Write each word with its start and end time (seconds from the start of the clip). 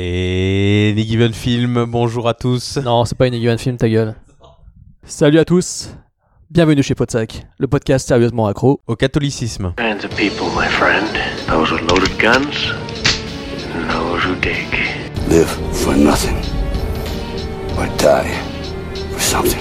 Et 0.00 0.90
Any 0.92 1.04
Given 1.06 1.32
Film, 1.32 1.84
bonjour 1.88 2.28
à 2.28 2.34
tous. 2.34 2.78
Non, 2.78 3.04
c'est 3.04 3.16
pas 3.16 3.26
une 3.28 3.34
Given 3.34 3.58
Film, 3.58 3.76
ta 3.76 3.88
gueule. 3.88 4.14
Salut 5.06 5.38
à 5.38 5.44
tous. 5.44 5.90
Bienvenue 6.50 6.82
chez 6.82 6.94
Podsac, 6.94 7.46
le 7.58 7.66
podcast 7.66 8.08
sérieusement 8.08 8.46
accro. 8.46 8.80
Au 8.86 8.96
catholicisme. 8.96 9.72
kinds 9.76 10.04
of 10.04 10.10
people, 10.16 10.46
my 10.56 10.66
friend. 10.68 11.06
Those 11.48 11.70
with 11.72 11.82
loaded 11.90 12.16
guns, 12.18 12.72
and 13.74 13.88
those 13.90 14.24
who 14.24 14.34
dig. 14.40 14.66
Live 15.28 15.48
for 15.72 15.94
nothing. 15.96 16.36
Or 17.78 17.86
die 17.98 18.30
for 19.12 19.20
something. 19.20 19.60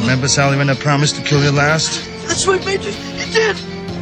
Remember 0.00 0.28
Sally 0.28 0.56
when 0.56 0.70
I 0.70 0.74
promised 0.74 1.16
to 1.16 1.22
kill 1.22 1.42
you 1.44 1.52
last? 1.52 2.02
That's 2.26 2.46
what 2.46 2.64
you. 2.64 2.72
You 2.72 3.32
did. 3.32 3.69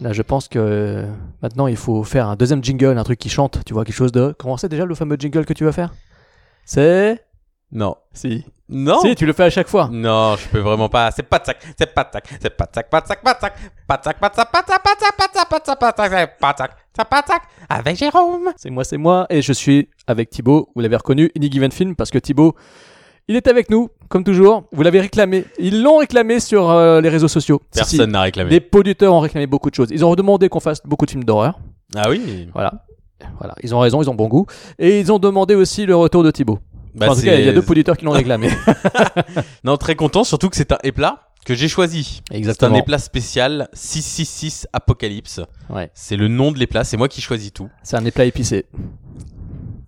Là, 0.00 0.12
je 0.12 0.22
pense 0.22 0.48
que 0.48 0.58
euh, 0.58 1.06
maintenant 1.42 1.66
il 1.66 1.76
faut 1.76 2.04
faire 2.04 2.28
un 2.28 2.36
deuxième 2.36 2.62
jingle, 2.62 2.98
un 2.98 3.04
truc 3.04 3.18
qui 3.18 3.30
chante, 3.30 3.60
tu 3.64 3.72
vois, 3.72 3.84
quelque 3.84 3.94
chose 3.94 4.12
de. 4.12 4.34
Comment 4.38 4.56
c'est 4.56 4.68
déjà 4.68 4.84
le 4.84 4.94
fameux 4.94 5.16
jingle 5.18 5.46
que 5.46 5.54
tu 5.54 5.64
vas 5.64 5.72
faire 5.72 5.94
C'est. 6.64 7.24
Non. 7.72 7.96
Si. 8.12 8.44
Non 8.68 9.00
Si, 9.00 9.14
tu 9.14 9.26
le 9.26 9.32
fais 9.32 9.44
à 9.44 9.50
chaque 9.50 9.68
fois. 9.68 9.88
Non, 9.90 10.36
je 10.36 10.48
peux 10.48 10.58
vraiment 10.58 10.88
pas. 10.88 11.10
C'est 11.12 11.22
pas 11.22 11.38
de 11.38 11.44
sac, 11.46 11.58
c'est 11.78 11.94
pas 11.94 12.04
de 12.04 12.10
sac, 12.12 12.28
c'est 12.40 12.50
pas 12.50 12.66
de 12.66 12.74
sac, 12.74 12.90
pas 12.90 13.00
de 13.00 13.06
sac, 13.06 13.22
pas 13.22 13.32
de 13.32 13.40
sac, 13.40 13.54
pas 13.86 13.96
de 13.96 14.02
sac, 14.04 14.18
pas 14.20 14.30
de 14.30 14.34
sac, 14.36 14.50
pas 14.50 14.62
de 14.62 14.66
sac, 14.66 14.82
pas 14.82 14.92
de 14.92 15.00
sac, 15.00 15.16
pas 15.16 15.26
de 15.26 15.32
sac, 15.32 15.48
pas 15.48 15.58
de 15.58 15.64
sac, 15.64 15.78
pas 15.78 15.92
de 15.92 15.96
sac, 15.96 16.38
pas 16.38 16.52
de 16.52 16.58
sac, 16.58 16.70
c'est 16.96 17.04
pas 17.08 17.22
de 17.22 17.26
sac, 17.26 17.42
avec 17.68 17.96
Jérôme. 17.96 18.52
C'est 18.56 18.70
moi, 18.70 18.84
c'est 18.84 18.96
moi, 18.96 19.26
et 19.30 19.40
je 19.42 19.52
suis 19.52 19.88
avec 20.06 20.30
Thibaut. 20.30 20.68
Vous 20.74 20.80
l'avez 20.82 20.96
reconnu, 20.96 21.30
Any 21.36 21.50
Given 21.50 21.70
Film, 21.70 21.94
parce 21.94 22.10
que 22.10 22.18
Thibaut, 22.18 22.54
il 23.28 23.36
est 23.36 23.48
avec 23.48 23.70
nous, 23.70 23.88
comme 24.08 24.22
toujours. 24.24 24.64
Vous 24.72 24.82
l'avez 24.82 25.00
réclamé. 25.00 25.44
Ils 25.58 25.82
l'ont 25.82 25.98
réclamé 25.98 26.38
sur 26.40 26.70
euh, 26.70 27.00
les 27.00 27.08
réseaux 27.08 27.28
sociaux. 27.28 27.60
Si. 27.72 27.78
Personne 27.80 28.12
n'a 28.12 28.20
réclamé. 28.22 28.50
Les 28.50 28.60
producteurs 28.60 29.12
ont 29.14 29.20
réclamé 29.20 29.46
beaucoup 29.46 29.70
de 29.70 29.74
choses. 29.74 29.88
Ils 29.90 30.04
ont 30.04 30.14
demandé 30.14 30.48
qu'on 30.48 30.60
fasse 30.60 30.80
beaucoup 30.84 31.06
de 31.06 31.10
films 31.10 31.24
d'horreur. 31.24 31.58
Ah 31.94 32.08
oui 32.10 32.48
Voilà. 32.52 32.84
Voilà, 33.38 33.54
ils 33.62 33.74
ont 33.74 33.78
raison, 33.78 34.02
ils 34.02 34.10
ont 34.10 34.14
bon 34.14 34.28
goût. 34.28 34.46
Et 34.78 35.00
ils 35.00 35.10
ont 35.10 35.18
demandé 35.18 35.54
aussi 35.54 35.86
le 35.86 35.96
retour 35.96 36.22
de 36.22 36.30
Thibaut. 36.30 36.58
Bah, 36.94 37.06
Enfin, 37.06 37.12
en 37.12 37.14
tout 37.14 37.20
c'est- 37.22 37.26
cas, 37.26 37.34
il 37.38 37.46
y 37.46 37.48
a 37.48 37.52
deux 37.52 37.62
producteurs 37.62 37.96
qui 37.96 38.04
l'ont 38.04 38.10
réclamé. 38.22 38.48
Non, 39.64 39.76
très 39.76 39.94
content, 39.96 40.22
surtout 40.24 40.48
que 40.50 40.56
c'est 40.56 40.70
un 40.72 40.78
éplat 40.84 41.20
que 41.44 41.54
j'ai 41.54 41.68
choisi. 41.68 42.22
C'est 42.28 42.34
un 42.34 42.38
Exactement. 42.38 42.76
éplat 42.76 42.98
spécial 42.98 43.68
666 43.72 44.66
Apocalypse. 44.72 45.40
Ouais. 45.70 45.90
C'est 45.94 46.16
le 46.16 46.28
nom 46.28 46.52
de 46.52 46.58
l'éplat, 46.58 46.84
c'est 46.84 46.96
moi 46.96 47.08
qui 47.08 47.20
choisis 47.20 47.52
tout. 47.52 47.68
C'est 47.82 47.96
un 47.96 48.04
éplat 48.04 48.24
épicé. 48.24 48.66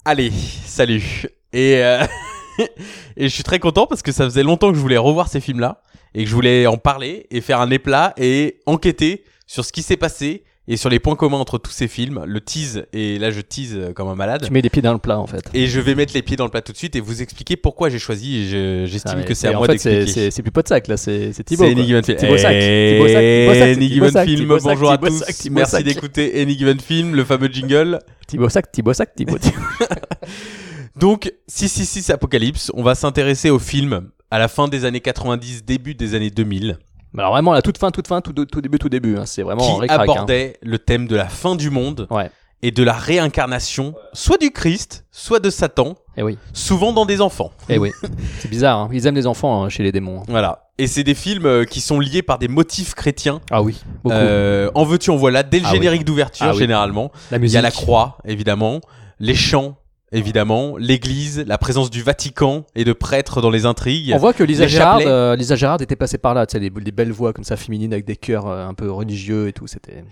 Allez, 0.04 0.30
salut. 0.64 1.26
Et, 1.52 1.82
euh, 1.84 2.04
et 3.16 3.28
je 3.28 3.34
suis 3.34 3.42
très 3.44 3.58
content 3.58 3.86
parce 3.86 4.02
que 4.02 4.12
ça 4.12 4.24
faisait 4.24 4.42
longtemps 4.42 4.70
que 4.70 4.76
je 4.76 4.80
voulais 4.80 4.96
revoir 4.98 5.28
ces 5.28 5.40
films-là 5.40 5.82
et 6.14 6.24
que 6.24 6.28
je 6.30 6.34
voulais 6.34 6.66
en 6.66 6.76
parler 6.76 7.26
et 7.30 7.40
faire 7.40 7.60
un 7.60 7.70
éplat 7.70 8.14
et 8.16 8.60
enquêter 8.66 9.24
sur 9.46 9.64
ce 9.64 9.72
qui 9.72 9.82
s'est 9.82 9.96
passé 9.96 10.44
et 10.70 10.76
sur 10.76 10.90
les 10.90 10.98
points 10.98 11.16
communs 11.16 11.38
entre 11.38 11.56
tous 11.56 11.70
ces 11.70 11.88
films. 11.88 12.22
Le 12.26 12.42
tease, 12.42 12.84
et 12.92 13.18
là 13.18 13.30
je 13.30 13.40
tease 13.40 13.78
comme 13.94 14.08
un 14.08 14.14
malade. 14.14 14.42
Tu 14.44 14.52
mets 14.52 14.60
des 14.60 14.68
pieds 14.68 14.82
dans 14.82 14.92
le 14.92 14.98
plat, 14.98 15.18
en 15.18 15.26
fait. 15.26 15.42
Et 15.54 15.66
je 15.66 15.80
vais 15.80 15.94
mettre 15.94 16.12
les 16.12 16.20
pieds 16.20 16.36
dans 16.36 16.44
le 16.44 16.50
plat 16.50 16.60
tout 16.60 16.72
de 16.72 16.76
suite 16.76 16.94
et 16.94 17.00
vous 17.00 17.22
expliquer 17.22 17.56
pourquoi 17.56 17.88
j'ai 17.88 17.98
choisi 17.98 18.50
je- 18.50 18.82
Ah, 18.82 18.86
j'estime 18.86 19.18
mais 19.18 19.24
que 19.24 19.32
c'est 19.32 19.48
à 19.48 19.52
moi 19.52 19.66
d'expliquer. 19.66 20.30
c'est 20.30 20.42
plus 20.42 20.50
pas 20.50 20.60
de 20.60 20.68
sac, 20.68 20.86
là, 20.88 20.98
c'est 20.98 21.32
Thibaut. 21.42 21.64
C'est. 21.64 21.70
Any 21.70 21.86
Given 21.86 22.04
Film. 22.04 22.18
Thibaut 22.18 22.36
Sac. 22.36 22.58
Thibaut 22.58 23.08
Sac. 23.08 23.78
Thibaut 23.78 24.10
Sac. 24.10 24.28
Film, 24.28 24.58
bonjour 24.62 24.90
à 24.90 24.98
tous. 24.98 25.22
Merci 25.50 25.82
d'écouter 25.84 26.42
Any 26.42 26.58
Given 26.58 26.80
Film, 26.80 27.14
le 27.14 27.24
fameux 27.24 27.48
jingle. 27.48 27.98
Thibaut 28.26 28.50
Sac, 28.50 28.70
Thibaut 28.70 28.92
Sac, 28.92 29.14
Thibaut. 29.14 29.38
Donc, 30.98 31.32
666 31.46 32.10
Apocalypse, 32.10 32.70
on 32.74 32.82
va 32.82 32.94
s'intéresser 32.94 33.50
au 33.50 33.58
film 33.58 34.10
à 34.30 34.38
la 34.38 34.48
fin 34.48 34.68
des 34.68 34.84
années 34.84 35.00
90, 35.00 35.64
début 35.64 35.94
des 35.94 36.14
années 36.14 36.30
2000, 36.30 36.78
Mais 37.14 37.20
Alors 37.22 37.32
vraiment, 37.32 37.52
la 37.52 37.62
toute 37.62 37.78
fin, 37.78 37.90
toute 37.90 38.08
fin, 38.08 38.20
tout, 38.20 38.32
tout 38.32 38.60
début, 38.60 38.78
tout 38.78 38.88
début. 38.88 39.16
hein. 39.16 39.24
C'est 39.24 39.42
vraiment 39.42 39.78
qui 39.78 39.84
hein. 39.84 39.86
abordait 39.88 40.56
le 40.62 40.78
thème 40.78 41.06
de 41.06 41.16
la 41.16 41.28
fin 41.28 41.54
du 41.56 41.70
monde 41.70 42.06
Ouais. 42.10 42.30
et 42.62 42.70
de 42.72 42.82
la 42.82 42.92
réincarnation, 42.92 43.94
soit 44.12 44.36
du 44.38 44.50
Christ, 44.50 45.06
soit 45.12 45.38
de 45.40 45.48
Satan, 45.50 45.94
Eh 46.16 46.22
oui, 46.22 46.36
souvent 46.52 46.92
dans 46.92 47.06
des 47.06 47.20
enfants. 47.20 47.52
eh 47.68 47.78
oui. 47.78 47.90
C'est 48.40 48.48
bizarre, 48.50 48.78
hein. 48.80 48.88
ils 48.92 49.06
aiment 49.06 49.14
les 49.14 49.26
enfants 49.26 49.62
hein, 49.64 49.68
chez 49.68 49.82
les 49.84 49.92
démons. 49.92 50.20
hein. 50.20 50.24
Voilà. 50.28 50.64
Et 50.80 50.86
c'est 50.86 51.02
des 51.04 51.14
films 51.14 51.46
euh, 51.46 51.64
qui 51.64 51.80
sont 51.80 51.98
liés 52.00 52.22
par 52.22 52.38
des 52.38 52.46
motifs 52.48 52.94
chrétiens. 52.94 53.40
Ah 53.50 53.62
oui, 53.62 53.80
beaucoup. 54.04 54.14
Euh, 54.14 54.70
en 54.74 54.84
veux-tu, 54.84 55.10
en 55.10 55.16
voilà, 55.16 55.42
dès 55.42 55.58
le 55.60 55.64
Ah 55.66 55.70
oui. 55.72 55.76
générique 55.78 56.04
d'ouverture, 56.04 56.46
Ah 56.48 56.52
oui. 56.52 56.58
généralement. 56.58 57.10
la 57.30 57.38
Il 57.38 57.48
y 57.48 57.56
a 57.56 57.62
la 57.62 57.70
croix, 57.72 58.18
évidemment, 58.24 58.80
les 59.20 59.34
chants, 59.34 59.76
évidemment, 60.12 60.76
l'église, 60.76 61.44
la 61.46 61.58
présence 61.58 61.90
du 61.90 62.02
Vatican 62.02 62.64
et 62.74 62.84
de 62.84 62.92
prêtres 62.92 63.40
dans 63.40 63.50
les 63.50 63.66
intrigues. 63.66 64.12
On 64.14 64.18
voit 64.18 64.32
que 64.32 64.44
Lisa 64.44 64.64
les 64.64 64.68
Gérard, 64.68 65.00
euh, 65.04 65.36
Lisa 65.36 65.56
Gérard 65.56 65.80
était 65.82 65.96
passée 65.96 66.18
par 66.18 66.34
là, 66.34 66.46
tu 66.46 66.52
sais, 66.52 66.58
les, 66.58 66.70
les 66.70 66.92
belles 66.92 67.12
voix 67.12 67.32
comme 67.32 67.44
ça 67.44 67.56
féminines 67.56 67.92
avec 67.92 68.04
des 68.04 68.16
chœurs 68.16 68.46
euh, 68.46 68.66
un 68.66 68.74
peu 68.74 68.90
religieux 68.90 69.48
et 69.48 69.52
tout. 69.52 69.66
C'était. 69.66 70.04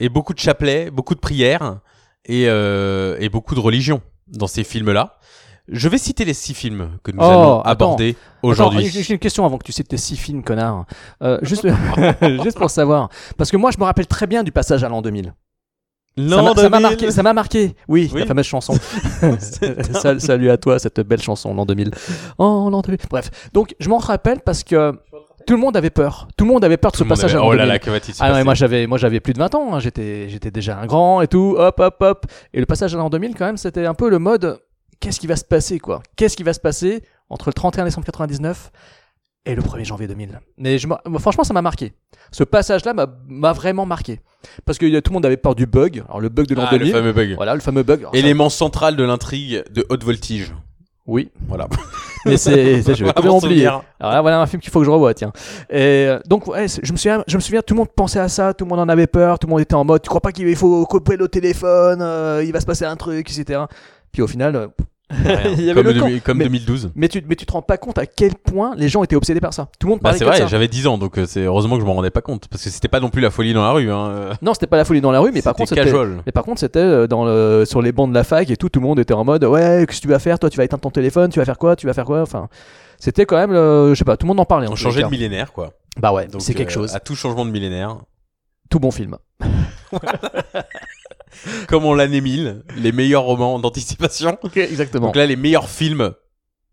et 0.00 0.08
beaucoup 0.08 0.34
de 0.34 0.38
chapelets, 0.38 0.90
beaucoup 0.90 1.14
de 1.14 1.20
prières 1.20 1.78
et, 2.24 2.44
euh, 2.48 3.16
et 3.20 3.28
beaucoup 3.28 3.54
de 3.54 3.60
religion 3.60 4.02
dans 4.26 4.46
ces 4.46 4.64
films-là. 4.64 5.18
Je 5.70 5.88
vais 5.88 5.98
citer 5.98 6.24
les 6.24 6.32
six 6.32 6.54
films 6.54 6.98
que 7.02 7.12
nous 7.12 7.18
Oh, 7.20 7.24
allons 7.24 7.60
aborder 7.60 8.16
aujourd'hui. 8.42 8.88
j'ai 8.88 9.12
une 9.12 9.18
question 9.18 9.44
avant 9.44 9.58
que 9.58 9.64
tu 9.64 9.72
cites 9.72 9.88
tes 9.88 9.98
six 9.98 10.16
films, 10.16 10.42
connard. 10.42 10.86
Juste, 11.42 11.66
juste 12.42 12.56
pour 12.56 12.70
savoir, 12.70 13.10
parce 13.36 13.50
que 13.50 13.58
moi, 13.58 13.70
je 13.70 13.78
me 13.78 13.84
rappelle 13.84 14.06
très 14.06 14.26
bien 14.26 14.42
du 14.42 14.50
passage 14.50 14.82
à 14.82 14.88
l'an 14.88 15.02
2000. 15.02 15.34
Ça 16.18 16.42
m'a- 16.42 16.54
ça 16.54 16.68
m'a 16.68 16.78
2000. 16.78 16.80
marqué, 16.82 17.10
ça 17.10 17.22
m'a 17.22 17.32
marqué. 17.32 17.74
Oui, 17.88 18.10
Oui. 18.12 18.20
la 18.20 18.26
fameuse 18.26 18.46
chanson. 18.46 18.74
Sal- 19.92 20.20
Salut 20.20 20.50
à 20.50 20.56
toi, 20.56 20.78
cette 20.78 21.00
belle 21.00 21.22
chanson, 21.22 21.54
l'an 21.54 21.64
2000. 21.66 21.90
Oh, 22.38 22.68
l'an 22.70 22.80
2000. 22.80 22.98
Bref, 23.10 23.30
donc 23.52 23.74
je 23.78 23.88
m'en 23.88 23.98
rappelle 23.98 24.40
parce 24.40 24.64
que 24.64 24.92
tout 25.46 25.54
le 25.54 25.60
monde 25.60 25.76
avait 25.76 25.90
peur. 25.90 26.28
Tout 26.36 26.44
le 26.44 26.50
monde 26.52 26.64
avait 26.64 26.76
peur 26.76 26.90
de 26.92 26.96
Tout 26.96 27.04
ce 27.04 27.08
passage 27.08 27.30
avait- 27.34 27.40
à 27.40 27.44
l'an 27.44 27.48
Oh 27.48 27.52
là 27.52 27.58
2000. 27.64 27.68
là, 27.72 27.78
que 27.78 27.90
va-t-il 27.90 28.14
se 28.14 28.22
Ah 28.22 28.32
non, 28.36 28.44
moi 28.44 28.54
j'avais 28.54 28.86
moi 28.86 28.98
j'avais 28.98 29.20
plus 29.20 29.32
de 29.32 29.38
20 29.38 29.54
ans, 29.54 29.74
hein. 29.74 29.80
j'étais 29.80 30.28
j'étais 30.28 30.50
déjà 30.50 30.78
un 30.78 30.86
grand 30.86 31.20
et 31.22 31.28
tout, 31.28 31.54
hop 31.58 31.78
hop 31.80 31.96
hop. 32.00 32.26
Et 32.52 32.60
le 32.60 32.66
passage 32.66 32.94
à 32.94 32.98
l'an 32.98 33.08
2000 33.10 33.34
quand 33.34 33.46
même, 33.46 33.56
c'était 33.56 33.86
un 33.86 33.94
peu 33.94 34.10
le 34.10 34.18
mode 34.18 34.58
qu'est-ce 35.00 35.20
qui 35.20 35.26
va 35.26 35.36
se 35.36 35.44
passer 35.44 35.78
quoi? 35.78 36.02
Qu'est-ce 36.16 36.36
qui 36.36 36.42
va 36.42 36.52
se 36.52 36.60
passer 36.60 37.02
entre 37.30 37.48
le 37.48 37.52
31 37.52 37.84
décembre 37.84 38.06
99 38.06 38.70
et 39.46 39.54
le 39.54 39.62
1er 39.62 39.84
janvier 39.84 40.06
2000 40.06 40.40
Mais 40.58 40.78
je, 40.78 40.86
m'en- 40.86 40.98
franchement, 41.18 41.44
ça 41.44 41.54
m'a 41.54 41.62
marqué. 41.62 41.92
Ce 42.32 42.44
passage-là 42.44 42.92
m'a- 42.94 43.52
vraiment 43.52 43.86
marqué 43.86 44.20
parce 44.64 44.78
que 44.78 44.86
euh, 44.86 45.00
tout 45.00 45.10
le 45.10 45.14
monde 45.14 45.26
avait 45.26 45.36
peur 45.36 45.54
du 45.54 45.66
bug. 45.66 46.02
Alors 46.08 46.20
le 46.20 46.28
bug 46.28 46.46
de 46.46 46.54
l'an 46.54 46.64
Ah, 46.66 46.72
le 46.72 46.78
2000, 46.78 46.92
fameux 46.92 47.12
bug. 47.12 47.34
voilà, 47.36 47.54
le 47.54 47.60
fameux 47.60 47.82
bug. 47.82 48.00
Alors, 48.00 48.12
ça- 48.12 48.18
Élément 48.18 48.48
central 48.50 48.96
de 48.96 49.04
l'intrigue 49.04 49.64
de 49.70 49.86
Haute 49.88 50.04
Voltige. 50.04 50.52
Oui, 51.06 51.30
Voilà. 51.48 51.66
mais 52.26 52.36
c'est 52.36 52.82
je 52.82 53.02
vais 53.04 53.12
complètement 53.14 53.38
oublier. 53.38 53.66
Alors 53.66 53.82
là, 54.00 54.20
voilà 54.20 54.42
un 54.42 54.46
film 54.46 54.60
qu'il 54.60 54.70
faut 54.70 54.80
que 54.80 54.84
je 54.84 54.90
revoie, 54.90 55.14
tiens. 55.14 55.32
Et 55.70 56.04
euh, 56.06 56.18
donc, 56.26 56.46
ouais, 56.48 56.66
je 56.68 56.92
me 56.92 56.98
souviens, 56.98 57.24
je 57.26 57.36
me 57.36 57.40
souviens, 57.40 57.62
tout 57.62 57.72
le 57.72 57.78
monde 57.78 57.88
pensait 57.96 58.18
à 58.20 58.28
ça, 58.28 58.52
tout 58.52 58.66
le 58.66 58.68
monde 58.68 58.80
en 58.80 58.88
avait 58.90 59.06
peur, 59.06 59.38
tout 59.38 59.46
le 59.46 59.52
monde 59.52 59.60
était 59.62 59.72
en 59.74 59.84
mode, 59.86 60.02
tu 60.02 60.08
crois 60.10 60.20
pas 60.20 60.32
qu'il 60.32 60.54
faut 60.54 60.84
couper 60.84 61.16
le 61.16 61.26
téléphone, 61.28 62.00
euh, 62.02 62.42
il 62.44 62.52
va 62.52 62.60
se 62.60 62.66
passer 62.66 62.84
un 62.84 62.96
truc, 62.96 63.30
etc. 63.30 63.60
Puis 64.12 64.20
au 64.20 64.26
final, 64.26 64.54
euh, 64.56 64.66
il 65.10 65.62
y 65.64 65.70
avait 65.70 65.82
Comme, 65.82 65.92
le 65.92 66.00
camp. 66.00 66.06
demi- 66.06 66.20
comme 66.20 66.38
Mais- 66.38 66.44
2012. 66.44 66.90
Mais 66.94 67.08
tu, 67.08 67.24
mais 67.26 67.34
tu 67.34 67.46
te 67.46 67.52
rends 67.52 67.62
pas 67.62 67.78
compte 67.78 67.96
à 67.98 68.04
quel 68.06 68.34
point 68.34 68.74
les 68.76 68.88
gens 68.88 69.02
étaient 69.02 69.16
obsédés 69.16 69.40
par 69.40 69.54
ça. 69.54 69.68
Tout 69.78 69.86
le 69.86 69.90
monde 69.92 70.00
Bah, 70.00 70.10
parlait 70.10 70.18
c'est 70.18 70.24
que 70.26 70.30
de 70.30 70.36
vrai, 70.36 70.48
j'avais 70.48 70.68
10 70.68 70.86
ans, 70.86 70.98
donc 70.98 71.18
euh, 71.18 71.24
c'est 71.26 71.44
heureusement 71.44 71.76
que 71.76 71.80
je 71.80 71.86
m'en 71.86 71.94
rendais 71.94 72.10
pas 72.10 72.20
compte. 72.20 72.46
Parce 72.48 72.62
que 72.64 72.70
c'était 72.70 72.88
pas 72.88 73.00
non 73.00 73.08
plus 73.08 73.22
la 73.22 73.30
folie 73.30 73.54
dans 73.54 73.62
la 73.62 73.72
rue. 73.72 73.90
Hein. 73.90 74.08
euh, 74.10 74.34
Non, 74.42 74.52
c'était 74.54 74.66
pas 74.66 74.76
la 74.76 74.84
folie 74.84 75.00
dans 75.00 75.10
la 75.10 75.20
rue, 75.20 75.32
mais 75.32 75.40
par 75.42 75.54
contre, 75.54 75.70
c'était. 75.70 75.92
Mais 76.26 76.32
par 76.32 76.44
contre, 76.44 76.60
c'était 76.60 76.78
euh, 76.80 77.06
dans 77.06 77.24
le, 77.24 77.64
sur 77.66 77.80
les 77.80 77.92
bancs 77.92 78.08
de 78.10 78.14
la 78.14 78.24
fac 78.24 78.50
et 78.50 78.56
tout, 78.56 78.68
tout 78.68 78.80
le 78.80 78.86
monde 78.86 78.98
était 78.98 79.14
en 79.14 79.24
mode 79.24 79.44
ouais, 79.44 79.84
qu'est-ce 79.88 79.98
que 80.00 80.02
tu 80.02 80.08
vas 80.08 80.18
faire 80.18 80.38
Toi, 80.38 80.50
tu 80.50 80.56
vas 80.58 80.64
éteindre 80.64 80.82
ton 80.82 80.90
téléphone, 80.90 81.30
tu 81.30 81.38
vas 81.38 81.44
faire 81.46 81.58
quoi 81.58 81.74
Tu 81.76 81.86
vas 81.86 81.94
faire 81.94 82.04
quoi 82.04 82.20
Enfin, 82.20 82.48
c'était 82.98 83.24
quand 83.24 83.36
même, 83.36 83.52
je 83.52 83.94
sais 83.96 84.04
pas, 84.04 84.16
tout 84.16 84.26
le 84.26 84.28
monde 84.28 84.40
en 84.40 84.44
parlait. 84.44 84.66
en 84.68 84.72
On 84.72 84.76
changeait 84.76 85.02
de 85.02 85.08
millénaire, 85.08 85.52
quoi. 85.52 85.72
Bah 85.98 86.12
ouais, 86.12 86.28
c'est 86.38 86.54
quelque 86.54 86.70
euh, 86.70 86.74
chose. 86.74 86.94
À 86.94 87.00
tout 87.00 87.16
changement 87.16 87.44
de 87.46 87.50
millénaire. 87.50 87.96
Tout 88.70 88.78
bon 88.78 88.90
film. 88.90 89.16
Comme 91.68 91.84
on 91.84 91.94
l'année 91.94 92.20
1000, 92.20 92.62
les 92.76 92.92
meilleurs 92.92 93.22
romans 93.24 93.58
d'anticipation. 93.58 94.38
Ok, 94.42 94.56
exactement. 94.56 95.06
Donc 95.06 95.16
là, 95.16 95.26
les 95.26 95.36
meilleurs 95.36 95.68
films 95.68 96.12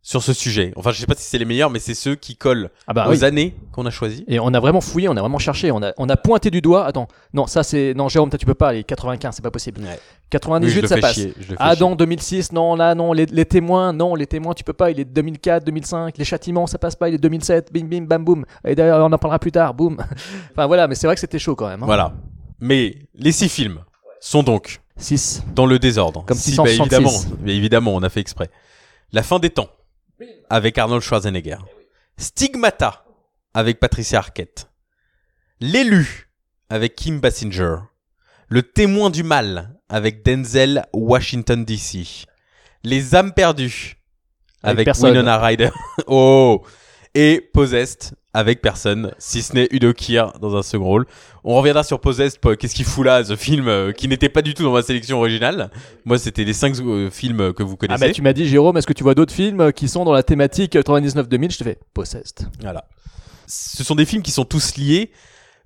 sur 0.01 0.21
ce 0.21 0.33
sujet. 0.33 0.71
Enfin, 0.75 0.91
je 0.91 0.99
sais 0.99 1.07
pas 1.07 1.15
si 1.15 1.23
c'est 1.23 1.39
les 1.39 1.45
meilleurs, 1.45 1.71
mais 1.71 1.79
c'est 1.79 1.95
ceux 1.95 2.13
qui 2.13 2.35
collent 2.35 2.69
ah 2.85 2.93
bah 2.93 3.07
aux 3.09 3.13
oui. 3.13 3.23
années 3.25 3.55
qu'on 3.71 3.87
a 3.87 3.89
choisies. 3.89 4.23
Et 4.27 4.39
on 4.39 4.53
a 4.53 4.59
vraiment 4.59 4.79
fouillé, 4.79 5.09
on 5.09 5.17
a 5.17 5.19
vraiment 5.19 5.39
cherché, 5.39 5.71
on 5.71 5.81
a, 5.81 5.93
on 5.97 6.07
a 6.09 6.15
pointé 6.15 6.51
du 6.51 6.61
doigt. 6.61 6.85
Attends, 6.85 7.07
non, 7.33 7.47
ça 7.47 7.63
c'est. 7.63 7.95
Non, 7.95 8.07
Jérôme, 8.07 8.29
toi 8.29 8.37
tu 8.37 8.45
peux 8.45 8.53
pas, 8.53 8.71
les 8.73 8.83
95, 8.83 9.33
c'est 9.35 9.41
pas 9.41 9.49
possible. 9.49 9.81
Ouais. 9.81 9.99
98, 10.29 10.81
Oui, 10.83 10.87
ça 10.87 10.97
passe. 10.97 11.15
chier, 11.15 11.33
Adam, 11.57 11.95
2006, 11.95 12.51
non, 12.51 12.75
là, 12.75 12.93
non, 12.93 13.13
les, 13.13 13.25
les 13.25 13.45
témoins, 13.45 13.93
non, 13.93 14.13
les 14.13 14.27
témoins, 14.27 14.53
tu 14.53 14.63
peux 14.63 14.73
pas, 14.73 14.91
il 14.91 14.99
est 14.99 15.05
2004, 15.05 15.63
2005, 15.65 16.17
les 16.19 16.25
châtiments, 16.25 16.67
ça 16.67 16.77
passe 16.77 16.95
pas, 16.95 17.09
il 17.09 17.15
est 17.15 17.19
2007, 17.19 17.73
bim, 17.73 17.85
bim, 17.85 18.03
bam, 18.03 18.23
boum. 18.23 18.45
Et 18.63 18.75
d'ailleurs, 18.75 19.03
on 19.03 19.11
en 19.11 19.17
parlera 19.17 19.39
plus 19.39 19.51
tard, 19.51 19.73
boum. 19.73 19.97
enfin 20.51 20.67
voilà, 20.67 20.87
mais 20.87 20.93
c'est 20.93 21.07
vrai 21.07 21.15
que 21.15 21.19
c'était 21.21 21.39
chaud 21.39 21.55
quand 21.55 21.67
même. 21.67 21.81
hein. 21.81 21.87
Voilà. 21.87 22.13
Mais 22.59 22.95
les 23.15 23.31
six 23.31 23.49
films 23.49 23.79
sont 24.19 24.43
donc 24.43 24.81
6. 24.97 25.43
dans 25.53 25.65
le 25.65 25.79
désordre. 25.79 26.25
Comme 26.25 26.37
si, 26.37 26.55
bah, 26.55 26.65
666. 26.65 26.81
évidemment, 26.81 27.37
mais 27.41 27.55
évidemment, 27.55 27.95
on 27.95 28.03
a 28.03 28.09
fait 28.09 28.21
exprès. 28.21 28.49
La 29.11 29.23
fin 29.23 29.39
des 29.39 29.49
temps 29.49 29.69
avec 30.49 30.77
Arnold 30.77 31.01
Schwarzenegger. 31.01 31.57
Stigmata 32.17 33.05
avec 33.53 33.79
Patricia 33.79 34.19
Arquette. 34.19 34.69
L'élu 35.59 36.29
avec 36.69 36.95
Kim 36.95 37.19
Basinger. 37.19 37.77
Le 38.47 38.63
témoin 38.63 39.09
du 39.09 39.23
mal 39.23 39.79
avec 39.89 40.23
Denzel 40.23 40.85
Washington 40.93 41.65
DC. 41.65 42.25
Les 42.83 43.15
âmes 43.15 43.33
perdues 43.33 43.97
Avec 44.61 44.87
avec. 44.87 45.03
Winona 45.03 45.39
Ryder. 45.39 45.69
oh 46.07 46.63
et 47.13 47.41
Possessed 47.53 48.13
avec 48.35 48.61
personne, 48.61 49.11
si 49.17 49.41
ce 49.41 49.53
n'est 49.53 49.67
Udo 49.71 49.93
Kier 49.93 50.25
dans 50.41 50.55
un 50.55 50.61
second 50.61 50.85
rôle. 50.85 51.05
On 51.43 51.55
reviendra 51.55 51.83
sur 51.83 51.99
Possessed, 52.01 52.39
qu'est-ce 52.57 52.75
qu'il 52.75 52.85
fout 52.85 53.05
là, 53.05 53.23
ce 53.23 53.35
film 53.35 53.67
euh, 53.67 53.91
qui 53.91 54.07
n'était 54.07 54.29
pas 54.29 54.41
du 54.41 54.53
tout 54.53 54.63
dans 54.63 54.73
ma 54.73 54.81
sélection 54.81 55.17
originale? 55.19 55.69
Moi, 56.05 56.17
c'était 56.17 56.43
les 56.43 56.53
cinq 56.53 56.75
euh, 56.81 57.09
films 57.09 57.53
que 57.53 57.63
vous 57.63 57.73
Ah 57.75 57.87
connaissez. 57.87 58.07
bah 58.07 58.11
tu 58.13 58.21
m'as 58.21 58.33
dit 58.33 58.47
Jérôme, 58.47 58.77
est-ce 58.77 58.87
que 58.87 58.93
tu 58.93 59.03
vois 59.03 59.15
d'autres 59.15 59.33
films 59.33 59.71
qui 59.73 59.87
sont 59.87 60.03
dans 60.05 60.13
la 60.13 60.23
thématique 60.23 60.75
99-2000 60.75 61.51
Je 61.53 61.57
te 61.57 61.63
fais 61.63 61.77
Possessed. 61.93 62.47
Voilà. 62.61 62.85
Ce 63.47 63.83
sont 63.83 63.95
des 63.95 64.05
films 64.05 64.21
qui 64.23 64.31
sont 64.31 64.45
tous 64.45 64.75
liés. 64.77 65.11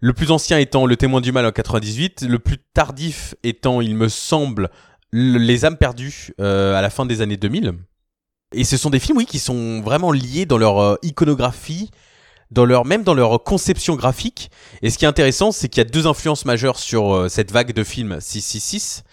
Le 0.01 0.13
plus 0.13 0.31
ancien 0.31 0.57
étant 0.59 0.85
Le 0.85 0.95
témoin 0.95 1.19
du 1.21 1.31
mal 1.31 1.45
en 1.45 1.51
98, 1.51 2.21
le 2.27 2.39
plus 2.39 2.57
tardif 2.73 3.35
étant, 3.43 3.81
il 3.81 3.95
me 3.95 4.07
semble, 4.09 4.69
Le- 5.11 5.37
Les 5.39 5.65
âmes 5.65 5.77
perdues 5.77 6.31
euh, 6.39 6.75
à 6.77 6.81
la 6.81 6.89
fin 6.89 7.05
des 7.05 7.21
années 7.21 7.37
2000. 7.37 7.73
Et 8.53 8.63
ce 8.63 8.77
sont 8.77 8.89
des 8.89 8.99
films, 8.99 9.17
oui, 9.17 9.25
qui 9.25 9.39
sont 9.39 9.81
vraiment 9.81 10.11
liés 10.11 10.45
dans 10.45 10.57
leur 10.57 10.79
euh, 10.79 10.95
iconographie, 11.03 11.91
dans 12.51 12.65
leur 12.65 12.85
même 12.85 13.03
dans 13.03 13.13
leur 13.13 13.43
conception 13.43 13.95
graphique. 13.95 14.49
Et 14.81 14.89
ce 14.89 14.97
qui 14.97 15.05
est 15.05 15.07
intéressant, 15.07 15.51
c'est 15.51 15.69
qu'il 15.69 15.81
y 15.83 15.85
a 15.85 15.89
deux 15.89 16.07
influences 16.07 16.45
majeures 16.45 16.79
sur 16.79 17.13
euh, 17.13 17.29
cette 17.29 17.51
vague 17.51 17.73
de 17.73 17.83
films 17.83 18.17
666. 18.19 19.03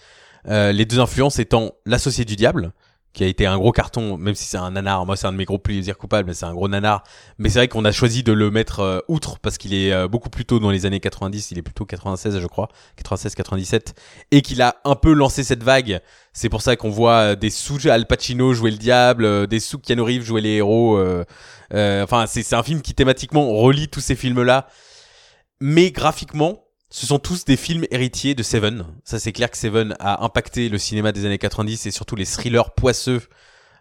Euh, 0.47 0.71
les 0.71 0.85
deux 0.85 0.99
influences 0.99 1.39
étant 1.39 1.73
L'Associé 1.85 2.25
du 2.25 2.35
diable, 2.35 2.71
qui 3.17 3.23
a 3.23 3.27
été 3.27 3.47
un 3.47 3.57
gros 3.57 3.71
carton, 3.71 4.15
même 4.15 4.35
si 4.35 4.45
c'est 4.45 4.57
un 4.57 4.69
nanar. 4.69 5.07
Moi, 5.07 5.17
c'est 5.17 5.25
un 5.25 5.31
de 5.31 5.37
mes 5.37 5.45
gros 5.45 5.57
plaisirs 5.57 5.97
coupables, 5.97 6.27
mais 6.27 6.35
c'est 6.35 6.45
un 6.45 6.53
gros 6.53 6.67
nanar. 6.67 7.01
Mais 7.39 7.49
c'est 7.49 7.57
vrai 7.57 7.67
qu'on 7.67 7.83
a 7.83 7.91
choisi 7.91 8.21
de 8.21 8.31
le 8.31 8.51
mettre 8.51 8.81
euh, 8.81 8.99
outre 9.07 9.39
parce 9.39 9.57
qu'il 9.57 9.73
est 9.73 9.91
euh, 9.91 10.07
beaucoup 10.07 10.29
plus 10.29 10.45
tôt 10.45 10.59
dans 10.59 10.69
les 10.69 10.85
années 10.85 10.99
90. 10.99 11.49
Il 11.49 11.57
est 11.57 11.63
plutôt 11.63 11.83
96, 11.83 12.39
je 12.39 12.45
crois, 12.45 12.69
96, 12.97 13.33
97, 13.33 13.95
et 14.29 14.43
qu'il 14.43 14.61
a 14.61 14.75
un 14.85 14.93
peu 14.93 15.13
lancé 15.13 15.43
cette 15.43 15.63
vague. 15.63 15.99
C'est 16.31 16.49
pour 16.49 16.61
ça 16.61 16.75
qu'on 16.75 16.91
voit 16.91 17.31
euh, 17.31 17.35
des 17.35 17.49
sous 17.49 17.87
Al 17.89 18.05
Pacino 18.05 18.53
jouer 18.53 18.69
le 18.69 18.77
diable, 18.77 19.47
des 19.47 19.59
sous 19.59 19.79
Keanu 19.79 20.21
jouer 20.21 20.41
les 20.41 20.57
héros. 20.57 21.01
enfin, 21.73 22.25
c'est 22.27 22.53
un 22.53 22.61
film 22.61 22.83
qui 22.83 22.93
thématiquement 22.93 23.51
relie 23.51 23.87
tous 23.87 23.99
ces 23.99 24.15
films-là, 24.15 24.67
mais 25.59 25.89
graphiquement. 25.89 26.66
Ce 26.89 27.05
sont 27.05 27.19
tous 27.19 27.43
des 27.45 27.57
films 27.57 27.85
héritiers 27.91 28.33
de 28.33 28.43
Seven. 28.43 28.85
Ça, 29.03 29.19
c'est 29.19 29.33
clair 29.33 29.51
que 29.51 29.57
Seven 29.57 29.95
a 29.99 30.23
impacté 30.23 30.69
le 30.69 30.77
cinéma 30.77 31.11
des 31.11 31.25
années 31.25 31.37
90 31.37 31.85
et 31.85 31.91
surtout 31.91 32.15
les 32.15 32.25
thrillers 32.25 32.71
poisseux 32.71 33.21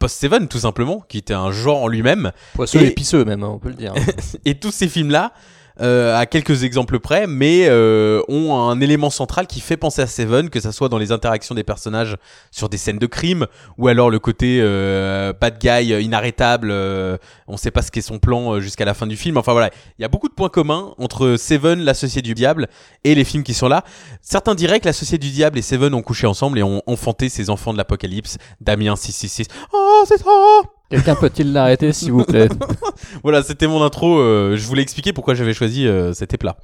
post-Seven, 0.00 0.48
tout 0.48 0.58
simplement, 0.58 1.00
qui 1.08 1.18
était 1.18 1.32
un 1.32 1.52
genre 1.52 1.82
en 1.84 1.88
lui-même. 1.88 2.32
Poisseux 2.54 2.80
Et- 2.80 2.84
et 2.84 2.88
épiceux 2.88 3.24
même, 3.24 3.42
hein, 3.44 3.48
on 3.54 3.58
peut 3.58 3.68
le 3.68 3.74
dire. 3.76 3.94
Et 4.44 4.58
tous 4.58 4.72
ces 4.72 4.88
films-là, 4.88 5.32
euh, 5.80 6.16
à 6.16 6.26
quelques 6.26 6.64
exemples 6.64 6.98
près, 6.98 7.26
mais 7.26 7.66
euh, 7.68 8.22
ont 8.28 8.56
un 8.56 8.80
élément 8.80 9.10
central 9.10 9.46
qui 9.46 9.60
fait 9.60 9.76
penser 9.76 10.02
à 10.02 10.06
Seven, 10.06 10.50
que 10.50 10.60
ça 10.60 10.72
soit 10.72 10.88
dans 10.88 10.98
les 10.98 11.12
interactions 11.12 11.54
des 11.54 11.64
personnages 11.64 12.16
sur 12.50 12.68
des 12.68 12.78
scènes 12.78 12.98
de 12.98 13.06
crime, 13.06 13.46
ou 13.78 13.88
alors 13.88 14.10
le 14.10 14.18
côté 14.18 14.58
euh, 14.60 15.32
bad 15.32 15.58
guy 15.58 15.92
euh, 15.92 16.00
inarrêtable, 16.00 16.70
euh, 16.70 17.16
on 17.46 17.56
sait 17.56 17.70
pas 17.70 17.82
ce 17.82 17.90
qu'est 17.90 18.00
son 18.00 18.18
plan 18.18 18.54
euh, 18.54 18.60
jusqu'à 18.60 18.84
la 18.84 18.94
fin 18.94 19.06
du 19.06 19.16
film. 19.16 19.36
Enfin 19.36 19.52
voilà, 19.52 19.70
il 19.98 20.02
y 20.02 20.04
a 20.04 20.08
beaucoup 20.08 20.28
de 20.28 20.34
points 20.34 20.48
communs 20.48 20.94
entre 20.98 21.36
Seven, 21.36 21.80
l'associé 21.80 22.22
du 22.22 22.34
diable, 22.34 22.68
et 23.04 23.14
les 23.14 23.24
films 23.24 23.42
qui 23.42 23.54
sont 23.54 23.68
là. 23.68 23.84
Certains 24.22 24.54
diraient 24.54 24.80
que 24.80 24.86
l'associé 24.86 25.18
du 25.18 25.30
diable 25.30 25.58
et 25.58 25.62
Seven 25.62 25.94
ont 25.94 26.02
couché 26.02 26.26
ensemble 26.26 26.58
et 26.58 26.62
ont 26.62 26.82
enfanté 26.86 27.28
ces 27.28 27.50
enfants 27.50 27.72
de 27.72 27.78
l'apocalypse. 27.78 28.38
Damien 28.60 28.96
666. 28.96 29.48
Oh, 29.72 30.04
c'est 30.06 30.18
ça 30.18 30.75
Quelqu'un 30.90 31.16
peut-il 31.16 31.52
l'arrêter, 31.52 31.92
s'il 31.92 32.12
vous 32.12 32.24
plaît 32.24 32.48
voilà, 33.22 33.42
c'était 33.42 33.66
mon 33.66 33.82
intro. 33.82 34.18
euh, 34.18 34.56
je 34.56 34.66
voulais 34.66 34.82
expliquer 34.82 35.12
pourquoi 35.12 35.34
j'avais 35.34 35.54
choisi 35.54 35.86
euh, 35.86 36.12
cet 36.12 36.32
éplat. 36.34 36.56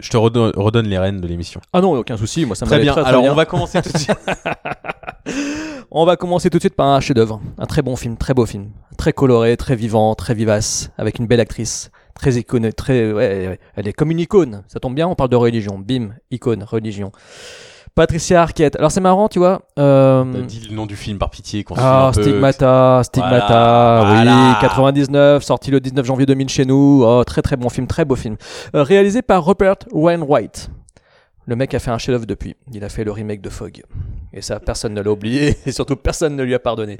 Je 0.00 0.08
te 0.10 0.16
redonne, 0.16 0.52
redonne 0.56 0.86
les 0.86 0.98
rênes 0.98 1.20
de 1.20 1.26
l'émission. 1.26 1.60
Ah 1.72 1.80
non, 1.80 1.98
aucun 1.98 2.16
souci, 2.16 2.46
moi 2.46 2.56
ça 2.56 2.64
me 2.64 2.70
Très 2.70 2.80
bien. 2.80 2.94
Alors 2.94 3.24
on 3.24 3.34
va 3.34 3.44
commencer 3.44 3.80
tout 3.82 3.92
de 3.92 3.98
suite. 3.98 4.16
On 5.92 6.04
va 6.04 6.16
commencer 6.16 6.50
tout 6.50 6.58
de 6.58 6.62
suite 6.62 6.76
par 6.76 6.86
un 6.86 7.00
chef-d'œuvre, 7.00 7.40
un 7.58 7.66
très 7.66 7.82
bon 7.82 7.96
film, 7.96 8.16
très 8.16 8.32
beau 8.32 8.46
film, 8.46 8.70
très 8.96 9.12
coloré, 9.12 9.56
très 9.56 9.74
vivant, 9.74 10.14
très 10.14 10.34
vivace, 10.34 10.90
avec 10.98 11.18
une 11.18 11.26
belle 11.26 11.40
actrice, 11.40 11.90
très 12.14 12.34
icône, 12.34 12.72
très, 12.72 13.12
ouais, 13.12 13.48
ouais, 13.48 13.60
elle 13.74 13.88
est 13.88 13.92
comme 13.92 14.12
une 14.12 14.20
icône. 14.20 14.62
Ça 14.68 14.78
tombe 14.78 14.94
bien, 14.94 15.08
on 15.08 15.16
parle 15.16 15.30
de 15.30 15.36
religion, 15.36 15.80
bim, 15.80 16.10
icône, 16.30 16.62
religion. 16.62 17.10
Patricia 18.00 18.40
Arquette. 18.40 18.76
Alors 18.76 18.90
c'est 18.90 19.02
marrant, 19.02 19.28
tu 19.28 19.38
vois. 19.38 19.60
Euh, 19.78 20.24
Dis 20.44 20.66
le 20.70 20.74
nom 20.74 20.86
du 20.86 20.96
film 20.96 21.18
par 21.18 21.28
pitié. 21.28 21.64
qu'on 21.64 21.74
ah. 21.76 22.10
Stigmata, 22.14 23.02
Stigmata, 23.04 24.04
Voilà, 24.06 24.20
oui, 24.20 24.24
voilà. 24.24 24.58
99, 24.62 25.42
sorti 25.42 25.70
le 25.70 25.80
19 25.80 26.06
janvier 26.06 26.24
2000 26.24 26.48
chez 26.48 26.64
nous. 26.64 27.02
Oh, 27.04 27.22
très 27.24 27.42
très 27.42 27.58
bon 27.58 27.68
film, 27.68 27.86
très 27.86 28.06
beau 28.06 28.16
film. 28.16 28.38
Euh, 28.74 28.84
réalisé 28.84 29.20
par 29.20 29.44
Rupert 29.44 29.76
Wainwright. 29.92 30.70
Le 31.44 31.56
mec 31.56 31.74
a 31.74 31.78
fait 31.78 31.90
un 31.90 31.98
chef-d'œuvre 31.98 32.24
depuis. 32.24 32.56
Il 32.72 32.82
a 32.84 32.88
fait 32.88 33.04
le 33.04 33.12
remake 33.12 33.42
de 33.42 33.50
Fog. 33.50 33.82
Et 34.32 34.42
ça, 34.42 34.60
personne 34.60 34.94
ne 34.94 35.00
l'a 35.00 35.10
oublié. 35.10 35.56
Et 35.66 35.72
surtout, 35.72 35.96
personne 35.96 36.36
ne 36.36 36.42
lui 36.42 36.54
a 36.54 36.58
pardonné. 36.58 36.98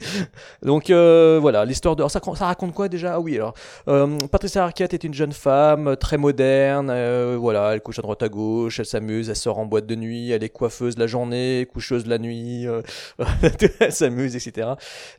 Donc 0.63 0.91
euh, 0.91 1.39
voilà, 1.41 1.65
l'histoire 1.65 1.95
de... 1.95 2.03
alors, 2.03 2.11
ça, 2.11 2.47
raconte 2.47 2.75
quoi 2.75 2.89
déjà? 2.89 3.15
Ah 3.15 3.21
oui, 3.21 3.37
alors... 3.37 3.55
euh, 3.89 4.19
Patricia 4.31 4.65
Arquette 4.65 4.95
est 4.95 5.05
une 5.05 5.15
jeune 5.15 5.33
femme, 5.33 5.89
euh, 5.89 5.97
très 5.97 6.17
moderne. 6.17 6.91
euh, 6.91 7.37
voilà, 7.39 7.73
elle 7.75 7.81
couche 7.81 7.99
à 7.99 8.03
droite 8.03 8.23
à 8.23 8.29
gauche, 8.29 8.81
elle 8.81 8.87
s'amuse, 8.87 9.31
elle 9.31 9.37
sort 9.37 9.59
en 9.59 9.67
boîte 9.67 9.87
de 9.87 9.95
nuit, 9.95 10.31
elle 10.33 10.43
est 10.43 10.49
coiffeuse 10.49 10.99
la 10.99 11.07
journée, 11.07 11.69
coucheuse 11.73 12.07
la 12.07 12.19
nuit. 12.19 12.67
elle 13.81 13.93
s'amuse, 13.93 14.35
etc. 14.35 14.71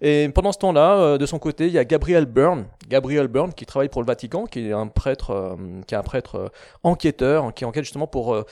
Et 0.02 0.30
pendant 0.34 0.52
ce 0.52 0.60
temps-là, 0.60 1.18
de 1.18 1.26
son 1.26 1.40
côté, 1.40 1.68
il 1.68 1.74
y 1.74 1.78
a 1.78 1.86
Gabriel 1.86 2.26
Byrne. 2.26 2.66
Gabriel 2.90 3.28
Byrne 3.28 3.54
qui 3.54 3.66
travaille 3.66 3.90
pour 3.90 4.02
le 4.02 4.08
Vatican, 4.08 4.46
qui 4.46 4.68
est 4.68 4.74
un 4.74 4.88
prêtre, 4.88 5.58
qui 5.88 5.96
est 5.96 5.98
un 5.98 6.04
prêtre 6.04 6.52
enquêteur, 6.84 7.54
qui 7.54 7.66
enquête 7.66 7.84
justement 7.84 8.08
pour 8.08 8.44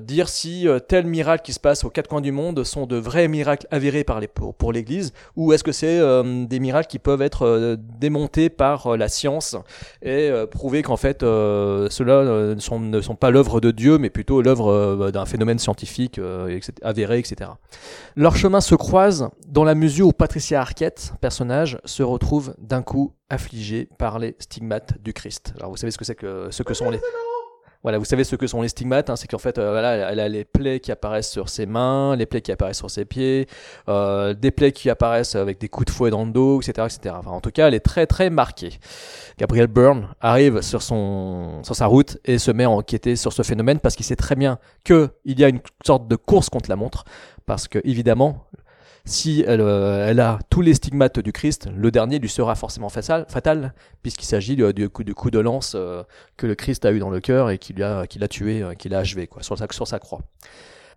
dire 0.00 0.28
si 0.28 0.66
tel 0.88 1.06
miracle 1.06 1.44
qui 1.44 1.52
se 1.52 1.60
passe 1.60 1.84
aux 1.84 1.90
quatre 1.90 2.08
coins 2.08 2.20
du 2.20 2.32
monde 2.32 2.62
sont 2.64 2.86
de 2.90 2.96
vrais 2.96 3.28
miracles 3.28 3.66
avérés 3.70 4.04
par 4.04 4.20
les, 4.20 4.28
pour, 4.28 4.54
pour 4.54 4.72
l'Église, 4.72 5.12
ou 5.36 5.52
est-ce 5.52 5.64
que 5.64 5.72
c'est 5.72 5.98
euh, 5.98 6.44
des 6.44 6.58
miracles 6.58 6.88
qui 6.88 6.98
peuvent 6.98 7.22
être 7.22 7.46
euh, 7.46 7.76
démontés 7.78 8.50
par 8.50 8.88
euh, 8.88 8.96
la 8.96 9.08
science 9.08 9.56
et 10.02 10.30
prouver 10.50 10.82
qu'en 10.82 10.96
fait 10.96 11.20
ceux-là 11.20 12.24
ne, 12.54 12.58
sont, 12.58 12.80
ne 12.80 13.00
sont 13.00 13.14
pas 13.14 13.30
l'œuvre 13.30 13.60
de 13.60 13.70
Dieu, 13.70 13.98
mais 13.98 14.10
plutôt 14.10 14.42
l'œuvre 14.42 15.10
d'un 15.10 15.24
phénomène 15.24 15.58
scientifique 15.58 16.20
avéré, 16.82 17.18
etc. 17.18 17.50
Leurs 18.16 18.36
chemins 18.36 18.60
se 18.60 18.74
croisent 18.74 19.30
dans 19.46 19.64
la 19.64 19.74
mesure 19.74 20.08
où 20.08 20.12
Patricia 20.12 20.60
Arquette, 20.60 21.12
personnage, 21.20 21.78
se 21.84 22.02
retrouve 22.02 22.54
d'un 22.58 22.82
coup 22.82 23.12
affligée 23.28 23.88
par 23.98 24.18
les 24.18 24.36
stigmates 24.38 25.00
du 25.02 25.12
Christ. 25.12 25.54
Alors 25.58 25.70
vous 25.70 25.76
savez 25.76 25.90
ce 25.90 25.98
que 25.98 26.04
c'est 26.04 26.14
que 26.14 26.48
ce 26.50 26.62
que 26.62 26.74
sont 26.74 26.90
les 26.90 27.00
voilà, 27.82 27.98
vous 27.98 28.04
savez 28.04 28.24
ce 28.24 28.36
que 28.36 28.46
sont 28.46 28.60
les 28.60 28.68
stigmates, 28.68 29.08
hein, 29.08 29.16
c'est 29.16 29.26
qu'en 29.26 29.38
fait, 29.38 29.56
euh, 29.58 29.70
voilà, 29.70 30.10
elle 30.10 30.20
a 30.20 30.28
les 30.28 30.44
plaies 30.44 30.80
qui 30.80 30.92
apparaissent 30.92 31.30
sur 31.30 31.48
ses 31.48 31.64
mains, 31.64 32.14
les 32.14 32.26
plaies 32.26 32.42
qui 32.42 32.52
apparaissent 32.52 32.76
sur 32.76 32.90
ses 32.90 33.06
pieds, 33.06 33.46
euh, 33.88 34.34
des 34.34 34.50
plaies 34.50 34.72
qui 34.72 34.90
apparaissent 34.90 35.34
avec 35.34 35.58
des 35.58 35.70
coups 35.70 35.86
de 35.86 35.90
fouet 35.90 36.10
dans 36.10 36.26
le 36.26 36.30
dos, 36.30 36.60
etc., 36.60 36.86
etc. 36.90 37.14
Enfin, 37.18 37.30
en 37.30 37.40
tout 37.40 37.50
cas, 37.50 37.68
elle 37.68 37.74
est 37.74 37.80
très 37.80 38.06
très 38.06 38.28
marquée. 38.28 38.78
Gabriel 39.38 39.68
Byrne 39.68 40.08
arrive 40.20 40.60
sur 40.60 40.82
son 40.82 41.62
sur 41.62 41.74
sa 41.74 41.86
route 41.86 42.18
et 42.26 42.38
se 42.38 42.50
met 42.50 42.64
à 42.64 42.70
enquêter 42.70 43.16
sur 43.16 43.32
ce 43.32 43.42
phénomène 43.42 43.80
parce 43.80 43.96
qu'il 43.96 44.04
sait 44.04 44.16
très 44.16 44.36
bien 44.36 44.58
que 44.84 45.08
il 45.24 45.40
y 45.40 45.44
a 45.44 45.48
une 45.48 45.60
sorte 45.86 46.06
de 46.06 46.16
course 46.16 46.50
contre 46.50 46.68
la 46.68 46.76
montre 46.76 47.04
parce 47.46 47.66
que 47.66 47.78
évidemment 47.84 48.44
si 49.04 49.44
elle, 49.46 49.60
euh, 49.60 50.08
elle 50.08 50.20
a 50.20 50.38
tous 50.50 50.60
les 50.60 50.74
stigmates 50.74 51.18
du 51.18 51.32
Christ, 51.32 51.68
le 51.74 51.90
dernier 51.90 52.18
lui 52.18 52.28
sera 52.28 52.54
forcément 52.54 52.88
fatal, 52.88 53.26
fatal 53.28 53.74
puisqu'il 54.02 54.26
s'agit 54.26 54.60
euh, 54.60 54.72
du 54.72 54.88
coup, 54.88 55.02
de 55.04 55.38
lance 55.38 55.74
euh, 55.74 56.02
que 56.36 56.46
le 56.46 56.54
Christ 56.54 56.84
a 56.84 56.92
eu 56.92 56.98
dans 56.98 57.10
le 57.10 57.20
cœur 57.20 57.50
et 57.50 57.58
qui 57.58 57.72
l'a 57.72 58.04
l'a 58.16 58.28
tué, 58.28 58.64
qui 58.78 58.88
l'a 58.88 58.98
achevé 58.98 59.26
quoi, 59.26 59.42
sur, 59.42 59.56
sa, 59.58 59.66
sur 59.70 59.86
sa 59.86 59.98
croix. 59.98 60.20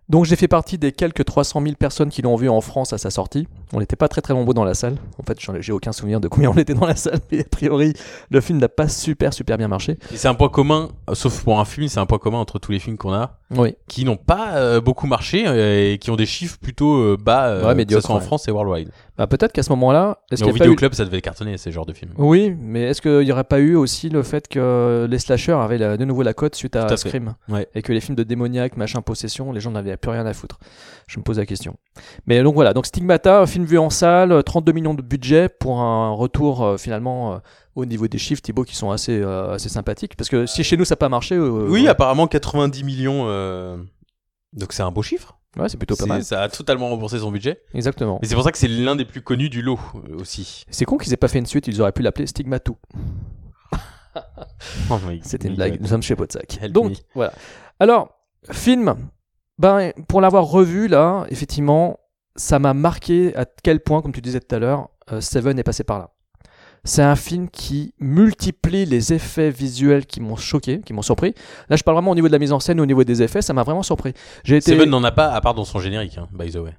Donc 0.08 0.26
j'ai 0.26 0.36
fait 0.36 0.48
partie 0.48 0.76
des 0.76 0.92
quelques 0.92 1.24
300 1.24 1.62
000 1.62 1.74
personnes 1.76 2.10
qui 2.10 2.20
l'ont 2.20 2.36
vu 2.36 2.48
en 2.48 2.60
France 2.60 2.92
à 2.92 2.98
sa 2.98 3.10
sortie. 3.10 3.48
On 3.76 3.80
n'était 3.80 3.96
pas 3.96 4.06
très 4.08 4.20
très 4.20 4.32
nombreux 4.34 4.54
dans 4.54 4.64
la 4.64 4.74
salle. 4.74 4.96
En 5.18 5.24
fait, 5.24 5.36
j'ai 5.60 5.72
aucun 5.72 5.90
souvenir 5.92 6.20
de 6.20 6.28
combien 6.28 6.50
on 6.50 6.56
était 6.56 6.74
dans 6.74 6.86
la 6.86 6.94
salle, 6.94 7.18
mais 7.32 7.40
a 7.40 7.44
priori, 7.44 7.92
le 8.30 8.40
film 8.40 8.58
n'a 8.58 8.68
pas 8.68 8.86
super 8.88 9.34
super 9.34 9.58
bien 9.58 9.66
marché. 9.66 9.98
Et 10.12 10.16
c'est 10.16 10.28
un 10.28 10.34
point 10.34 10.48
commun, 10.48 10.90
sauf 11.12 11.42
pour 11.42 11.58
un 11.58 11.64
film, 11.64 11.88
c'est 11.88 11.98
un 11.98 12.06
point 12.06 12.18
commun 12.18 12.38
entre 12.38 12.58
tous 12.60 12.70
les 12.70 12.78
films 12.78 12.96
qu'on 12.96 13.12
a, 13.12 13.38
Oui. 13.50 13.74
qui 13.88 14.04
n'ont 14.04 14.16
pas 14.16 14.52
euh, 14.54 14.80
beaucoup 14.80 15.08
marché 15.08 15.44
euh, 15.46 15.92
et 15.92 15.98
qui 15.98 16.10
ont 16.12 16.16
des 16.16 16.24
chiffres 16.26 16.56
plutôt 16.60 16.94
euh, 17.00 17.16
bas, 17.20 17.74
Ouais, 17.74 17.84
que 17.84 17.94
ce 17.94 18.00
soit 18.00 18.14
en 18.14 18.18
ouais. 18.18 18.24
France 18.24 18.46
et 18.46 18.52
worldwide. 18.52 18.90
Bah, 19.18 19.26
peut-être 19.26 19.52
qu'à 19.52 19.62
ce 19.64 19.70
moment-là, 19.70 20.18
est-ce 20.30 20.44
Mais 20.44 20.50
qu'il 20.50 20.58
pas 20.58 20.64
eu... 20.64 20.68
vidéoclub, 20.68 20.94
ça 20.94 21.04
devait 21.04 21.20
cartonner 21.20 21.56
ces 21.58 21.72
genres 21.72 21.86
de 21.86 21.92
films. 21.92 22.12
Oui, 22.18 22.54
mais 22.58 22.82
est-ce 22.82 23.02
qu'il 23.02 23.20
n'y 23.20 23.32
aurait 23.32 23.44
pas 23.44 23.58
eu 23.60 23.74
aussi 23.74 24.08
le 24.08 24.22
fait 24.22 24.46
que 24.48 25.06
les 25.10 25.18
slashers 25.18 25.52
avaient 25.52 25.78
la- 25.78 25.96
de 25.96 26.04
nouveau 26.04 26.22
la 26.22 26.34
cote 26.34 26.54
suite 26.54 26.76
à, 26.76 26.84
à. 26.86 26.96
Scream 26.96 27.34
Ouais. 27.48 27.68
et 27.74 27.82
que 27.82 27.92
les 27.92 28.00
films 28.00 28.16
de 28.16 28.22
démoniaques, 28.22 28.76
machin, 28.76 29.02
possession, 29.02 29.50
les 29.52 29.60
gens 29.60 29.70
n'avaient 29.72 29.96
plus 29.96 30.10
rien 30.12 30.26
à 30.26 30.32
foutre? 30.32 30.58
Je 31.06 31.18
me 31.18 31.24
pose 31.24 31.38
la 31.38 31.46
question. 31.46 31.76
Mais 32.26 32.42
donc 32.42 32.54
voilà, 32.54 32.72
donc 32.72 32.86
Stigmata, 32.86 33.40
un 33.40 33.46
film 33.46 33.64
vu 33.64 33.78
en 33.78 33.90
salle, 33.90 34.42
32 34.44 34.72
millions 34.72 34.94
de 34.94 35.02
budget 35.02 35.48
pour 35.48 35.80
un 35.80 36.10
retour 36.12 36.62
euh, 36.64 36.76
finalement 36.76 37.34
euh, 37.34 37.38
au 37.76 37.84
niveau 37.86 38.08
des 38.08 38.18
chiffres, 38.18 38.42
Thibaut, 38.42 38.64
qui 38.64 38.74
sont 38.76 38.90
assez, 38.90 39.20
euh, 39.20 39.52
assez 39.54 39.68
sympathiques. 39.68 40.16
Parce 40.16 40.28
que 40.28 40.46
si 40.46 40.64
chez 40.64 40.76
nous 40.76 40.84
ça 40.84 40.92
n'a 40.94 40.96
pas 40.98 41.08
marché. 41.08 41.34
euh, 41.36 41.66
Oui, 41.68 41.82
ouais. 41.84 41.88
apparemment 41.88 42.26
90 42.26 42.82
millions 42.84 43.24
euh, 43.28 43.76
Donc 44.52 44.72
c'est 44.72 44.82
un 44.82 44.90
beau 44.90 45.02
chiffre. 45.02 45.38
Ouais, 45.56 45.68
c'est 45.68 45.76
plutôt 45.76 45.94
pas 45.94 46.06
mal. 46.06 46.24
Ça 46.24 46.42
a 46.42 46.48
totalement 46.48 46.88
remboursé 46.88 47.20
son 47.20 47.30
budget. 47.30 47.62
Exactement. 47.74 48.18
Et 48.22 48.26
c'est 48.26 48.34
pour 48.34 48.42
ça 48.42 48.50
que 48.50 48.58
c'est 48.58 48.66
l'un 48.66 48.96
des 48.96 49.04
plus 49.04 49.22
connus 49.22 49.48
du 49.50 49.62
lot 49.62 49.78
euh, 50.10 50.18
aussi. 50.20 50.64
C'est 50.68 50.84
con 50.84 50.96
qu'ils 50.98 51.12
aient 51.12 51.16
pas 51.16 51.28
fait 51.28 51.38
une 51.38 51.46
suite, 51.46 51.68
ils 51.68 51.80
auraient 51.80 51.92
pu 51.92 52.02
l'appeler 52.02 52.26
Stigmatou. 52.26 52.76
Oh 54.90 54.98
C'était 55.22 55.48
une 55.48 55.56
blague, 55.56 55.80
nous 55.80 55.88
sommes 55.88 56.02
chez 56.02 56.14
Podsac. 56.16 56.58
Help 56.62 56.72
Donc, 56.72 56.90
me. 56.90 56.96
voilà. 57.14 57.32
Alors, 57.80 58.10
film, 58.50 58.94
ben, 59.58 59.92
pour 60.08 60.20
l'avoir 60.20 60.44
revu 60.44 60.88
là, 60.88 61.26
effectivement, 61.30 61.98
ça 62.36 62.58
m'a 62.58 62.74
marqué 62.74 63.34
à 63.36 63.44
quel 63.44 63.80
point, 63.80 64.02
comme 64.02 64.12
tu 64.12 64.20
disais 64.20 64.40
tout 64.40 64.54
à 64.54 64.58
l'heure, 64.58 64.88
euh, 65.12 65.20
Seven 65.20 65.58
est 65.58 65.62
passé 65.62 65.84
par 65.84 65.98
là. 65.98 66.10
C'est 66.86 67.02
un 67.02 67.16
film 67.16 67.48
qui 67.48 67.94
multiplie 67.98 68.84
les 68.84 69.14
effets 69.14 69.50
visuels 69.50 70.04
qui 70.04 70.20
m'ont 70.20 70.36
choqué, 70.36 70.80
qui 70.80 70.92
m'ont 70.92 71.02
surpris. 71.02 71.34
Là, 71.70 71.76
je 71.76 71.82
parle 71.82 71.96
vraiment 71.96 72.10
au 72.10 72.14
niveau 72.14 72.26
de 72.28 72.32
la 72.32 72.38
mise 72.38 72.52
en 72.52 72.60
scène, 72.60 72.78
au 72.78 72.84
niveau 72.84 73.04
des 73.04 73.22
effets, 73.22 73.40
ça 73.40 73.54
m'a 73.54 73.62
vraiment 73.62 73.82
surpris. 73.82 74.12
J'ai 74.44 74.56
été. 74.58 74.72
Seven 74.72 74.90
n'en 74.90 75.02
a 75.02 75.10
pas 75.12 75.32
à 75.32 75.40
part 75.40 75.54
dans 75.54 75.64
son 75.64 75.78
générique, 75.78 76.18
hein, 76.18 76.28
by 76.32 76.50
the 76.50 76.56
way. 76.56 76.76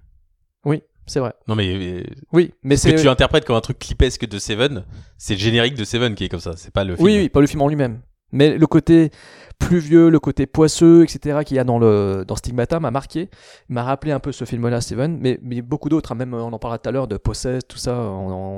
Oui, 0.63 0.83
c'est 1.07 1.19
vrai. 1.19 1.33
Non 1.47 1.55
mais 1.55 1.73
euh, 1.73 2.03
Oui, 2.33 2.53
mais 2.61 2.77
ce 2.77 2.89
que 2.89 3.01
tu 3.01 3.07
interprètes 3.07 3.45
comme 3.45 3.55
un 3.55 3.61
truc 3.61 3.79
clipesque 3.79 4.27
de 4.27 4.37
Seven, 4.37 4.85
c'est 5.17 5.33
le 5.33 5.39
générique 5.39 5.73
de 5.75 5.83
Seven 5.83 6.13
qui 6.13 6.25
est 6.25 6.29
comme 6.29 6.39
ça. 6.39 6.53
C'est 6.55 6.71
pas 6.71 6.83
le 6.83 6.95
film. 6.95 7.05
Oui, 7.05 7.17
oui, 7.17 7.29
pas 7.29 7.41
le 7.41 7.47
film 7.47 7.63
en 7.63 7.67
lui-même. 7.67 8.01
Mais 8.31 8.57
le 8.57 8.67
côté 8.67 9.11
pluvieux, 9.59 10.09
le 10.09 10.19
côté 10.19 10.45
poisseux, 10.45 11.03
etc., 11.03 11.39
qu'il 11.45 11.55
y 11.57 11.59
a 11.59 11.63
dans, 11.63 11.79
le, 11.79 12.25
dans 12.27 12.35
Stigmata 12.35 12.79
m'a 12.79 12.91
marqué, 12.91 13.29
m'a 13.69 13.83
rappelé 13.83 14.11
un 14.11 14.19
peu 14.19 14.31
ce 14.31 14.43
film-là, 14.45 14.81
Steven, 14.81 15.17
mais, 15.19 15.61
beaucoup 15.61 15.89
d'autres, 15.89 16.11
hein, 16.11 16.15
même 16.15 16.33
on 16.33 16.51
en 16.51 16.59
parlera 16.59 16.77
tout 16.77 16.89
à 16.89 16.91
l'heure, 16.91 17.07
de 17.07 17.17
Possess, 17.17 17.63
tout 17.67 17.77
ça, 17.77 18.11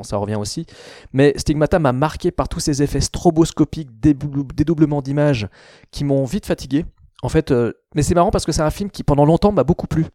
ça 0.03 0.17
revient 0.17 0.35
aussi. 0.35 0.65
Mais 1.13 1.33
Stigmata 1.37 1.79
m'a 1.79 1.91
marqué 1.91 2.31
par 2.31 2.49
tous 2.49 2.59
ces 2.59 2.81
effets 2.81 3.01
stroboscopiques, 3.01 3.89
dédou- 4.01 4.47
dédoublements 4.53 5.01
d'images, 5.01 5.47
qui 5.91 6.03
m'ont 6.03 6.25
vite 6.25 6.45
fatigué. 6.45 6.85
En 7.23 7.29
fait, 7.29 7.49
euh, 7.51 7.73
mais 7.95 8.03
c'est 8.03 8.13
marrant 8.13 8.29
parce 8.29 8.45
que 8.45 8.51
c'est 8.51 8.61
un 8.61 8.69
film 8.69 8.91
qui 8.91 9.03
pendant 9.03 9.25
longtemps 9.25 9.51
m'a 9.51 9.63
beaucoup 9.63 9.87
plu. 9.87 10.05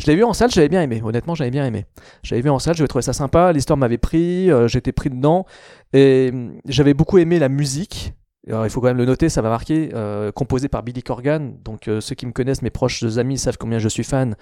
Je 0.00 0.06
l'ai 0.06 0.16
vu 0.16 0.24
en 0.24 0.32
salle, 0.32 0.50
j'avais 0.50 0.68
bien 0.68 0.82
aimé. 0.82 1.00
Honnêtement, 1.04 1.36
j'avais 1.36 1.52
bien 1.52 1.64
aimé. 1.64 1.86
J'avais 2.24 2.42
vu 2.42 2.50
en 2.50 2.58
salle, 2.58 2.74
j'avais 2.74 2.88
trouvé 2.88 3.02
ça 3.02 3.12
sympa. 3.12 3.52
L'histoire 3.52 3.76
m'avait 3.76 3.98
pris, 3.98 4.50
euh, 4.50 4.66
j'étais 4.66 4.90
pris 4.90 5.08
dedans 5.08 5.46
et 5.92 6.32
j'avais 6.66 6.94
beaucoup 6.94 7.18
aimé 7.18 7.38
la 7.38 7.48
musique. 7.48 8.12
Alors, 8.48 8.64
il 8.66 8.70
faut 8.70 8.80
quand 8.80 8.86
même 8.88 8.96
le 8.96 9.04
noter, 9.04 9.28
ça 9.28 9.42
m'a 9.42 9.48
marqué, 9.50 9.90
euh, 9.94 10.32
composé 10.32 10.68
par 10.68 10.82
Billy 10.82 11.02
Corgan. 11.02 11.52
Donc 11.64 11.88
euh, 11.88 12.00
ceux 12.00 12.14
qui 12.14 12.26
me 12.26 12.32
connaissent, 12.32 12.62
mes 12.62 12.70
proches 12.70 13.02
amis 13.18 13.36
savent 13.38 13.58
combien 13.58 13.78
je 13.78 13.88
suis 13.88 14.04
fan 14.04 14.36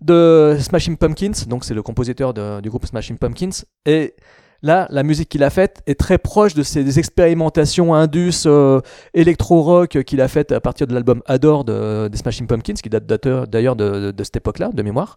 de 0.00 0.56
Smashing 0.60 0.96
Pumpkins. 0.96 1.46
Donc 1.48 1.64
c'est 1.64 1.74
le 1.74 1.82
compositeur 1.82 2.34
du 2.34 2.68
groupe 2.70 2.86
Smashing 2.86 3.16
Pumpkins. 3.18 3.64
Et 3.86 4.14
là, 4.62 4.86
la 4.90 5.02
musique 5.02 5.28
qu'il 5.28 5.42
a 5.44 5.50
faite 5.50 5.82
est 5.86 5.98
très 5.98 6.18
proche 6.18 6.54
de 6.54 6.62
ces 6.62 6.98
expérimentations 6.98 7.94
indus 7.94 8.44
euh, 8.46 8.80
électro-rock 9.14 10.02
qu'il 10.04 10.20
a 10.20 10.28
faites 10.28 10.52
à 10.52 10.60
partir 10.60 10.86
de 10.86 10.94
l'album 10.94 11.22
Adore 11.26 11.64
de, 11.64 12.08
des 12.08 12.18
Smashing 12.18 12.46
Pumpkins, 12.46 12.74
qui 12.74 12.88
date 12.88 13.06
d'ailleurs 13.06 13.76
de- 13.76 14.10
de 14.10 14.24
cette 14.24 14.36
époque-là, 14.36 14.70
de 14.72 14.82
mémoire, 14.82 15.16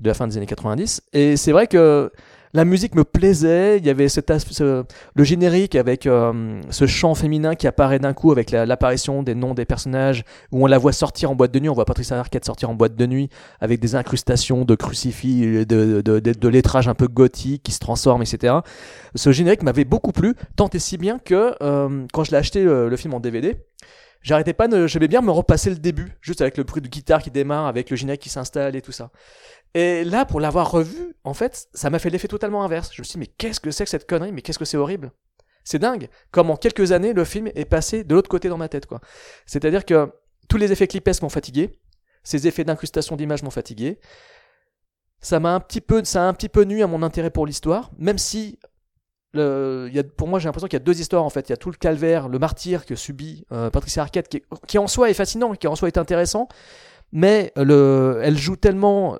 de 0.00 0.08
la 0.08 0.14
fin 0.14 0.26
des 0.26 0.36
années 0.36 0.46
90. 0.46 1.02
Et 1.12 1.36
c'est 1.36 1.52
vrai 1.52 1.66
que 1.66 2.10
la 2.54 2.64
musique 2.64 2.94
me 2.94 3.02
plaisait, 3.04 3.78
il 3.78 3.84
y 3.84 3.90
avait 3.90 4.08
cet 4.08 4.30
le 5.14 5.24
générique 5.24 5.74
avec 5.74 6.06
euh, 6.06 6.60
ce 6.70 6.86
chant 6.86 7.14
féminin 7.14 7.56
qui 7.56 7.66
apparaît 7.66 7.98
d'un 7.98 8.12
coup 8.14 8.30
avec 8.30 8.52
la- 8.52 8.64
l'apparition 8.64 9.22
des 9.24 9.34
noms 9.34 9.54
des 9.54 9.64
personnages, 9.64 10.24
où 10.52 10.62
on 10.62 10.66
la 10.66 10.78
voit 10.78 10.92
sortir 10.92 11.32
en 11.32 11.34
boîte 11.34 11.52
de 11.52 11.58
nuit, 11.58 11.68
on 11.68 11.74
voit 11.74 11.84
Patricia 11.84 12.18
Arquette 12.18 12.44
sortir 12.44 12.70
en 12.70 12.74
boîte 12.74 12.94
de 12.94 13.06
nuit 13.06 13.28
avec 13.60 13.80
des 13.80 13.96
incrustations 13.96 14.64
de 14.64 14.74
crucifix, 14.76 15.40
de, 15.42 15.64
de, 15.64 16.00
de, 16.20 16.32
de- 16.32 16.48
lettrage 16.48 16.86
un 16.86 16.94
peu 16.94 17.08
gothique 17.08 17.64
qui 17.64 17.72
se 17.72 17.80
transforme, 17.80 18.22
etc. 18.22 18.54
Ce 19.16 19.32
générique 19.32 19.64
m'avait 19.64 19.84
beaucoup 19.84 20.12
plu, 20.12 20.34
tant 20.54 20.68
et 20.72 20.78
si 20.78 20.96
bien 20.96 21.18
que 21.18 21.54
euh, 21.60 22.06
quand 22.12 22.22
je 22.22 22.30
l'ai 22.30 22.36
acheté 22.36 22.62
le 22.62 22.96
film 22.96 23.14
en 23.14 23.20
DVD, 23.20 23.56
j'arrêtais 24.24 24.54
pas 24.54 24.66
de, 24.66 24.88
j'aimais 24.88 25.06
bien 25.06 25.20
me 25.20 25.30
repasser 25.30 25.70
le 25.70 25.76
début, 25.76 26.16
juste 26.20 26.40
avec 26.40 26.56
le 26.56 26.64
bruit 26.64 26.82
de 26.82 26.88
guitare 26.88 27.22
qui 27.22 27.30
démarre, 27.30 27.66
avec 27.66 27.90
le 27.90 27.96
générique 27.96 28.22
qui 28.22 28.30
s'installe 28.30 28.74
et 28.74 28.82
tout 28.82 28.90
ça. 28.90 29.12
Et 29.74 30.02
là, 30.02 30.24
pour 30.24 30.40
l'avoir 30.40 30.70
revu, 30.70 31.14
en 31.22 31.34
fait, 31.34 31.68
ça 31.74 31.90
m'a 31.90 31.98
fait 31.98 32.10
l'effet 32.10 32.26
totalement 32.26 32.64
inverse. 32.64 32.90
Je 32.92 33.02
me 33.02 33.04
suis 33.04 33.12
dit, 33.12 33.18
mais 33.18 33.26
qu'est-ce 33.26 33.60
que 33.60 33.70
c'est 33.70 33.84
que 33.84 33.90
cette 33.90 34.08
connerie? 34.08 34.32
Mais 34.32 34.42
qu'est-ce 34.42 34.58
que 34.58 34.64
c'est 34.64 34.76
horrible? 34.76 35.12
C'est 35.62 35.78
dingue. 35.78 36.08
Comme 36.30 36.50
en 36.50 36.56
quelques 36.56 36.92
années, 36.92 37.12
le 37.12 37.24
film 37.24 37.50
est 37.54 37.64
passé 37.64 38.02
de 38.02 38.14
l'autre 38.14 38.28
côté 38.28 38.48
dans 38.48 38.56
ma 38.56 38.68
tête, 38.68 38.86
quoi. 38.86 39.00
C'est-à-dire 39.46 39.84
que 39.84 40.10
tous 40.48 40.56
les 40.56 40.72
effets 40.72 40.86
clipesques 40.86 41.22
m'ont 41.22 41.28
fatigué, 41.28 41.78
ces 42.22 42.46
effets 42.46 42.64
d'incrustation 42.64 43.16
d'images 43.16 43.42
m'ont 43.42 43.50
fatigué. 43.50 44.00
Ça 45.20 45.40
m'a 45.40 45.54
un 45.54 45.60
petit 45.60 45.80
peu, 45.80 46.02
ça 46.04 46.24
a 46.24 46.28
un 46.28 46.34
petit 46.34 46.48
peu 46.48 46.62
nu 46.64 46.82
à 46.82 46.86
mon 46.86 47.02
intérêt 47.02 47.30
pour 47.30 47.46
l'histoire, 47.46 47.90
même 47.98 48.18
si 48.18 48.58
le, 49.34 49.90
y 49.92 49.98
a, 49.98 50.04
pour 50.04 50.28
moi, 50.28 50.38
j'ai 50.38 50.46
l'impression 50.46 50.68
qu'il 50.68 50.78
y 50.78 50.82
a 50.82 50.84
deux 50.84 51.00
histoires 51.00 51.24
en 51.24 51.30
fait. 51.30 51.48
Il 51.48 51.52
y 51.52 51.54
a 51.54 51.56
tout 51.56 51.70
le 51.70 51.76
calvaire, 51.76 52.28
le 52.28 52.38
martyr 52.38 52.86
que 52.86 52.94
subit 52.94 53.44
euh, 53.52 53.70
Patricia 53.70 54.02
Arquette, 54.02 54.28
qui, 54.28 54.42
qui 54.66 54.78
en 54.78 54.86
soi 54.86 55.10
est 55.10 55.14
fascinant, 55.14 55.54
qui 55.54 55.66
en 55.66 55.76
soi 55.76 55.88
est 55.88 55.98
intéressant, 55.98 56.48
mais 57.12 57.52
le, 57.56 58.20
elle 58.22 58.38
joue 58.38 58.56
tellement 58.56 59.18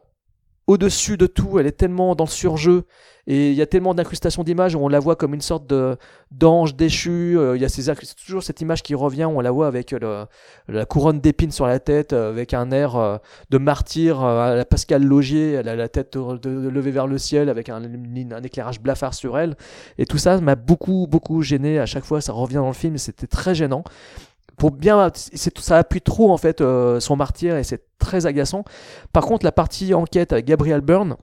au-dessus 0.66 1.16
de 1.16 1.26
tout, 1.26 1.58
elle 1.58 1.66
est 1.66 1.72
tellement 1.72 2.14
dans 2.14 2.24
le 2.24 2.30
surjeu, 2.30 2.84
et 3.26 3.50
il 3.50 3.54
y 3.54 3.62
a 3.62 3.66
tellement 3.66 3.94
d'incrustations 3.94 4.44
d'images 4.44 4.74
où 4.74 4.80
on 4.80 4.88
la 4.88 5.00
voit 5.00 5.16
comme 5.16 5.32
une 5.32 5.40
sorte 5.40 5.66
de 5.66 5.96
d'ange 6.30 6.74
déchu. 6.74 7.38
euh, 7.38 7.56
Il 7.56 7.62
y 7.62 7.64
a 7.64 7.68
ces, 7.70 7.90
toujours 8.26 8.42
cette 8.42 8.60
image 8.60 8.82
qui 8.82 8.94
revient, 8.94 9.24
on 9.24 9.40
la 9.40 9.50
voit 9.50 9.66
avec 9.66 9.92
le, 9.92 10.26
la 10.68 10.84
couronne 10.84 11.20
d'épines 11.20 11.50
sur 11.50 11.66
la 11.66 11.78
tête, 11.78 12.12
euh, 12.12 12.30
avec 12.30 12.52
un 12.52 12.70
air 12.70 12.96
euh, 12.96 13.16
de 13.48 13.58
martyr 13.58 14.22
euh, 14.22 14.52
à 14.52 14.54
la 14.54 14.64
Pascal 14.66 15.02
Logier, 15.04 15.52
elle 15.52 15.68
a 15.68 15.76
la 15.76 15.88
tête 15.88 16.16
levée 16.16 16.90
vers 16.90 17.06
le 17.06 17.16
ciel 17.16 17.48
avec 17.48 17.68
un, 17.70 17.82
un 17.82 18.42
éclairage 18.42 18.80
blafard 18.80 19.14
sur 19.14 19.38
elle. 19.38 19.56
Et 19.96 20.04
tout 20.04 20.18
ça 20.18 20.38
m'a 20.40 20.54
beaucoup, 20.54 21.06
beaucoup 21.08 21.40
gêné. 21.40 21.78
À 21.78 21.86
chaque 21.86 22.04
fois, 22.04 22.20
ça 22.20 22.32
revient 22.32 22.56
dans 22.56 22.68
le 22.68 22.74
film 22.74 22.98
c'était 22.98 23.26
très 23.26 23.54
gênant. 23.54 23.84
Pour 24.56 24.70
bien, 24.70 25.10
ça 25.14 25.78
appuie 25.78 26.00
trop 26.00 26.32
en 26.32 26.36
fait 26.36 26.60
euh, 26.60 27.00
son 27.00 27.16
martyr 27.16 27.56
et 27.56 27.64
c'est 27.64 27.84
très 27.98 28.26
agaçant. 28.26 28.64
Par 29.12 29.24
contre, 29.24 29.44
la 29.44 29.52
partie 29.52 29.94
enquête 29.94 30.32
avec 30.32 30.46
Gabriel 30.46 30.80
Byrne, 30.80 31.16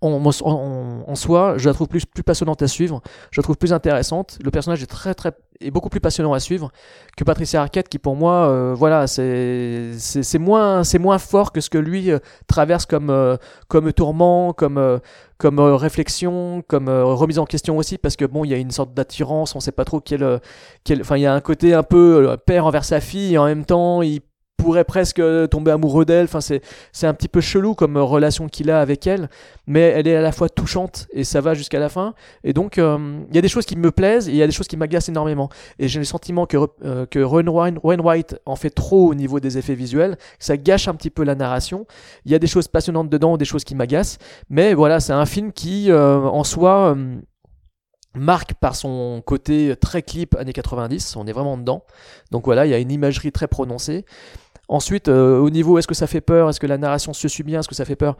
en, 0.00 0.22
en- 0.24 1.04
en- 1.06 1.14
soi, 1.14 1.54
je 1.58 1.68
la 1.68 1.74
trouve 1.74 1.88
plus, 1.88 2.06
plus 2.06 2.22
passionnante 2.22 2.62
à 2.62 2.68
suivre. 2.68 3.02
Je 3.30 3.40
la 3.40 3.42
trouve 3.42 3.56
plus 3.56 3.72
intéressante. 3.72 4.38
Le 4.42 4.50
personnage 4.50 4.82
est 4.82 4.86
très, 4.86 5.14
très, 5.14 5.32
est 5.60 5.70
beaucoup 5.70 5.90
plus 5.90 6.00
passionnant 6.00 6.32
à 6.32 6.40
suivre 6.40 6.70
que 7.16 7.24
Patricia 7.24 7.60
Arquette, 7.60 7.88
qui 7.88 7.98
pour 7.98 8.16
moi, 8.16 8.48
euh, 8.48 8.74
voilà, 8.74 9.06
c'est, 9.06 9.92
c'est, 9.98 10.38
moins, 10.38 10.84
c'est 10.84 10.98
moins 10.98 11.18
fort 11.18 11.52
que 11.52 11.60
ce 11.60 11.68
que 11.68 11.78
lui 11.78 12.10
euh, 12.10 12.18
traverse 12.46 12.86
comme, 12.86 13.10
euh, 13.10 13.36
comme 13.68 13.92
tourment, 13.92 14.52
comme, 14.54 14.78
euh, 14.78 14.98
comme 15.36 15.58
euh, 15.58 15.76
réflexion, 15.76 16.62
comme 16.66 16.88
remise 16.88 17.38
en 17.38 17.44
question 17.44 17.76
aussi, 17.76 17.98
parce 17.98 18.16
que 18.16 18.24
bon, 18.24 18.44
il 18.44 18.50
y 18.50 18.54
a 18.54 18.58
une 18.58 18.70
sorte 18.70 18.94
d'attirance, 18.94 19.54
on 19.54 19.60
sait 19.60 19.72
pas 19.72 19.84
trop 19.84 20.00
quel, 20.00 20.40
quel, 20.84 21.02
enfin, 21.02 21.16
il 21.18 21.22
y 21.22 21.26
a 21.26 21.34
un 21.34 21.40
côté 21.40 21.74
un 21.74 21.82
peu 21.82 22.36
père 22.46 22.64
envers 22.66 22.84
sa 22.84 23.00
fille, 23.00 23.34
et 23.34 23.38
en 23.38 23.44
même 23.46 23.64
temps, 23.66 24.00
il 24.02 24.20
pourrait 24.62 24.84
presque 24.84 25.22
tomber 25.50 25.70
amoureux 25.70 26.04
d'elle. 26.04 26.24
Enfin, 26.24 26.40
c'est, 26.40 26.62
c'est 26.92 27.06
un 27.06 27.14
petit 27.14 27.28
peu 27.28 27.40
chelou 27.40 27.74
comme 27.74 27.96
relation 27.96 28.48
qu'il 28.48 28.70
a 28.70 28.80
avec 28.80 29.06
elle, 29.06 29.28
mais 29.66 29.80
elle 29.80 30.06
est 30.06 30.16
à 30.16 30.22
la 30.22 30.32
fois 30.32 30.48
touchante 30.48 31.06
et 31.12 31.24
ça 31.24 31.40
va 31.40 31.54
jusqu'à 31.54 31.78
la 31.78 31.88
fin. 31.88 32.14
Et 32.44 32.52
donc, 32.52 32.78
euh, 32.78 33.20
il 33.28 33.34
y 33.34 33.38
a 33.38 33.42
des 33.42 33.48
choses 33.48 33.66
qui 33.66 33.76
me 33.76 33.90
plaisent 33.90 34.28
et 34.28 34.32
il 34.32 34.36
y 34.36 34.42
a 34.42 34.46
des 34.46 34.52
choses 34.52 34.68
qui 34.68 34.76
m'agacent 34.76 35.08
énormément. 35.08 35.48
Et 35.78 35.88
j'ai 35.88 35.98
le 35.98 36.04
sentiment 36.04 36.46
que, 36.46 36.56
euh, 36.84 37.06
que 37.06 37.18
Wainwright 37.18 38.36
en 38.46 38.56
fait 38.56 38.70
trop 38.70 39.08
au 39.08 39.14
niveau 39.14 39.40
des 39.40 39.58
effets 39.58 39.74
visuels, 39.74 40.16
ça 40.38 40.56
gâche 40.56 40.88
un 40.88 40.94
petit 40.94 41.10
peu 41.10 41.24
la 41.24 41.34
narration. 41.34 41.86
Il 42.24 42.32
y 42.32 42.34
a 42.34 42.38
des 42.38 42.46
choses 42.46 42.68
passionnantes 42.68 43.08
dedans, 43.08 43.36
des 43.36 43.44
choses 43.44 43.64
qui 43.64 43.74
m'agacent, 43.74 44.18
mais 44.48 44.74
voilà, 44.74 45.00
c'est 45.00 45.12
un 45.12 45.26
film 45.26 45.52
qui, 45.52 45.90
euh, 45.90 46.20
en 46.20 46.44
soi, 46.44 46.94
euh, 46.94 47.16
marque 48.14 48.54
par 48.54 48.74
son 48.74 49.22
côté 49.24 49.74
très 49.80 50.02
clip 50.02 50.34
années 50.36 50.52
90, 50.52 51.16
on 51.16 51.26
est 51.26 51.32
vraiment 51.32 51.56
dedans. 51.56 51.84
Donc 52.30 52.44
voilà, 52.44 52.66
il 52.66 52.70
y 52.70 52.74
a 52.74 52.78
une 52.78 52.90
imagerie 52.90 53.32
très 53.32 53.46
prononcée. 53.46 54.04
Ensuite, 54.70 55.08
euh, 55.08 55.36
au 55.38 55.50
niveau 55.50 55.78
est-ce 55.78 55.88
que 55.88 55.96
ça 55.96 56.06
fait 56.06 56.20
peur, 56.20 56.48
est-ce 56.48 56.60
que 56.60 56.66
la 56.68 56.78
narration 56.78 57.12
se 57.12 57.26
suit 57.26 57.42
bien, 57.42 57.58
est-ce 57.58 57.68
que 57.68 57.74
ça 57.74 57.84
fait 57.84 57.96
peur? 57.96 58.16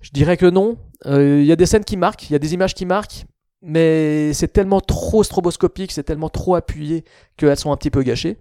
Je 0.00 0.08
dirais 0.12 0.38
que 0.38 0.46
non. 0.46 0.78
Euh, 1.04 1.40
Il 1.42 1.46
y 1.46 1.52
a 1.52 1.56
des 1.56 1.66
scènes 1.66 1.84
qui 1.84 1.98
marquent, 1.98 2.30
il 2.30 2.32
y 2.32 2.36
a 2.36 2.38
des 2.38 2.54
images 2.54 2.72
qui 2.72 2.86
marquent, 2.86 3.26
mais 3.60 4.32
c'est 4.32 4.48
tellement 4.48 4.80
trop 4.80 5.22
stroboscopique, 5.22 5.92
c'est 5.92 6.02
tellement 6.04 6.30
trop 6.30 6.54
appuyé 6.54 7.04
qu'elles 7.36 7.58
sont 7.58 7.70
un 7.70 7.76
petit 7.76 7.90
peu 7.90 8.02
gâchées. 8.02 8.38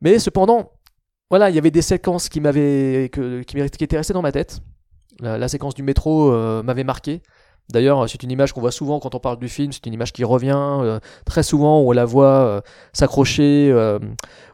Mais 0.00 0.20
cependant, 0.20 0.70
voilà, 1.28 1.50
il 1.50 1.56
y 1.56 1.58
avait 1.58 1.72
des 1.72 1.82
séquences 1.82 2.28
qui 2.28 2.40
m'avaient, 2.40 3.10
qui, 3.12 3.58
qui 3.68 3.84
étaient 3.84 3.96
restées 3.96 4.14
dans 4.14 4.22
ma 4.22 4.30
tête. 4.30 4.60
La, 5.18 5.38
la 5.38 5.48
séquence 5.48 5.74
du 5.74 5.82
métro 5.82 6.32
euh, 6.32 6.62
m'avait 6.62 6.84
marqué. 6.84 7.20
D'ailleurs, 7.70 8.08
c'est 8.08 8.22
une 8.22 8.30
image 8.30 8.52
qu'on 8.52 8.60
voit 8.60 8.72
souvent 8.72 9.00
quand 9.00 9.14
on 9.14 9.18
parle 9.18 9.38
du 9.38 9.48
film. 9.48 9.72
C'est 9.72 9.86
une 9.86 9.94
image 9.94 10.12
qui 10.12 10.24
revient 10.24 10.52
euh, 10.56 11.00
très 11.24 11.42
souvent 11.42 11.80
où 11.80 11.88
on 11.88 11.92
la 11.92 12.04
voit 12.04 12.26
euh, 12.26 12.60
s'accrocher 12.92 13.70
euh, 13.72 13.98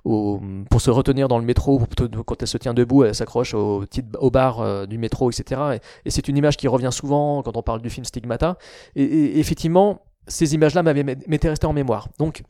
pour 0.04 0.80
se 0.80 0.90
retenir 0.90 1.28
dans 1.28 1.38
le 1.38 1.44
métro. 1.44 1.82
Quand 2.26 2.40
elle 2.40 2.48
se 2.48 2.58
tient 2.58 2.74
debout, 2.74 3.04
elle 3.04 3.14
s'accroche 3.14 3.54
au, 3.54 3.84
au 4.18 4.30
bar 4.30 4.60
euh, 4.60 4.86
du 4.86 4.98
métro, 4.98 5.30
etc. 5.30 5.80
Et, 6.04 6.10
c'est 6.10 6.28
une 6.28 6.36
image 6.36 6.56
qui 6.56 6.68
revient 6.68 6.90
souvent 6.92 7.42
quand 7.42 7.56
on 7.56 7.62
parle 7.62 7.82
du 7.82 7.90
film 7.90 8.04
Stigmata. 8.04 8.56
Et, 8.94 9.02
et 9.02 9.38
effectivement, 9.38 10.02
ces 10.26 10.54
images-là 10.54 10.82
m'étaient 10.82 11.48
restées 11.48 11.66
en 11.66 11.72
mémoire. 11.72 12.08
Donc, 12.18 12.42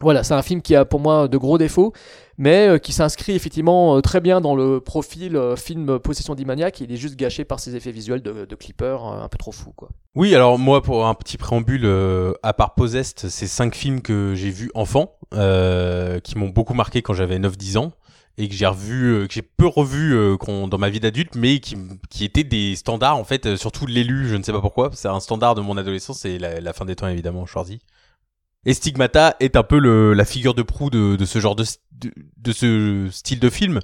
voilà, 0.00 0.24
c'est 0.24 0.34
un 0.34 0.42
film 0.42 0.62
qui 0.62 0.74
a 0.74 0.84
pour 0.84 1.00
moi 1.00 1.28
de 1.28 1.36
gros 1.36 1.58
défauts, 1.58 1.92
mais 2.38 2.68
euh, 2.68 2.78
qui 2.78 2.92
s'inscrit 2.92 3.32
effectivement 3.32 3.96
euh, 3.96 4.00
très 4.00 4.20
bien 4.20 4.40
dans 4.40 4.56
le 4.56 4.80
profil 4.80 5.36
euh, 5.36 5.56
film 5.56 5.98
Possession 5.98 6.34
d'Imaniac. 6.34 6.80
Il 6.80 6.90
est 6.90 6.96
juste 6.96 7.16
gâché 7.16 7.44
par 7.44 7.60
ses 7.60 7.76
effets 7.76 7.92
visuels 7.92 8.22
de, 8.22 8.54
clipper 8.54 8.98
un 9.02 9.28
peu 9.28 9.36
trop 9.36 9.52
fou, 9.52 9.72
quoi. 9.76 9.90
Oui, 10.14 10.34
alors 10.34 10.58
moi, 10.58 10.82
pour 10.82 11.06
un 11.06 11.14
petit 11.14 11.36
préambule, 11.36 11.86
à 12.42 12.52
part 12.52 12.74
Possessed, 12.74 13.28
c'est 13.28 13.46
cinq 13.46 13.74
films 13.74 14.00
que 14.00 14.34
j'ai 14.34 14.50
vus 14.50 14.70
enfant, 14.74 15.18
qui 15.32 16.38
m'ont 16.38 16.48
beaucoup 16.48 16.74
marqué 16.74 17.02
quand 17.02 17.12
j'avais 17.12 17.38
9-10 17.38 17.78
ans. 17.78 17.92
et 18.38 18.48
que 18.48 18.54
j'ai 18.54 18.66
revu, 18.66 19.28
que 19.28 19.34
j'ai 19.34 19.42
peu 19.42 19.66
revu 19.66 20.36
dans 20.46 20.78
ma 20.78 20.88
vie 20.88 21.00
d'adulte, 21.00 21.34
mais 21.36 21.60
qui, 21.60 21.76
qui 22.08 22.24
étaient 22.24 22.44
des 22.44 22.74
standards 22.74 23.16
en 23.16 23.24
fait, 23.24 23.46
euh, 23.46 23.56
surtout 23.56 23.86
l'élu, 23.86 24.28
je 24.28 24.36
ne 24.36 24.42
sais 24.42 24.52
pas 24.52 24.60
pourquoi. 24.60 24.90
C'est 24.94 25.08
un 25.08 25.20
standard 25.20 25.54
de 25.54 25.60
mon 25.60 25.76
adolescence, 25.76 26.24
la, 26.24 26.60
la 26.60 26.72
fin 26.72 26.86
des 26.86 26.96
temps 26.96 27.06
évidemment, 27.06 27.44
Schwarzy. 27.44 27.80
Et 28.66 28.74
Stigmata 28.74 29.36
est 29.40 29.56
un 29.56 29.62
peu 29.62 29.78
le, 29.78 30.12
la 30.12 30.24
figure 30.24 30.54
de 30.54 30.62
proue 30.62 30.90
de, 30.90 31.16
de 31.16 31.24
ce 31.24 31.38
genre 31.38 31.56
de, 31.56 31.64
de, 32.36 32.52
ce 32.52 33.08
style 33.10 33.40
de 33.40 33.48
film. 33.48 33.80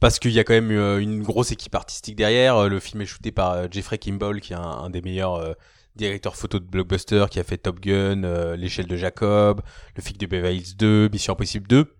Parce 0.00 0.18
qu'il 0.18 0.30
y 0.30 0.38
a 0.38 0.44
quand 0.44 0.52
même 0.52 0.70
euh, 0.70 1.00
une 1.00 1.22
grosse 1.22 1.50
équipe 1.50 1.74
artistique 1.74 2.14
derrière. 2.14 2.56
Euh, 2.56 2.68
Le 2.68 2.80
film 2.80 3.00
est 3.02 3.06
shooté 3.06 3.32
par 3.32 3.52
euh, 3.52 3.66
Jeffrey 3.70 3.98
Kimball, 3.98 4.40
qui 4.40 4.52
est 4.52 4.56
un, 4.56 4.90
des 4.90 5.00
meilleurs 5.00 5.56
directeurs 5.96 6.36
photo 6.36 6.58
de 6.60 6.64
blockbuster, 6.64 7.26
qui 7.30 7.40
a 7.40 7.44
fait 7.44 7.56
Top 7.58 7.80
Gun, 7.80 8.54
L'échelle 8.56 8.86
de 8.86 8.96
Jacob, 8.96 9.62
Le 9.96 10.02
flic 10.02 10.18
de 10.18 10.26
Beverly 10.26 10.58
Hills 10.58 10.76
2, 10.76 11.08
Mission 11.12 11.32
Impossible 11.32 11.66
2, 11.66 11.92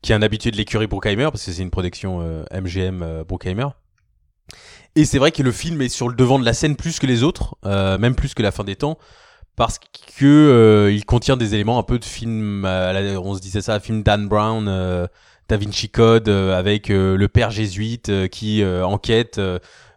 qui 0.00 0.12
est 0.12 0.14
un 0.14 0.22
habitué 0.22 0.52
de 0.52 0.56
l'écurie 0.56 0.86
Bruckheimer, 0.86 1.24
parce 1.24 1.44
que 1.44 1.50
c'est 1.50 1.62
une 1.62 1.72
production 1.72 2.20
MGM 2.52 3.24
Bruckheimer. 3.26 3.66
Et 4.94 5.04
c'est 5.04 5.18
vrai 5.18 5.32
que 5.32 5.42
le 5.42 5.50
film 5.50 5.82
est 5.82 5.88
sur 5.88 6.08
le 6.08 6.14
devant 6.14 6.38
de 6.38 6.44
la 6.44 6.52
scène 6.52 6.76
plus 6.76 7.00
que 7.00 7.06
les 7.06 7.24
autres, 7.24 7.56
même 7.64 8.14
plus 8.14 8.34
que 8.34 8.42
La 8.42 8.52
fin 8.52 8.62
des 8.62 8.76
temps, 8.76 8.96
parce 9.56 9.78
que 9.78 10.24
euh, 10.24 10.92
il 10.92 11.04
contient 11.04 11.36
des 11.36 11.54
éléments 11.54 11.78
un 11.78 11.82
peu 11.82 11.98
de 11.98 12.04
film, 12.04 12.64
euh, 12.64 13.16
on 13.18 13.34
se 13.34 13.40
disait 13.40 13.60
ça, 13.60 13.80
film 13.80 14.02
Dan 14.02 14.28
Brown, 14.28 14.66
euh, 14.68 15.06
Da 15.48 15.58
Vinci 15.58 15.90
Code, 15.90 16.28
euh, 16.30 16.58
avec 16.58 16.90
euh, 16.90 17.16
le 17.16 17.28
père 17.28 17.50
jésuite 17.50 18.08
euh, 18.08 18.26
qui 18.26 18.64
enquête. 18.64 19.40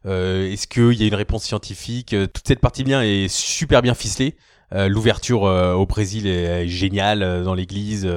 Est-ce 0.03 0.67
qu'il 0.67 0.93
y 0.93 1.03
a 1.03 1.07
une 1.07 1.15
réponse 1.15 1.43
scientifique 1.43 2.09
Toute 2.09 2.47
cette 2.47 2.59
partie 2.59 2.83
bien 2.83 3.01
est 3.01 3.27
super 3.27 3.81
bien 3.81 3.95
ficelée. 3.95 4.35
L'ouverture 4.71 5.43
au 5.43 5.85
Brésil 5.87 6.27
est, 6.27 6.65
est 6.65 6.67
géniale 6.67 7.43
dans 7.43 7.55
l'église. 7.55 8.07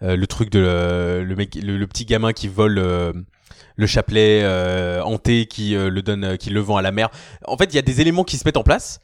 le 0.00 0.26
truc 0.26 0.50
de 0.50 1.22
le, 1.24 1.36
mec, 1.36 1.54
le, 1.54 1.76
le 1.76 1.86
petit 1.86 2.04
gamin 2.04 2.32
qui 2.32 2.48
vole 2.48 2.74
le 2.74 3.86
chapelet 3.86 4.44
hanté, 5.04 5.46
qui 5.46 5.74
le 5.74 6.02
donne, 6.02 6.36
qui 6.36 6.50
le 6.50 6.58
vend 6.58 6.78
à 6.78 6.82
la 6.82 6.90
mer. 6.90 7.10
En 7.46 7.56
fait, 7.56 7.66
il 7.66 7.76
y 7.76 7.78
a 7.78 7.82
des 7.82 8.00
éléments 8.00 8.24
qui 8.24 8.36
se 8.36 8.42
mettent 8.44 8.56
en 8.56 8.64
place. 8.64 9.00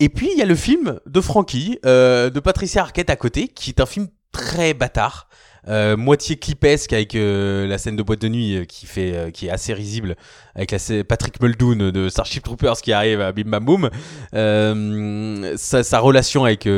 Et 0.00 0.08
puis 0.08 0.28
il 0.32 0.38
y 0.38 0.42
a 0.42 0.46
le 0.46 0.56
film 0.56 0.98
de 1.06 1.20
Frankie, 1.20 1.78
euh, 1.86 2.30
de 2.30 2.40
Patricia 2.40 2.82
Arquette 2.82 3.10
à 3.10 3.16
côté, 3.16 3.48
qui 3.48 3.70
est 3.70 3.80
un 3.80 3.86
film 3.86 4.08
très 4.32 4.74
bâtard, 4.74 5.28
euh, 5.68 5.96
moitié 5.96 6.36
clipesque 6.36 6.92
avec 6.92 7.14
euh, 7.14 7.66
la 7.66 7.78
scène 7.78 7.96
de 7.96 8.02
boîte 8.02 8.20
de 8.20 8.28
nuit 8.28 8.56
euh, 8.56 8.64
qui 8.64 8.86
fait, 8.86 9.14
euh, 9.14 9.30
qui 9.30 9.46
est 9.46 9.50
assez 9.50 9.72
risible, 9.72 10.16
avec 10.54 10.72
la 10.72 11.04
Patrick 11.04 11.40
Muldoon 11.40 11.90
de 11.90 12.08
Starship 12.08 12.42
Troopers 12.42 12.82
qui 12.82 12.92
arrive 12.92 13.20
à 13.20 13.32
Bim 13.32 13.48
Bam 13.48 13.64
Boom, 13.64 13.90
euh, 14.34 15.54
sa, 15.56 15.82
sa 15.84 16.00
relation 16.00 16.44
avec 16.44 16.68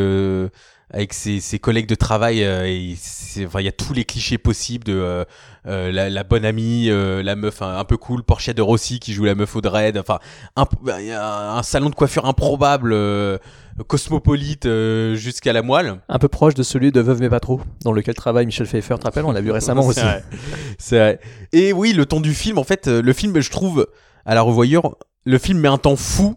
avec 0.93 1.13
ses, 1.15 1.41
ses 1.41 1.59
collègues 1.59 1.89
de 1.89 1.95
travail, 1.97 2.45
euh, 2.45 2.65
et 2.67 2.95
c'est- 2.97 3.45
enfin 3.47 3.61
il 3.61 3.65
y 3.65 3.69
a 3.69 3.73
tous 3.73 3.93
les 3.93 4.05
clichés 4.05 4.39
possibles 4.39 4.85
de 4.85 4.95
euh, 4.95 5.25
euh, 5.67 5.91
la, 5.91 6.09
la 6.09 6.23
bonne 6.23 6.45
amie, 6.45 6.87
euh, 6.91 7.23
la 7.25 7.35
meuf 7.35 7.61
un, 7.61 7.77
un 7.79 7.85
peu 7.85 7.97
cool, 7.97 8.23
Portia 8.23 8.53
de 8.55 8.63
Rossi 8.63 9.01
qui 9.01 9.13
joue 9.13 9.25
la 9.25 9.35
meuf 9.35 9.57
au 9.57 9.61
dread, 9.61 9.99
enfin 9.99 10.21
un, 10.55 10.65
il 11.01 11.11
a 11.11 11.57
un 11.57 11.63
salon 11.65 11.91
de 11.91 11.95
coiffure 11.97 12.25
improbable, 12.27 12.93
euh, 12.93 13.37
cosmopolite 13.89 14.67
euh, 14.67 15.15
jusqu'à 15.17 15.53
la 15.53 15.63
moelle. 15.63 16.01
Un 16.09 16.19
peu 16.19 16.29
proche 16.29 16.55
de 16.55 16.63
celui 16.63 16.93
de 16.93 17.01
Veuve 17.01 17.21
mais 17.21 17.29
pas 17.29 17.41
trop, 17.41 17.61
dans 17.83 17.93
lequel 17.93 18.15
travaille 18.15 18.47
Michel 18.47 18.67
Pfeiffer, 18.67 18.95
tu 18.95 19.01
te 19.01 19.05
rappelles, 19.05 19.25
on 19.25 19.33
l'a 19.33 19.41
vu 19.41 19.51
récemment 19.51 19.85
aussi. 19.87 20.01
C'est 20.79 20.99
vrai. 20.99 21.21
Et 21.53 21.73
oui, 21.73 21.93
le 21.93 22.07
temps 22.07 22.21
du 22.21 22.33
film, 22.33 22.59
en 22.59 22.65
fait, 22.65 22.87
le 22.87 23.13
film, 23.13 23.39
je 23.41 23.51
trouve, 23.51 23.87
à 24.25 24.35
la 24.35 24.43
revoyure, 24.43 24.97
le 25.25 25.39
film 25.39 25.59
met 25.59 25.69
un 25.69 25.79
temps 25.79 25.97
fou 25.97 26.37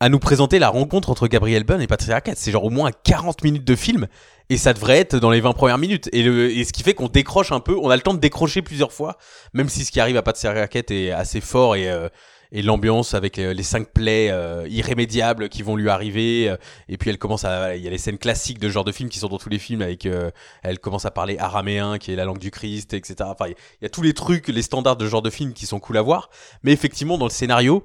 à 0.00 0.08
nous 0.08 0.18
présenter 0.18 0.58
la 0.58 0.68
rencontre 0.68 1.10
entre 1.10 1.26
Gabriel 1.26 1.64
Byrne 1.64 1.80
et 1.80 1.86
Patricia 1.86 2.16
Arquette. 2.16 2.38
C'est 2.38 2.50
genre 2.52 2.64
au 2.64 2.70
moins 2.70 2.90
40 3.04 3.42
minutes 3.42 3.64
de 3.64 3.76
film 3.76 4.06
et 4.50 4.58
ça 4.58 4.72
devrait 4.72 4.98
être 4.98 5.16
dans 5.16 5.30
les 5.30 5.40
20 5.40 5.52
premières 5.52 5.78
minutes. 5.78 6.08
Et, 6.12 6.22
le, 6.22 6.50
et 6.50 6.64
ce 6.64 6.72
qui 6.72 6.82
fait 6.82 6.94
qu'on 6.94 7.08
décroche 7.08 7.52
un 7.52 7.60
peu, 7.60 7.76
on 7.80 7.90
a 7.90 7.96
le 7.96 8.02
temps 8.02 8.14
de 8.14 8.20
décrocher 8.20 8.62
plusieurs 8.62 8.92
fois, 8.92 9.16
même 9.54 9.68
si 9.68 9.84
ce 9.84 9.90
qui 9.90 10.00
arrive 10.00 10.16
à 10.16 10.22
Patricia 10.22 10.50
Arquette 10.50 10.90
est 10.90 11.10
assez 11.10 11.40
fort 11.40 11.76
et, 11.76 11.90
euh, 11.90 12.08
et 12.52 12.60
l'ambiance 12.62 13.14
avec 13.14 13.38
euh, 13.38 13.54
les 13.54 13.62
cinq 13.62 13.88
plaies 13.92 14.28
euh, 14.30 14.66
irrémédiables 14.68 15.48
qui 15.48 15.62
vont 15.62 15.76
lui 15.76 15.88
arriver. 15.88 16.48
euh, 16.50 16.56
et 16.88 16.98
puis 16.98 17.08
elle 17.08 17.18
commence 17.18 17.44
à, 17.44 17.74
il 17.74 17.82
y 17.82 17.86
a 17.88 17.90
les 17.90 17.98
scènes 17.98 18.18
classiques 18.18 18.58
de 18.58 18.68
ce 18.68 18.72
genre 18.74 18.84
de 18.84 18.92
film 18.92 19.08
qui 19.08 19.18
sont 19.18 19.28
dans 19.28 19.38
tous 19.38 19.48
les 19.48 19.58
films 19.58 19.80
avec, 19.82 20.04
euh, 20.04 20.30
elle 20.62 20.78
commence 20.78 21.06
à 21.06 21.10
parler 21.10 21.38
araméen 21.38 21.96
qui 21.98 22.12
est 22.12 22.16
la 22.16 22.26
langue 22.26 22.38
du 22.38 22.50
Christ, 22.50 22.92
etc. 22.92 23.14
Enfin, 23.22 23.46
il 23.48 23.54
y 23.82 23.86
a 23.86 23.88
tous 23.88 24.02
les 24.02 24.12
trucs, 24.12 24.48
les 24.48 24.62
standards 24.62 24.96
de 24.96 25.06
ce 25.06 25.10
genre 25.10 25.22
de 25.22 25.30
film 25.30 25.54
qui 25.54 25.64
sont 25.64 25.80
cool 25.80 25.96
à 25.96 26.02
voir. 26.02 26.28
Mais 26.62 26.72
effectivement, 26.72 27.16
dans 27.16 27.26
le 27.26 27.30
scénario, 27.30 27.82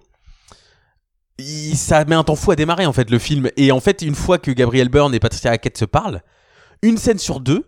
il- 1.37 1.75
ça 1.77 2.03
met 2.05 2.15
un 2.15 2.23
temps 2.23 2.35
fou 2.35 2.51
à 2.51 2.55
démarrer 2.55 2.85
en 2.85 2.93
fait 2.93 3.09
le 3.09 3.19
film. 3.19 3.49
Et 3.57 3.71
en 3.71 3.79
fait, 3.79 4.01
une 4.01 4.15
fois 4.15 4.37
que 4.37 4.51
Gabriel 4.51 4.89
Byrne 4.89 5.13
et 5.15 5.19
Patricia 5.19 5.51
Arquette 5.51 5.77
se 5.77 5.85
parlent, 5.85 6.21
une 6.81 6.97
scène 6.97 7.19
sur 7.19 7.39
deux, 7.39 7.67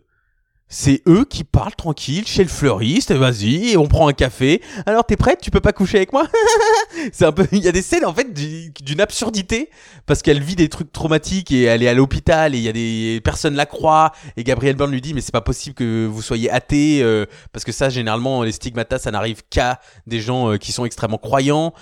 c'est 0.70 1.04
eux 1.08 1.24
qui 1.30 1.44
parlent 1.44 1.76
tranquille 1.76 2.26
chez 2.26 2.42
le 2.42 2.50
fleuriste. 2.50 3.12
Vas-y, 3.12 3.78
on 3.78 3.86
prend 3.88 4.08
un 4.08 4.14
café. 4.14 4.60
Alors 4.88 5.06
t'es 5.06 5.18
prête? 5.18 5.40
Tu 5.40 5.52
peux 5.52 5.60
pas 5.60 5.72
coucher 5.74 5.98
avec 5.98 6.14
moi? 6.14 6.28
C'est 7.12 7.26
un 7.26 7.32
peu. 7.32 7.46
Il 7.52 7.60
y 7.60 7.68
a 7.68 7.72
des 7.72 7.84
scènes 7.84 8.06
en 8.06 8.14
fait 8.14 8.34
du- 8.34 8.72
d'une 8.82 9.00
absurdité 9.00 9.70
parce 10.08 10.24
qu'elle 10.24 10.42
vit 10.42 10.56
des 10.56 10.70
trucs 10.70 10.92
traumatiques 10.92 11.52
et 11.52 11.64
elle 11.64 11.84
est 11.84 11.88
à 11.88 11.94
l'hôpital 11.94 12.56
et 12.56 12.58
il 12.58 12.64
y 12.64 12.70
a 12.70 12.72
des 12.72 13.22
personnes 13.24 13.54
la 13.56 13.68
croient 13.68 14.14
et 14.36 14.44
Gabriel 14.44 14.76
Byrne 14.76 14.92
lui 14.92 15.02
dit 15.02 15.14
mais 15.14 15.22
c'est 15.22 15.32
pas 15.34 15.42
possible 15.42 15.76
que 15.76 16.08
vous 16.08 16.22
soyez 16.24 16.50
athée 16.50 17.04
euh, 17.04 17.26
parce 17.52 17.66
que 17.66 17.72
ça 17.72 17.90
généralement 17.90 18.42
les 18.42 18.52
stigmatas 18.52 19.00
ça 19.00 19.12
n'arrive 19.12 19.42
qu'à 19.52 19.80
des 20.08 20.22
gens 20.22 20.54
euh, 20.54 20.58
qui 20.58 20.72
sont 20.72 20.86
extrêmement 20.86 21.18
croyants. 21.20 21.74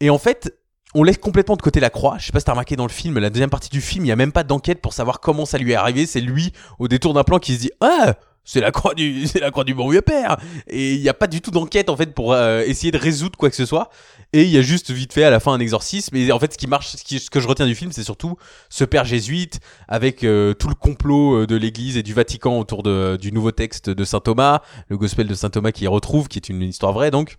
Et 0.00 0.10
en 0.10 0.18
fait, 0.18 0.54
on 0.94 1.02
laisse 1.02 1.18
complètement 1.18 1.56
de 1.56 1.62
côté 1.62 1.80
la 1.80 1.90
croix. 1.90 2.16
Je 2.18 2.26
sais 2.26 2.32
pas 2.32 2.40
si 2.40 2.46
t'as 2.46 2.52
remarqué 2.52 2.76
dans 2.76 2.86
le 2.86 2.92
film, 2.92 3.18
la 3.18 3.30
deuxième 3.30 3.50
partie 3.50 3.70
du 3.70 3.80
film, 3.80 4.04
il 4.04 4.08
y 4.08 4.12
a 4.12 4.16
même 4.16 4.32
pas 4.32 4.44
d'enquête 4.44 4.80
pour 4.80 4.92
savoir 4.92 5.20
comment 5.20 5.44
ça 5.44 5.58
lui 5.58 5.72
est 5.72 5.76
arrivé. 5.76 6.06
C'est 6.06 6.20
lui, 6.20 6.52
au 6.78 6.88
détour 6.88 7.14
d'un 7.14 7.24
plan, 7.24 7.38
qui 7.38 7.54
se 7.54 7.60
dit 7.60 7.70
Ah 7.80 8.14
c'est 8.48 8.62
la 8.62 8.70
croix 8.70 8.94
du, 8.94 9.26
c'est 9.26 9.40
la 9.40 9.50
croix 9.50 9.64
du 9.64 9.74
bon 9.74 9.90
vieux 9.90 10.00
père. 10.00 10.38
Et 10.68 10.94
il 10.94 11.02
n'y 11.02 11.08
a 11.10 11.14
pas 11.14 11.26
du 11.26 11.42
tout 11.42 11.50
d'enquête 11.50 11.90
en 11.90 11.96
fait 11.96 12.14
pour 12.14 12.32
euh, 12.32 12.62
essayer 12.62 12.90
de 12.90 12.96
résoudre 12.96 13.36
quoi 13.36 13.50
que 13.50 13.56
ce 13.56 13.66
soit. 13.66 13.90
Et 14.32 14.44
il 14.44 14.50
y 14.50 14.56
a 14.56 14.62
juste 14.62 14.90
vite 14.90 15.12
fait 15.12 15.24
à 15.24 15.30
la 15.30 15.38
fin 15.38 15.52
un 15.52 15.60
exorcisme. 15.60 16.16
Et 16.16 16.32
en 16.32 16.38
fait, 16.38 16.54
ce 16.54 16.58
qui 16.58 16.66
marche, 16.66 16.96
ce, 16.96 17.30
que 17.30 17.40
je 17.40 17.46
retiens 17.46 17.66
du 17.66 17.74
film, 17.74 17.92
c'est 17.92 18.02
surtout 18.02 18.36
ce 18.70 18.84
père 18.84 19.04
jésuite 19.04 19.60
avec 19.86 20.24
euh, 20.24 20.54
tout 20.54 20.68
le 20.68 20.74
complot 20.74 21.42
euh, 21.42 21.46
de 21.46 21.56
l'Église 21.56 21.98
et 21.98 22.02
du 22.02 22.14
Vatican 22.14 22.58
autour 22.58 22.82
de, 22.82 23.18
du 23.20 23.32
nouveau 23.32 23.52
texte 23.52 23.90
de 23.90 24.04
saint 24.04 24.20
Thomas, 24.20 24.62
le 24.88 24.96
Gospel 24.96 25.26
de 25.26 25.34
saint 25.34 25.50
Thomas 25.50 25.72
qui 25.72 25.84
y 25.84 25.86
retrouve, 25.86 26.28
qui 26.28 26.38
est 26.38 26.48
une 26.48 26.62
histoire 26.62 26.94
vraie 26.94 27.10
donc. 27.10 27.36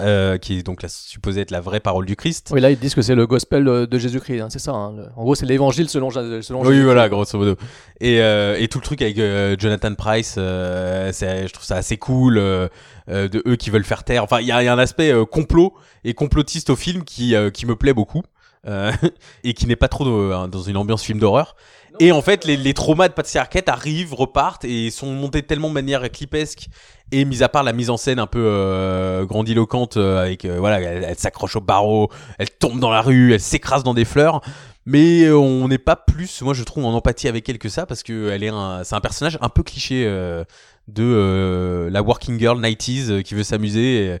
Euh, 0.00 0.38
qui 0.38 0.58
est 0.58 0.64
donc 0.64 0.82
la, 0.82 0.88
supposée 0.88 1.42
être 1.42 1.52
la 1.52 1.60
vraie 1.60 1.78
parole 1.78 2.04
du 2.04 2.16
Christ. 2.16 2.50
Oui, 2.52 2.60
là, 2.60 2.72
ils 2.72 2.76
disent 2.76 2.96
que 2.96 3.02
c'est 3.02 3.14
le 3.14 3.28
gospel 3.28 3.64
de, 3.64 3.84
de 3.84 3.98
Jésus-Christ, 3.98 4.40
hein, 4.40 4.48
c'est 4.50 4.58
ça. 4.58 4.72
hein, 4.72 4.92
le- 4.96 5.06
En 5.16 5.22
gros, 5.22 5.36
c'est 5.36 5.46
l'évangile 5.46 5.88
selon, 5.88 6.10
selon 6.10 6.32
Oui, 6.32 6.42
Jésus-Christ. 6.66 6.82
voilà, 6.82 7.08
grosso 7.08 7.38
modo. 7.38 7.54
Et, 8.00 8.20
euh, 8.20 8.56
et 8.58 8.66
tout 8.66 8.78
le 8.80 8.84
truc 8.84 9.02
avec 9.02 9.16
euh, 9.20 9.54
Jonathan 9.56 9.94
Price, 9.94 10.34
euh, 10.36 11.12
je 11.12 11.52
trouve 11.52 11.64
ça 11.64 11.76
assez 11.76 11.96
cool, 11.96 12.38
euh, 12.38 12.66
euh, 13.08 13.28
de 13.28 13.40
eux 13.46 13.54
qui 13.54 13.70
veulent 13.70 13.84
faire 13.84 14.02
taire. 14.02 14.24
Enfin, 14.24 14.40
il 14.40 14.48
y 14.48 14.52
a, 14.52 14.64
y 14.64 14.66
a 14.66 14.72
un 14.74 14.78
aspect 14.80 15.12
euh, 15.12 15.24
complot 15.24 15.74
et 16.02 16.12
complotiste 16.12 16.70
au 16.70 16.76
film 16.76 17.04
qui, 17.04 17.36
euh, 17.36 17.50
qui 17.50 17.64
me 17.64 17.76
plaît 17.76 17.94
beaucoup. 17.94 18.22
Euh, 18.66 18.92
et 19.44 19.54
qui 19.54 19.66
n'est 19.66 19.76
pas 19.76 19.88
trop 19.88 20.04
dans, 20.04 20.48
dans 20.48 20.62
une 20.62 20.76
ambiance 20.76 21.02
film 21.02 21.18
d'horreur. 21.18 21.56
Et 22.00 22.10
en 22.10 22.22
fait, 22.22 22.44
les, 22.44 22.56
les 22.56 22.74
traumas 22.74 23.08
de 23.08 23.12
Patsy 23.12 23.38
Arquette 23.38 23.68
arrivent, 23.68 24.14
repartent 24.14 24.64
et 24.64 24.90
sont 24.90 25.12
montés 25.12 25.42
tellement 25.42 25.68
de 25.68 25.74
manière 25.74 26.10
clipesque 26.10 26.66
et 27.12 27.24
mis 27.24 27.44
à 27.44 27.48
part 27.48 27.62
la 27.62 27.72
mise 27.72 27.88
en 27.88 27.96
scène 27.96 28.18
un 28.18 28.26
peu 28.26 28.42
euh, 28.44 29.24
grandiloquente 29.26 29.96
euh, 29.96 30.22
avec 30.22 30.44
euh, 30.44 30.58
voilà, 30.58 30.80
elle, 30.80 31.04
elle 31.04 31.18
s'accroche 31.18 31.54
au 31.54 31.60
barreau, 31.60 32.10
elle 32.38 32.50
tombe 32.50 32.80
dans 32.80 32.90
la 32.90 33.00
rue, 33.00 33.32
elle 33.32 33.40
s'écrase 33.40 33.84
dans 33.84 33.94
des 33.94 34.04
fleurs. 34.04 34.40
Mais 34.86 35.22
euh, 35.22 35.38
on 35.38 35.68
n'est 35.68 35.78
pas 35.78 35.94
plus, 35.94 36.42
moi 36.42 36.52
je 36.52 36.64
trouve, 36.64 36.84
en 36.84 36.92
empathie 36.94 37.28
avec 37.28 37.48
elle 37.48 37.58
que 37.58 37.68
ça 37.68 37.86
parce 37.86 38.02
que 38.02 38.30
elle 38.30 38.42
est 38.42 38.48
un, 38.48 38.82
c'est 38.82 38.96
un 38.96 39.00
personnage 39.00 39.38
un 39.40 39.48
peu 39.48 39.62
cliché 39.62 40.04
euh, 40.04 40.44
de 40.88 41.04
euh, 41.04 41.90
la 41.90 42.02
working 42.02 42.38
girl 42.40 42.60
90s 42.60 43.10
euh, 43.10 43.22
qui 43.22 43.34
veut 43.34 43.44
s'amuser 43.44 44.18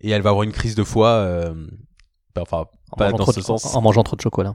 et, 0.00 0.08
et 0.08 0.10
elle 0.10 0.22
va 0.22 0.30
avoir 0.30 0.42
une 0.42 0.52
crise 0.52 0.74
de 0.74 0.84
foi. 0.84 1.08
euh, 1.08 1.54
enfin, 2.38 2.66
En 2.94 2.96
pas 2.96 3.04
mangeant 3.10 3.16
dans 3.18 3.22
trop 3.24 3.32
ce 3.32 3.40
de- 3.40 3.44
sens. 3.44 3.74
En 3.76 3.80
mangeant 3.80 4.02
trop 4.02 4.16
de 4.16 4.20
chocolat. 4.20 4.54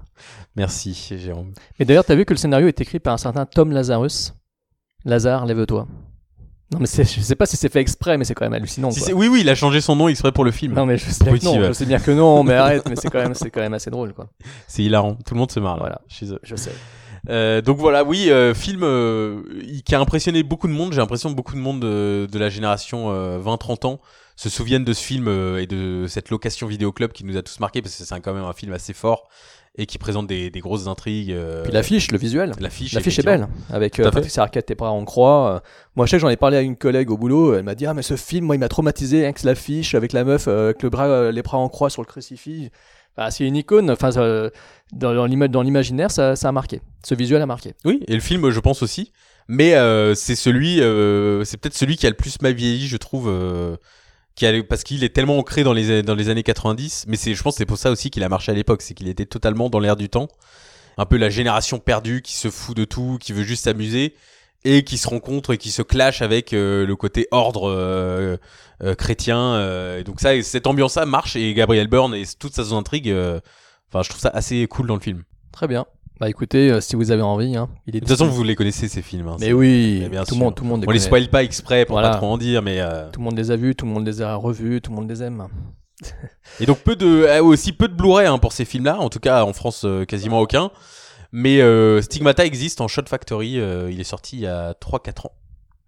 Merci, 0.55 0.93
Jérôme. 1.17 1.53
Mais 1.79 1.85
d'ailleurs, 1.85 2.05
t'as 2.05 2.15
vu 2.15 2.25
que 2.25 2.33
le 2.33 2.37
scénario 2.37 2.67
est 2.67 2.81
écrit 2.81 2.99
par 2.99 3.13
un 3.13 3.17
certain 3.17 3.45
Tom 3.45 3.71
Lazarus? 3.71 4.33
Lazare, 5.05 5.45
lève-toi. 5.45 5.87
Non, 6.71 6.79
mais 6.79 6.85
je 6.87 7.03
sais 7.21 7.35
pas 7.35 7.47
si 7.47 7.57
c'est 7.57 7.71
fait 7.71 7.79
exprès, 7.79 8.17
mais 8.17 8.25
c'est 8.25 8.35
quand 8.35 8.45
même 8.45 8.53
hallucinant. 8.53 8.91
Si 8.91 8.99
quoi. 8.99 9.07
c'est- 9.07 9.13
oui, 9.13 9.27
oui, 9.27 9.41
il 9.41 9.49
a 9.49 9.55
changé 9.55 9.81
son 9.81 9.95
nom 9.95 10.07
exprès 10.07 10.31
pour 10.31 10.43
le 10.43 10.51
film. 10.51 10.73
Non, 10.73 10.85
mais 10.85 10.97
je 10.97 11.09
sais, 11.09 11.23
bien 11.23 11.37
que 11.37 11.43
non, 11.45 11.59
ouais. 11.59 11.67
je 11.69 11.73
sais 11.73 11.85
bien 11.85 11.99
que 11.99 12.11
non, 12.11 12.43
mais 12.43 12.53
arrête, 12.53 12.87
mais 12.87 12.95
c'est 12.95 13.09
quand 13.09 13.17
même, 13.19 13.33
c'est 13.33 13.49
quand 13.49 13.61
même 13.61 13.73
assez 13.73 13.89
drôle, 13.89 14.13
quoi. 14.13 14.27
C'est 14.67 14.83
hilarant. 14.83 15.15
Tout 15.15 15.33
le 15.33 15.39
monde 15.39 15.51
se 15.51 15.59
marre 15.59 15.75
là, 15.77 15.79
Voilà. 15.81 16.01
chez 16.07 16.31
eux. 16.31 16.39
Je 16.43 16.55
sais. 16.55 16.71
Euh, 17.27 17.61
donc 17.61 17.77
voilà, 17.79 18.03
oui, 18.03 18.29
euh, 18.29 18.53
film 18.53 18.81
euh, 18.83 19.41
qui 19.83 19.95
a 19.95 19.99
impressionné 19.99 20.43
beaucoup 20.43 20.67
de 20.67 20.73
monde. 20.73 20.93
J'ai 20.93 20.99
l'impression 20.99 21.29
que 21.31 21.35
beaucoup 21.35 21.53
de 21.55 21.59
monde 21.59 21.79
de, 21.81 22.27
de 22.31 22.39
la 22.39 22.49
génération 22.49 23.09
euh, 23.09 23.39
20-30 23.39 23.87
ans 23.87 23.99
se 24.41 24.49
souviennent 24.49 24.85
de 24.85 24.93
ce 24.93 25.03
film 25.03 25.27
euh, 25.27 25.61
et 25.61 25.67
de 25.67 26.05
cette 26.07 26.29
location 26.29 26.65
vidéoclub 26.67 27.11
qui 27.11 27.25
nous 27.25 27.35
a 27.35 27.41
tous 27.41 27.59
marqué 27.59 27.81
parce 27.81 27.95
que 27.97 28.05
c'est 28.05 28.21
quand 28.21 28.33
même 28.33 28.45
un 28.45 28.53
film 28.53 28.71
assez 28.71 28.93
fort 28.93 29.27
et 29.77 29.85
qui 29.85 29.97
présente 29.97 30.27
des, 30.27 30.49
des 30.49 30.59
grosses 30.61 30.87
intrigues. 30.87 31.31
euh, 31.33 31.63
Puis 31.63 31.73
l'affiche, 31.73 32.11
le 32.11 32.17
visuel. 32.17 32.53
l'affiche, 32.59 32.93
L'affiche 32.93 33.19
est 33.19 33.23
belle, 33.25 33.47
avec 33.69 33.99
euh, 33.99 34.05
fait. 34.05 34.11
Patricia 34.11 34.43
Arquette 34.43 34.71
et 34.71 34.75
bras 34.75 34.91
en 34.91 35.03
croix. 35.03 35.55
Euh, 35.55 35.59
Moi, 35.95 36.05
je 36.05 36.11
sais 36.11 36.17
que 36.17 36.21
j'en 36.21 36.29
ai 36.29 36.37
parlé 36.37 36.55
à 36.57 36.61
une 36.61 36.77
collègue 36.77 37.11
au 37.11 37.17
boulot. 37.17 37.53
Elle 37.55 37.63
m'a 37.63 37.75
dit 37.75 37.85
Ah, 37.85 37.93
mais 37.93 38.01
ce 38.01 38.15
film, 38.15 38.45
moi, 38.45 38.55
il 38.55 38.59
m'a 38.59 38.69
traumatisé 38.69 39.23
avec 39.25 39.43
l'affiche, 39.43 39.93
avec 39.93 40.13
la 40.13 40.23
meuf, 40.23 40.47
euh, 40.47 40.65
avec 40.69 40.83
le 40.83 40.89
bras, 40.89 41.31
les 41.31 41.41
bras 41.41 41.57
en 41.57 41.67
croix 41.67 41.89
sur 41.89 42.01
le 42.01 42.07
crucifix. 42.07 42.69
Enfin, 43.17 43.29
c'est 43.31 43.45
une 43.45 43.57
icône. 43.57 43.91
Enfin, 43.91 44.11
ça, 44.11 44.49
dans, 44.93 45.13
dans 45.13 45.25
l'ima- 45.25 45.49
dans 45.49 45.61
l'imaginaire, 45.61 46.11
ça, 46.11 46.35
ça 46.37 46.47
a 46.47 46.51
marqué. 46.53 46.79
Ce 47.05 47.13
visuel 47.13 47.41
a 47.41 47.45
marqué. 47.45 47.73
Oui, 47.85 48.01
et 48.07 48.13
le 48.15 48.21
film, 48.21 48.49
je 48.51 48.59
pense 48.61 48.81
aussi, 48.83 49.11
Mais 49.49 49.73
c'est 50.15 50.35
celui, 50.35 50.75
c'est 51.45 51.57
peut-être 51.57 51.75
celui 51.75 51.97
qui 51.97 52.07
a 52.07 52.09
le 52.09 52.15
plus 52.15 52.41
mal 52.41 52.53
vieilli, 52.53 52.87
je 52.87 52.97
trouve, 52.97 53.29
parce 54.67 54.83
qu'il 54.83 55.03
est 55.03 55.13
tellement 55.13 55.37
ancré 55.37 55.63
dans 55.63 55.73
les 55.73 56.03
dans 56.03 56.15
les 56.15 56.29
années 56.29 56.43
90. 56.43 57.05
Mais 57.07 57.17
c'est, 57.17 57.33
je 57.33 57.43
pense, 57.43 57.55
que 57.55 57.57
c'est 57.59 57.65
pour 57.65 57.77
ça 57.77 57.91
aussi 57.91 58.09
qu'il 58.09 58.23
a 58.23 58.29
marché 58.29 58.51
à 58.51 58.55
l'époque, 58.55 58.81
c'est 58.81 58.93
qu'il 58.93 59.07
était 59.07 59.25
totalement 59.25 59.69
dans 59.69 59.79
l'air 59.79 59.95
du 59.95 60.09
temps, 60.09 60.27
un 60.97 61.05
peu 61.05 61.17
la 61.17 61.29
génération 61.29 61.79
perdue 61.79 62.21
qui 62.21 62.35
se 62.35 62.49
fout 62.49 62.75
de 62.75 62.85
tout, 62.85 63.17
qui 63.19 63.33
veut 63.33 63.43
juste 63.43 63.63
s'amuser 63.65 64.15
et 64.65 64.83
qui 64.83 64.97
se 64.97 65.07
rencontre 65.07 65.53
et 65.53 65.57
qui 65.57 65.71
se 65.71 65.81
clash 65.81 66.21
avec 66.21 66.53
euh, 66.53 66.85
le 66.85 66.95
côté 66.95 67.27
ordre 67.31 67.69
euh, 67.69 68.37
euh, 68.83 68.95
chrétien. 68.95 69.97
et 69.97 70.03
donc 70.03 70.19
ça, 70.19 70.41
cette 70.41 70.67
ambiance-là 70.67 71.05
marche 71.05 71.35
et 71.35 71.53
Gabriel 71.53 71.87
Byrne 71.87 72.13
et 72.13 72.23
toute 72.37 72.53
sa 72.53 72.63
euh, 72.63 73.39
Enfin, 73.89 74.03
je 74.03 74.09
trouve 74.09 74.21
ça 74.21 74.29
assez 74.29 74.67
cool 74.67 74.87
dans 74.87 74.95
le 74.95 75.01
film. 75.01 75.23
Très 75.51 75.67
bien. 75.67 75.85
Bah 76.19 76.29
écoutez, 76.29 76.69
euh, 76.69 76.81
si 76.81 76.95
vous 76.97 77.11
avez 77.11 77.21
envie, 77.21 77.55
hein, 77.55 77.69
il 77.87 77.95
est 77.95 78.01
De 78.01 78.05
toute 78.05 78.17
façon, 78.17 78.27
vous 78.29 78.43
les 78.43 78.55
connaissez 78.55 78.89
ces 78.89 79.01
films. 79.01 79.27
hein, 79.29 79.37
Mais 79.39 79.47
c'est- 79.47 79.53
oui, 79.53 79.99
Mais 80.03 80.09
bien 80.09 80.23
tout 80.23 80.31
le 80.31 80.35
sûr. 80.35 80.45
monde, 80.45 80.55
tout 80.55 80.63
le 80.63 80.69
monde. 80.69 80.79
On 80.79 80.81
les 80.81 80.87
connaît. 80.87 80.99
spoil 80.99 81.27
pas 81.29 81.43
exprès 81.43 81.85
pour 81.85 81.93
Voilà. 81.95 82.09
pas 82.09 82.17
trop 82.17 82.27
en 82.27 82.37
dire, 82.37 82.61
mais 82.61 82.81
euh, 82.81 83.09
Tout 83.11 83.21
le 83.21 83.23
monde 83.25 83.37
les 83.37 83.51
a 83.51 83.55
vus, 83.55 83.73
tout 83.75 83.85
le 83.85 83.91
monde 83.91 84.05
les 84.05 84.21
a 84.21 84.35
revus, 84.35 84.81
tout 84.81 84.91
le 84.91 84.97
monde 84.97 85.09
les 85.09 85.23
aime. 85.23 85.47
et 86.59 86.65
donc 86.65 86.79
peu 86.79 86.95
de 86.97 87.25
ah, 87.29 87.41
aussi 87.43 87.71
peu 87.71 87.87
de 87.87 87.93
Blu-ray 87.93 88.27
hein, 88.27 88.37
pour 88.37 88.51
ces 88.51 88.65
films-là. 88.65 88.99
En 88.99 89.09
tout 89.09 89.19
cas, 89.19 89.43
en 89.45 89.53
France, 89.53 89.83
euh, 89.85 90.03
quasiment 90.05 90.39
aucun. 90.41 90.71
Mais 91.31 91.61
euh, 91.61 92.01
Stigmata 92.01 92.45
existe 92.45 92.81
en 92.81 92.87
Shot 92.87 93.03
Factory. 93.07 93.59
euh, 93.59 93.89
il 93.91 93.99
est 94.01 94.03
sorti 94.05 94.37
il 94.37 94.41
y 94.41 94.47
a 94.47 94.73
3-4 94.73 95.27
ans. 95.27 95.31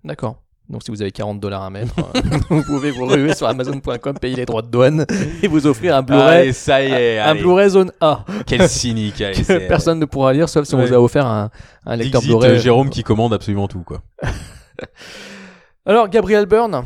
D'accord. 0.06 0.38
Donc 0.72 0.84
si 0.84 0.90
vous 0.92 1.02
avez 1.02 1.12
40 1.12 1.40
dollars 1.40 1.64
à 1.64 1.70
mettre, 1.70 1.94
euh, 2.00 2.22
vous 2.50 2.64
pouvez 2.64 2.92
vous 2.92 3.06
ruer 3.06 3.36
sur 3.36 3.46
Amazon.com, 3.48 4.18
payer 4.20 4.38
les 4.38 4.46
droits 4.46 4.62
de 4.62 4.68
douane 4.70 5.06
et 5.44 5.48
vous 5.48 5.68
offrir 5.68 5.96
un 5.96 6.02
Blu-ray, 6.02 6.40
Allez, 6.40 6.54
ça 6.54 6.82
y 6.82 6.90
est. 6.90 7.20
un. 7.20 7.36
Blu-ray 7.36 7.70
zone 7.70 7.92
A 8.00 8.24
Quel 8.48 8.70
cynique. 8.70 9.20
allez, 9.22 9.36
que 9.38 9.44
c'est- 9.44 9.68
personne 9.68 10.00
ne 10.00 10.06
pourra 10.06 10.32
lire 10.34 10.48
sauf 10.48 10.66
si 10.66 10.74
on 10.74 10.84
vous 10.86 10.94
a 10.94 10.98
offert 11.02 11.26
un, 11.28 11.50
un 11.86 11.96
lecteur 11.98 12.22
Dixit, 12.22 12.38
Blu-ray. 12.38 12.52
euh, 12.52 12.60
Jérôme 12.60 12.90
qui 12.90 13.04
commande 13.04 13.34
absolument 13.34 13.68
tout 13.68 13.84
quoi. 13.84 14.02
Alors 15.86 16.08
Gabriel 16.10 16.46
Byrne, 16.46 16.84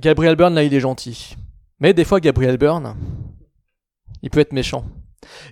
Gabriel 0.00 0.36
Byrne 0.36 0.54
là 0.54 0.62
il 0.62 0.72
est 0.74 0.80
gentil, 0.80 1.36
mais 1.80 1.92
des 1.94 2.04
fois 2.04 2.20
Gabriel 2.20 2.56
Byrne, 2.56 2.94
il 4.22 4.30
peut 4.30 4.40
être 4.40 4.52
méchant. 4.52 4.84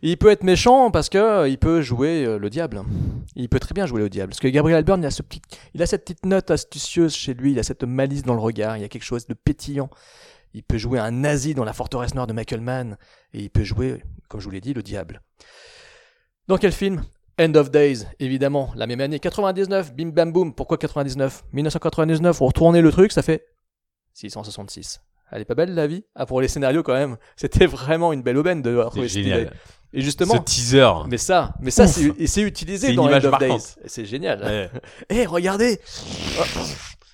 Il 0.03 0.17
peut 0.17 0.31
être 0.31 0.45
méchant 0.45 0.91
parce 0.91 1.09
que 1.09 1.19
euh, 1.19 1.49
il 1.49 1.59
peut 1.59 1.83
jouer 1.83 2.25
euh, 2.25 2.39
le 2.39 2.51
diable. 2.51 2.83
Il 3.35 3.49
peut 3.49 3.59
très 3.59 3.75
bien 3.75 3.87
jouer 3.87 4.01
le 4.01 4.09
diable 4.09 4.31
parce 4.31 4.41
que 4.41 4.49
Gabriel 4.49 4.85
Byrne 4.85 5.03
il 5.03 5.07
a 5.07 5.11
ce 5.11 5.23
il 5.75 5.83
a 5.83 5.87
cette 5.87 6.05
petite 6.05 6.25
note 6.25 6.51
astucieuse 6.51 7.15
chez 7.15 7.35
lui, 7.35 7.53
il 7.53 7.59
a 7.59 7.63
cette 7.63 7.85
malice 7.85 8.23
dans 8.23 8.35
le 8.35 8.41
regard, 8.41 8.77
il 8.77 8.81
y 8.81 8.85
a 8.85 8.89
quelque 8.89 9.05
chose 9.05 9.27
de 9.27 9.35
pétillant. 9.35 9.91
Il 10.55 10.63
peut 10.63 10.79
jouer 10.79 10.99
un 10.99 11.11
nazi 11.11 11.55
dans 11.55 11.65
la 11.65 11.73
forteresse 11.73 12.15
noire 12.15 12.27
de 12.27 12.33
Michael 12.33 12.61
Mann 12.61 12.97
et 13.35 13.43
il 13.43 13.51
peut 13.51 13.65
jouer, 13.65 14.03
comme 14.29 14.41
je 14.41 14.47
vous 14.47 14.53
l'ai 14.53 14.61
dit, 14.61 14.73
le 14.73 14.83
diable. 14.83 15.21
Dans 16.49 16.57
quel 16.57 16.73
film? 16.73 17.03
End 17.39 17.55
of 17.57 17.71
Days, 17.71 18.07
évidemment, 18.19 18.73
la 18.77 18.87
même 18.87 19.01
année, 19.03 19.21
99, 19.21 19.95
bim 19.95 20.09
bam 20.09 20.33
boum. 20.33 20.55
Pourquoi 20.55 20.79
99 20.79 21.45
1999, 21.53 22.41
on 22.41 22.47
retournait 22.47 22.81
le 22.81 22.91
truc, 22.91 23.13
ça 23.13 23.21
fait 23.21 23.47
666. 24.15 25.03
Elle 25.33 25.43
est 25.43 25.45
pas 25.47 25.55
belle 25.55 25.75
la 25.75 25.87
vie? 25.87 26.05
Ah, 26.15 26.25
pour 26.27 26.41
les 26.41 26.49
scénarios 26.49 26.83
quand 26.83 26.95
même, 26.95 27.17
c'était 27.37 27.67
vraiment 27.67 28.13
une 28.13 28.23
belle 28.23 28.37
aubaine 28.39 28.63
de 28.63 28.75
C'est 28.77 28.83
retrouver 28.83 29.09
génial. 29.09 29.53
Et 29.93 30.03
justement, 30.03 30.35
Ce 30.35 30.39
teaser. 30.41 30.91
mais 31.09 31.17
ça, 31.17 31.55
mais 31.61 31.71
ça, 31.71 31.87
c'est 31.87 32.43
utilisé 32.43 32.93
dans 32.93 33.07
End 33.09 33.25
of. 33.25 33.39
Days. 33.39 33.77
C'est 33.87 34.05
génial. 34.05 34.43
Ouais. 34.43 34.71
Eh, 35.09 35.25
regardez 35.27 35.81
Oh, 36.39 36.43
Avec 36.43 36.63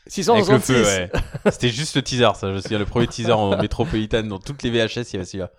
le 0.07 0.11
666 0.11 0.73
feu, 0.73 0.83
ouais. 0.85 1.11
C'était 1.51 1.69
juste 1.69 1.95
le 1.95 2.03
teaser, 2.03 2.29
ça. 2.35 2.49
Je 2.49 2.55
me 2.55 2.61
souviens, 2.61 2.79
le 2.79 2.87
premier 2.87 3.07
teaser 3.07 3.33
en 3.33 3.57
métropolitaine 3.63 4.29
dans 4.29 4.39
toutes 4.39 4.63
les 4.63 4.71
VHS, 4.71 5.11
il 5.11 5.13
y 5.13 5.17
avait 5.17 5.25
celui-là. 5.25 5.51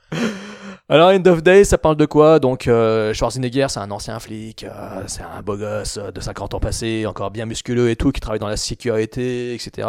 Alors, 0.93 1.09
End 1.09 1.23
of 1.25 1.41
Days, 1.41 1.65
ça 1.65 1.79
parle 1.79 1.95
de 1.95 2.05
quoi? 2.05 2.37
Donc, 2.37 2.67
euh, 2.67 3.15
Schwarzenegger, 3.15 3.65
c'est 3.67 3.79
un 3.79 3.89
ancien 3.89 4.19
flic, 4.19 4.63
euh, 4.63 5.01
c'est 5.07 5.23
un 5.23 5.41
beau 5.41 5.57
gosse 5.57 5.97
euh, 5.97 6.11
de 6.11 6.19
50 6.21 6.53
ans 6.53 6.59
passé, 6.59 7.07
encore 7.07 7.31
bien 7.31 7.47
musculeux 7.47 7.89
et 7.89 7.95
tout, 7.95 8.11
qui 8.11 8.21
travaille 8.21 8.37
dans 8.39 8.47
la 8.47 8.57
sécurité, 8.57 9.55
etc. 9.55 9.87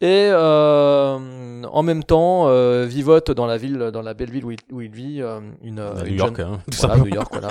Et 0.00 0.30
euh, 0.32 1.62
en 1.70 1.82
même 1.82 2.02
temps, 2.04 2.44
euh, 2.48 2.86
vivote 2.88 3.30
dans 3.32 3.44
la 3.44 3.58
ville, 3.58 3.90
dans 3.92 4.00
la 4.00 4.14
belle 4.14 4.30
ville 4.30 4.46
où 4.46 4.50
il, 4.52 4.58
où 4.72 4.80
il 4.80 4.90
vit, 4.90 5.20
euh, 5.20 5.40
une, 5.62 5.78
À 5.78 6.04
une 6.06 6.12
New 6.12 6.16
York, 6.16 6.36
jeune- 6.38 6.46
hein, 6.46 6.58
tout 6.70 6.78
voilà, 6.78 6.94
simplement. 6.94 7.04
New 7.04 7.14
York, 7.16 7.28
voilà. 7.32 7.48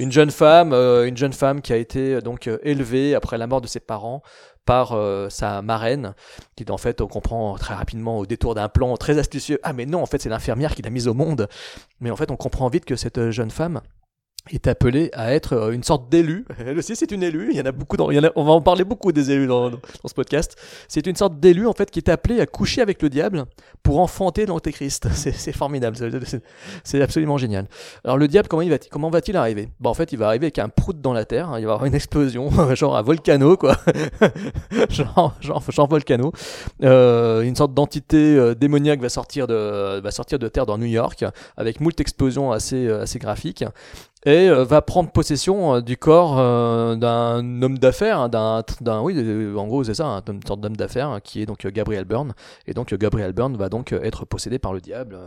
une 0.00 0.10
jeune 0.10 0.32
femme, 0.32 0.72
une 0.72 1.16
jeune 1.16 1.32
femme 1.34 1.62
qui 1.62 1.72
a 1.72 1.76
été 1.76 2.20
donc 2.20 2.50
élevée 2.64 3.14
après 3.14 3.38
la 3.38 3.46
mort 3.46 3.60
de 3.60 3.68
ses 3.68 3.78
parents 3.78 4.22
par 4.64 4.92
euh, 4.92 5.28
sa 5.28 5.62
marraine, 5.62 6.14
qui 6.56 6.64
en 6.70 6.78
fait 6.78 7.00
on 7.00 7.06
comprend 7.06 7.56
très 7.56 7.74
rapidement 7.74 8.18
au 8.18 8.26
détour 8.26 8.54
d'un 8.54 8.68
plan 8.68 8.96
très 8.96 9.18
astucieux. 9.18 9.58
Ah 9.62 9.72
mais 9.72 9.86
non, 9.86 10.02
en 10.02 10.06
fait 10.06 10.22
c'est 10.22 10.28
l'infirmière 10.28 10.74
qui 10.74 10.82
l'a 10.82 10.90
mise 10.90 11.08
au 11.08 11.14
monde. 11.14 11.48
Mais 12.00 12.10
en 12.10 12.16
fait 12.16 12.30
on 12.30 12.36
comprend 12.36 12.68
vite 12.68 12.84
que 12.84 12.96
cette 12.96 13.18
euh, 13.18 13.30
jeune 13.30 13.50
femme 13.50 13.80
est 14.50 14.66
appelée 14.66 15.10
à 15.14 15.32
être 15.34 15.54
euh, 15.54 15.70
une 15.72 15.82
sorte 15.82 16.10
d'élu. 16.10 16.44
Elle 16.58 16.78
aussi 16.78 16.94
c'est 16.96 17.10
une 17.12 17.22
élue. 17.22 17.48
Il 17.50 17.56
y 17.56 17.60
en 17.60 17.64
a 17.66 17.72
beaucoup 17.72 17.96
dans, 17.96 18.10
il 18.10 18.16
y 18.16 18.18
en 18.18 18.24
a- 18.24 18.32
on 18.36 18.44
va 18.44 18.52
en 18.52 18.60
parler 18.60 18.84
beaucoup 18.84 19.10
des 19.12 19.30
élus 19.30 19.46
dans, 19.46 19.70
dans, 19.70 19.78
ce 20.04 20.14
podcast. 20.14 20.56
C'est 20.88 21.06
une 21.06 21.16
sorte 21.16 21.40
d'élu 21.40 21.66
en 21.66 21.72
fait 21.72 21.90
qui 21.90 21.98
est 21.98 22.10
appelée 22.10 22.40
à 22.40 22.46
coucher 22.46 22.82
avec 22.82 23.00
le 23.02 23.08
diable 23.08 23.44
pour 23.82 24.00
enfanter 24.00 24.46
l'antéchrist. 24.46 25.08
C'est, 25.14 25.52
formidable. 25.52 25.96
C'est 26.82 27.00
absolument 27.00 27.38
génial. 27.38 27.66
Alors 28.04 28.18
le 28.18 28.28
diable, 28.28 28.48
comment 28.48 28.62
il 28.62 28.70
va, 28.70 28.78
comment 28.90 29.10
va-t-il 29.10 29.36
arriver? 29.36 29.68
Bah 29.80 29.90
en 29.90 29.94
fait, 29.94 30.12
il 30.12 30.18
va 30.18 30.28
arriver 30.28 30.46
avec 30.46 30.58
un 30.58 30.68
prout 30.68 31.00
dans 31.00 31.12
la 31.12 31.24
terre. 31.24 31.48
hein, 31.48 31.58
il 31.58 31.64
va 31.64 31.70
y 31.70 31.72
avoir 31.72 31.84
une 31.84 31.94
explosion, 31.94 32.50
genre 32.74 32.96
un 32.96 33.02
volcano 33.02 33.56
quoi, 33.56 33.76
genre, 34.90 35.34
genre, 35.40 35.62
genre 35.70 35.88
volcano. 35.88 36.32
Euh, 36.82 37.42
une 37.42 37.56
sorte 37.56 37.74
d'entité 37.74 38.36
euh, 38.36 38.54
démoniaque 38.54 39.00
va 39.00 39.08
sortir 39.08 39.46
de, 39.46 40.00
va 40.00 40.10
sortir 40.10 40.38
de 40.38 40.48
terre 40.48 40.66
dans 40.66 40.78
New 40.78 40.86
York 40.86 41.24
avec 41.56 41.80
moult 41.80 41.98
explosions 42.00 42.52
assez, 42.52 42.86
euh, 42.86 43.02
assez 43.02 43.18
graphiques 43.18 43.64
et 44.24 44.48
euh, 44.48 44.64
va 44.64 44.82
prendre 44.82 45.10
possession 45.10 45.74
euh, 45.74 45.80
du 45.80 45.96
corps 45.96 46.38
euh, 46.38 46.96
d'un 46.96 47.62
homme 47.62 47.78
d'affaires, 47.78 48.20
hein, 48.20 48.28
d'un, 48.28 48.62
d'un, 48.80 49.02
oui, 49.02 49.14
en 49.56 49.66
gros 49.66 49.84
c'est 49.84 49.94
ça, 49.94 50.06
hein, 50.06 50.22
une 50.28 50.44
sorte 50.46 50.60
d'affaires 50.60 51.08
hein, 51.08 51.20
qui 51.20 51.42
est 51.42 51.46
donc 51.46 51.66
Gabriel 51.66 52.04
Byrne. 52.04 52.34
Et 52.66 52.74
donc 52.74 52.94
Gabriel 52.94 53.32
Byrne 53.32 53.56
va 53.56 53.68
donc 53.68 53.92
être 53.92 54.24
possédé 54.24 54.58
par 54.58 54.72
le 54.72 54.80
diable 54.80 55.18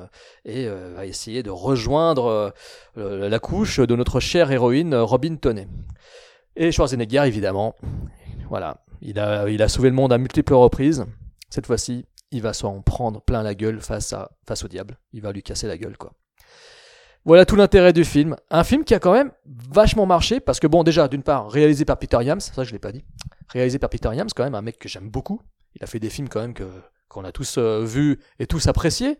et 0.45 0.67
va 0.67 1.05
essayer 1.05 1.43
de 1.43 1.49
rejoindre 1.49 2.53
la 2.95 3.39
couche 3.39 3.79
de 3.79 3.95
notre 3.95 4.19
chère 4.19 4.51
héroïne 4.51 4.95
Robin 4.95 5.35
Toney. 5.35 5.67
Et 6.55 6.71
Schwarzenegger, 6.71 7.23
évidemment, 7.25 7.75
voilà, 8.49 8.83
il 9.01 9.19
a, 9.19 9.47
il 9.49 9.61
a 9.61 9.67
sauvé 9.67 9.89
le 9.89 9.95
monde 9.95 10.11
à 10.11 10.17
multiples 10.17 10.53
reprises. 10.53 11.05
Cette 11.49 11.67
fois-ci, 11.67 12.05
il 12.31 12.41
va 12.41 12.53
s'en 12.53 12.81
prendre 12.81 13.21
plein 13.21 13.43
la 13.43 13.55
gueule 13.55 13.79
face, 13.79 14.13
à, 14.13 14.31
face 14.47 14.63
au 14.63 14.67
diable. 14.67 14.97
Il 15.13 15.21
va 15.21 15.31
lui 15.31 15.43
casser 15.43 15.67
la 15.67 15.77
gueule, 15.77 15.97
quoi. 15.97 16.13
Voilà 17.27 17.45
tout 17.45 17.57
l'intérêt 17.57 17.91
du 17.91 18.05
film. 18.05 18.37
Un 18.49 18.63
film 18.63 18.85
qui 18.85 18.93
a 18.95 18.99
quand 18.99 19.11
même 19.11 19.31
vachement 19.45 20.05
marché 20.05 20.39
parce 20.39 20.61
que 20.61 20.65
bon, 20.65 20.83
déjà, 20.83 21.09
d'une 21.09 21.23
part, 21.23 21.51
réalisé 21.51 21.83
par 21.83 21.99
Peter 21.99 22.19
Yams, 22.21 22.39
ça 22.39 22.63
je 22.63 22.71
l'ai 22.71 22.79
pas 22.79 22.93
dit. 22.93 23.03
Réalisé 23.49 23.79
par 23.79 23.89
Peter 23.89 24.09
Yams, 24.13 24.29
quand 24.33 24.45
même 24.45 24.55
un 24.55 24.61
mec 24.61 24.79
que 24.79 24.87
j'aime 24.87 25.09
beaucoup. 25.09 25.41
Il 25.75 25.83
a 25.83 25.87
fait 25.87 25.99
des 25.99 26.09
films 26.09 26.29
quand 26.29 26.39
même 26.39 26.53
que 26.53 26.63
qu'on 27.09 27.25
a 27.25 27.33
tous 27.33 27.57
euh, 27.57 27.83
vus 27.83 28.19
et 28.39 28.47
tous 28.47 28.67
appréciés. 28.67 29.19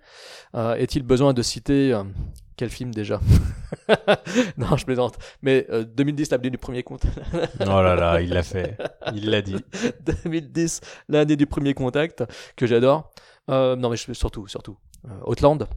Euh, 0.56 0.76
Est-il 0.76 1.04
besoin 1.04 1.34
de 1.34 1.41
citer 1.41 1.93
euh, 1.93 2.04
quel 2.56 2.70
film 2.70 2.93
déjà? 2.93 3.20
Non, 4.58 4.78
je 4.78 4.86
plaisante. 4.86 5.15
Mais 5.41 5.67
euh, 5.70 5.84
2010, 5.84 6.32
l'année 6.32 6.50
du 6.50 6.58
premier 6.58 6.84
contact. 6.84 7.13
Oh 7.60 7.65
là 7.65 7.96
là, 7.96 8.22
il 8.22 8.30
l'a 8.30 8.43
fait. 8.43 8.78
Il 9.13 9.30
l'a 9.30 9.41
dit. 9.41 9.58
2010, 10.26 10.80
l'année 11.10 11.36
du 11.36 11.46
premier 11.46 11.74
contact, 11.74 12.24
que 12.56 12.67
j'adore. 12.67 13.12
Euh, 13.50 13.76
non, 13.76 13.89
mais 13.89 13.98
je, 13.98 14.13
surtout, 14.13 14.48
surtout. 14.48 14.78
Euh, 15.06 15.10
Outland, 15.26 15.67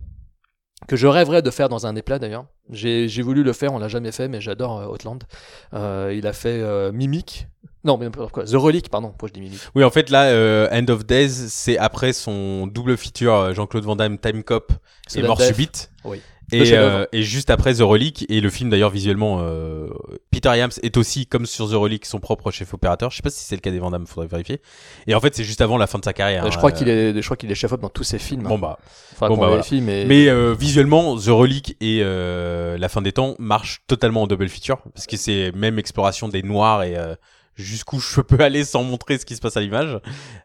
que 0.89 0.97
je 0.97 1.07
rêverais 1.07 1.43
de 1.43 1.51
faire 1.51 1.69
dans 1.69 1.87
un 1.87 1.95
éplat 1.97 2.19
d'ailleurs. 2.19 2.47
J'ai 2.71 3.09
j'ai 3.09 3.23
voulu 3.23 3.43
le 3.43 3.53
faire, 3.53 3.73
on 3.73 3.79
l'a 3.79 3.89
jamais 3.89 4.13
fait, 4.13 4.29
mais 4.29 4.41
j'adore 4.41 4.79
euh, 4.81 4.87
Outland. 4.89 5.19
Euh, 5.75 6.13
il 6.17 6.27
a 6.27 6.33
fait 6.33 6.61
euh, 6.61 6.93
Mimic. 6.93 7.47
Non, 7.83 7.97
mais 7.97 8.09
quoi. 8.31 8.45
The 8.45 8.55
Relic, 8.55 8.91
pardon. 8.91 9.09
Pourquoi 9.09 9.29
je 9.29 9.33
dis 9.33 9.41
Mimic? 9.41 9.61
Oui, 9.75 9.85
en 9.85 9.91
fait, 9.91 10.11
là, 10.11 10.25
euh, 10.25 10.69
End 10.71 10.87
of 10.93 11.07
Days, 11.07 11.31
c'est 11.49 11.79
après 11.79 12.13
son 12.13 12.67
double 12.67 12.97
feature 12.99 13.35
euh, 13.35 13.55
Jean-Claude 13.55 13.85
Van 13.85 13.97
Damme 13.97 14.19
Time 14.19 14.43
Cop 14.43 14.73
et 15.15 15.23
Mort 15.23 15.39
Death. 15.39 15.47
Subite. 15.47 15.91
Oui. 16.05 16.21
Et, 16.53 16.73
euh, 16.73 17.07
et 17.13 17.23
juste 17.23 17.51
après 17.51 17.75
The 17.75 17.81
Relic, 17.81 18.27
et 18.29 18.41
le 18.41 18.51
film 18.51 18.71
d'ailleurs 18.71 18.91
visuellement, 18.91 19.39
euh, 19.41 19.89
Peter 20.31 20.51
Yams 20.57 20.71
est 20.83 20.97
aussi, 20.97 21.27
comme 21.27 21.47
sur 21.47 21.69
The 21.69 21.75
Relic, 21.75 22.07
son 22.07 22.21
propre 22.21 22.51
chef 22.51 22.75
opérateur. 22.75 23.11
Je 23.11 23.17
sais 23.17 23.23
pas 23.23 23.31
si 23.31 23.45
c'est 23.45 23.55
le 23.55 23.61
cas 23.61 23.71
des 23.71 23.79
Van 23.79 23.91
Damme, 23.91 24.07
faudrait 24.07 24.29
vérifier. 24.29 24.61
Et 25.07 25.15
en 25.15 25.21
fait, 25.21 25.35
c'est 25.35 25.45
juste 25.45 25.61
avant 25.61 25.79
la 25.79 25.87
fin 25.87 25.99
de 25.99 26.05
sa 26.05 26.13
carrière. 26.13 26.45
Euh, 26.45 26.51
je 26.51 26.55
hein, 26.55 26.59
crois 26.59 26.71
euh, 26.71 26.75
qu'il 26.75 26.89
est, 26.89 27.21
je 27.21 27.25
crois 27.25 27.37
qu'il 27.37 27.51
est 27.51 27.55
chef-op 27.55 27.81
dans 27.81 27.89
tous 27.89 28.05
ses 28.05 28.19
films. 28.19 28.43
Bon 28.43 28.59
bah, 28.59 28.79
bon, 29.21 29.37
bah, 29.37 29.49
voilà. 29.49 29.63
mais, 29.73 30.05
Mais 30.07 30.29
euh, 30.29 30.55
visuellement, 30.59 31.17
The 31.17 31.29
Relic 31.29 31.77
et 31.81 32.01
euh, 32.03 32.79
La 32.79 32.89
fin 32.89 33.03
des 33.03 33.13
temps 33.13 33.35
marchent 33.39 33.83
totalement 33.87 34.23
en 34.23 34.27
double 34.27 34.49
feature 34.49 34.79
parce 34.95 35.07
que 35.07 35.17
c'est 35.17 35.53
même 35.55 35.79
exploration 35.79 36.29
des 36.29 36.43
noirs 36.43 36.83
et 36.83 36.97
euh, 36.97 37.15
jusqu'où 37.61 38.01
je 38.01 38.21
peux 38.21 38.43
aller 38.43 38.65
sans 38.65 38.83
montrer 38.83 39.19
ce 39.19 39.25
qui 39.27 39.37
se 39.37 39.41
passe 39.41 39.57
à 39.57 39.61
l'image. 39.61 39.99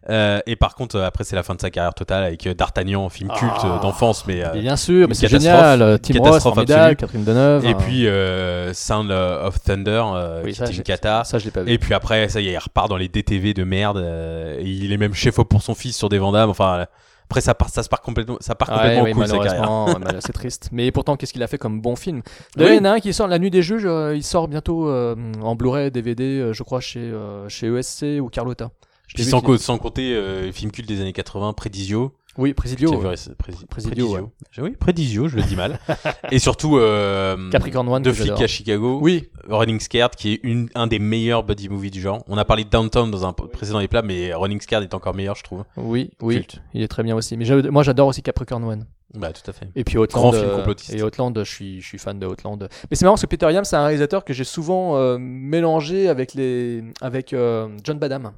Euh, 0.10 0.40
et 0.46 0.56
par 0.56 0.76
contre, 0.76 0.96
euh, 0.98 1.06
après, 1.06 1.24
c'est 1.24 1.36
la 1.36 1.44
fin 1.44 1.56
de 1.56 1.62
sa 1.62 1.70
carrière 1.70 1.94
totale 1.94 2.24
avec 2.24 2.46
euh, 2.48 2.54
D'Artagnan, 2.54 3.10
film 3.10 3.30
culte 3.38 3.52
Ah. 3.64 3.78
euh, 3.78 3.80
d'enfance, 3.82 4.26
mais 4.28 4.46
euh, 4.46 4.50
bien 4.52 4.76
sûr, 4.78 5.08
mais 5.08 5.14
c'est 5.16 5.28
génial. 5.28 5.82
euh, 5.82 5.98
Tim 5.98 6.14
Catastrophe 6.16 6.54
formidable. 6.56 6.96
Catherine 6.96 7.24
Deneuve. 7.24 7.66
et 7.66 7.70
hein. 7.70 7.78
puis 7.80 8.08
euh, 8.08 8.74
Sound 8.74 9.10
of 9.12 9.62
Thunder, 9.64 10.04
euh, 10.14 10.42
Oui, 10.44 10.52
qui 10.52 10.58
ça, 10.58 10.66
était 10.66 10.72
une 10.74 10.78
j'ai- 10.78 10.84
cata. 10.84 11.24
ça, 11.24 11.38
je 11.40 11.46
l'ai 11.46 11.52
pas 11.52 11.64
vu. 11.64 11.72
Et 11.72 11.78
puis 11.78 11.94
après, 11.94 12.30
ça 12.30 12.42
y 12.42 12.48
est, 12.50 12.54
il 12.54 12.58
repart 12.58 12.90
dans 12.90 12.98
les 12.98 13.08
DTV 13.08 13.54
de 13.54 13.64
merde. 13.64 13.98
euh, 13.98 14.60
il 14.64 14.92
est 14.94 14.98
même 14.98 15.14
chef 15.14 15.40
op 15.40 15.50
pour 15.50 15.62
son 15.64 15.76
fils 15.76 15.98
sur 15.98 16.10
des 16.10 16.18
Vandamme. 16.20 16.50
Enfin, 16.50 16.86
Après, 17.28 17.42
ça 17.42 17.54
part, 17.56 17.70
ça 17.70 17.82
se 17.84 17.90
part 17.90 18.02
complètement, 18.02 18.38
ça 18.40 18.56
part 18.56 18.70
Ouais, 18.70 18.96
complètement 18.96 19.04
oui, 19.04 19.12
en 19.12 19.16
couille, 19.16 19.28
sa 19.28 19.34
carrière. 19.38 19.62
malheureusement, 19.62 19.86
ouais, 19.94 20.00
mal- 20.14 20.20
c'est 20.26 20.34
triste. 20.34 20.70
Mais 20.72 20.92
pourtant, 20.92 21.16
qu'est-ce 21.18 21.34
qu'il 21.34 21.44
a 21.44 21.48
fait 21.48 21.58
comme 21.58 21.82
bon 21.82 21.96
film? 21.96 22.22
D'ailleurs, 22.56 22.72
Oui. 22.72 22.78
il 22.78 22.86
y 22.86 22.88
en 22.88 22.92
a 22.92 22.94
un 22.96 23.00
qui 23.00 23.14
sort, 23.14 23.28
La 23.28 23.40
Nuit 23.40 23.50
des 23.52 23.62
Juges, 23.64 23.86
euh, 23.86 24.16
il 24.16 24.24
sort 24.24 24.48
bientôt 24.48 24.88
euh, 24.90 25.16
en 25.42 25.56
Blu-ray, 25.56 25.90
DVD, 25.92 26.24
euh, 26.24 26.54
je 26.54 26.64
crois, 26.64 26.80
chez, 26.82 27.12
chez 27.50 27.68
ESC 27.68 28.20
ou 28.22 28.30
Carlotta. 28.30 28.70
Puis 29.14 29.24
sans, 29.24 29.42
sans 29.58 29.78
compter 29.78 30.20
film 30.52 30.72
culte 30.72 30.88
des 30.88 31.00
années 31.02 31.14
80, 31.14 31.54
Prédisio. 31.54 32.12
Oui, 32.38 32.54
Presidio. 32.54 32.92
Présidio, 32.98 33.36
Prédisio. 33.70 34.32
Oui, 34.58 34.72
Prédisio, 34.72 35.28
je 35.28 35.38
le 35.38 35.44
dis 35.44 35.56
mal. 35.56 35.80
Et 36.32 36.40
surtout, 36.40 36.78
euh, 36.78 37.50
Capricorn 37.50 37.88
One, 37.88 38.04
Deux 38.04 38.12
que 38.12 38.44
à 38.44 38.48
Chicago. 38.48 39.00
Oui, 39.02 39.30
Running 39.48 39.80
Scared, 39.80 40.16
qui 40.16 40.34
est 40.34 40.40
une, 40.44 40.70
un 40.76 40.88
des 40.88 41.00
meilleurs 41.00 41.44
buddy 41.44 41.70
movies 41.70 41.92
du 41.92 42.02
genre. 42.02 42.24
On 42.28 42.38
a 42.38 42.46
parlé 42.46 42.64
de 42.64 42.70
Downtown 42.70 43.10
dans 43.10 43.26
un 43.26 43.34
précédent 43.34 43.80
éplat, 43.80 44.02
mais 44.02 44.34
Running 44.34 44.60
Scared 44.60 44.84
est 44.84 44.94
encore 44.94 45.16
meilleur, 45.16 45.36
je 45.36 45.44
trouve. 45.44 45.64
oui, 45.78 46.12
oui. 46.22 46.36
Culte. 46.36 46.62
Il 46.74 46.82
est 46.82 46.88
très 46.88 47.04
bien 47.04 47.16
aussi. 47.16 47.38
Mais 47.38 47.46
moi, 47.70 47.84
j'adore 47.84 48.08
aussi 48.08 48.22
Capricorn 48.22 48.64
One. 48.64 48.86
Bah, 49.14 49.32
tout 49.32 49.50
à 49.50 49.54
fait. 49.54 49.68
Et 49.76 49.84
puis 49.84 49.98
Outland. 49.98 50.22
Grand 50.22 50.32
film 50.34 50.46
euh, 50.46 50.58
complotiste. 50.58 50.94
Et 50.94 51.04
Outland, 51.04 51.34
je 51.38 51.44
suis, 51.44 51.82
je 51.82 51.88
suis 51.88 51.98
fan 51.98 52.20
de 52.20 52.26
Outland. 52.28 52.68
Mais 52.90 52.96
c'est 52.96 53.06
marrant 53.06 53.14
parce 53.16 53.22
que 53.22 53.28
Peter 53.28 53.52
Yam, 53.52 53.64
c'est 53.64 53.76
un 53.76 53.86
réalisateur 53.86 54.26
que 54.26 54.34
j'ai 54.34 54.44
souvent 54.44 54.98
euh, 54.98 55.18
mélangé 55.18 56.10
avec 56.10 56.34
les, 56.34 56.84
avec 57.02 57.34
euh, 57.34 57.70
John 57.84 57.98
Badham. 57.98 58.32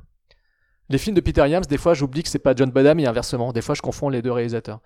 Les 0.90 0.98
films 0.98 1.16
de 1.16 1.22
Peter 1.22 1.48
Yams, 1.48 1.66
des 1.66 1.78
fois, 1.78 1.94
j'oublie 1.94 2.24
que 2.24 2.30
c'est 2.30 2.40
pas 2.40 2.56
John 2.56 2.72
Badham 2.72 3.00
et 3.00 3.08
inversement. 3.08 3.52
Des 3.52 3.62
fois, 3.62 3.76
je 3.76 3.82
confonds 3.82 4.10
les 4.10 4.22
deux 4.22 4.32
réalisateurs. 4.32 4.80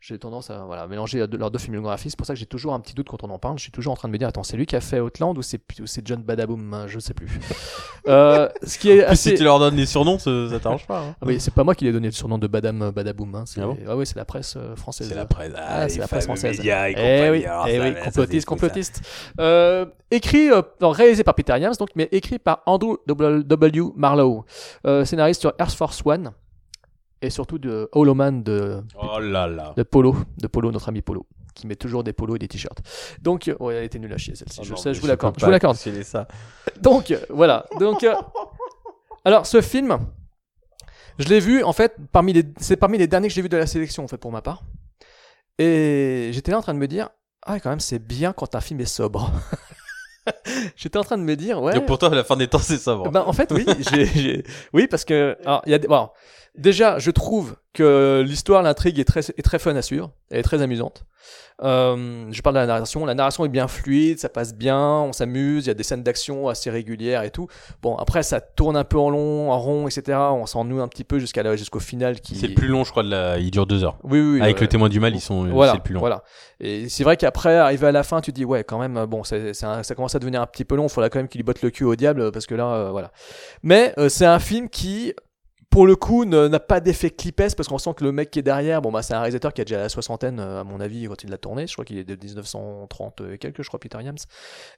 J'ai 0.00 0.16
tendance 0.16 0.48
à 0.48 0.58
voilà, 0.64 0.86
mélanger 0.86 1.26
deux- 1.26 1.36
leurs 1.38 1.50
deux 1.50 1.58
filmographies. 1.58 2.10
C'est 2.10 2.16
pour 2.16 2.24
ça 2.26 2.32
que 2.34 2.38
j'ai 2.38 2.46
toujours 2.46 2.72
un 2.72 2.78
petit 2.78 2.94
doute 2.94 3.08
quand 3.08 3.24
on 3.24 3.30
en 3.30 3.38
parle. 3.40 3.58
Je 3.58 3.62
suis 3.64 3.72
toujours 3.72 3.92
en 3.92 3.96
train 3.96 4.06
de 4.06 4.12
me 4.12 4.18
dire, 4.18 4.28
attends, 4.28 4.44
c'est 4.44 4.56
lui 4.56 4.64
qui 4.64 4.76
a 4.76 4.80
fait 4.80 5.00
Outland 5.00 5.36
ou 5.36 5.42
c'est 5.42 5.60
ou 5.80 5.86
c'est 5.86 6.06
John 6.06 6.22
Badaboom 6.22 6.72
hein, 6.72 6.86
Je 6.86 7.00
sais 7.00 7.14
plus. 7.14 7.28
euh, 8.08 8.48
ce 8.62 8.78
qui 8.78 8.90
est 8.90 9.04
assez. 9.04 9.30
si 9.30 9.34
tu 9.36 9.42
leur 9.42 9.58
donnes 9.58 9.74
des 9.74 9.86
surnoms, 9.86 10.20
ça, 10.20 10.30
ça 10.50 10.60
t'arrange 10.60 10.86
pas. 10.86 11.00
hein. 11.00 11.14
Ah 11.20 11.24
oui, 11.26 11.40
c'est 11.40 11.52
pas 11.52 11.64
moi 11.64 11.74
qui 11.74 11.84
lui 11.84 11.90
ai 11.90 11.92
donné 11.92 12.06
le 12.08 12.12
surnom 12.12 12.38
de 12.38 12.46
Badam 12.46 12.80
euh, 12.82 12.92
Badaboom. 12.92 13.34
Hein. 13.34 13.44
C'est 13.46 13.60
Ah 13.60 13.66
bon 13.66 13.74
ouais, 13.74 13.92
ouais, 13.94 14.04
c'est 14.04 14.14
la 14.16 14.24
presse 14.24 14.54
euh, 14.56 14.76
française. 14.76 15.08
C'est 15.08 15.16
la 15.16 15.26
presse. 15.26 15.52
Ah, 15.56 15.84
les 15.84 15.88
c'est 15.90 15.98
la 15.98 16.06
presse 16.06 16.24
française. 16.26 16.60
et 16.60 16.68
Eh 16.68 17.30
oui, 17.30 17.44
Alors, 17.44 17.66
eh 17.66 17.76
ça, 17.76 17.82
oui, 17.84 17.94
ça, 17.96 18.04
complotiste, 18.04 18.46
complotiste. 18.46 19.00
Euh, 19.40 19.84
écrit, 20.12 20.48
euh, 20.52 20.62
non, 20.80 20.90
réalisé 20.90 21.24
par 21.24 21.34
Peter 21.34 21.58
Yams, 21.58 21.74
donc, 21.76 21.88
mais 21.96 22.08
écrit 22.12 22.38
par 22.38 22.62
Andrew 22.66 22.98
W. 23.06 23.82
Marlowe, 23.96 24.44
euh, 24.86 25.04
scénariste 25.04 25.40
sur 25.40 25.52
Air 25.58 25.70
Force 25.72 26.00
One 26.04 26.30
et 27.22 27.30
surtout 27.30 27.58
de 27.58 27.88
Hollow 27.92 28.14
Man 28.14 28.42
de, 28.42 28.82
Oh 29.00 29.18
là 29.18 29.46
là. 29.46 29.74
de 29.76 29.82
Polo, 29.82 30.16
de 30.38 30.46
Polo, 30.46 30.70
notre 30.70 30.88
ami 30.88 31.02
Polo, 31.02 31.26
qui 31.54 31.66
met 31.66 31.76
toujours 31.76 32.04
des 32.04 32.12
polos 32.12 32.36
et 32.36 32.38
des 32.38 32.48
t-shirts. 32.48 32.78
Donc, 33.20 33.48
euh, 33.48 33.56
ouais, 33.60 33.74
elle 33.76 33.84
était 33.84 33.98
nulle 33.98 34.12
à 34.12 34.18
chier 34.18 34.34
celle-ci. 34.34 34.60
Oh 34.60 34.64
je 34.64 34.70
non, 34.70 34.76
sais, 34.76 34.94
je 34.94 35.00
vous 35.00 35.06
l'accorde. 35.06 35.34
Je 35.38 35.44
vous 35.44 35.50
l'accorde. 35.50 35.76
ça. 35.76 36.28
Donc 36.80 37.10
euh, 37.10 37.18
voilà. 37.30 37.66
Donc 37.80 38.04
euh, 38.04 38.14
alors 39.24 39.46
ce 39.46 39.60
film, 39.60 39.98
je 41.18 41.28
l'ai 41.28 41.40
vu 41.40 41.62
en 41.64 41.72
fait 41.72 41.96
parmi 42.12 42.32
les 42.32 42.44
c'est 42.58 42.76
parmi 42.76 42.98
les 42.98 43.06
derniers 43.06 43.28
que 43.28 43.34
j'ai 43.34 43.42
vu 43.42 43.48
de 43.48 43.56
la 43.56 43.66
sélection 43.66 44.04
en 44.04 44.08
fait 44.08 44.18
pour 44.18 44.32
ma 44.32 44.42
part. 44.42 44.62
Et 45.58 46.30
j'étais 46.32 46.52
là 46.52 46.58
en 46.58 46.62
train 46.62 46.74
de 46.74 46.78
me 46.78 46.86
dire 46.86 47.08
ah 47.42 47.58
quand 47.58 47.70
même 47.70 47.80
c'est 47.80 47.98
bien 47.98 48.32
quand 48.32 48.54
un 48.54 48.60
film 48.60 48.80
est 48.80 48.86
sobre. 48.86 49.32
j'étais 50.76 50.98
en 50.98 51.04
train 51.04 51.18
de 51.18 51.22
me 51.22 51.36
dire 51.36 51.60
ouais. 51.60 51.74
Donc 51.74 51.86
pour 51.86 51.98
toi, 51.98 52.08
la 52.10 52.24
fin 52.24 52.36
des 52.36 52.48
temps, 52.48 52.58
c'est 52.58 52.78
ça. 52.78 52.94
bon. 52.94 53.08
Ben, 53.10 53.22
en 53.22 53.32
fait, 53.32 53.50
oui, 53.52 53.64
oui, 54.72 54.86
parce 54.86 55.04
que, 55.04 55.36
alors, 55.44 55.62
il 55.66 55.72
y 55.72 55.74
a 55.74 55.78
des, 55.78 55.88
bon, 55.88 56.08
déjà, 56.58 56.98
je 56.98 57.10
trouve 57.10 57.56
que 57.72 58.22
l'histoire, 58.26 58.62
l'intrigue 58.62 58.98
est 58.98 59.04
très, 59.04 59.20
est 59.20 59.42
très 59.42 59.58
fun 59.58 59.74
à 59.76 59.82
suivre, 59.82 60.10
elle 60.30 60.40
est 60.40 60.42
très 60.42 60.60
amusante. 60.62 61.04
Euh, 61.62 62.26
je 62.30 62.40
parle 62.40 62.54
de 62.54 62.60
la 62.60 62.66
narration, 62.66 63.04
la 63.04 63.14
narration 63.14 63.44
est 63.44 63.48
bien 63.48 63.66
fluide, 63.66 64.20
ça 64.20 64.28
passe 64.28 64.54
bien, 64.54 64.78
on 64.78 65.12
s'amuse, 65.12 65.64
il 65.64 65.68
y 65.68 65.70
a 65.70 65.74
des 65.74 65.82
scènes 65.82 66.04
d'action 66.04 66.48
assez 66.48 66.70
régulières 66.70 67.24
et 67.24 67.30
tout. 67.30 67.48
Bon, 67.82 67.96
après, 67.96 68.22
ça 68.22 68.40
tourne 68.40 68.76
un 68.76 68.84
peu 68.84 68.98
en 68.98 69.10
long, 69.10 69.50
en 69.50 69.58
rond, 69.58 69.88
etc. 69.88 70.18
On 70.18 70.46
s'ennuie 70.46 70.80
un 70.80 70.86
petit 70.88 71.02
peu 71.04 71.18
jusqu'à 71.18 71.56
jusqu'au 71.56 71.80
final 71.80 72.20
qui. 72.20 72.36
C'est 72.36 72.46
le 72.46 72.54
plus 72.54 72.68
long, 72.68 72.84
je 72.84 72.90
crois, 72.92 73.02
de 73.02 73.10
la... 73.10 73.38
il 73.38 73.50
dure 73.50 73.66
deux 73.66 73.82
heures. 73.82 73.98
Oui, 74.04 74.20
oui. 74.20 74.34
oui, 74.34 74.42
Avec 74.42 74.56
ouais. 74.56 74.62
le 74.62 74.68
témoin 74.68 74.88
du 74.88 75.00
mal, 75.00 75.14
ils 75.14 75.20
sont, 75.20 75.46
Voilà, 75.46 75.72
c'est 75.72 75.78
le 75.78 75.82
plus 75.82 75.94
long. 75.94 76.00
voilà. 76.00 76.22
Et 76.60 76.88
c'est 76.88 77.04
vrai 77.04 77.16
qu'après, 77.16 77.56
arrivé 77.56 77.88
à 77.88 77.92
la 77.92 78.04
fin, 78.04 78.20
tu 78.20 78.32
te 78.32 78.36
dis, 78.36 78.44
ouais, 78.44 78.62
quand 78.62 78.78
même, 78.78 78.96
euh, 78.96 79.06
bon, 79.06 79.24
c'est, 79.24 79.52
ça 79.52 79.82
commence 79.96 80.14
à 80.14 80.20
devenir 80.20 80.40
un 80.40 80.46
petit 80.46 80.64
peu 80.64 80.76
long, 80.76 80.86
il 80.86 80.90
faudra 80.90 81.10
quand 81.10 81.18
même 81.18 81.28
qu'il 81.28 81.40
lui 81.40 81.44
botte 81.44 81.62
le 81.62 81.70
cul 81.70 81.84
au 81.84 81.96
diable, 81.96 82.30
parce 82.30 82.46
que 82.46 82.54
là, 82.54 82.72
euh, 82.72 82.90
voilà. 82.90 83.10
Mais 83.62 83.94
euh, 83.98 84.08
c'est 84.08 84.26
un 84.26 84.38
film 84.38 84.68
qui, 84.68 85.12
pour 85.78 85.86
le 85.86 85.94
coup, 85.94 86.24
n'a 86.24 86.58
pas 86.58 86.80
d'effet 86.80 87.08
clipesque, 87.08 87.56
parce 87.56 87.68
qu'on 87.68 87.78
sent 87.78 87.94
que 87.96 88.02
le 88.02 88.10
mec 88.10 88.32
qui 88.32 88.40
est 88.40 88.42
derrière, 88.42 88.82
bon, 88.82 88.90
bah, 88.90 89.00
c'est 89.02 89.14
un 89.14 89.20
réalisateur 89.20 89.52
qui 89.52 89.60
a 89.60 89.64
déjà 89.64 89.78
la 89.78 89.88
soixantaine, 89.88 90.40
euh, 90.40 90.62
à 90.62 90.64
mon 90.64 90.80
avis, 90.80 91.06
quand 91.06 91.22
il 91.22 91.30
l'a 91.30 91.38
tourné, 91.38 91.68
je 91.68 91.72
crois 91.72 91.84
qu'il 91.84 91.98
est 91.98 92.02
de 92.02 92.16
1930 92.16 93.22
et 93.32 93.38
quelques, 93.38 93.62
je 93.62 93.68
crois, 93.68 93.78
Peter 93.78 93.98
Yams. 94.02 94.16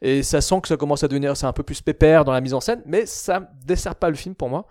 Et 0.02 0.22
ça 0.22 0.42
sent 0.42 0.60
que 0.60 0.68
ça 0.68 0.76
commence 0.76 1.02
à 1.02 1.08
devenir, 1.08 1.34
c'est 1.38 1.46
un 1.46 1.54
peu 1.54 1.62
plus 1.62 1.80
pépère 1.80 2.26
dans 2.26 2.32
la 2.32 2.42
mise 2.42 2.52
en 2.52 2.60
scène, 2.60 2.82
mais 2.84 3.06
ça 3.06 3.50
dessert 3.64 3.94
pas 3.94 4.10
le 4.10 4.14
film 4.14 4.34
pour 4.34 4.50
moi, 4.50 4.66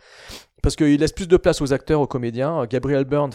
parce 0.62 0.76
qu'il 0.76 1.00
laisse 1.00 1.14
plus 1.14 1.28
de 1.28 1.36
place 1.36 1.64
aux 1.64 1.74
acteurs, 1.74 2.00
aux 2.00 2.06
comédiens. 2.06 2.64
Gabriel 2.68 3.06
Byrne 3.06 3.32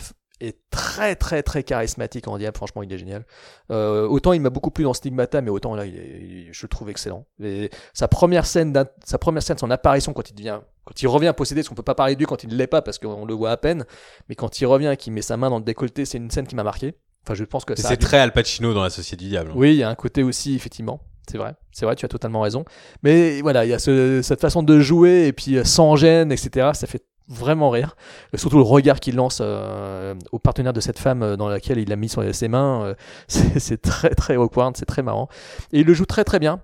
est 0.46 0.58
très 0.70 1.14
très 1.16 1.42
très 1.42 1.62
charismatique 1.62 2.28
en 2.28 2.38
diable, 2.38 2.56
franchement 2.56 2.82
il 2.82 2.92
est 2.92 2.98
génial. 2.98 3.24
Euh, 3.70 4.06
autant 4.06 4.32
il 4.32 4.40
m'a 4.40 4.50
beaucoup 4.50 4.70
plu 4.70 4.84
dans 4.84 4.94
Stigmata, 4.94 5.40
mais 5.40 5.50
autant 5.50 5.74
là 5.74 5.86
il 5.86 5.96
est, 5.96 6.20
il- 6.20 6.48
je 6.52 6.62
le 6.64 6.68
trouve 6.68 6.90
excellent. 6.90 7.26
Et 7.42 7.70
sa 7.92 8.08
première 8.08 8.46
scène, 8.46 8.72
sa 9.04 9.18
première 9.18 9.42
scène, 9.42 9.58
son 9.58 9.70
apparition 9.70 10.12
quand 10.12 10.28
il 10.30 10.34
devient, 10.34 10.60
quand 10.84 11.00
il 11.02 11.06
revient 11.08 11.32
possédé, 11.36 11.60
parce 11.60 11.68
qu'on 11.68 11.74
peut 11.74 11.82
pas 11.82 11.94
parler 11.94 12.14
de 12.14 12.18
lui 12.20 12.26
quand 12.26 12.42
il 12.44 12.50
ne 12.50 12.54
l'est 12.56 12.66
pas 12.66 12.82
parce 12.82 12.98
qu'on 12.98 13.24
le 13.24 13.34
voit 13.34 13.50
à 13.50 13.56
peine, 13.56 13.84
mais 14.28 14.34
quand 14.34 14.60
il 14.60 14.66
revient 14.66 14.90
et 14.92 14.96
qu'il 14.96 15.12
met 15.12 15.22
sa 15.22 15.36
main 15.36 15.50
dans 15.50 15.58
le 15.58 15.64
décolleté, 15.64 16.04
c'est 16.04 16.18
une 16.18 16.30
scène 16.30 16.46
qui 16.46 16.54
m'a 16.56 16.64
marqué. 16.64 16.94
Enfin 17.26 17.34
je 17.34 17.44
pense 17.44 17.64
que 17.64 17.74
C'est 17.74 17.96
très 17.96 18.18
Al 18.18 18.32
Pacino 18.32 18.74
dans 18.74 18.82
la 18.82 18.90
Société 18.90 19.24
du 19.24 19.30
Diable. 19.30 19.52
oui, 19.54 19.70
il 19.72 19.76
y 19.78 19.82
a 19.82 19.88
un 19.88 19.94
côté 19.94 20.22
aussi, 20.22 20.54
effectivement. 20.54 21.00
C'est 21.30 21.38
vrai, 21.38 21.54
c'est 21.72 21.86
vrai, 21.86 21.96
tu 21.96 22.04
as 22.04 22.08
totalement 22.08 22.42
raison. 22.42 22.66
Mais 23.02 23.40
voilà, 23.40 23.64
il 23.64 23.70
y 23.70 23.72
a 23.72 23.78
ce- 23.78 24.20
cette 24.22 24.42
façon 24.42 24.62
de 24.62 24.78
jouer 24.80 25.26
et 25.26 25.32
puis 25.32 25.56
euh, 25.56 25.64
sans 25.64 25.96
gêne, 25.96 26.30
etc. 26.30 26.72
Ça 26.74 26.86
fait 26.86 27.02
vraiment 27.28 27.70
rire. 27.70 27.96
Surtout 28.34 28.58
le 28.58 28.62
regard 28.64 29.00
qu'il 29.00 29.16
lance 29.16 29.38
euh, 29.40 30.14
au 30.32 30.38
partenaire 30.38 30.72
de 30.72 30.80
cette 30.80 30.98
femme 30.98 31.22
euh, 31.22 31.36
dans 31.36 31.48
laquelle 31.48 31.78
il 31.78 31.92
a 31.92 31.96
mis 31.96 32.10
ses 32.32 32.48
mains. 32.48 32.82
euh, 32.84 32.94
c'est 33.28 33.80
très 33.80 34.10
très 34.10 34.36
awkward, 34.36 34.76
c'est 34.76 34.84
très 34.86 35.02
marrant. 35.02 35.28
Et 35.72 35.80
il 35.80 35.86
le 35.86 35.94
joue 35.94 36.06
très 36.06 36.24
très 36.24 36.38
bien. 36.38 36.60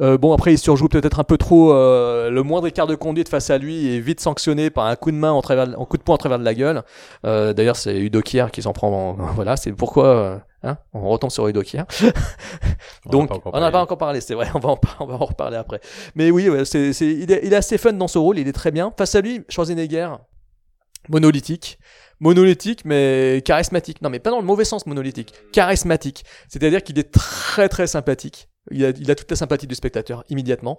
Euh, 0.00 0.18
bon 0.18 0.32
après 0.32 0.52
il 0.52 0.58
surjoue 0.58 0.88
peut-être 0.88 1.20
un 1.20 1.24
peu 1.24 1.38
trop 1.38 1.72
euh, 1.72 2.28
le 2.28 2.42
moindre 2.42 2.66
écart 2.66 2.88
de 2.88 2.96
conduite 2.96 3.28
face 3.28 3.50
à 3.50 3.58
lui 3.58 3.94
est 3.94 4.00
vite 4.00 4.18
sanctionné 4.18 4.68
par 4.68 4.86
un 4.86 4.96
coup 4.96 5.12
de 5.12 5.16
main 5.16 5.30
en 5.30 5.40
travers 5.40 5.68
un 5.80 5.84
coup 5.84 5.96
de 5.96 6.02
poing 6.02 6.16
en 6.16 6.18
travers 6.18 6.40
de 6.40 6.44
la 6.44 6.52
gueule 6.54 6.82
euh, 7.24 7.52
d'ailleurs 7.52 7.76
c'est 7.76 7.96
Udo 8.00 8.20
Kier 8.20 8.46
qui 8.52 8.60
s'en 8.62 8.72
prend 8.72 8.88
en- 8.90 9.12
voilà 9.36 9.56
c'est 9.56 9.70
pourquoi 9.70 10.40
hein, 10.64 10.78
on 10.92 11.08
retombe 11.08 11.30
sur 11.30 11.46
Udo 11.46 11.62
Kier 11.62 11.82
On 13.06 13.10
donc, 13.10 13.28
pas 13.28 13.50
on 13.52 13.60
n'en 13.60 13.66
a 13.66 13.70
pas 13.70 13.82
encore 13.82 13.98
parlé, 13.98 14.20
c'est 14.20 14.34
vrai, 14.34 14.48
on 14.54 14.58
va, 14.58 14.70
en, 14.70 14.76
par- 14.76 14.96
on 15.00 15.06
va 15.06 15.14
en 15.14 15.24
reparler 15.24 15.56
après. 15.56 15.80
Mais 16.14 16.30
oui, 16.30 16.48
ouais, 16.48 16.64
c'est, 16.64 16.92
c'est, 16.92 17.06
il, 17.06 17.30
est, 17.30 17.40
il 17.44 17.52
est 17.52 17.56
assez 17.56 17.78
fun 17.78 17.92
dans 17.92 18.08
ce 18.08 18.18
rôle, 18.18 18.38
il 18.38 18.48
est 18.48 18.52
très 18.52 18.70
bien. 18.72 18.92
Face 18.96 19.14
à 19.14 19.20
lui, 19.20 19.44
Schwarzenegger, 19.48 20.10
monolithique. 21.08 21.78
Monolithique, 22.20 22.84
mais 22.84 23.42
charismatique. 23.44 24.00
Non, 24.00 24.08
mais 24.08 24.20
pas 24.20 24.30
dans 24.30 24.38
le 24.40 24.46
mauvais 24.46 24.64
sens 24.64 24.86
monolithique. 24.86 25.34
Charismatique. 25.52 26.24
C'est-à-dire 26.48 26.82
qu'il 26.82 26.98
est 26.98 27.12
très 27.12 27.68
très 27.68 27.86
sympathique. 27.86 28.48
Il 28.70 28.84
a, 28.84 28.90
il 28.90 29.10
a 29.10 29.14
toute 29.14 29.30
la 29.30 29.36
sympathie 29.36 29.66
du 29.66 29.74
spectateur 29.74 30.24
immédiatement. 30.30 30.78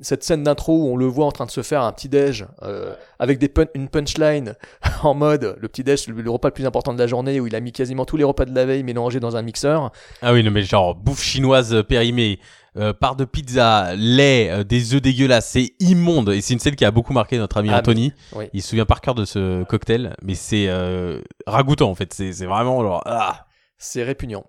Cette 0.00 0.24
scène 0.24 0.42
d'intro 0.42 0.84
où 0.84 0.88
on 0.92 0.96
le 0.96 1.04
voit 1.06 1.26
en 1.26 1.32
train 1.32 1.44
de 1.46 1.50
se 1.50 1.62
faire 1.62 1.82
un 1.82 1.92
petit 1.92 2.08
déj 2.08 2.46
euh, 2.62 2.94
avec 3.18 3.38
des 3.38 3.48
pun- 3.48 3.66
une 3.74 3.88
punchline 3.88 4.54
en 5.02 5.14
mode 5.14 5.56
le 5.60 5.68
petit 5.68 5.84
déj, 5.84 6.06
le, 6.08 6.20
le 6.22 6.30
repas 6.30 6.48
le 6.48 6.54
plus 6.54 6.64
important 6.66 6.94
de 6.94 6.98
la 6.98 7.06
journée 7.06 7.38
où 7.38 7.46
il 7.46 7.54
a 7.54 7.60
mis 7.60 7.72
quasiment 7.72 8.04
tous 8.06 8.16
les 8.16 8.24
repas 8.24 8.46
de 8.46 8.54
la 8.54 8.64
veille 8.64 8.82
mélangés 8.84 9.20
dans 9.20 9.36
un 9.36 9.42
mixeur. 9.42 9.92
Ah 10.22 10.32
oui, 10.32 10.42
non, 10.42 10.50
mais 10.50 10.62
genre, 10.62 10.94
bouffe 10.94 11.22
chinoise 11.22 11.74
euh, 11.74 11.82
périmée, 11.82 12.40
euh, 12.76 12.92
part 12.94 13.16
de 13.16 13.24
pizza, 13.26 13.94
lait, 13.96 14.48
euh, 14.50 14.64
des 14.64 14.94
œufs 14.94 15.02
dégueulasses, 15.02 15.48
c'est 15.50 15.72
immonde. 15.80 16.30
Et 16.30 16.40
c'est 16.40 16.54
une 16.54 16.60
scène 16.60 16.76
qui 16.76 16.84
a 16.86 16.90
beaucoup 16.90 17.12
marqué 17.12 17.36
notre 17.36 17.58
ami 17.58 17.68
Ah, 17.70 17.80
Anthony. 17.80 18.12
oui. 18.34 18.46
Il 18.54 18.62
se 18.62 18.68
souvient 18.70 18.86
par 18.86 19.00
cœur 19.02 19.14
de 19.14 19.24
ce 19.26 19.62
cocktail, 19.64 20.16
mais 20.22 20.34
c'est 20.34 20.68
euh, 20.68 21.20
ragoûtant 21.46 21.90
en 21.90 21.94
fait. 21.94 22.14
C'est 22.14 22.32
c'est 22.32 22.46
vraiment 22.46 22.80
genre, 22.82 23.02
ah. 23.04 23.46
c'est 23.76 24.04
répugnant. 24.04 24.44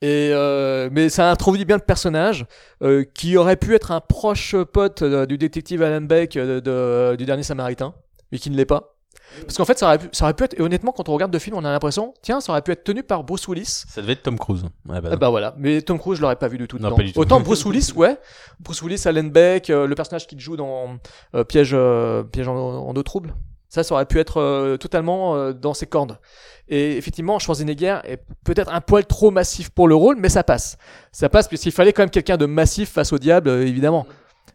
Et 0.00 0.30
euh, 0.32 0.88
mais 0.92 1.08
ça 1.08 1.28
introduit 1.30 1.64
bien 1.64 1.76
le 1.76 1.82
personnage 1.82 2.46
euh, 2.82 3.04
qui 3.14 3.36
aurait 3.36 3.56
pu 3.56 3.74
être 3.74 3.90
un 3.90 4.00
proche 4.00 4.54
pote 4.72 5.02
euh, 5.02 5.26
du 5.26 5.38
détective 5.38 5.82
Alan 5.82 6.00
Beck 6.02 6.36
euh, 6.36 6.60
de- 6.60 7.16
du 7.16 7.24
dernier 7.26 7.42
Samaritain, 7.42 7.94
mais 8.30 8.38
qui 8.38 8.48
ne 8.50 8.56
l'est 8.56 8.64
pas. 8.64 8.94
Parce 9.42 9.56
qu'en 9.58 9.64
fait, 9.66 9.78
ça 9.78 9.86
aurait, 9.86 9.98
pu, 9.98 10.08
ça 10.12 10.24
aurait 10.24 10.32
pu 10.34 10.44
être, 10.44 10.58
et 10.58 10.62
honnêtement, 10.62 10.90
quand 10.90 11.08
on 11.10 11.12
regarde 11.12 11.32
le 11.32 11.38
film, 11.38 11.54
on 11.56 11.64
a 11.64 11.70
l'impression, 11.70 12.14
tiens, 12.22 12.40
ça 12.40 12.52
aurait 12.52 12.62
pu 12.62 12.70
être 12.70 12.82
tenu 12.82 13.02
par 13.02 13.24
Bruce 13.24 13.46
Willis. 13.46 13.84
Ça 13.86 14.00
devait 14.00 14.14
être 14.14 14.22
Tom 14.22 14.38
Cruise. 14.38 14.62
Ouais, 14.88 15.00
bah, 15.02 15.10
Ah 15.12 15.16
bah 15.16 15.28
voilà, 15.28 15.54
mais 15.58 15.82
Tom 15.82 15.98
Cruise, 15.98 16.16
je 16.16 16.22
l'aurais 16.22 16.36
pas 16.36 16.48
vu 16.48 16.56
du 16.58 16.66
tout. 16.66 16.78
Non, 16.78 16.84
dedans. 16.84 16.96
pas 16.96 17.02
du 17.02 17.12
tout. 17.12 17.18
Autant 17.20 17.40
Bruce 17.40 17.64
Willis, 17.66 17.92
ouais. 17.94 18.16
Bruce 18.60 18.80
Willis, 18.82 19.02
Alan 19.06 19.24
Beck, 19.24 19.68
euh, 19.68 19.86
le 19.86 19.94
personnage 19.94 20.26
qu'il 20.26 20.40
joue 20.40 20.56
dans 20.56 20.96
euh, 21.34 21.44
Piège, 21.44 21.72
euh, 21.74 22.22
Piège 22.22 22.48
en, 22.48 22.56
en 22.56 22.94
eau 22.96 23.02
trouble. 23.02 23.34
Ça, 23.68 23.82
ça 23.82 23.94
aurait 23.94 24.06
pu 24.06 24.18
être 24.18 24.40
euh, 24.40 24.76
totalement 24.78 25.36
euh, 25.36 25.52
dans 25.52 25.74
ses 25.74 25.86
cordes. 25.86 26.18
Et 26.68 26.96
effectivement, 26.96 27.38
Schwarzenegger 27.38 27.98
est 28.04 28.22
peut-être 28.44 28.72
un 28.72 28.80
poil 28.80 29.04
trop 29.04 29.30
massif 29.30 29.70
pour 29.70 29.88
le 29.88 29.94
rôle, 29.94 30.16
mais 30.16 30.30
ça 30.30 30.42
passe. 30.42 30.78
Ça 31.12 31.28
passe 31.28 31.48
puisqu'il 31.48 31.72
fallait 31.72 31.92
quand 31.92 32.02
même 32.02 32.10
quelqu'un 32.10 32.36
de 32.36 32.46
massif 32.46 32.90
face 32.90 33.12
au 33.12 33.18
diable, 33.18 33.50
euh, 33.50 33.66
évidemment. 33.66 34.06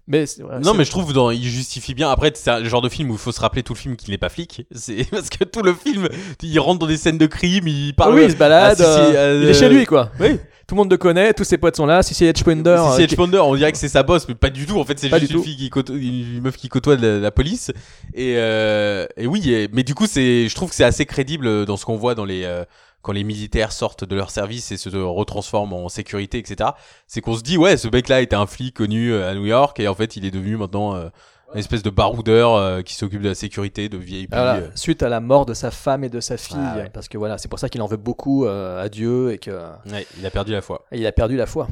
Mais 0.08 0.26
ouais, 0.40 0.60
Non, 0.64 0.74
mais 0.74 0.84
je 0.84 0.92
trouve 0.92 1.14
dans, 1.14 1.32
il 1.32 1.44
justifie 1.44 1.94
bien. 1.94 2.10
Après, 2.10 2.32
c'est 2.36 2.60
le 2.60 2.68
genre 2.68 2.82
de 2.82 2.90
film 2.90 3.10
où 3.10 3.14
il 3.14 3.20
faut 3.20 3.32
se 3.32 3.40
rappeler 3.40 3.64
tout 3.64 3.74
le 3.74 3.78
film 3.80 3.96
qu'il 3.96 4.12
n'est 4.12 4.18
pas 4.18 4.30
flic. 4.30 4.66
C'est 4.76 5.10
parce 5.10 5.30
que 5.30 5.46
tout 5.46 5.62
le 5.62 5.74
film, 5.74 6.10
il 6.42 6.60
rentre 6.60 6.80
dans 6.80 6.88
des 6.88 6.98
scènes 6.98 7.18
de 7.18 7.26
crime, 7.26 7.68
il 7.68 7.92
Ah 7.92 8.04
parle. 8.04 8.16
oui, 8.16 8.24
il 8.26 8.32
se 8.32 8.36
balade, 8.36 8.76
Ah, 8.82 8.84
si, 8.84 9.12
si, 9.12 9.16
euh, 9.16 9.16
euh, 9.16 9.40
il 9.44 9.50
est 9.50 9.54
chez 9.54 9.70
lui 9.70 9.86
quoi. 9.86 10.12
Oui. 10.20 10.38
Tout 10.68 10.76
le 10.76 10.80
monde 10.80 10.92
le 10.92 10.98
connaît, 10.98 11.34
tous 11.34 11.44
ses 11.44 11.58
potes 11.58 11.76
sont 11.76 11.86
là. 11.86 12.02
Si 12.04 12.14
c'est 12.14 12.26
Edgewinder, 12.26 12.78
Si 12.78 12.84
euh, 12.84 12.92
c'est 12.92 12.98
qui- 13.08 13.14
Edge 13.14 13.16
Ponder, 13.18 13.38
on 13.40 13.54
dirait 13.56 13.72
que 13.72 13.78
c'est 13.78 13.90
sa 13.90 14.02
boss, 14.04 14.26
mais 14.30 14.36
pas 14.36 14.50
du 14.50 14.66
tout. 14.66 14.80
En 14.80 14.86
fait, 14.86 14.98
c'est 14.98 15.10
juste 15.20 15.32
une 15.34 15.44
fille 15.44 15.58
qui 15.58 15.70
côtoie, 15.70 15.96
une 15.96 16.42
meuf 16.42 16.56
qui 16.58 16.70
côtoie 16.70 16.96
la, 16.96 17.20
la 17.20 17.32
police. 17.32 17.72
Et, 18.14 18.36
euh, 18.38 19.06
et 19.18 19.28
oui, 19.28 19.52
et- 19.52 19.68
mais 19.74 19.84
du 19.84 19.94
coup, 19.94 20.08
c'est, 20.08 20.48
je 20.48 20.56
trouve 20.56 20.70
que 20.70 20.76
c'est 20.76 20.86
assez 20.86 21.06
crédible 21.06 21.66
dans 21.66 21.76
ce 21.78 21.84
qu'on 21.86 21.98
voit 21.98 22.16
dans 22.16 22.26
les, 22.26 22.44
euh, 22.46 22.64
quand 23.04 23.12
les 23.12 23.24
militaires 23.24 23.72
sortent 23.72 24.04
de 24.06 24.16
leur 24.16 24.32
service 24.32 24.72
et 24.72 24.78
se 24.78 24.90
retransforment 24.90 25.74
en 25.74 25.90
sécurité, 25.90 26.40
etc. 26.40 26.72
C'est 27.06 27.22
qu'on 27.22 27.36
se 27.36 27.44
dit, 27.44 27.58
ouais, 27.58 27.78
ce 27.78 27.88
mec-là 27.88 28.22
était 28.22 28.36
un 28.36 28.48
flic 28.48 28.76
connu 28.76 29.12
euh, 29.14 29.30
à 29.30 29.36
New 29.36 29.46
York 29.46 29.80
et 29.80 29.88
en 29.88 29.94
fait, 29.94 30.16
il 30.16 30.26
est 30.26 30.32
devenu 30.32 30.58
maintenant 30.58 30.96
euh, 30.96 31.10
une 31.54 31.60
espèce 31.60 31.84
de 31.84 31.92
baroudeur 31.92 32.56
euh, 32.56 32.82
qui 32.82 32.96
s'occupe 32.96 33.22
de 33.22 33.30
la 33.30 33.36
sécurité 33.36 33.88
de 33.90 33.98
VIP. 33.98 34.32
Voilà, 34.34 34.56
euh. 34.56 34.70
suite 34.74 35.04
à 35.04 35.10
la 35.10 35.20
mort 35.20 35.46
de 35.46 35.54
sa 35.54 35.70
femme 35.70 36.04
et 36.04 36.10
de 36.10 36.20
sa 36.20 36.38
fille, 36.38 36.58
Ah 36.60 36.78
ouais. 36.78 36.90
parce 36.92 37.08
que 37.08 37.18
voilà, 37.20 37.38
c'est 37.38 37.48
pour 37.50 37.60
ça 37.60 37.70
qu'il 37.70 37.82
en 37.84 37.88
veut 37.88 37.98
beaucoup 37.98 38.46
euh, 38.46 38.82
à 38.84 38.90
Dieu 38.90 39.32
et 39.34 39.38
que 39.38 39.52
Ouais, 39.92 40.08
il 40.18 40.26
a 40.26 40.32
perdu 40.32 40.52
la 40.54 40.62
foi. 40.64 40.84
et 40.92 40.98
il 41.00 41.06
a 41.06 41.12
perdu 41.12 41.36
la 41.38 41.46
foi. 41.46 41.68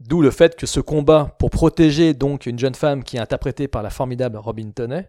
D'où 0.00 0.22
le 0.22 0.30
fait 0.30 0.56
que 0.56 0.66
ce 0.66 0.80
combat 0.80 1.36
pour 1.38 1.50
protéger 1.50 2.14
donc 2.14 2.46
une 2.46 2.58
jeune 2.58 2.74
femme 2.74 3.04
qui 3.04 3.18
est 3.18 3.20
interprétée 3.20 3.68
par 3.68 3.82
la 3.82 3.90
formidable 3.90 4.36
Robin 4.38 4.70
Toney, 4.74 5.08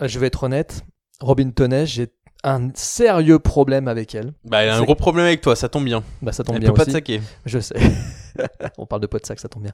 euh, 0.00 0.08
je 0.08 0.18
vais 0.18 0.28
être 0.28 0.44
honnête, 0.44 0.84
Robin 1.20 1.50
Toney, 1.50 1.86
j'ai 1.86 2.06
un 2.44 2.70
sérieux 2.74 3.38
problème 3.38 3.88
avec 3.88 4.14
elle. 4.14 4.32
Bah, 4.44 4.62
elle 4.62 4.70
a 4.70 4.76
un 4.76 4.82
gros 4.82 4.94
problème 4.94 5.26
avec 5.26 5.40
toi, 5.40 5.54
ça 5.56 5.68
tombe 5.68 5.84
bien. 5.84 6.02
Bah 6.22 6.32
ça 6.32 6.42
tombe 6.44 6.56
Elle 6.56 6.62
bien 6.62 6.70
peut 6.70 6.76
pas 6.76 6.82
aussi. 6.82 6.90
te 6.90 6.96
saquer. 6.96 7.20
Je 7.46 7.58
sais. 7.60 7.74
On 8.78 8.86
parle 8.86 9.02
de 9.02 9.06
pot 9.06 9.18
de 9.20 9.26
sac, 9.26 9.38
ça 9.38 9.48
tombe 9.48 9.62
bien. 9.62 9.72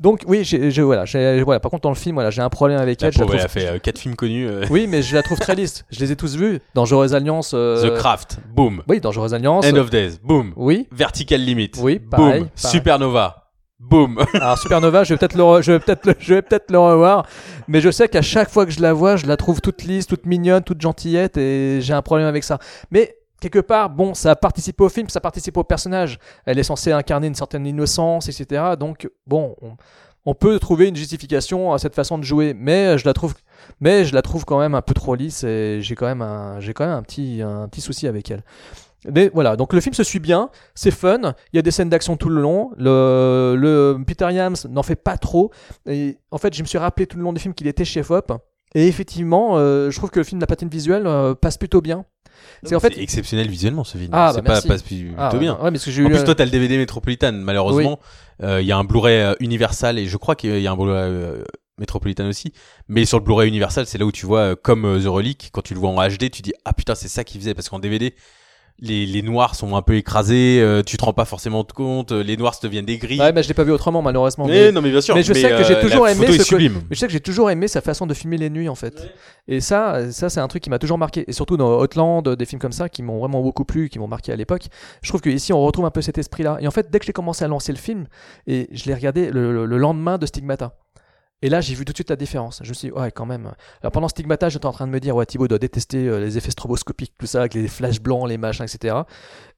Donc 0.00 0.22
oui, 0.26 0.44
je- 0.44 0.80
voilà, 0.80 1.04
voilà. 1.44 1.60
Par 1.60 1.70
contre, 1.70 1.82
dans 1.82 1.90
le 1.90 1.94
film, 1.94 2.14
voilà, 2.14 2.30
j'ai 2.30 2.40
un 2.40 2.48
problème 2.48 2.78
avec 2.80 3.02
La 3.02 3.08
elle. 3.08 3.12
je 3.14 3.18
la 3.18 3.24
pauvre, 3.26 3.36
elle 3.38 3.44
a 3.44 3.48
fait 3.48 3.66
euh, 3.66 3.78
quatre 3.78 3.98
films 3.98 4.16
connus. 4.16 4.48
euh, 4.48 4.64
Oui, 4.70 4.86
mais 4.88 5.02
je 5.02 5.14
la 5.14 5.22
trouve 5.22 5.38
très 5.38 5.54
lisse. 5.54 5.84
Je 5.90 6.00
les 6.00 6.12
ai 6.12 6.16
tous 6.16 6.36
vus. 6.36 6.60
Dangereuse 6.74 7.14
Alliance. 7.14 7.52
euh, 7.54 7.90
The 7.90 7.94
Craft, 7.98 8.38
boom. 8.54 8.82
Oui, 8.88 9.00
Dangereuse 9.00 9.34
Alliance. 9.34 9.66
End 9.66 9.76
of 9.76 9.90
Days, 9.90 10.18
boom. 10.22 10.54
Oui. 10.56 10.86
Vertical 10.90 11.40
Limit, 11.42 11.72
Oui, 11.80 11.98
boom. 11.98 12.08
pareil. 12.08 12.46
Supernova, 12.54 13.49
boom. 13.80 14.22
Alors 14.34 14.58
Supernova, 14.58 15.04
je 15.04 15.14
vais 15.14 15.18
peut-être 15.18 15.34
le, 15.36 15.62
je 15.62 15.72
vais 15.72 15.80
peut-être, 15.80 16.16
je 16.20 16.34
vais 16.34 16.42
peut-être 16.42 16.70
le 16.70 16.78
revoir, 16.78 17.26
mais 17.66 17.80
je 17.80 17.90
sais 17.90 18.08
qu'à 18.08 18.22
chaque 18.22 18.50
fois 18.50 18.66
que 18.66 18.72
je 18.72 18.80
la 18.80 18.92
vois, 18.92 19.16
je 19.16 19.26
la 19.26 19.36
trouve 19.36 19.60
toute 19.60 19.82
lisse, 19.82 20.06
toute 20.06 20.26
mignonne, 20.26 20.62
toute 20.62 20.80
gentillette, 20.80 21.36
et 21.36 21.80
j'ai 21.80 21.94
un 21.94 22.02
problème 22.02 22.28
avec 22.28 22.44
ça. 22.44 22.58
Mais 22.90 23.16
quelque 23.40 23.58
part, 23.58 23.90
bon, 23.90 24.14
ça 24.14 24.36
participe 24.36 24.80
au 24.80 24.88
film, 24.88 25.08
ça 25.08 25.20
participe 25.20 25.56
au 25.56 25.64
personnage. 25.64 26.18
Elle 26.44 26.58
est 26.58 26.64
censée 26.64 26.92
incarner 26.92 27.26
une 27.26 27.34
certaine 27.34 27.66
innocence, 27.66 28.28
etc. 28.28 28.62
Donc 28.78 29.10
bon, 29.26 29.56
on, 29.62 29.76
on 30.26 30.34
peut 30.34 30.58
trouver 30.58 30.88
une 30.88 30.96
justification 30.96 31.72
à 31.72 31.78
cette 31.78 31.94
façon 31.94 32.18
de 32.18 32.24
jouer, 32.24 32.54
mais 32.54 32.98
je 32.98 33.06
la 33.06 33.14
trouve, 33.14 33.34
mais 33.80 34.04
je 34.04 34.14
la 34.14 34.22
trouve 34.22 34.44
quand 34.44 34.58
même 34.58 34.74
un 34.74 34.82
peu 34.82 34.94
trop 34.94 35.14
lisse, 35.14 35.44
et 35.44 35.78
j'ai 35.80 35.94
quand 35.94 36.06
même 36.06 36.22
un, 36.22 36.60
j'ai 36.60 36.74
quand 36.74 36.84
même 36.84 36.94
un 36.94 37.02
petit, 37.02 37.40
un 37.42 37.68
petit 37.68 37.80
souci 37.80 38.06
avec 38.06 38.30
elle. 38.30 38.44
Mais 39.08 39.30
voilà, 39.32 39.56
donc 39.56 39.72
le 39.72 39.80
film 39.80 39.94
se 39.94 40.04
suit 40.04 40.18
bien, 40.18 40.50
c'est 40.74 40.90
fun, 40.90 41.34
il 41.52 41.56
y 41.56 41.58
a 41.58 41.62
des 41.62 41.70
scènes 41.70 41.88
d'action 41.88 42.16
tout 42.16 42.28
le 42.28 42.40
long, 42.40 42.70
le, 42.76 43.54
le 43.56 43.96
Peter 44.06 44.30
Yams 44.30 44.56
n'en 44.68 44.82
fait 44.82 44.96
pas 44.96 45.16
trop, 45.16 45.50
et 45.86 46.18
en 46.30 46.38
fait 46.38 46.54
je 46.54 46.62
me 46.62 46.66
suis 46.66 46.76
rappelé 46.76 47.06
tout 47.06 47.16
le 47.16 47.22
long 47.22 47.32
du 47.32 47.40
film 47.40 47.54
qu'il 47.54 47.66
était 47.66 47.86
chef 47.86 48.10
op, 48.10 48.32
et 48.74 48.86
effectivement, 48.86 49.56
euh, 49.56 49.90
je 49.90 49.96
trouve 49.96 50.10
que 50.10 50.20
le 50.20 50.24
film 50.24 50.38
de 50.38 50.42
la 50.42 50.46
patine 50.46 50.68
visuelle 50.68 51.06
euh, 51.06 51.34
passe 51.34 51.58
plutôt 51.58 51.80
bien. 51.80 52.04
C'est 52.62 52.74
en 52.74 52.80
fait... 52.80 52.96
exceptionnel 52.98 53.48
visuellement 53.48 53.84
ce 53.84 53.98
film. 53.98 54.10
Ah, 54.12 54.32
c'est 54.34 54.42
bah, 54.42 54.60
pas, 54.60 54.68
merci. 54.68 54.68
pas 54.68 54.78
plutôt 54.78 55.14
Ah, 55.18 55.36
bien. 55.36 55.54
Ouais, 55.60 55.70
parce 55.70 55.84
que 55.84 55.90
eu 55.90 56.06
En 56.06 56.08
plus, 56.08 56.18
euh, 56.18 56.24
toi, 56.24 56.34
t'as 56.34 56.44
le 56.44 56.50
DVD 56.50 56.78
Metropolitan. 56.78 57.32
Malheureusement, 57.32 57.98
euh, 58.42 58.60
il 58.60 58.66
y 58.66 58.72
a 58.72 58.78
un 58.78 58.84
Blu-ray 58.84 59.34
Universal 59.40 59.98
et 59.98 60.06
je 60.06 60.16
crois 60.16 60.36
qu'il 60.36 60.58
y 60.60 60.66
a 60.66 60.70
un 60.70 60.76
Blu-ray 60.76 61.42
Metropolitan 61.78 62.26
aussi. 62.28 62.52
Mais 62.88 63.04
sur 63.04 63.18
le 63.18 63.24
Blu-ray 63.24 63.48
Universal, 63.48 63.86
c'est 63.86 63.98
là 63.98 64.06
où 64.06 64.12
tu 64.12 64.24
vois, 64.24 64.56
comme 64.56 65.00
The 65.02 65.06
Relic, 65.06 65.50
quand 65.52 65.62
tu 65.62 65.74
le 65.74 65.80
vois 65.80 65.90
en 65.90 66.08
HD, 66.08 66.30
tu 66.30 66.42
dis 66.42 66.52
ah 66.64 66.72
putain, 66.72 66.94
c'est 66.94 67.08
ça 67.08 67.24
qu'il 67.24 67.40
faisait 67.40 67.54
parce 67.54 67.68
qu'en 67.68 67.78
DVD. 67.78 68.14
Les, 68.82 69.04
les 69.04 69.20
noirs 69.20 69.54
sont 69.54 69.76
un 69.76 69.82
peu 69.82 69.94
écrasés, 69.96 70.58
euh, 70.60 70.82
tu 70.82 70.96
te 70.96 71.04
rends 71.04 71.12
pas 71.12 71.26
forcément 71.26 71.62
compte, 71.64 72.12
euh, 72.12 72.22
les 72.22 72.36
noirs 72.38 72.54
se 72.54 72.62
deviennent 72.66 72.86
des 72.86 72.96
gris. 72.96 73.18
Ouais, 73.20 73.30
mais 73.32 73.42
je 73.42 73.48
l'ai 73.48 73.54
pas 73.54 73.64
vu 73.64 73.72
autrement 73.72 74.00
malheureusement. 74.00 74.46
mais, 74.46 74.52
mais- 74.66 74.72
non, 74.72 74.80
mais 74.80 74.90
bien 74.90 75.02
sûr. 75.02 75.14
mais 75.14 75.22
je 75.22 75.34
sais 75.34 75.50
que 75.50 75.64
j'ai 75.64 75.76
euh, 75.76 75.82
toujours 75.82 76.08
aimé 76.08 76.26
ce 76.32 76.48
que-. 76.50 76.56
Mais 76.58 76.72
je 76.90 76.98
sais 76.98 77.06
que 77.06 77.12
j'ai 77.12 77.20
toujours 77.20 77.50
aimé 77.50 77.68
sa 77.68 77.82
façon 77.82 78.06
de 78.06 78.14
filmer 78.14 78.38
les 78.38 78.48
nuits 78.48 78.70
en 78.70 78.74
fait. 78.74 79.12
Et 79.48 79.60
ça, 79.60 80.10
ça 80.12 80.30
c'est 80.30 80.40
un 80.40 80.48
truc 80.48 80.62
qui 80.62 80.70
m'a 80.70 80.78
toujours 80.78 80.96
marqué. 80.98 81.24
Et 81.28 81.32
surtout 81.32 81.56
dans 81.58 81.78
Outland, 81.82 82.22
des 82.22 82.44
films 82.46 82.60
comme 82.60 82.72
ça 82.72 82.88
qui 82.88 83.02
m'ont 83.02 83.18
vraiment 83.18 83.42
beaucoup 83.42 83.64
plu, 83.66 83.90
qui 83.90 83.98
m'ont 83.98 84.08
marqué 84.08 84.32
à 84.32 84.36
l'époque. 84.36 84.62
Je 85.02 85.08
trouve 85.10 85.20
qu'ici 85.20 85.52
on 85.52 85.60
retrouve 85.60 85.84
un 85.84 85.90
peu 85.90 86.00
cet 86.00 86.16
esprit-là. 86.16 86.56
Et 86.60 86.66
en 86.66 86.70
fait, 86.70 86.90
dès 86.90 86.98
que 87.00 87.04
j'ai 87.04 87.12
commencé 87.12 87.44
à 87.44 87.48
lancer 87.48 87.72
le 87.72 87.78
film, 87.78 88.06
et 88.46 88.68
je 88.72 88.86
l'ai 88.86 88.94
regardé 88.94 89.30
le, 89.30 89.52
le- 89.52 89.66
le 89.66 89.76
lendemain 89.76 90.16
de 90.16 90.24
Stigmata. 90.24 90.74
Et 91.42 91.48
là, 91.48 91.60
j'ai 91.60 91.74
vu 91.74 91.84
tout 91.84 91.92
de 91.92 91.96
suite 91.96 92.10
la 92.10 92.16
différence. 92.16 92.60
Je 92.62 92.68
me 92.68 92.74
suis 92.74 92.88
dit, 92.88 92.94
ouais, 92.94 93.10
quand 93.10 93.24
même. 93.24 93.52
Alors 93.80 93.92
pendant 93.92 94.08
Stigmata, 94.08 94.48
j'étais 94.50 94.66
en 94.66 94.72
train 94.72 94.86
de 94.86 94.92
me 94.92 95.00
dire, 95.00 95.16
ouais, 95.16 95.24
Thibaut 95.24 95.48
doit 95.48 95.58
détester 95.58 96.06
euh, 96.06 96.20
les 96.20 96.36
effets 96.36 96.50
stroboscopiques, 96.50 97.14
tout 97.18 97.26
ça, 97.26 97.40
avec 97.40 97.54
les 97.54 97.68
flashs 97.68 98.00
blancs, 98.00 98.28
les 98.28 98.36
machins, 98.36 98.64
etc. 98.64 98.96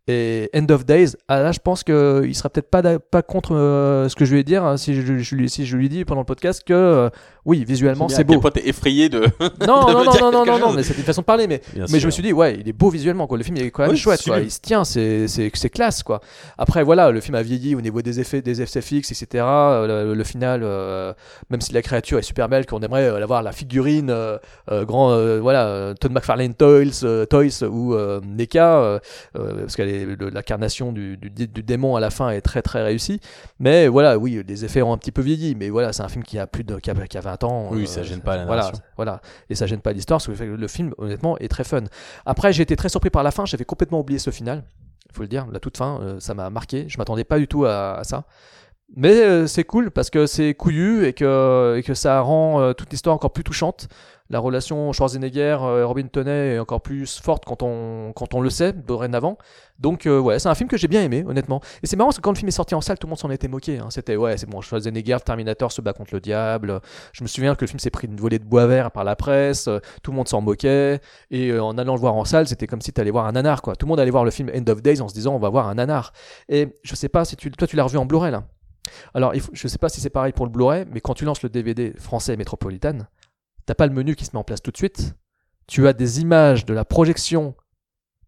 Et 0.08 0.50
End 0.54 0.66
of 0.70 0.84
Days, 0.84 1.16
ah, 1.28 1.40
là, 1.40 1.52
je 1.52 1.60
pense 1.60 1.84
qu'il 1.84 2.34
sera 2.34 2.50
peut-être 2.50 2.70
pas, 2.70 2.98
pas 2.98 3.22
contre 3.22 3.54
euh, 3.54 4.08
ce 4.08 4.16
que 4.16 4.24
je 4.24 4.34
ai 4.34 4.42
dire 4.42 4.64
hein, 4.64 4.76
si, 4.76 4.94
je, 4.94 5.46
si 5.46 5.64
je 5.64 5.76
lui 5.76 5.88
dis 5.88 6.04
pendant 6.04 6.22
le 6.22 6.26
podcast 6.26 6.64
que, 6.64 6.72
euh, 6.72 7.10
oui, 7.44 7.64
visuellement, 7.64 8.08
c'est 8.08 8.24
beau. 8.24 8.38
point 8.38 8.50
t'es 8.50 8.68
effrayé 8.68 9.08
de. 9.08 9.20
Non, 9.66 9.84
de 9.86 9.92
non, 9.92 10.04
non, 10.04 10.30
non, 10.32 10.46
non, 10.46 10.58
non, 10.58 10.72
mais 10.72 10.82
c'était 10.82 11.00
une 11.00 11.04
façon 11.06 11.22
de 11.22 11.26
parler, 11.26 11.46
mais, 11.46 11.60
Bien 11.74 11.86
mais 11.90 11.98
je 11.98 12.06
me 12.06 12.10
suis 12.10 12.22
dit, 12.22 12.32
ouais, 12.32 12.56
il 12.60 12.68
est 12.68 12.72
beau 12.72 12.88
visuellement, 12.88 13.26
quoi. 13.26 13.36
Le 13.38 13.44
film 13.44 13.56
il 13.56 13.64
est 13.64 13.70
quand 13.70 13.82
même 13.82 13.92
Oui, 13.92 13.96
chouette, 13.96 14.22
quoi. 14.24 14.38
Il 14.40 14.50
se 14.50 14.60
tient, 14.60 14.84
c'est, 14.84 15.26
c'est, 15.28 15.50
c'est 15.54 15.70
classe, 15.70 16.02
quoi. 16.02 16.20
Après, 16.58 16.82
voilà, 16.82 17.10
le 17.10 17.20
film 17.20 17.34
a 17.34 17.42
vieilli 17.42 17.74
au 17.74 17.80
niveau 17.80 18.00
des 18.02 18.20
effets, 18.20 18.42
des 18.42 18.64
FFX, 18.64 19.10
etc. 19.10 19.44
Euh, 19.44 20.04
Le, 20.04 20.14
le 20.14 20.24
final, 20.24 20.60
euh, 20.62 21.12
même 21.50 21.60
si 21.60 21.72
la 21.72 21.82
créature 21.82 22.18
est 22.18 22.22
super 22.22 22.48
belle, 22.48 22.66
qu'on 22.66 22.80
aimerait 22.80 23.08
euh, 23.08 23.22
avoir 23.22 23.42
la 23.42 23.52
figurine, 23.52 24.10
euh, 24.10 24.38
euh, 24.70 24.84
grand, 24.84 25.16
voilà, 25.40 25.94
Todd 26.00 26.12
McFarlane 26.12 26.54
Toys, 26.54 27.26
Toys 27.28 27.62
ou 27.68 27.94
NECA, 28.24 29.00
parce 29.34 29.76
que 29.76 29.82
l'incarnation 30.32 30.92
du, 30.92 31.16
du, 31.16 31.30
du 31.30 31.62
démon 31.62 31.96
à 31.96 32.00
la 32.00 32.10
fin 32.10 32.30
est 32.30 32.40
très 32.40 32.62
très 32.62 32.82
réussie. 32.82 33.20
Mais 33.58 33.88
voilà, 33.88 34.18
oui, 34.18 34.42
les 34.46 34.64
effets 34.64 34.82
ont 34.82 34.92
un 34.92 34.98
petit 34.98 35.12
peu 35.12 35.22
vieilli, 35.22 35.54
mais 35.54 35.70
voilà, 35.70 35.92
c'est 35.92 36.02
un 36.02 36.08
film 36.08 36.24
qui 36.24 36.38
a 36.38 36.46
plus 36.46 36.64
de, 36.64 36.76
qui 36.76 36.90
a, 36.90 36.94
qui 36.94 37.18
a 37.18 37.20
20 37.32 37.44
ans. 37.44 37.68
Oui, 37.70 37.82
euh, 37.82 37.86
ça 37.86 38.02
gêne 38.02 38.20
pas 38.20 38.36
la 38.36 38.46
voilà, 38.46 38.62
narration. 38.62 38.84
voilà, 38.96 39.20
et 39.48 39.54
ça 39.54 39.66
gêne 39.66 39.80
pas 39.80 39.92
l'histoire, 39.92 40.20
parce 40.24 40.38
que 40.38 40.44
le 40.44 40.68
film, 40.68 40.94
honnêtement, 40.98 41.36
est 41.38 41.48
très 41.48 41.64
fun. 41.64 41.84
Après, 42.26 42.52
j'ai 42.52 42.62
été 42.62 42.76
très 42.76 42.88
surpris 42.88 43.10
par 43.10 43.22
la 43.22 43.30
fin, 43.30 43.44
j'avais 43.46 43.64
complètement 43.64 44.00
oublié 44.00 44.18
ce 44.18 44.30
final, 44.30 44.64
il 45.08 45.16
faut 45.16 45.22
le 45.22 45.28
dire, 45.28 45.46
la 45.52 45.60
toute 45.60 45.76
fin, 45.76 46.00
euh, 46.00 46.20
ça 46.20 46.34
m'a 46.34 46.48
marqué, 46.50 46.86
je 46.88 46.98
m'attendais 46.98 47.24
pas 47.24 47.38
du 47.38 47.48
tout 47.48 47.64
à, 47.64 47.98
à 47.98 48.04
ça. 48.04 48.24
Mais 48.94 49.22
euh, 49.22 49.46
c'est 49.46 49.64
cool 49.64 49.90
parce 49.90 50.10
que 50.10 50.26
c'est 50.26 50.54
couillu 50.54 51.06
et 51.06 51.12
que, 51.14 51.76
et 51.78 51.82
que 51.82 51.94
ça 51.94 52.20
rend 52.20 52.60
euh, 52.60 52.72
toute 52.74 52.90
l'histoire 52.90 53.14
encore 53.14 53.32
plus 53.32 53.44
touchante. 53.44 53.88
La 54.32 54.38
relation 54.40 54.92
Schwarzenegger 54.92 55.58
et 55.78 55.82
Robin 55.84 56.06
Toney 56.06 56.54
est 56.54 56.58
encore 56.58 56.80
plus 56.80 57.20
forte 57.20 57.44
quand 57.44 57.62
on, 57.62 58.12
quand 58.14 58.32
on 58.34 58.40
le 58.40 58.48
sait 58.50 58.72
dorénavant. 58.72 59.36
Donc 59.78 60.06
euh, 60.06 60.18
ouais, 60.18 60.38
c'est 60.38 60.48
un 60.48 60.54
film 60.54 60.70
que 60.70 60.78
j'ai 60.78 60.88
bien 60.88 61.02
aimé, 61.02 61.22
honnêtement. 61.28 61.60
Et 61.82 61.86
c'est 61.86 61.96
marrant 61.96 62.08
parce 62.08 62.16
que 62.16 62.22
quand 62.22 62.30
le 62.32 62.36
film 62.38 62.48
est 62.48 62.52
sorti 62.52 62.74
en 62.74 62.80
salle, 62.80 62.98
tout 62.98 63.06
le 63.06 63.10
monde 63.10 63.18
s'en 63.18 63.30
était 63.30 63.46
moqué. 63.46 63.78
hein. 63.78 63.88
C'était 63.90 64.16
ouais, 64.16 64.38
c'est 64.38 64.48
bon, 64.48 64.62
Schwarzenegger, 64.62 65.18
Terminator 65.24 65.70
se 65.70 65.82
bat 65.82 65.92
contre 65.92 66.14
le 66.14 66.20
diable. 66.20 66.80
Je 67.12 67.22
me 67.22 67.28
souviens 67.28 67.54
que 67.54 67.60
le 67.60 67.66
film 67.66 67.78
s'est 67.78 67.90
pris 67.90 68.06
une 68.06 68.16
volée 68.16 68.38
de 68.38 68.44
bois 68.44 68.66
vert 68.66 68.90
par 68.90 69.04
la 69.04 69.16
presse. 69.16 69.68
euh, 69.68 69.80
Tout 70.02 70.12
le 70.12 70.16
monde 70.16 70.28
s'en 70.28 70.40
moquait. 70.40 71.00
Et 71.30 71.50
euh, 71.50 71.62
en 71.62 71.76
allant 71.76 71.94
le 71.94 72.00
voir 72.00 72.14
en 72.14 72.24
salle, 72.24 72.48
c'était 72.48 72.66
comme 72.66 72.80
si 72.80 72.92
tu 72.92 73.00
allais 73.02 73.10
voir 73.10 73.26
un 73.26 73.32
nanar, 73.32 73.60
quoi. 73.60 73.76
Tout 73.76 73.84
le 73.84 73.90
monde 73.90 74.00
allait 74.00 74.10
voir 74.10 74.24
le 74.24 74.30
film 74.30 74.50
End 74.54 74.64
of 74.72 74.80
Days 74.82 75.02
en 75.02 75.08
se 75.08 75.14
disant 75.14 75.34
on 75.34 75.38
va 75.38 75.50
voir 75.50 75.68
un 75.68 75.74
nanar. 75.74 76.14
Et 76.48 76.68
je 76.82 76.94
sais 76.94 77.10
pas 77.10 77.26
si 77.26 77.36
tu, 77.36 77.50
toi 77.50 77.68
tu 77.68 77.76
l'as 77.76 77.84
revu 77.84 77.98
en 77.98 78.06
Blu-ray 78.06 78.32
là. 78.32 78.44
Alors, 79.14 79.32
je 79.52 79.68
sais 79.68 79.78
pas 79.78 79.88
si 79.90 80.00
c'est 80.00 80.10
pareil 80.10 80.32
pour 80.32 80.46
le 80.46 80.50
Blu-ray, 80.50 80.86
mais 80.90 81.00
quand 81.00 81.14
tu 81.14 81.24
lances 81.26 81.42
le 81.42 81.48
DVD 81.48 81.92
français 81.98 82.36
Métropolitan, 82.36 82.98
t'as 83.66 83.74
pas 83.74 83.86
le 83.86 83.92
menu 83.92 84.14
qui 84.16 84.24
se 84.24 84.30
met 84.32 84.38
en 84.38 84.44
place 84.44 84.62
tout 84.62 84.70
de 84.70 84.76
suite. 84.76 85.14
Tu 85.66 85.86
as 85.88 85.92
des 85.92 86.20
images 86.20 86.64
de 86.66 86.74
la 86.74 86.84
projection 86.84 87.54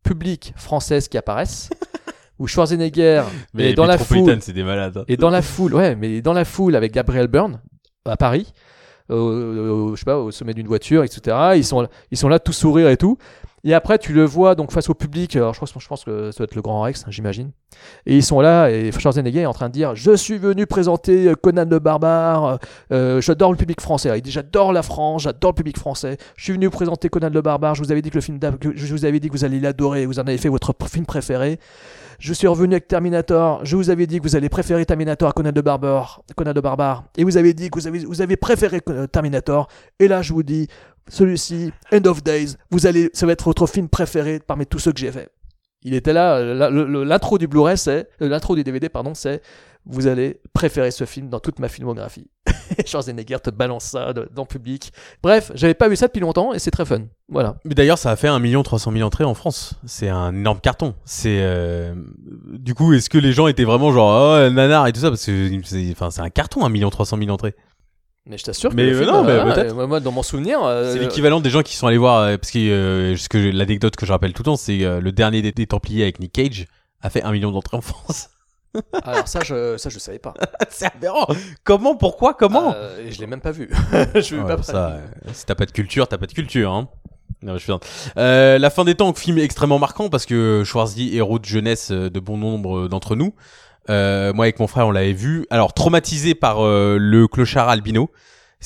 publique 0.02 0.52
française 0.56 1.08
qui 1.08 1.16
apparaissent, 1.18 1.70
où 2.38 2.46
Schwarzenegger 2.46 3.22
Mais 3.54 3.70
est 3.70 3.74
dans 3.74 3.86
la 3.86 3.98
foule, 3.98 4.38
c'est 4.40 4.52
des 4.52 4.62
malades. 4.64 4.98
hein. 4.98 5.04
et 5.08 5.16
dans 5.16 5.30
la 5.30 5.42
foule, 5.42 5.74
ouais, 5.74 5.96
mais 5.96 6.20
dans 6.22 6.32
la 6.32 6.44
foule 6.44 6.76
avec 6.76 6.92
Gabriel 6.92 7.26
Byrne 7.26 7.60
à 8.04 8.16
Paris, 8.16 8.52
au- 9.08 9.14
au- 9.14 9.94
je 9.96 10.00
sais 10.00 10.04
pas, 10.04 10.18
au 10.18 10.30
sommet 10.30 10.54
d'une 10.54 10.66
voiture, 10.66 11.04
etc. 11.04 11.36
Ils 11.56 11.64
sont, 11.64 11.86
ils 12.10 12.18
sont 12.18 12.28
là, 12.28 12.38
tout 12.38 12.52
sourire 12.52 12.88
et 12.88 12.96
tout. 12.96 13.16
Et 13.66 13.72
après, 13.72 13.98
tu 13.98 14.12
le 14.12 14.24
vois 14.24 14.54
donc 14.54 14.72
face 14.72 14.90
au 14.90 14.94
public. 14.94 15.34
Alors, 15.36 15.54
je 15.54 15.58
pense, 15.58 16.04
que 16.04 16.30
ça 16.30 16.38
doit 16.38 16.44
être 16.44 16.54
le 16.54 16.60
Grand 16.60 16.82
Rex, 16.82 17.02
hein, 17.02 17.10
j'imagine. 17.10 17.50
Et 18.04 18.16
ils 18.16 18.22
sont 18.22 18.40
là, 18.40 18.70
et 18.70 18.92
Schwarzenegger 18.92 19.40
est 19.40 19.46
en 19.46 19.54
train 19.54 19.68
de 19.68 19.72
dire 19.72 19.94
Je 19.94 20.14
suis 20.14 20.36
venu 20.36 20.66
présenter 20.66 21.28
euh, 21.28 21.34
Conan 21.34 21.64
le 21.68 21.78
Barbare. 21.78 22.58
euh, 22.92 23.20
j'adore 23.22 23.50
le 23.50 23.56
public 23.56 23.80
français. 23.80 24.10
Il 24.14 24.22
dit 24.22 24.30
J'adore 24.30 24.72
la 24.72 24.82
France, 24.82 25.22
j'adore 25.22 25.52
le 25.52 25.56
public 25.56 25.78
français. 25.78 26.18
Je 26.36 26.44
suis 26.44 26.52
venu 26.52 26.68
présenter 26.68 27.08
Conan 27.08 27.30
le 27.30 27.40
Barbare. 27.40 27.74
Je 27.74 27.82
vous 27.82 27.90
avais 27.90 28.02
dit 28.02 28.10
que 28.10 28.16
le 28.16 28.20
film, 28.20 28.38
je 28.74 28.94
vous 28.94 29.04
avais 29.06 29.18
dit 29.18 29.28
que 29.28 29.32
vous 29.32 29.44
alliez 29.44 29.60
l'adorer. 29.60 30.04
Vous 30.04 30.18
en 30.18 30.24
avez 30.24 30.38
fait 30.38 30.50
votre 30.50 30.74
film 30.86 31.06
préféré. 31.06 31.58
Je 32.18 32.32
suis 32.32 32.46
revenu 32.46 32.74
avec 32.74 32.86
Terminator. 32.86 33.64
Je 33.64 33.76
vous 33.76 33.90
avais 33.90 34.06
dit 34.06 34.18
que 34.18 34.22
vous 34.22 34.36
allez 34.36 34.48
préférer 34.48 34.84
Terminator 34.86 35.28
à 35.28 35.32
Conan 35.32 35.52
le 35.54 35.62
Barbare. 35.62 36.22
Conan 36.36 36.52
le 36.54 36.60
Barbare. 36.60 37.04
Et 37.16 37.24
vous 37.24 37.36
avez 37.36 37.54
dit 37.54 37.70
que 37.70 37.78
vous 37.78 38.22
avez, 38.22 38.36
préféré 38.36 38.80
euh, 38.88 39.06
Terminator. 39.06 39.68
Et 39.98 40.08
là, 40.08 40.22
je 40.22 40.32
vous 40.32 40.42
dis, 40.42 40.68
celui-ci, 41.08 41.72
End 41.92 42.04
of 42.06 42.22
Days, 42.22 42.56
vous 42.70 42.86
allez, 42.86 43.10
ça 43.12 43.26
va 43.26 43.32
être 43.32 43.44
votre 43.44 43.66
film 43.66 43.88
préféré 43.88 44.40
parmi 44.40 44.66
tous 44.66 44.78
ceux 44.78 44.92
que 44.92 45.00
j'ai 45.00 45.12
fait. 45.12 45.28
Il 45.82 45.94
était 45.94 46.14
là, 46.14 46.36
euh, 46.36 47.04
l'intro 47.04 47.36
du 47.36 47.46
Blu-ray, 47.46 47.76
c'est, 47.76 48.08
euh, 48.22 48.28
l'intro 48.28 48.56
du 48.56 48.64
DVD, 48.64 48.88
pardon, 48.88 49.12
c'est, 49.14 49.42
vous 49.86 50.06
allez 50.06 50.40
préférer 50.54 50.90
ce 50.90 51.04
film 51.04 51.28
dans 51.28 51.40
toute 51.40 51.58
ma 51.58 51.68
filmographie. 51.68 52.30
Schwarzenegger 52.86 53.38
te 53.42 53.50
balance 53.50 53.84
ça 53.84 54.14
dans 54.14 54.42
le 54.42 54.46
public. 54.46 54.92
Bref, 55.22 55.52
j'avais 55.54 55.74
pas 55.74 55.88
vu 55.88 55.96
ça 55.96 56.06
depuis 56.06 56.20
longtemps 56.20 56.54
et 56.54 56.58
c'est 56.58 56.70
très 56.70 56.86
fun. 56.86 57.02
Voilà. 57.28 57.56
Mais 57.64 57.74
d'ailleurs, 57.74 57.98
ça 57.98 58.10
a 58.10 58.16
fait 58.16 58.28
1 58.28 58.62
300 58.62 58.92
000 58.92 59.06
entrées 59.06 59.24
en 59.24 59.34
France. 59.34 59.74
C'est 59.84 60.08
un 60.08 60.34
énorme 60.34 60.60
carton. 60.60 60.94
C'est 61.04 61.38
euh, 61.40 61.94
du 62.52 62.74
coup, 62.74 62.94
est-ce 62.94 63.10
que 63.10 63.18
les 63.18 63.32
gens 63.32 63.46
étaient 63.46 63.64
vraiment 63.64 63.92
genre 63.92 64.38
oh 64.46 64.50
nanar 64.50 64.86
et 64.86 64.92
tout 64.92 65.00
ça? 65.00 65.10
Parce 65.10 65.26
que 65.26 65.92
enfin 65.92 66.10
c'est 66.10 66.22
un 66.22 66.30
carton 66.30 66.64
1 66.64 66.90
300 66.90 67.18
000 67.18 67.30
entrées. 67.30 67.54
Mais 68.26 68.38
je 68.38 68.44
t'assure 68.44 68.70
que 68.70 68.74
Mais, 68.76 68.86
le 68.86 68.96
euh, 68.96 69.00
film, 69.02 69.10
non, 69.12 69.22
mais 69.22 69.32
euh, 69.32 69.52
peut-être. 69.52 69.74
moi, 69.74 69.86
moi, 69.86 70.00
dans 70.00 70.12
mon 70.12 70.22
souvenir, 70.22 70.62
euh, 70.62 70.94
C'est 70.94 70.98
l'équivalent 70.98 71.40
des 71.40 71.50
gens 71.50 71.62
qui 71.62 71.76
sont 71.76 71.86
allés 71.86 71.98
voir 71.98 72.38
parce 72.38 72.50
que 72.50 72.58
euh, 72.58 73.16
ce 73.16 73.28
que 73.28 73.36
l'anecdote 73.36 73.96
que 73.96 74.06
je 74.06 74.12
rappelle 74.12 74.32
tout 74.32 74.42
le 74.42 74.46
temps, 74.46 74.56
c'est 74.56 74.82
euh, 74.82 75.00
le 75.00 75.12
dernier 75.12 75.42
des, 75.42 75.52
des 75.52 75.66
Templiers 75.66 76.04
avec 76.04 76.20
Nick 76.20 76.32
Cage 76.32 76.66
a 77.02 77.10
fait 77.10 77.22
1 77.22 77.32
million 77.32 77.50
d'entrées 77.52 77.76
en 77.76 77.82
France. 77.82 78.30
alors 79.04 79.28
ça, 79.28 79.40
je, 79.44 79.76
ça, 79.76 79.90
je 79.90 79.98
savais 79.98 80.18
pas. 80.18 80.32
c'est 80.70 80.86
aberrant. 80.86 81.26
Comment 81.64 81.96
Pourquoi 81.96 82.32
Comment 82.32 82.72
Euh, 82.74 83.06
je 83.10 83.20
l'ai 83.20 83.26
même 83.26 83.42
pas 83.42 83.52
vu. 83.52 83.68
je 84.14 84.36
Ouais, 84.36 84.56
pas 84.56 84.62
ça, 84.62 85.00
si 85.32 85.44
t'as 85.44 85.54
pas 85.54 85.66
de 85.66 85.72
culture, 85.72 86.08
t'as 86.08 86.18
pas 86.18 86.26
de 86.26 86.32
culture. 86.32 86.72
Hein. 86.72 86.88
Non, 87.42 87.58
je. 87.58 87.70
Euh, 88.16 88.58
la 88.58 88.70
fin 88.70 88.84
des 88.84 88.94
temps, 88.94 89.12
film 89.12 89.36
extrêmement 89.36 89.78
marquant 89.78 90.08
parce 90.08 90.24
que 90.24 90.62
Schwarzy, 90.64 91.14
héros 91.14 91.38
de 91.38 91.44
jeunesse 91.44 91.90
de 91.90 92.20
bon 92.20 92.38
nombre 92.38 92.88
d'entre 92.88 93.16
nous. 93.16 93.34
Euh, 93.90 94.32
moi, 94.32 94.46
avec 94.46 94.58
mon 94.58 94.66
frère, 94.66 94.86
on 94.86 94.90
l'avait 94.90 95.12
vu. 95.12 95.46
Alors, 95.50 95.74
traumatisé 95.74 96.34
par 96.34 96.64
euh, 96.64 96.96
le 96.98 97.28
clochard 97.28 97.68
albino. 97.68 98.10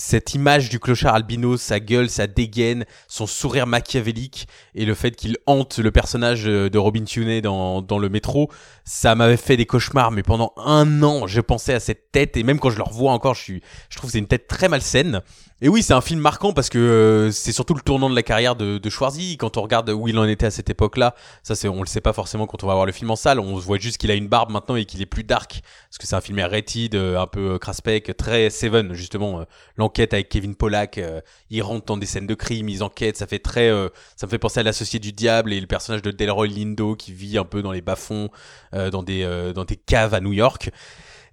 Cette 0.01 0.35
image 0.35 0.69
du 0.69 0.79
clochard 0.79 1.17
albino, 1.17 1.57
sa 1.57 1.81
gueule, 1.81 2.09
sa 2.09 2.29
dégaine, 2.29 2.85
son 3.09 3.27
sourire 3.27 3.67
machiavélique 3.67 4.47
et 4.77 4.85
le 4.85 4.95
fait 4.95 5.11
qu'il 5.11 5.39
hante 5.47 5.81
le 5.81 5.91
personnage 5.91 6.45
euh, 6.47 6.71
de 6.71 6.79
Robin 6.79 7.03
Tunney 7.03 7.41
dans, 7.41 7.83
dans 7.83 7.99
le 7.99 8.09
métro, 8.09 8.49
ça 8.85 9.17
m'avait 9.17 9.37
fait 9.37 9.57
des 9.57 9.67
cauchemars. 9.67 10.13
Mais 10.13 10.23
pendant 10.23 10.53
un 10.57 11.03
an, 11.03 11.27
je 11.27 11.41
pensais 11.41 11.75
à 11.75 11.81
cette 11.81 12.13
tête 12.13 12.37
et 12.37 12.45
même 12.45 12.61
quand 12.61 12.71
je 12.71 12.77
le 12.77 12.85
revois 12.85 13.11
encore, 13.11 13.35
je 13.35 13.43
suis, 13.43 13.63
je 13.91 13.97
trouve 13.97 14.11
que 14.11 14.13
c'est 14.13 14.21
une 14.21 14.29
tête 14.29 14.47
très 14.47 14.69
malsaine. 14.69 15.21
Et 15.61 15.69
oui, 15.69 15.83
c'est 15.83 15.93
un 15.93 16.01
film 16.01 16.21
marquant 16.21 16.53
parce 16.53 16.69
que 16.69 16.79
euh, 16.79 17.33
c'est 17.33 17.51
surtout 17.51 17.75
le 17.75 17.81
tournant 17.81 18.09
de 18.09 18.15
la 18.15 18.23
carrière 18.23 18.55
de, 18.55 18.79
de 18.79 18.91
Schwarzy. 18.91 19.37
Quand 19.37 19.57
on 19.57 19.63
regarde 19.63 19.91
où 19.91 20.07
il 20.07 20.17
en 20.17 20.25
était 20.25 20.47
à 20.47 20.53
cette 20.53 20.71
époque-là, 20.71 21.17
ça 21.43 21.57
c'est, 21.57 21.67
on 21.67 21.81
le 21.81 21.89
sait 21.89 22.01
pas 22.01 22.13
forcément 22.13 22.47
quand 22.47 22.63
on 22.63 22.69
va 22.69 22.75
voir 22.75 22.87
le 22.87 22.93
film 22.93 23.11
en 23.11 23.17
salle. 23.17 23.41
On 23.41 23.57
voit 23.57 23.79
juste 23.79 23.97
qu'il 23.99 24.13
a 24.13 24.15
une 24.15 24.29
barbe 24.29 24.53
maintenant 24.53 24.77
et 24.77 24.85
qu'il 24.85 25.03
est 25.03 25.07
plus 25.07 25.25
dark 25.25 25.61
parce 25.91 25.99
que 25.99 26.07
c'est 26.07 26.15
un 26.15 26.21
film 26.21 26.39
rated, 26.39 26.95
euh, 26.95 27.19
un 27.19 27.27
peu 27.27 27.55
euh, 27.55 27.59
craspec, 27.59 28.17
très 28.17 28.51
Seven 28.51 28.95
justement. 28.95 29.45
L'enquête 29.89 30.13
avec 30.13 30.29
Kevin 30.29 30.55
Pollack, 30.55 30.99
euh, 30.99 31.23
ils 31.49 31.63
rentrent 31.63 31.87
dans 31.87 31.97
des 31.97 32.05
scènes 32.05 32.27
de 32.27 32.35
crime, 32.35 32.69
ils 32.69 32.83
enquêtent. 32.83 33.17
Ça 33.17 33.27
fait 33.27 33.39
très, 33.39 33.71
euh, 33.71 33.89
ça 34.17 34.27
me 34.27 34.31
fait 34.31 34.37
penser 34.37 34.61
à 34.61 34.63
l'associé 34.63 34.99
du 34.99 35.13
diable 35.13 35.51
et 35.51 35.59
le 35.59 35.67
personnage 35.67 36.03
de 36.03 36.11
Delroy 36.11 36.49
Lindo 36.49 36.95
qui 36.95 37.15
vit 37.15 37.39
un 37.39 37.47
peu 37.47 37.63
dans 37.63 37.73
les 37.73 37.81
bas-fonds, 37.81 38.29
euh, 38.75 38.91
dans 38.91 39.03
des, 39.03 39.25
dans 39.55 39.65
des 39.65 39.77
caves 39.77 40.13
à 40.13 40.21
New 40.21 40.35
York. 40.35 40.71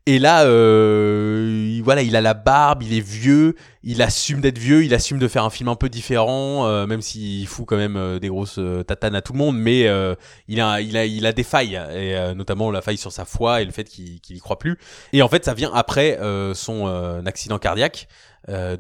Et 0.08 0.20
là, 0.20 0.46
euh, 0.46 1.68
il- 1.68 1.82
voilà, 1.82 2.04
il 2.04 2.16
a 2.16 2.22
la 2.22 2.36
barbe, 2.36 2.84
il 2.84 2.94
est 2.96 3.00
vieux, 3.02 3.56
il 3.82 4.04
assume 4.04 4.40
d'être 4.40 4.60
vieux, 4.60 4.84
il 4.86 4.94
assume 4.94 5.18
de 5.18 5.28
faire 5.28 5.44
un 5.44 5.50
film 5.50 5.68
un 5.68 5.76
peu 5.76 5.90
différent, 5.90 6.68
euh, 6.68 6.86
même 6.86 7.02
s'il 7.02 7.48
fout 7.48 7.66
quand 7.66 7.76
même 7.76 7.98
euh, 7.98 8.20
des 8.20 8.28
grosses 8.28 8.60
euh, 8.60 8.84
tatanes 8.84 9.16
à 9.16 9.24
tout 9.24 9.34
le 9.34 9.40
monde, 9.40 9.58
mais 9.58 9.88
euh, 9.88 10.14
il 10.48 10.62
a, 10.62 10.80
il 10.80 10.96
a, 10.96 11.08
il 11.08 11.26
a 11.26 11.34
des 11.34 11.42
failles, 11.44 11.82
et 11.92 12.16
notamment 12.36 12.70
la 12.70 12.84
faille 12.84 12.98
sur 12.98 13.12
sa 13.12 13.26
foi 13.26 13.64
et 13.64 13.66
le 13.66 13.72
fait 13.72 13.86
qu'il, 13.86 14.20
qu'il 14.22 14.36
y 14.36 14.40
croit 14.40 14.60
plus. 14.60 14.78
Et 15.12 15.24
en 15.24 15.28
fait, 15.28 15.44
ça 15.44 15.56
vient 15.56 15.72
après 15.74 16.20
son 16.54 16.86
accident 17.26 17.58
cardiaque, 17.58 18.08
deux, 18.48 18.78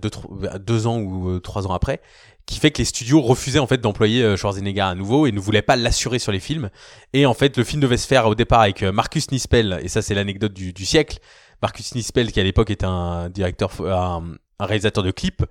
deux 0.59 0.85
ans 0.85 0.99
ou 0.99 1.39
trois 1.39 1.65
ans 1.65 1.73
après, 1.73 2.01
qui 2.45 2.59
fait 2.59 2.71
que 2.71 2.79
les 2.79 2.85
studios 2.85 3.21
refusaient 3.21 3.59
en 3.59 3.67
fait 3.67 3.79
d'employer 3.79 4.23
euh, 4.23 4.37
Schwarzenegger 4.37 4.81
à 4.81 4.95
nouveau 4.95 5.25
et 5.25 5.31
ne 5.31 5.39
voulaient 5.39 5.61
pas 5.61 5.75
l'assurer 5.75 6.19
sur 6.19 6.31
les 6.31 6.39
films. 6.39 6.69
Et 7.13 7.25
en 7.25 7.33
fait, 7.33 7.57
le 7.57 7.63
film 7.63 7.81
devait 7.81 7.97
se 7.97 8.07
faire 8.07 8.27
au 8.27 8.35
départ 8.35 8.61
avec 8.61 8.83
euh, 8.83 8.91
Marcus 8.91 9.31
Nispel, 9.31 9.79
et 9.81 9.87
ça 9.87 10.01
c'est 10.01 10.13
l'anecdote 10.13 10.53
du, 10.53 10.85
siècle. 10.85 11.19
Marcus 11.61 11.95
Nispel, 11.95 12.31
qui 12.31 12.39
à 12.39 12.43
l'époque 12.43 12.69
était 12.69 12.85
un 12.85 13.29
directeur, 13.29 13.71
un, 13.81 14.23
un 14.59 14.65
réalisateur 14.65 15.03
de 15.03 15.11
clips. 15.11 15.43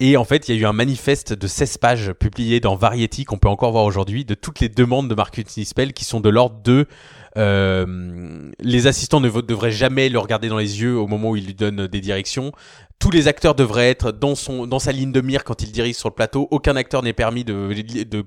Et 0.00 0.16
en 0.16 0.24
fait, 0.24 0.48
il 0.48 0.54
y 0.56 0.58
a 0.58 0.60
eu 0.60 0.66
un 0.66 0.72
manifeste 0.72 1.32
de 1.32 1.46
16 1.46 1.78
pages 1.78 2.12
publié 2.12 2.58
dans 2.58 2.74
Variety 2.74 3.24
qu'on 3.24 3.38
peut 3.38 3.48
encore 3.48 3.70
voir 3.70 3.84
aujourd'hui 3.84 4.24
de 4.24 4.34
toutes 4.34 4.58
les 4.58 4.68
demandes 4.68 5.08
de 5.08 5.14
Marcus 5.14 5.56
Nispel 5.56 5.92
qui 5.92 6.04
sont 6.04 6.18
de 6.20 6.28
l'ordre 6.28 6.60
de 6.62 6.86
euh, 7.38 8.50
les 8.60 8.86
assistants 8.86 9.20
ne 9.20 9.30
devraient 9.30 9.70
jamais 9.70 10.08
le 10.08 10.18
regarder 10.18 10.48
dans 10.48 10.58
les 10.58 10.82
yeux 10.82 10.96
au 10.96 11.06
moment 11.06 11.30
où 11.30 11.36
il 11.36 11.46
lui 11.46 11.54
donne 11.54 11.86
des 11.86 12.00
directions. 12.00 12.52
Tous 13.02 13.10
les 13.10 13.26
acteurs 13.26 13.56
devraient 13.56 13.90
être 13.90 14.12
dans 14.12 14.36
son 14.36 14.64
dans 14.68 14.78
sa 14.78 14.92
ligne 14.92 15.10
de 15.10 15.20
mire 15.20 15.42
quand 15.42 15.60
il 15.62 15.72
dirige 15.72 15.96
sur 15.96 16.08
le 16.08 16.14
plateau. 16.14 16.46
Aucun 16.52 16.76
acteur 16.76 17.02
n'est 17.02 17.12
permis 17.12 17.42
de 17.42 17.72
de, 18.04 18.24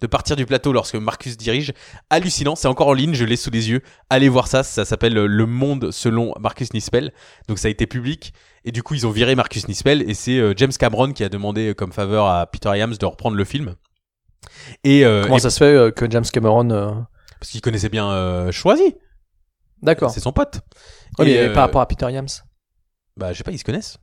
de 0.00 0.06
partir 0.06 0.34
du 0.34 0.46
plateau 0.46 0.72
lorsque 0.72 0.94
Marcus 0.94 1.36
dirige. 1.36 1.74
Hallucinant, 2.08 2.56
c'est 2.56 2.66
encore 2.66 2.88
en 2.88 2.94
ligne, 2.94 3.12
je 3.12 3.24
l'ai 3.26 3.36
sous 3.36 3.50
les 3.50 3.68
yeux. 3.68 3.82
Allez 4.08 4.30
voir 4.30 4.46
ça, 4.48 4.62
ça 4.62 4.86
s'appelle 4.86 5.12
Le 5.12 5.46
Monde 5.46 5.90
selon 5.90 6.32
Marcus 6.40 6.72
Nispel. 6.72 7.12
Donc 7.48 7.58
ça 7.58 7.68
a 7.68 7.70
été 7.70 7.86
public 7.86 8.32
et 8.64 8.72
du 8.72 8.82
coup 8.82 8.94
ils 8.94 9.06
ont 9.06 9.10
viré 9.10 9.34
Marcus 9.34 9.68
Nispel 9.68 10.08
et 10.08 10.14
c'est 10.14 10.38
euh, 10.38 10.54
James 10.56 10.72
Cameron 10.72 11.12
qui 11.12 11.22
a 11.22 11.28
demandé 11.28 11.74
comme 11.74 11.92
faveur 11.92 12.26
à 12.26 12.46
Peter 12.46 12.70
Iams 12.78 12.94
de 12.98 13.04
reprendre 13.06 13.36
le 13.36 13.44
film. 13.44 13.74
Et, 14.84 15.04
euh, 15.04 15.24
Comment 15.24 15.36
et- 15.36 15.40
ça 15.40 15.50
se 15.50 15.58
fait 15.58 15.64
euh, 15.66 15.90
que 15.90 16.10
James 16.10 16.24
Cameron 16.32 16.70
euh, 16.70 16.92
parce 17.40 17.50
qu'il 17.50 17.60
connaissait 17.60 17.90
bien 17.90 18.10
euh, 18.10 18.50
Choisy, 18.52 18.94
D'accord. 19.82 20.10
c'est 20.10 20.20
son 20.20 20.32
pote. 20.32 20.60
Mais 21.18 21.30
Et, 21.30 21.38
euh, 21.40 21.52
par 21.52 21.64
rapport 21.64 21.82
à 21.82 21.86
Peter 21.88 22.10
Yams. 22.10 22.28
Bah, 23.18 23.32
je 23.34 23.38
sais 23.38 23.44
pas, 23.44 23.52
ils 23.52 23.58
se 23.58 23.64
connaissent. 23.64 23.98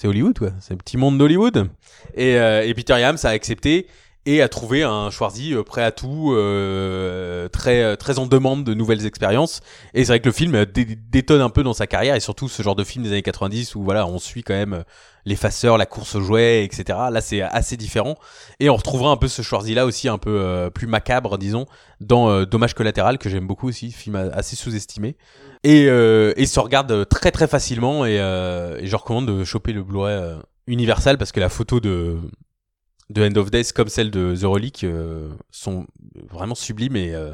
C'est 0.00 0.06
Hollywood, 0.06 0.38
quoi. 0.38 0.50
C'est 0.60 0.74
le 0.74 0.78
petit 0.78 0.96
monde 0.96 1.18
d'Hollywood. 1.18 1.70
Et, 2.14 2.36
euh, 2.36 2.64
et 2.64 2.72
Peter 2.72 3.00
Yams 3.00 3.18
a 3.24 3.30
accepté 3.30 3.88
et 4.26 4.42
a 4.42 4.48
trouvé 4.48 4.84
un 4.84 5.10
Schwarzy 5.10 5.54
euh, 5.54 5.64
prêt 5.64 5.82
à 5.82 5.90
tout, 5.90 6.34
euh, 6.36 7.48
très 7.48 7.96
très 7.96 8.20
en 8.20 8.26
demande 8.26 8.62
de 8.62 8.74
nouvelles 8.74 9.06
expériences. 9.06 9.60
Et 9.94 10.04
c'est 10.04 10.12
vrai 10.12 10.20
que 10.20 10.26
le 10.26 10.32
film 10.32 10.54
euh, 10.54 10.66
dé- 10.66 10.84
détonne 11.10 11.40
un 11.40 11.50
peu 11.50 11.64
dans 11.64 11.72
sa 11.72 11.88
carrière 11.88 12.14
et 12.14 12.20
surtout 12.20 12.48
ce 12.48 12.62
genre 12.62 12.76
de 12.76 12.84
film 12.84 13.02
des 13.02 13.10
années 13.10 13.22
90 13.22 13.74
où 13.74 13.82
voilà, 13.82 14.06
on 14.06 14.20
suit 14.20 14.44
quand 14.44 14.54
même 14.54 14.72
euh, 14.74 14.82
l'effaceur, 15.24 15.76
la 15.78 15.86
course 15.86 16.14
aux 16.14 16.20
jouets, 16.20 16.62
etc. 16.62 16.96
Là, 17.10 17.20
c'est 17.20 17.42
assez 17.42 17.76
différent. 17.76 18.16
Et 18.60 18.70
on 18.70 18.76
retrouvera 18.76 19.10
un 19.10 19.16
peu 19.16 19.26
ce 19.26 19.42
Schwarzy 19.42 19.74
là 19.74 19.84
aussi 19.84 20.08
un 20.08 20.18
peu 20.18 20.38
euh, 20.40 20.70
plus 20.70 20.86
macabre, 20.86 21.38
disons, 21.38 21.66
dans 22.00 22.30
euh, 22.30 22.44
Dommage 22.44 22.74
collatéral 22.74 23.18
que 23.18 23.28
j'aime 23.28 23.48
beaucoup 23.48 23.66
aussi, 23.68 23.90
film 23.90 24.14
assez 24.32 24.54
sous-estimé. 24.54 25.16
Et, 25.64 25.86
euh, 25.88 26.32
et 26.36 26.46
se 26.46 26.60
regarde 26.60 27.08
très 27.08 27.30
très 27.30 27.48
facilement 27.48 28.06
et, 28.06 28.20
euh, 28.20 28.78
et 28.78 28.86
je 28.86 28.94
recommande 28.94 29.26
de 29.26 29.44
choper 29.44 29.72
le 29.72 29.82
Blu-ray 29.82 30.14
euh, 30.14 30.36
Universal 30.66 31.18
parce 31.18 31.32
que 31.32 31.40
la 31.40 31.48
photo 31.48 31.80
de 31.80 32.18
de 33.10 33.26
End 33.26 33.36
of 33.36 33.50
Days 33.50 33.72
comme 33.74 33.88
celle 33.88 34.10
de 34.10 34.36
The 34.36 34.44
Relic 34.44 34.84
euh, 34.84 35.30
sont 35.50 35.86
vraiment 36.30 36.54
sublimes 36.54 36.96
et, 36.96 37.14
euh, 37.14 37.32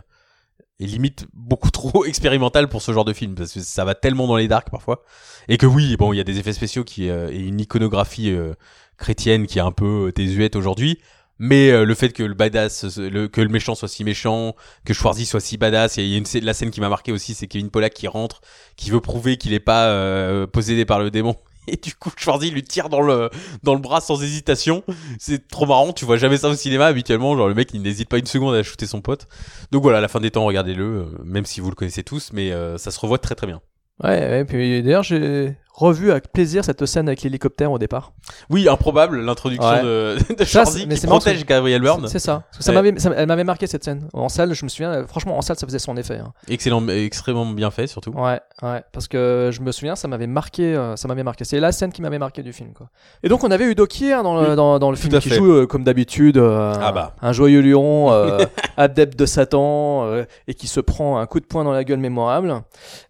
et 0.79 0.87
limite 0.87 1.27
beaucoup 1.33 1.71
trop 1.73 2.05
expérimentales 2.05 2.69
pour 2.69 2.83
ce 2.83 2.93
genre 2.93 3.05
de 3.05 3.13
film 3.13 3.35
parce 3.35 3.53
que 3.53 3.61
ça 3.61 3.85
va 3.85 3.95
tellement 3.95 4.27
dans 4.27 4.37
les 4.37 4.49
darks 4.49 4.71
parfois. 4.71 5.03
Et 5.49 5.59
que 5.59 5.67
oui 5.67 5.97
bon 5.97 6.13
il 6.13 6.17
y 6.17 6.21
a 6.21 6.25
des 6.25 6.39
effets 6.39 6.53
spéciaux 6.53 6.85
qui 6.85 7.11
euh, 7.11 7.31
et 7.31 7.41
une 7.41 7.61
iconographie 7.61 8.31
euh, 8.31 8.55
chrétienne 8.97 9.47
qui 9.47 9.59
est 9.59 9.63
un 9.63 9.73
peu 9.73 10.09
euh, 10.09 10.13
désuète 10.13 10.57
aujourd'hui 10.57 10.99
mais 11.39 11.71
euh, 11.71 11.85
le 11.85 11.95
fait 11.95 12.11
que 12.11 12.23
le 12.23 12.35
badass 12.35 12.99
euh, 12.99 13.11
le, 13.11 13.29
que 13.29 13.41
le 13.41 13.49
méchant 13.49 13.75
soit 13.75 13.89
si 13.89 14.05
méchant 14.05 14.55
que 14.85 14.95
Schwarzy 14.95 15.27
soit 15.27 15.41
si 15.41 15.57
badass 15.57 15.97
il 15.97 16.07
y 16.07 16.15
a 16.15 16.19
une 16.19 16.25
la 16.45 16.55
scène 16.55 16.71
qui 16.71 16.81
m'a 16.81 16.89
marqué 16.89 17.13
aussi 17.13 17.35
c'est 17.35 17.47
Kevin 17.47 17.71
Pollack 17.71 17.95
qui 17.95 18.09
rentre 18.09 18.41
qui 18.77 18.91
veut 18.91 19.01
prouver 19.01 19.37
qu'il 19.37 19.53
est 19.53 19.61
pas 19.61 19.87
euh, 19.89 20.47
possédé 20.47 20.85
par 20.85 21.01
le 21.01 21.11
démon. 21.11 21.37
Et 21.67 21.77
du 21.77 21.95
coup 21.95 22.11
Schwarzy 22.17 22.51
lui 22.51 22.63
tire 22.63 22.89
dans 22.89 23.01
le 23.01 23.31
dans 23.63 23.75
le 23.75 23.81
bras 23.81 24.01
sans 24.01 24.23
hésitation. 24.23 24.85
C'est 25.19 25.49
trop 25.49 25.67
marrant 25.67 25.93
tu 25.93 26.05
vois 26.05 26.19
jamais 26.19 26.37
ça 26.37 26.49
au 26.49 26.55
cinéma 26.55 26.87
habituellement 26.87 27.37
genre 27.37 27.49
le 27.49 27.55
mec 27.55 27.71
il 27.73 27.83
n'hésite 27.83 28.09
pas 28.09 28.19
une 28.19 28.27
seconde 28.27 28.55
à 28.55 28.63
shooter 28.63 28.87
son 28.87 29.01
pote. 29.01 29.27
Donc 29.73 29.83
voilà 29.83 29.99
à 29.99 30.01
la 30.03 30.09
fin 30.09 30.21
des 30.21 30.31
temps 30.31 30.45
regardez-le 30.45 30.85
euh, 30.85 31.05
même 31.25 31.47
si 31.47 31.61
vous 31.61 31.71
le 31.71 31.75
connaissez 31.75 32.05
tous 32.05 32.31
mais 32.33 32.53
euh, 32.53 32.79
ça 32.79 32.91
se 32.91 33.01
revoit 33.01 33.19
très 33.19 33.35
très 33.35 33.47
bien. 33.47 33.61
Ouais, 34.03 34.19
ouais, 34.19 34.45
puis 34.45 34.83
d'ailleurs, 34.83 35.05
j'ai 35.05 35.57
revu 35.77 36.13
avec 36.13 36.31
plaisir 36.33 36.65
cette 36.65 36.87
scène 36.87 37.09
avec 37.09 37.23
l'hélicoptère 37.23 37.73
au 37.73 37.79
départ. 37.79 38.13
oui 38.49 38.69
improbable 38.69 39.21
l'introduction 39.21 39.69
Ouais. 39.69 39.83
de, 39.83 40.17
de 40.39 40.45
Ça, 40.45 40.63
mais 40.87 40.95
qui 40.95 41.07
protège 41.07 41.35
parce 41.39 41.47
Gabriel 41.47 41.83
Byrne 41.83 42.07
C'est 42.09 42.21
ça. 42.21 42.45
Parce 42.51 42.59
que 42.59 42.65
ça 42.65 42.71
Ouais. 42.71 42.77
m'avait, 42.83 42.99
ça- 43.01 43.11
elle 43.17 43.27
m'avait 43.27 43.43
marqué 43.45 43.67
cette 43.67 43.83
scène. 43.85 44.09
En 44.13 44.29
salle, 44.29 44.55
je 44.55 44.65
me 44.65 44.69
souviens, 44.69 45.05
franchement, 45.07 45.37
en 45.37 45.43
salle, 45.43 45.57
ça 45.57 45.67
faisait 45.67 45.81
son 45.81 45.97
effet. 45.97 46.19
hein. 46.19 46.33
excellent 46.49 46.87
extrêmement 46.89 47.45
bien 47.47 47.71
fait 47.73 47.87
surtout 47.89 48.11
Ouais, 48.13 48.41
ouais. 48.63 48.83
Parce 48.93 49.09
que 49.09 49.51
je 49.53 49.61
me 49.63 49.73
souviens, 49.73 49.97
ça 49.97 50.07
m'avait 50.07 50.27
marqué, 50.29 50.77
euh, 50.77 50.95
ça 50.97 51.09
m'avait 51.09 51.25
marqué. 51.25 51.45
C'est 51.45 51.59
la 51.59 51.73
scène 51.73 51.91
qui 51.93 52.03
m'avait 52.03 52.19
marqué 52.21 52.43
du 52.45 52.53
film, 52.53 52.73
quoi. 52.73 52.89
Et 53.25 53.29
donc, 53.29 53.43
on 53.43 53.51
avait 53.51 53.65
Udo 53.65 53.87
Kier 53.87 54.23
dans 54.23 54.41
le, 54.41 54.51
Oui, 54.51 54.57
dans, 54.57 54.79
dans 54.79 54.91
le 54.91 54.97
film 54.97 55.19
qui 55.19 55.29
fait. 55.29 55.35
joue, 55.35 55.51
euh, 55.53 55.67
comme 55.67 55.83
d'habitude, 55.83 56.37
euh, 56.39 56.73
Ah 56.81 56.93
bah. 56.93 57.15
un 57.21 57.33
joyeux 57.33 57.61
lion, 57.63 58.13
euh, 58.13 58.45
adepte 58.77 59.19
de 59.19 59.27
Satan, 59.27 60.07
et 60.47 60.55
qui 60.55 60.69
se 60.69 60.79
prend 60.81 61.19
un 61.19 61.27
coup 61.27 61.41
de 61.41 61.47
poing 61.47 61.65
dans 61.65 61.73
la 61.73 61.83
gueule 61.85 61.99
mémorable. 61.99 62.63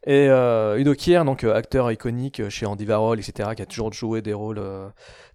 Et 0.06 0.26
Udo 0.78 0.94
Kier, 0.94 1.22
donc 1.26 1.44
acteur 1.44 1.92
iconique 1.92 2.42
chez 2.54 2.66
Andy 2.66 2.86
Warhol, 2.86 3.18
etc., 3.18 3.50
qui 3.56 3.62
a 3.62 3.66
toujours 3.66 3.92
joué 3.92 4.22
des 4.22 4.32
rôles, 4.32 4.58
euh, 4.58 4.88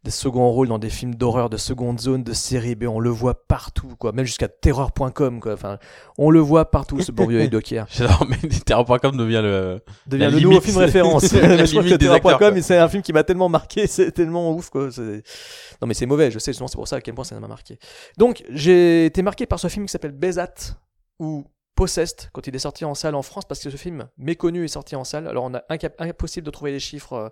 des 0.04 0.12
seconds 0.12 0.50
rôles 0.50 0.70
dans 0.70 0.80
des 0.80 0.90
films 0.90 1.16
d'horreur 1.16 1.50
de 1.50 1.58
seconde 1.58 2.00
zone, 2.00 2.24
de 2.24 2.34
série 2.34 2.76
B. 2.76 2.86
On 2.86 3.00
le 3.00 3.10
voit 3.10 3.46
partout, 3.48 3.96
quoi. 4.00 4.12
Même 4.12 4.26
jusqu'à 4.26 4.48
terreur.com, 4.48 5.40
quoi. 5.40 5.54
Enfin, 5.54 5.78
on 6.18 6.32
le 6.32 6.40
voit 6.40 6.72
partout, 6.72 7.02
ce 7.02 7.12
bon 7.12 7.28
vieux 7.28 7.48
Kier. 7.60 7.84
j'adore 7.90 8.26
mais 8.28 8.38
Terra.com 8.66 9.18
devient 9.18 9.42
le 9.44 9.82
devient 10.08 10.24
La 10.24 10.30
le 10.30 10.40
nouveau 10.40 10.62
film 10.62 10.78
référence. 10.78 11.32
Mais 11.34 11.66
je 11.66 11.80
limite 11.80 11.98
que 11.98 12.20
quoi. 12.20 12.62
c'est 12.62 12.78
un 12.78 12.88
film 12.88 13.04
qui 13.04 13.14
m'a 13.14 13.24
tellement 13.24 13.50
marqué, 13.50 13.88
c'est 13.88 14.12
tellement 14.12 14.52
ouf 14.52 14.70
quoi. 14.70 14.90
Non 14.98 15.88
mais 15.88 15.94
c'est 15.94 16.06
mauvais, 16.06 16.32
je 16.32 16.40
sais, 16.40 16.52
justement 16.52 16.68
c'est 16.68 16.78
pour 16.78 16.88
ça 16.88 16.98
à 16.98 17.02
quel 17.02 17.14
point 17.14 17.26
ça 17.26 17.40
m'a 17.40 17.48
marqué. 17.48 17.78
Donc 18.18 18.44
j'ai 18.50 19.06
été 19.06 19.22
marqué 19.22 19.46
par 19.46 19.60
ce 19.60 19.68
film 19.68 19.86
qui 19.86 19.92
s'appelle 19.92 20.12
Bezat 20.12 20.76
ou 21.20 21.46
Possessed 21.80 22.30
quand 22.34 22.46
il 22.46 22.54
est 22.54 22.60
sorti 22.60 22.84
en 22.84 22.94
salle 22.94 23.16
en 23.16 23.22
France 23.22 23.46
parce 23.46 23.64
que 23.64 23.70
ce 23.70 23.78
film 23.78 24.10
méconnu 24.18 24.66
est 24.66 24.68
sorti 24.68 24.98
en 24.98 25.06
salle. 25.06 25.30
Alors 25.30 25.46
on 25.46 25.54
a 25.54 25.64
impossible 26.00 26.46
de 26.46 26.52
trouver 26.52 26.74
les 26.74 26.80
chiffres, 26.82 27.14
euh, 27.14 27.30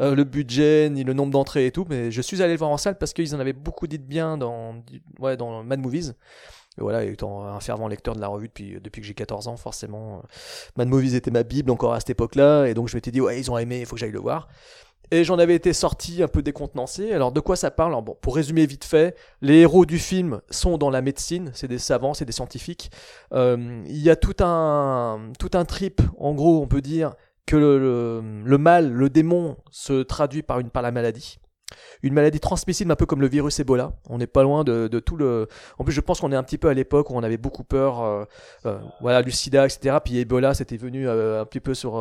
euh, 0.00 0.14
le 0.14 0.24
budget 0.24 0.88
ni 0.88 1.04
le 1.04 1.12
nombre 1.12 1.30
d'entrées 1.30 1.66
et 1.66 1.70
tout, 1.70 1.84
mais 1.86 2.10
je 2.10 2.22
suis 2.22 2.40
allé 2.40 2.54
le 2.54 2.58
voir 2.58 2.70
en 2.70 2.78
salle 2.78 2.96
parce 2.96 3.12
qu'ils 3.12 3.34
en 3.34 3.40
avaient 3.40 3.52
beaucoup 3.52 3.86
dit 3.86 3.98
de 3.98 4.04
bien 4.04 4.38
dans 4.38 4.82
ouais 5.18 5.36
dans 5.36 5.62
Mad 5.62 5.80
Movies. 5.80 6.14
Et 6.78 6.80
voilà, 6.80 7.04
étant 7.04 7.44
un 7.44 7.60
fervent 7.60 7.88
lecteur 7.88 8.14
de 8.14 8.22
la 8.22 8.28
revue 8.28 8.48
depuis, 8.48 8.80
depuis 8.80 9.02
que 9.02 9.06
j'ai 9.06 9.12
14 9.12 9.48
ans, 9.48 9.58
forcément, 9.58 10.18
euh, 10.18 10.26
Mad 10.76 10.88
Movies 10.88 11.14
était 11.14 11.30
ma 11.30 11.42
bible 11.42 11.70
encore 11.70 11.92
à 11.92 12.00
cette 12.00 12.10
époque-là, 12.10 12.66
et 12.66 12.74
donc 12.74 12.88
je 12.88 12.96
m'étais 12.96 13.10
dit, 13.10 13.20
ouais, 13.20 13.38
ils 13.38 13.50
ont 13.50 13.58
aimé, 13.58 13.80
il 13.80 13.86
faut 13.86 13.96
que 13.96 14.00
j'aille 14.00 14.12
le 14.12 14.20
voir. 14.20 14.48
Et 15.12 15.24
j'en 15.24 15.38
avais 15.38 15.54
été 15.54 15.72
sorti 15.72 16.22
un 16.22 16.28
peu 16.28 16.42
décontenancé. 16.42 17.12
Alors 17.12 17.32
de 17.32 17.40
quoi 17.40 17.56
ça 17.56 17.70
parle? 17.70 17.92
Bon, 18.04 18.16
Pour 18.20 18.36
résumer 18.36 18.64
vite 18.66 18.84
fait, 18.84 19.16
les 19.40 19.58
héros 19.58 19.84
du 19.84 19.98
film 19.98 20.40
sont 20.50 20.78
dans 20.78 20.90
la 20.90 21.02
médecine, 21.02 21.50
c'est 21.52 21.68
des 21.68 21.78
savants, 21.78 22.14
c'est 22.14 22.24
des 22.24 22.32
scientifiques. 22.32 22.90
Euh, 23.32 23.82
il 23.86 23.98
y 23.98 24.10
a 24.10 24.16
tout 24.16 24.36
un, 24.40 25.32
tout 25.38 25.50
un 25.54 25.64
trip, 25.64 26.00
en 26.18 26.34
gros 26.34 26.60
on 26.62 26.68
peut 26.68 26.80
dire, 26.82 27.14
que 27.46 27.56
le, 27.56 27.78
le, 27.78 28.42
le 28.44 28.58
mal, 28.58 28.92
le 28.92 29.10
démon, 29.10 29.56
se 29.72 30.02
traduit 30.02 30.42
par, 30.42 30.60
une, 30.60 30.70
par 30.70 30.82
la 30.82 30.92
maladie. 30.92 31.40
Une 32.02 32.14
maladie 32.14 32.40
transmissible 32.40 32.90
un 32.90 32.96
peu 32.96 33.06
comme 33.06 33.20
le 33.20 33.28
virus 33.28 33.60
Ebola. 33.60 33.92
On 34.08 34.18
n'est 34.18 34.26
pas 34.26 34.42
loin 34.42 34.64
de, 34.64 34.88
tout 35.00 35.16
le... 35.16 35.48
En 35.78 35.84
plus 35.84 35.92
je 35.92 36.00
pense 36.00 36.20
qu'on 36.20 36.32
est 36.32 36.36
un 36.36 36.42
petit 36.42 36.58
peu 36.58 36.68
à 36.68 36.74
l'époque 36.74 37.10
où 37.10 37.14
on 37.14 37.22
avait 37.22 37.36
beaucoup 37.36 37.64
peur, 37.64 38.02
euh, 38.02 38.24
euh, 38.66 38.78
voilà, 39.00 39.22
du 39.22 39.30
sida, 39.30 39.66
etc. 39.66 39.98
Puis 40.04 40.18
Ebola, 40.18 40.54
c'était 40.54 40.76
venu 40.76 41.08
euh, 41.08 41.42
un 41.42 41.44
petit 41.44 41.60
peu 41.60 41.74
sur 41.74 41.92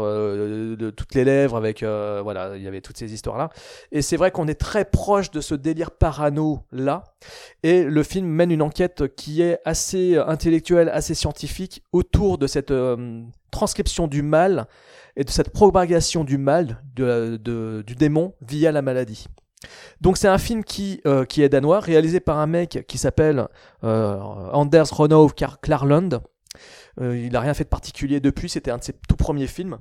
toutes 0.96 1.16
les 1.16 1.24
lèvres 1.24 1.56
avec... 1.56 1.84
voilà, 1.84 2.56
il 2.56 2.64
y 2.64 2.68
avait 2.68 2.82
toutes 2.82 2.98
ces 2.98 3.14
histoires-là. 3.14 3.50
Et 3.92 4.02
c'est 4.02 4.18
vrai 4.18 4.32
qu'on 4.32 4.48
est 4.48 4.60
très 4.60 4.86
proche 4.86 5.32
de 5.32 5.42
ce 5.42 5.56
délire 5.56 5.92
parano-là. 5.92 7.04
Et 7.64 7.84
le 7.84 8.04
film 8.04 8.28
mène 8.28 8.52
une 8.52 8.62
enquête 8.62 9.16
qui 9.16 9.42
est 9.42 9.60
assez 9.66 10.18
intellectuelle, 10.18 10.90
assez 10.90 11.14
scientifique 11.14 11.84
autour 11.92 12.38
de 12.38 12.48
cette 12.48 12.74
transcription 13.52 14.08
du 14.08 14.22
mal 14.22 14.68
et 15.16 15.24
de 15.24 15.30
cette 15.30 15.50
propagation 15.50 16.24
du 16.24 16.38
mal, 16.38 16.82
du 16.96 17.96
démon 17.96 18.34
via 18.42 18.72
la 18.72 18.82
maladie. 18.82 19.28
Donc 20.02 20.18
c'est 20.18 20.28
un 20.28 20.38
film 20.38 20.64
qui, 20.64 21.02
euh, 21.06 21.26
qui 21.26 21.42
est 21.42 21.50
danois, 21.50 21.80
réalisé 21.80 22.20
par 22.20 22.38
un 22.38 22.48
mec 22.48 22.86
qui 22.88 22.98
s'appelle 22.98 23.48
euh, 23.84 24.18
Anders 24.54 24.90
Ronov 24.92 25.34
Klarlund. 25.62 26.22
Euh, 27.02 27.18
il 27.18 27.32
n'a 27.32 27.40
rien 27.40 27.54
fait 27.54 27.66
de 27.66 27.70
particulier 27.70 28.20
depuis, 28.20 28.50
c'était 28.50 28.72
un 28.72 28.78
de 28.78 28.84
ses 28.84 28.94
tout 29.08 29.16
premiers 29.16 29.48
films. 29.48 29.78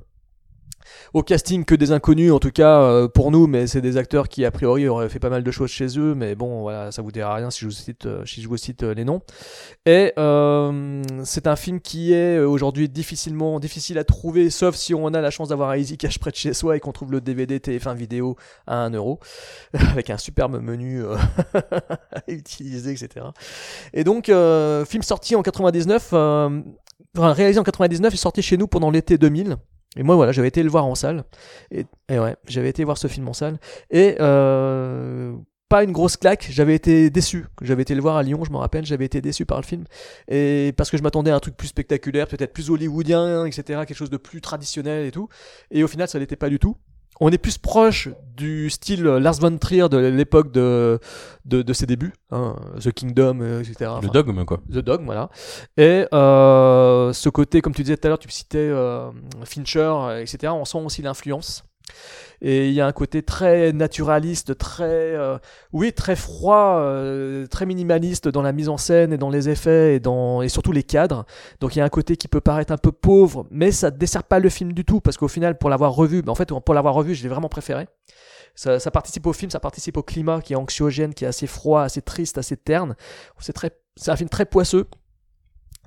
Au 1.15 1.23
casting, 1.23 1.65
que 1.65 1.75
des 1.75 1.93
inconnus, 1.93 2.33
en 2.33 2.39
tout 2.39 2.51
cas 2.51 2.81
euh, 2.81 3.09
pour 3.09 3.31
nous, 3.31 3.47
mais 3.47 3.67
c'est 3.67 3.81
des 3.81 3.97
acteurs 3.97 4.29
qui 4.29 4.45
a 4.45 4.51
priori 4.51 4.89
auraient 4.89 5.09
fait 5.09 5.19
pas 5.19 5.31
mal 5.31 5.43
de 5.43 5.51
choses 5.51 5.71
chez 5.71 5.99
eux, 5.99 6.15
mais 6.15 6.35
bon, 6.35 6.63
voilà, 6.63 6.93
ça 6.93 7.03
vous 7.03 7.13
dira 7.13 7.35
rien 7.35 7.51
si 7.51 7.61
je 7.61 7.67
vous 7.67 7.73
cite, 7.73 8.07
euh, 8.07 8.25
euh, 8.83 8.95
les 8.95 9.05
noms. 9.05 9.23
Et 9.87 10.13
c'est 11.25 11.47
un 11.47 11.57
film 11.57 11.81
qui 11.81 12.13
est 12.13 12.39
aujourd'hui 12.39 12.89
difficilement 12.89 13.61
difficile 13.61 13.99
à 13.99 14.05
trouver, 14.05 14.51
sauf 14.51 14.75
si 14.75 14.95
on 14.95 15.07
a 15.09 15.21
la 15.21 15.31
chance 15.31 15.49
d'avoir 15.49 15.71
un 15.71 15.77
Easy 15.77 15.97
Cash 15.97 16.19
près 16.19 16.31
de 16.31 16.37
chez 16.37 16.55
soi 16.55 16.77
et 16.77 16.81
qu'on 16.81 16.93
trouve 16.93 17.13
le 17.13 17.21
DVD 17.21 17.59
TF1 17.59 17.95
vidéo 17.95 18.37
à 18.67 18.85
1 18.85 18.91
euro, 18.91 19.21
avec 19.93 20.11
un 20.11 20.19
superbe 20.19 20.61
menu 20.63 21.03
à 21.55 22.23
utiliser, 22.29 22.93
etc. 22.93 23.27
Et 23.93 24.05
donc, 24.05 24.31
film 24.87 25.03
sorti 25.03 25.37
en 25.37 25.43
99, 25.43 26.11
euh, 26.13 26.61
enfin, 27.17 27.33
réalisé 27.33 27.59
en 27.59 27.65
99 27.65 28.13
et 28.13 28.17
sorti 28.17 28.43
chez 28.43 28.57
nous 28.57 28.67
pendant 28.67 28.91
l'été 28.91 29.19
2000. 29.19 29.57
Et 29.99 30.03
moi, 30.03 30.15
voilà, 30.15 30.33
j'avais 30.33 30.49
été 30.49 30.63
le 30.63 30.71
voir 30.71 30.87
en 30.87 30.95
salle. 30.95 31.25
Et, 31.71 31.85
ouais, 32.09 32.37
j'avais 32.47 32.71
été 32.71 32.85
voir 32.85 32.97
ce 32.97 33.09
film 33.09 33.29
en 33.29 33.33
salle. 33.33 33.59
Et 33.91 34.17
euh, 34.21 35.35
pas 35.69 35.83
une 35.85 35.93
grosse 35.93 36.17
claque, 36.17 36.47
j'avais 36.51 36.75
été 36.75 37.11
déçu. 37.11 37.47
J'avais 37.61 37.83
été 37.83 37.95
le 37.95 38.01
voir 38.01 38.17
à 38.17 38.23
Lyon, 38.23 38.43
je 38.45 38.51
me 38.51 38.57
rappelle, 38.57 38.87
j'avais 38.87 39.05
été 39.05 39.21
déçu 39.21 39.45
par 39.45 39.59
le 39.59 39.67
film. 39.67 39.85
Et 40.29 40.73
parce 40.77 40.91
que 40.91 40.97
je 40.97 41.03
m'attendais 41.03 41.33
à 41.33 41.37
un 41.37 41.41
truc 41.41 41.57
plus 41.57 41.69
spectaculaire, 41.69 42.29
peut-être 42.29 42.53
plus 42.53 42.71
hollywoodien, 42.71 43.45
etc., 43.45 43.81
quelque 43.87 43.95
chose 43.95 44.09
de 44.09 44.17
plus 44.17 44.41
traditionnel 44.41 45.05
et 45.05 45.11
tout. 45.11 45.29
Et 45.71 45.83
au 45.83 45.89
final, 45.89 46.09
ça 46.09 46.19
l'était 46.19 46.37
pas 46.37 46.49
du 46.49 46.59
tout. 46.59 46.77
On 47.21 47.31
est 47.31 47.39
plus 47.39 47.59
proche 47.59 48.09
du 48.37 48.71
style 48.71 49.03
Lars 49.03 49.41
von 49.41 49.57
Trier 49.59 49.89
de 49.89 49.97
l'époque 49.99 50.53
de, 50.53 51.01
de, 51.45 51.63
de 51.63 51.73
ses 51.73 51.87
débuts, 51.87 52.13
hein, 52.31 52.55
The 52.81 52.93
Kingdom, 52.93 53.41
euh, 53.41 53.61
etc. 53.61 53.75
Le 53.81 53.87
Enfin, 53.87 54.07
dogme, 54.09 54.45
quoi. 54.45 54.61
The 54.71 54.79
Dog, 54.79 55.03
voilà. 55.05 55.29
Et 55.77 56.07
euh, 56.13 57.13
ce 57.13 57.29
côté, 57.29 57.61
comme 57.61 57.75
tu 57.75 57.83
disais 57.83 57.97
tout 57.97 58.07
à 58.07 58.11
l'heure, 58.11 58.19
tu 58.19 58.31
citais 58.31 58.59
euh, 58.59 59.11
Fincher, 59.45 59.93
etc. 60.21 60.53
On 60.55 60.65
sent 60.65 60.79
aussi 60.79 61.03
l'influence. 61.03 61.65
Et 62.41 62.69
il 62.69 62.75
y 62.75 62.81
a 62.81 62.87
un 62.87 62.93
côté 62.93 63.23
très 63.23 63.73
naturaliste, 63.73 64.57
très, 64.57 64.85
euh, 64.85 65.39
oui, 65.73 65.93
très 65.93 66.15
froid, 66.15 66.79
euh, 66.79 67.47
très 67.47 67.67
minimaliste 67.67 68.29
dans 68.29 68.43
la 68.43 68.53
mise 68.53 68.69
en 68.69 68.77
scène 68.77 69.13
et 69.13 69.19
dans 69.19 69.31
les 69.31 69.49
effets 69.49 69.97
et 69.97 70.01
dans 70.01 70.43
et 70.43 70.49
surtout 70.49 70.71
les 70.71 70.85
cadres. 70.85 71.27
Donc 71.61 71.75
il 71.75 71.81
y 71.81 71.83
a 71.83 71.85
un 71.85 71.89
côté 71.89 72.17
qui 72.17 72.29
peut 72.29 72.41
paraître 72.41 72.73
un 72.73 72.77
peu 72.77 72.93
pauvre, 72.93 73.47
mais 73.51 73.73
ça 73.73 73.91
dessert 73.91 74.23
pas 74.23 74.39
le 74.39 74.49
film 74.49 74.73
du 74.73 74.85
tout 74.85 75.01
parce 75.01 75.17
qu'au 75.17 75.29
final, 75.29 75.59
pour 75.59 75.69
l'avoir 75.69 75.93
revu, 75.93 76.23
ben, 76.23 76.31
en 76.31 76.37
fait, 76.37 76.49
pour 76.49 76.75
l'avoir 76.75 76.95
revu, 76.95 77.15
je 77.15 77.23
l'ai 77.25 77.29
vraiment 77.29 77.49
préféré. 77.49 77.89
Ça, 78.55 78.79
ça 78.81 78.91
participe 78.91 79.27
au 79.27 79.33
film, 79.33 79.51
ça 79.51 79.61
participe 79.61 79.97
au 79.97 80.03
climat 80.03 80.41
qui 80.41 80.53
est 80.53 80.57
anxiogène, 80.57 81.15
qui 81.15 81.25
est 81.25 81.29
assez 81.29 81.47
froid, 81.47 81.83
assez 81.83 82.03
triste, 82.03 82.39
assez 82.39 82.57
terne. 82.57 82.97
C'est 83.41 83.53
très, 83.53 83.71
c'est 83.97 84.11
un 84.11 84.17
film 84.17 84.29
très 84.29 84.47
poisseux. 84.47 84.87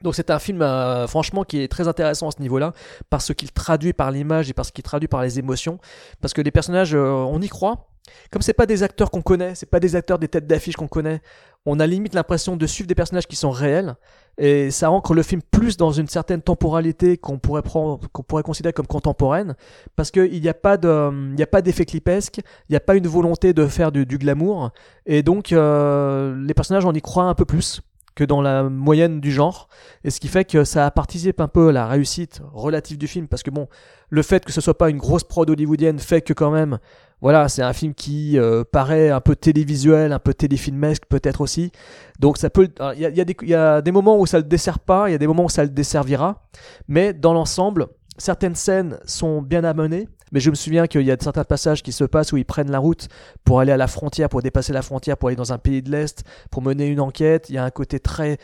Donc 0.03 0.15
c'est 0.15 0.29
un 0.29 0.39
film 0.39 0.61
euh, 0.61 1.07
franchement 1.07 1.43
qui 1.43 1.61
est 1.61 1.67
très 1.67 1.87
intéressant 1.87 2.27
à 2.27 2.31
ce 2.31 2.41
niveau-là 2.41 2.73
parce 3.09 3.33
qu'il 3.33 3.51
traduit 3.51 3.93
par 3.93 4.11
l'image 4.11 4.49
et 4.49 4.53
parce 4.53 4.71
qu'il 4.71 4.83
traduit 4.83 5.07
par 5.07 5.21
les 5.21 5.39
émotions. 5.39 5.79
Parce 6.21 6.33
que 6.33 6.41
les 6.41 6.51
personnages 6.51 6.95
euh, 6.95 7.09
on 7.09 7.41
y 7.41 7.49
croit. 7.49 7.87
Comme 8.31 8.41
c'est 8.41 8.53
pas 8.53 8.65
des 8.65 8.81
acteurs 8.83 9.11
qu'on 9.11 9.21
connaît 9.21 9.53
c'est 9.55 9.67
pas 9.67 9.79
des 9.79 9.95
acteurs 9.95 10.17
des 10.17 10.27
têtes 10.27 10.47
d'affiche 10.47 10.75
qu'on 10.75 10.87
connaît 10.87 11.21
on 11.65 11.79
a 11.79 11.85
limite 11.85 12.15
l'impression 12.15 12.57
de 12.57 12.65
suivre 12.65 12.87
des 12.87 12.95
personnages 12.95 13.27
qui 13.27 13.35
sont 13.35 13.51
réels. 13.51 13.95
Et 14.39 14.71
ça 14.71 14.89
ancre 14.89 15.13
le 15.13 15.21
film 15.21 15.41
plus 15.51 15.77
dans 15.77 15.91
une 15.91 16.07
certaine 16.07 16.41
temporalité 16.41 17.17
qu'on 17.17 17.37
pourrait 17.37 17.61
prendre 17.61 17.99
qu'on 18.11 18.23
pourrait 18.23 18.41
considérer 18.41 18.73
comme 18.73 18.87
contemporaine. 18.87 19.55
Parce 19.95 20.09
que 20.09 20.25
il 20.25 20.41
n'y 20.41 20.49
a 20.49 20.55
pas 20.55 20.77
de 20.77 21.11
il 21.33 21.39
y 21.39 21.43
a 21.43 21.47
pas 21.47 21.61
d'effet 21.61 21.85
clipesque 21.85 22.39
il 22.69 22.71
n'y 22.71 22.75
a 22.75 22.79
pas 22.79 22.95
une 22.95 23.07
volonté 23.07 23.53
de 23.53 23.67
faire 23.67 23.91
du, 23.91 24.05
du 24.07 24.17
glamour. 24.17 24.71
Et 25.05 25.21
donc 25.21 25.51
euh, 25.51 26.35
les 26.43 26.53
personnages 26.55 26.85
on 26.85 26.93
y 26.93 27.01
croit 27.01 27.25
un 27.25 27.35
peu 27.35 27.45
plus 27.45 27.81
que 28.21 28.25
dans 28.25 28.43
la 28.43 28.69
moyenne 28.69 29.19
du 29.19 29.31
genre 29.31 29.67
et 30.03 30.11
ce 30.11 30.19
qui 30.19 30.27
fait 30.27 30.45
que 30.45 30.63
ça 30.63 30.91
participe 30.91 31.41
un 31.41 31.47
peu 31.47 31.69
à 31.69 31.71
la 31.71 31.87
réussite 31.87 32.43
relative 32.53 32.99
du 32.99 33.07
film 33.07 33.27
parce 33.27 33.41
que 33.41 33.49
bon 33.49 33.67
le 34.11 34.21
fait 34.21 34.45
que 34.45 34.51
ce 34.51 34.61
soit 34.61 34.77
pas 34.77 34.91
une 34.91 34.99
grosse 34.99 35.23
prod 35.23 35.49
hollywoodienne 35.49 35.97
fait 35.97 36.21
que 36.21 36.31
quand 36.31 36.51
même 36.51 36.77
voilà 37.19 37.49
c'est 37.49 37.63
un 37.63 37.73
film 37.73 37.95
qui 37.95 38.37
euh, 38.37 38.63
paraît 38.63 39.09
un 39.09 39.21
peu 39.21 39.35
télévisuel 39.35 40.13
un 40.13 40.19
peu 40.19 40.35
téléfilmesque 40.35 41.05
peut-être 41.09 41.41
aussi. 41.41 41.71
Donc 42.19 42.37
ça 42.37 42.51
peut 42.51 42.69
il 42.95 42.99
y 42.99 43.07
a, 43.07 43.25
y 43.43 43.55
a 43.55 43.81
des 43.81 43.91
moments 43.91 44.19
où 44.19 44.27
ça 44.27 44.37
le 44.37 44.43
dessert 44.43 44.77
pas 44.77 45.09
il 45.09 45.13
y 45.13 45.15
a 45.15 45.17
des 45.17 45.25
moments 45.27 45.45
où 45.45 45.49
ça 45.49 45.63
le 45.63 45.69
desservira 45.69 46.43
mais 46.87 47.13
dans 47.13 47.33
l'ensemble 47.33 47.87
certaines 48.19 48.55
scènes 48.55 48.99
sont 49.03 49.41
bien 49.41 49.63
amenées 49.63 50.07
mais 50.31 50.39
je 50.39 50.49
me 50.49 50.55
souviens 50.55 50.87
qu'il 50.87 51.01
y 51.01 51.11
a 51.11 51.17
certains 51.19 51.43
passages 51.43 51.83
qui 51.83 51.91
se 51.91 52.03
passent 52.03 52.31
où 52.31 52.37
ils 52.37 52.45
prennent 52.45 52.71
la 52.71 52.79
route 52.79 53.07
pour 53.43 53.59
aller 53.59 53.71
à 53.71 53.77
la 53.77 53.87
frontière, 53.87 54.29
pour 54.29 54.41
dépasser 54.41 54.73
la 54.73 54.81
frontière, 54.81 55.17
pour 55.17 55.29
aller 55.29 55.35
dans 55.35 55.53
un 55.53 55.57
pays 55.57 55.81
de 55.81 55.91
l'Est, 55.91 56.23
pour 56.49 56.61
mener 56.61 56.87
une 56.87 56.99
enquête. 56.99 57.49
Il 57.49 57.55
y 57.55 57.57
a 57.57 57.63
un 57.63 57.71
côté 57.71 57.99
très 57.99 58.37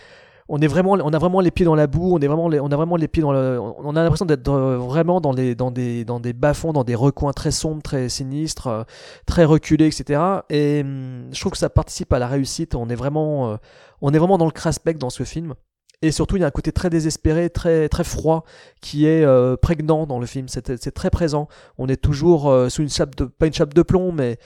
on 0.50 0.60
est 0.60 0.68
vraiment 0.68 0.92
on 0.92 1.14
a 1.14 1.20
vraiment 1.20 1.42
les 1.42 1.52
pieds 1.52 1.66
dans 1.66 1.76
la 1.76 1.88
boue 1.88 2.16
on 2.16 2.20
est 2.20 2.28
vraiment 2.28 2.46
on 2.46 2.72
a 2.72 2.76
vraiment 2.76 2.96
les 2.96 3.08
pieds 3.08 3.22
dans 3.22 3.34
le 3.34 3.60
on 3.60 3.96
a 3.96 4.04
l'impression 4.04 4.26
d'être 4.26 4.48
euh, 4.48 4.78
vraiment 4.78 5.20
dans 5.20 5.34
les 5.34 5.56
dans 5.56 5.72
des 5.72 6.06
dans 6.06 6.20
des 6.20 6.34
bas-fonds 6.34 6.74
dans 6.74 6.84
des 6.84 6.96
recoins 6.96 7.34
très 7.34 7.52
sombres 7.52 7.82
très 7.82 8.10
sinistres 8.10 8.68
euh, 8.68 8.84
très 9.26 9.44
reculés 9.44 9.88
etc 9.88 10.22
et 10.50 10.82
hum, 10.82 11.28
je 11.32 11.40
trouve 11.40 11.52
que 11.52 11.58
ça 11.58 11.70
participe 11.70 12.14
à 12.14 12.20
la 12.20 12.28
réussite. 12.28 12.76
On 12.76 12.90
est 12.90 12.96
vraiment 12.96 13.52
euh, 13.52 13.58
on 14.02 14.14
est 14.14 14.18
vraiment 14.18 14.38
dans 14.38 14.46
le 14.46 14.52
craspec 14.52 14.98
dans 14.98 15.10
ce 15.10 15.24
film 15.24 15.54
et 16.02 16.12
surtout 16.12 16.38
il 16.38 16.42
y 16.42 16.44
a 16.44 16.48
un 16.48 16.52
côté 16.52 16.72
très 16.72 16.90
désespéré 16.90 17.50
très 17.50 17.90
très 17.90 18.04
froid 18.04 18.44
qui 18.82 19.06
est 19.06 19.24
euh, 19.24 19.56
prégnant 19.58 20.06
dans 20.06 20.20
le 20.20 20.26
film. 20.26 20.48
C'est 20.48 20.92
très 20.92 21.10
présent. 21.10 21.48
On 21.78 21.88
est 21.88 22.02
toujours 22.02 22.50
euh, 22.50 22.70
sous 22.70 22.84
une 22.84 22.90
chape 22.90 23.16
de 23.16 23.26
pas 23.26 23.48
une 23.48 23.54
chape 23.54 23.74
de 23.74 23.82
plomb 23.82 24.12
mais 24.12 24.38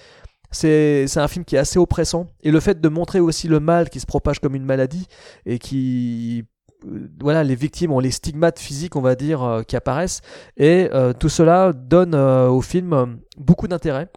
c'est 0.52 1.08
un 1.18 1.28
film 1.28 1.45
qui 1.45 1.56
est 1.56 1.60
assez 1.60 1.80
oppressant. 1.80 2.28
Et 2.43 2.52
le 2.52 2.60
fait 2.60 2.80
de 2.82 2.89
montrer 2.89 3.20
aussi 3.20 3.47
le 3.47 3.60
mal 3.60 3.89
qui 3.89 3.99
se 3.99 4.06
propage 4.06 4.39
comme 4.39 4.56
une 4.56 4.66
maladie 4.66 5.08
et 5.45 5.60
qui 5.60 6.45
euh, 6.86 7.10
voilà 7.20 7.43
les 7.43 7.56
victimes 7.56 7.91
ont 7.91 7.99
les 7.99 8.12
stigmates 8.12 8.60
physiques 8.60 8.95
on 8.95 9.02
va 9.02 9.16
dire 9.16 9.64
qui 9.68 9.76
apparaissent. 9.76 10.22
Et 10.58 10.89
tout 11.20 11.30
cela 11.30 11.74
donne 11.74 12.16
au 12.16 12.62
film 12.62 13.20
beaucoup 13.38 13.68
d'intérêt 13.68 14.10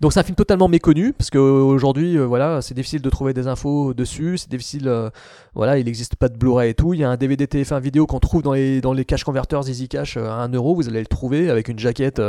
donc 0.00 0.12
c'est 0.12 0.20
un 0.20 0.22
film 0.22 0.36
totalement 0.36 0.68
méconnu 0.68 1.12
parce 1.12 1.30
que 1.30 1.38
euh, 1.38 1.62
aujourd'hui 1.62 2.16
euh, 2.16 2.24
voilà 2.24 2.62
c'est 2.62 2.74
difficile 2.74 3.02
de 3.02 3.10
trouver 3.10 3.34
des 3.34 3.46
infos 3.46 3.94
dessus 3.94 4.38
c'est 4.38 4.50
difficile 4.50 4.88
euh, 4.88 5.10
voilà 5.54 5.78
il 5.78 5.84
n'existe 5.84 6.16
pas 6.16 6.28
de 6.28 6.36
Blu-ray 6.36 6.70
et 6.70 6.74
tout. 6.74 6.94
Il 6.94 7.00
y 7.00 7.04
a 7.04 7.10
un 7.10 7.16
DVD 7.16 7.46
TF1 7.46 7.80
vidéo 7.80 8.06
qu'on 8.06 8.20
trouve 8.20 8.42
dans 8.42 8.52
les 8.52 8.80
dans 8.80 8.92
les 8.92 9.04
cash 9.04 9.24
converters 9.24 9.68
Easy 9.68 9.88
Cash 9.88 10.16
à 10.16 10.34
1 10.34 10.48
euro 10.50 10.74
vous 10.74 10.88
allez 10.88 11.00
le 11.00 11.06
trouver 11.06 11.50
avec 11.50 11.68
une 11.68 11.78
jaquette 11.78 12.22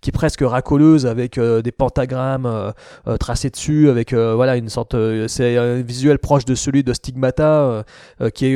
qui 0.00 0.10
est 0.10 0.12
presque 0.12 0.42
racoleuse 0.42 1.06
avec 1.06 1.38
des 1.38 1.72
pentagrammes 1.72 2.72
tracés 3.18 3.50
dessus 3.50 3.88
avec 3.88 4.14
voilà 4.14 4.56
une 4.56 4.68
sorte 4.68 4.96
c'est 5.28 5.56
un 5.56 5.80
visuel 5.82 6.18
proche 6.18 6.44
de 6.44 6.54
celui 6.54 6.84
de 6.84 6.92
Stigmata 6.92 7.84
qui 8.34 8.46
est 8.46 8.52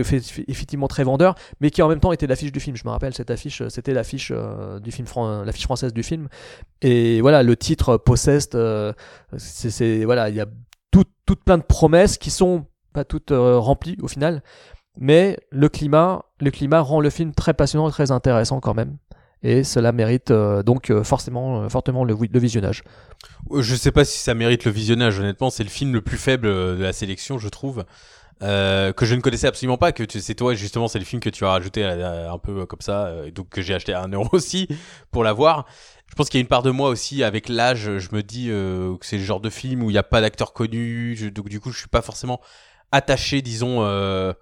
effectivement 0.49 0.89
très 0.89 1.05
vendeur 1.05 1.35
mais 1.61 1.71
qui 1.71 1.83
en 1.83 1.89
même 1.89 2.01
temps 2.01 2.13
était 2.13 2.27
l'affiche 2.27 2.53
du 2.53 2.61
film. 2.61 2.77
Je 2.77 2.85
me 2.85 2.91
rappelle 2.91 3.15
cette 3.15 3.31
affiche 3.31 3.63
c'était 3.69 3.95
l'affiche 3.95 4.33
du 4.83 4.93
film 4.93 5.07
l'affiche 5.45 5.65
française 5.65 5.93
du 5.93 6.03
film 6.03 6.29
et 6.83 7.21
voilà 7.21 7.43
le 7.43 7.57
titre 7.57 7.97
Possessed 7.97 8.55
euh, 8.55 8.93
c'est 9.37 10.05
voilà 10.05 10.29
il 10.29 10.35
y 10.35 10.41
a 10.41 10.47
tout, 10.91 11.05
toutes 11.27 11.45
plein 11.45 11.59
de 11.59 11.63
promesses 11.63 12.19
qui 12.19 12.31
sont 12.31 12.67
pas 12.93 13.05
toutes 13.05 13.33
euh, 13.33 13.59
remplies 13.59 13.97
au 14.03 14.09
final 14.09 14.43
Mais 14.99 15.39
le 15.51 15.69
climat, 15.69 16.25
le 16.41 16.51
climat 16.51 16.81
rend 16.81 17.01
le 17.01 17.11
film 17.11 17.33
très 17.35 17.55
passionnant 17.55 17.89
et 17.89 17.93
très 17.93 18.11
intéressant 18.11 18.61
quand 18.61 18.75
même. 18.75 18.97
Et 19.43 19.65
cela 19.65 19.93
mérite 19.93 20.31
euh, 20.33 20.63
donc 20.63 20.93
forcément, 21.03 21.69
fortement 21.71 22.05
le, 22.05 22.15
visionnage. 22.35 22.83
Je 23.57 23.75
sais 23.75 23.93
pas 23.93 24.05
si 24.05 24.19
ça 24.19 24.35
mérite 24.35 24.65
le 24.65 24.71
visionnage, 24.71 25.19
honnêtement, 25.19 25.49
c'est 25.49 25.63
le 25.63 25.71
film 25.71 25.95
le 25.95 26.03
plus 26.03 26.19
faible 26.19 26.49
de 26.49 26.83
la 26.83 26.93
sélection, 26.93 27.39
je 27.39 27.49
trouve. 27.49 27.85
Que 28.41 28.95
je 29.03 29.15
ne 29.15 29.21
connaissais 29.21 29.47
absolument 29.47 29.79
pas, 29.79 29.93
que 29.93 30.05
c'est 30.09 30.35
toi 30.35 30.53
justement, 30.55 30.89
c'est 30.89 30.99
le 30.99 31.05
film 31.07 31.21
que 31.21 31.31
tu 31.31 31.45
as 31.45 31.51
rajouté 31.51 31.85
un 31.85 32.39
peu 32.39 32.67
comme 32.67 32.81
ça, 32.81 33.15
donc 33.35 33.49
que 33.49 33.63
j'ai 33.63 33.75
acheté 33.75 33.95
à 33.95 34.03
un 34.03 34.09
euro 34.09 34.29
aussi 34.33 34.69
pour 35.11 35.25
l'avoir. 35.25 35.67
Je 36.11 36.15
pense 36.17 36.29
qu'il 36.29 36.39
y 36.39 36.41
a 36.41 36.43
une 36.43 36.49
part 36.49 36.63
de 36.63 36.71
moi 36.71 36.89
aussi, 36.91 37.23
avec 37.23 37.49
l'âge, 37.49 37.99
je 37.99 38.09
me 38.13 38.23
dis 38.23 38.49
euh, 38.51 38.97
que 38.97 39.07
c'est 39.07 39.17
le 39.17 39.23
genre 39.25 39.41
de 39.41 39.49
film 39.49 39.83
où 39.83 39.91
il 39.91 39.93
n'y 39.93 39.99
a 39.99 40.03
pas 40.03 40.21
d'acteur 40.21 40.53
connu, 40.53 41.15
je- 41.17 41.29
donc 41.29 41.49
du 41.49 41.61
coup 41.61 41.71
je 41.71 41.79
suis 41.79 41.89
pas 41.89 42.03
forcément 42.03 42.41
attaché, 42.93 43.43
disons. 43.43 43.85
Euh, 43.85 44.33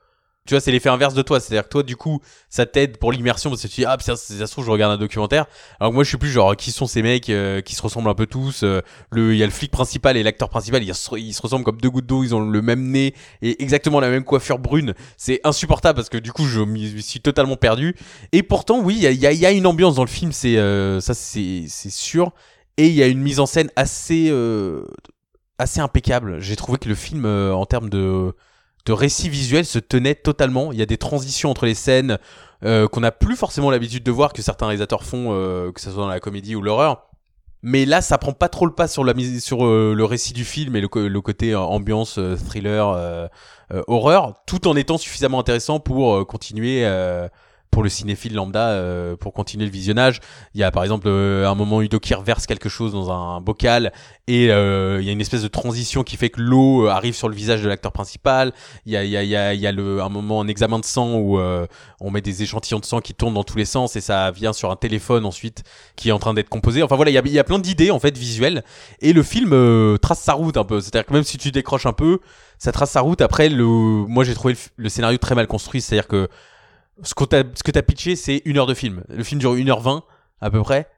tu 0.49 0.55
vois, 0.55 0.62
c'est 0.62 0.72
l'effet 0.72 0.88
inverse 0.88 1.12
de 1.12 1.20
toi, 1.20 1.40
c'est-à-dire 1.40 1.64
que 1.64 1.68
toi, 1.68 1.82
du 1.82 1.94
coup, 1.94 2.22
ça 2.49 2.64
t'aide 2.64 2.96
pour 2.96 3.12
l'immersion 3.12 3.51
parce 3.51 3.61
que 3.61 3.68
tu 3.68 3.82
dis 3.82 3.84
ah, 3.84 3.99
ça, 4.01 4.16
ça 4.16 4.46
se 4.46 4.51
trouve, 4.51 4.64
je 4.64 4.70
regarde 4.70 4.90
un 4.90 4.96
documentaire. 4.96 5.44
Alors 5.78 5.92
que 5.92 5.94
moi, 5.94 6.05
je 6.05 6.09
suis 6.09 6.16
plus 6.16 6.30
genre 6.30 6.57
qui 6.57 6.72
sont 6.72 6.86
ces 6.86 7.03
mecs 7.03 7.28
euh, 7.28 7.61
qui 7.61 7.74
se 7.74 7.82
ressemblent 7.82 8.09
un 8.09 8.14
peu 8.14 8.24
tous. 8.24 8.62
euh, 8.62 8.80
le, 9.12 9.34
il 9.34 9.38
y 9.38 9.42
a 9.42 9.46
le 9.46 9.53
flic 9.53 9.70
principal 9.70 10.16
et 10.16 10.22
l'acteur 10.22 10.49
principal, 10.49 10.82
ils 10.82 10.94
se, 10.94 11.14
ils 11.18 11.34
se 11.34 11.42
ressemblent 11.42 11.66
comme 11.66 11.82
deux 11.82 11.90
gouttes 11.90 12.07
d'eau, 12.07 12.24
ils 12.24 12.34
ont 12.34 12.40
le 12.40 12.62
même 12.62 12.82
nez 12.90 13.14
et 13.42 13.62
exactement 13.62 14.01
la 14.01 14.09
même 14.09 14.24
coiffure 14.24 14.59
brune. 14.59 14.94
C'est 15.18 15.42
insupportable 15.44 15.96
parce 15.96 16.09
que 16.09 16.16
du 16.16 16.32
coup, 16.32 16.46
je 16.46 16.61
m'y 16.61 17.03
suis 17.03 17.20
totalement 17.20 17.57
perdu. 17.57 17.94
Et 18.32 18.42
pourtant, 18.42 18.80
oui, 18.80 18.94
il 18.96 19.03
y 19.03 19.26
a, 19.26 19.32
y 19.32 19.36
y 19.36 19.44
a 19.44 19.51
une 19.51 19.66
ambiance 19.66 19.96
dans 19.96 20.05
le 20.05 20.09
film, 20.09 20.32
c'est 20.32 20.57
euh, 20.57 20.99
ça, 21.03 21.12
c'est 21.12 21.66
sûr. 21.90 22.32
Et 22.78 22.86
il 22.86 22.94
y 22.94 23.03
a 23.03 23.07
une 23.07 23.20
mise 23.20 23.38
en 23.38 23.44
scène 23.46 23.70
assez 23.76 24.28
euh, 24.30 24.86
assez 25.59 25.80
impeccable. 25.80 26.40
J'ai 26.40 26.57
trouvé 26.57 26.78
que 26.78 26.88
le 26.88 26.94
film, 26.94 27.26
en 27.26 27.66
termes 27.66 27.90
de 27.90 28.32
de 28.89 28.93
récit 28.93 29.28
visuel, 29.28 29.64
se 29.66 29.78
tenait 29.78 30.14
totalement. 30.14 30.72
Il 30.72 30.78
y 30.78 30.82
a 30.82 30.86
des 30.86 30.97
transitions 30.97 31.51
entre 31.51 31.66
les 31.66 31.74
scènes 31.74 32.18
euh, 32.64 32.89
qu'on 32.89 33.01
n'a 33.01 33.12
plus 33.12 33.36
forcément 33.36 33.70
l'habitude 33.70 34.03
de 34.03 34.11
voir 34.11 34.32
que 34.32 34.43
certains 34.43 34.66
réalisateurs 34.66 35.05
font, 35.05 35.28
euh, 35.30 35.70
que 35.72 35.80
ce 35.80 35.91
soit 35.91 36.03
dans 36.03 36.09
la 36.09 36.20
comédie 36.20 36.57
ou 36.57 36.62
l'horreur. 36.62 37.09
Mais 37.62 37.84
là, 37.84 38.01
ça 38.01 38.18
prend 38.18 38.32
pas 38.32 38.49
trop 38.49 38.66
le 38.66 38.72
pas 38.72 38.86
sur 38.86 39.05
la 39.05 39.12
sur 39.41 39.66
euh, 39.66 39.93
le 39.95 40.05
récit 40.05 40.32
du 40.32 40.45
film 40.45 40.76
et 40.76 40.80
le, 40.80 41.09
le 41.09 41.20
côté 41.20 41.53
euh, 41.53 41.59
ambiance, 41.59 42.18
euh, 42.18 42.36
thriller, 42.36 43.28
horreur, 43.86 44.34
tout 44.47 44.68
en 44.68 44.76
étant 44.76 44.97
suffisamment 44.97 45.41
intéressant 45.41 45.80
pour 45.80 46.26
continuer. 46.26 46.84
Pour 47.71 47.83
le 47.83 47.89
cinéphile 47.89 48.35
lambda, 48.35 48.71
euh, 48.71 49.16
pour 49.16 49.33
continuer 49.33 49.64
le 49.64 49.71
visionnage, 49.71 50.21
il 50.55 50.61
y 50.61 50.64
a 50.64 50.71
par 50.71 50.83
exemple 50.83 51.07
euh, 51.09 51.49
un 51.49 51.55
moment 51.55 51.81
Udo 51.83 52.01
qui 52.01 52.14
reverse 52.14 52.47
quelque 52.47 52.69
chose 52.69 52.93
dans 52.93 53.11
un 53.11 53.41
bocal 53.41 53.93
et 54.27 54.51
euh, 54.51 54.99
il 55.01 55.07
y 55.07 55.09
a 55.09 55.12
une 55.12 55.21
espèce 55.21 55.43
de 55.43 55.49
transition 55.49 56.03
qui 56.03 56.16
fait 56.16 56.29
que 56.29 56.41
l'eau 56.41 56.87
euh, 56.87 56.91
arrive 56.91 57.14
sur 57.14 57.29
le 57.29 57.35
visage 57.35 57.62
de 57.62 57.69
l'acteur 57.69 57.93
principal. 57.93 58.53
Il 58.85 58.93
y 58.93 58.97
a, 58.97 59.03
il 59.03 59.11
y 59.11 59.16
a, 59.16 59.25
y 59.25 59.35
a, 59.35 59.55
y 59.55 59.66
a 59.66 59.73
le, 59.73 60.03
un 60.03 60.11
moment 60.11 60.39
en 60.39 60.49
examen 60.49 60.79
de 60.79 60.85
sang 60.85 61.14
où 61.14 61.39
euh, 61.39 61.66
on 62.01 62.11
met 62.11 62.21
des 62.21 62.43
échantillons 62.43 62.79
de 62.79 62.85
sang 62.85 63.01
qui 63.01 63.14
tournent 63.14 63.35
dans 63.35 63.45
tous 63.45 63.57
les 63.57 63.64
sens 63.64 63.97
et 63.97 64.03
ça 64.03 64.31
vient 64.31 64.53
sur 64.53 64.71
un 64.71 64.77
téléphone 64.77 65.25
ensuite 65.25 65.62
qui 65.97 66.11
est 66.11 66.12
en 66.12 66.19
train 66.19 66.35
d'être 66.35 66.51
composé. 66.51 66.83
Enfin 66.83 66.97
voilà, 66.97 67.11
il 67.11 67.14
y 67.14 67.19
a, 67.19 67.23
il 67.25 67.33
y 67.33 67.39
a 67.39 67.45
plein 67.45 67.59
d'idées 67.59 67.91
en 67.91 68.01
fait 68.01 68.16
visuelles 68.19 68.64
et 69.01 69.12
le 69.12 69.23
film 69.23 69.99
trace 69.99 70.21
sa 70.21 70.35
route 70.35 70.59
un 70.59 70.64
peu. 70.64 70.81
C'est-à-dire 70.81 71.07
que 71.07 71.14
même 71.14 71.25
si 71.25 71.39
tu 71.39 71.51
décroches 71.51 71.87
un 71.87 71.95
peu, 71.95 72.21
ça 72.59 72.71
trace 72.71 72.91
sa 72.91 73.01
route. 73.01 73.23
Après, 73.23 73.49
le, 73.49 73.64
moi 73.64 74.25
j'ai 74.25 74.35
trouvé 74.35 74.57
le 74.77 74.89
scénario 74.91 75.16
très 75.16 75.35
mal 75.35 75.47
construit. 75.47 75.81
C'est-à-dire 75.81 76.09
que 76.09 76.29
ce, 77.03 77.14
qu'on 77.14 77.26
t'a- 77.26 77.42
ce 77.55 77.62
que 77.62 77.70
t'as 77.70 77.82
pitché, 77.82 78.16
c'est 78.16 78.42
une 78.44 78.59
heure 78.59 78.66
de 78.66 78.74
film. 78.74 79.05
Le 79.09 79.24
film 79.24 79.40
dure 79.40 79.55
une 79.55 79.70
heure 79.70 79.80
vingt 79.80 80.03
à 80.40 80.51
peu 80.51 80.62
près. 80.62 80.88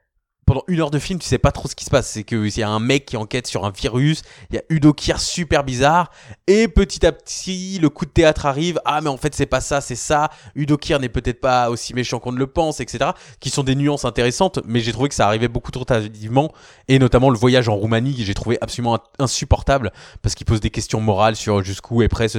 Pendant 0.46 0.64
une 0.66 0.80
heure 0.80 0.90
de 0.90 0.98
film, 0.98 1.20
tu 1.20 1.28
sais 1.28 1.38
pas 1.38 1.52
trop 1.52 1.68
ce 1.68 1.76
qui 1.76 1.84
se 1.84 1.90
passe. 1.90 2.10
C'est 2.10 2.24
que 2.24 2.34
il 2.34 2.58
y 2.58 2.62
a 2.64 2.68
un 2.68 2.80
mec 2.80 3.06
qui 3.06 3.16
enquête 3.16 3.46
sur 3.46 3.64
un 3.64 3.70
virus. 3.70 4.22
Il 4.50 4.56
y 4.56 4.58
a 4.58 4.62
Udo 4.68 4.92
Kier 4.92 5.16
super 5.18 5.62
bizarre. 5.62 6.10
Et 6.48 6.66
petit 6.66 7.06
à 7.06 7.12
petit, 7.12 7.78
le 7.80 7.88
coup 7.88 8.04
de 8.04 8.10
théâtre 8.10 8.46
arrive. 8.46 8.80
Ah, 8.84 9.00
mais 9.00 9.10
en 9.10 9.16
fait, 9.16 9.32
c'est 9.32 9.46
pas 9.46 9.60
ça, 9.60 9.80
c'est 9.80 9.94
ça. 9.94 10.28
Udo 10.56 10.76
Kier 10.76 10.98
n'est 10.98 11.08
peut-être 11.08 11.40
pas 11.40 11.70
aussi 11.70 11.94
méchant 11.94 12.18
qu'on 12.18 12.32
ne 12.32 12.38
le 12.38 12.48
pense, 12.48 12.80
etc. 12.80 13.10
Qui 13.38 13.48
sont 13.48 13.62
des 13.62 13.76
nuances 13.76 14.04
intéressantes. 14.04 14.58
Mais 14.66 14.80
j'ai 14.80 14.90
trouvé 14.90 15.08
que 15.08 15.14
ça 15.14 15.26
arrivait 15.28 15.46
beaucoup 15.46 15.70
trop 15.70 15.84
tardivement. 15.84 16.52
Et 16.88 16.98
notamment 16.98 17.30
le 17.30 17.38
voyage 17.38 17.68
en 17.68 17.76
Roumanie, 17.76 18.16
que 18.16 18.24
j'ai 18.24 18.34
trouvé 18.34 18.58
absolument 18.60 18.96
in- 18.96 19.02
insupportable. 19.20 19.92
Parce 20.20 20.34
qu'il 20.34 20.46
pose 20.46 20.58
des 20.60 20.70
questions 20.70 21.00
morales 21.00 21.36
sur 21.36 21.62
jusqu'où 21.62 22.02
est 22.02 22.08
prêt 22.08 22.26
ce, 22.28 22.38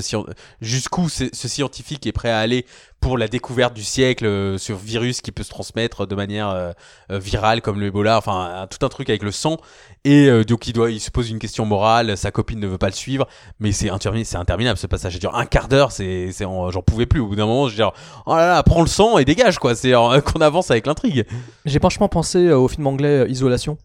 jusqu'où 0.60 1.08
ce 1.08 1.30
scientifique 1.32 2.06
est 2.08 2.12
prêt 2.12 2.30
à 2.32 2.40
aller 2.40 2.66
pour 3.02 3.18
la 3.18 3.28
découverte 3.28 3.74
du 3.74 3.84
siècle 3.84 4.26
euh, 4.26 4.58
sur 4.58 4.78
virus 4.78 5.22
qui 5.22 5.32
peut 5.32 5.42
se 5.44 5.50
transmettre 5.50 6.06
de 6.08 6.16
manière 6.16 6.50
euh, 6.50 6.72
euh, 7.12 7.20
virale 7.20 7.62
comme 7.62 7.80
le 7.80 7.88
Ebola, 7.88 8.18
enfin 8.18 8.68
tout 8.70 8.86
un 8.86 8.90
truc 8.90 9.10
avec 9.10 9.24
le 9.24 9.32
sang. 9.32 9.58
Et 10.06 10.28
euh, 10.28 10.44
donc 10.46 10.68
il 10.68 10.74
doit, 10.74 10.92
il 10.92 11.00
se 11.00 11.12
pose 11.12 11.30
une 11.32 11.40
question 11.40 11.66
morale, 11.66 12.16
sa 12.16 12.32
copine 12.32 12.60
ne 12.60 12.68
veut 12.68 12.78
pas 12.78 12.88
le 12.88 12.94
suivre, 12.94 13.28
mais 13.60 13.72
c'est 13.72 13.90
interminable, 13.90 14.26
c'est 14.26 14.38
interminable 14.38 14.78
ce 14.78 14.88
passage. 14.88 15.20
Dure 15.20 15.36
un 15.36 15.46
quart 15.46 15.68
d'heure, 15.68 15.92
c'est, 15.92 16.32
c'est, 16.32 16.46
en- 16.46 16.70
j'en 16.72 16.82
pouvais 16.84 17.06
plus. 17.08 17.20
Au 17.20 17.28
bout 17.28 17.36
d'un 17.36 17.48
moment, 17.48 17.68
je 17.68 17.76
dis 17.76 17.82
oh 17.82 18.36
là 18.36 18.48
là, 18.48 18.64
prends 18.64 18.82
le 18.82 18.88
sang 18.88 19.18
et 19.18 19.26
dégage 19.26 19.58
quoi. 19.58 19.74
C'est 19.76 19.92
qu'on 20.26 20.40
avance 20.42 20.70
avec 20.72 20.86
l'intrigue. 20.86 21.26
J'ai 21.66 21.80
franchement 21.80 22.08
pensé 22.08 22.52
au 22.52 22.68
film 22.68 22.86
anglais 22.88 23.26
Isolation. 23.30 23.78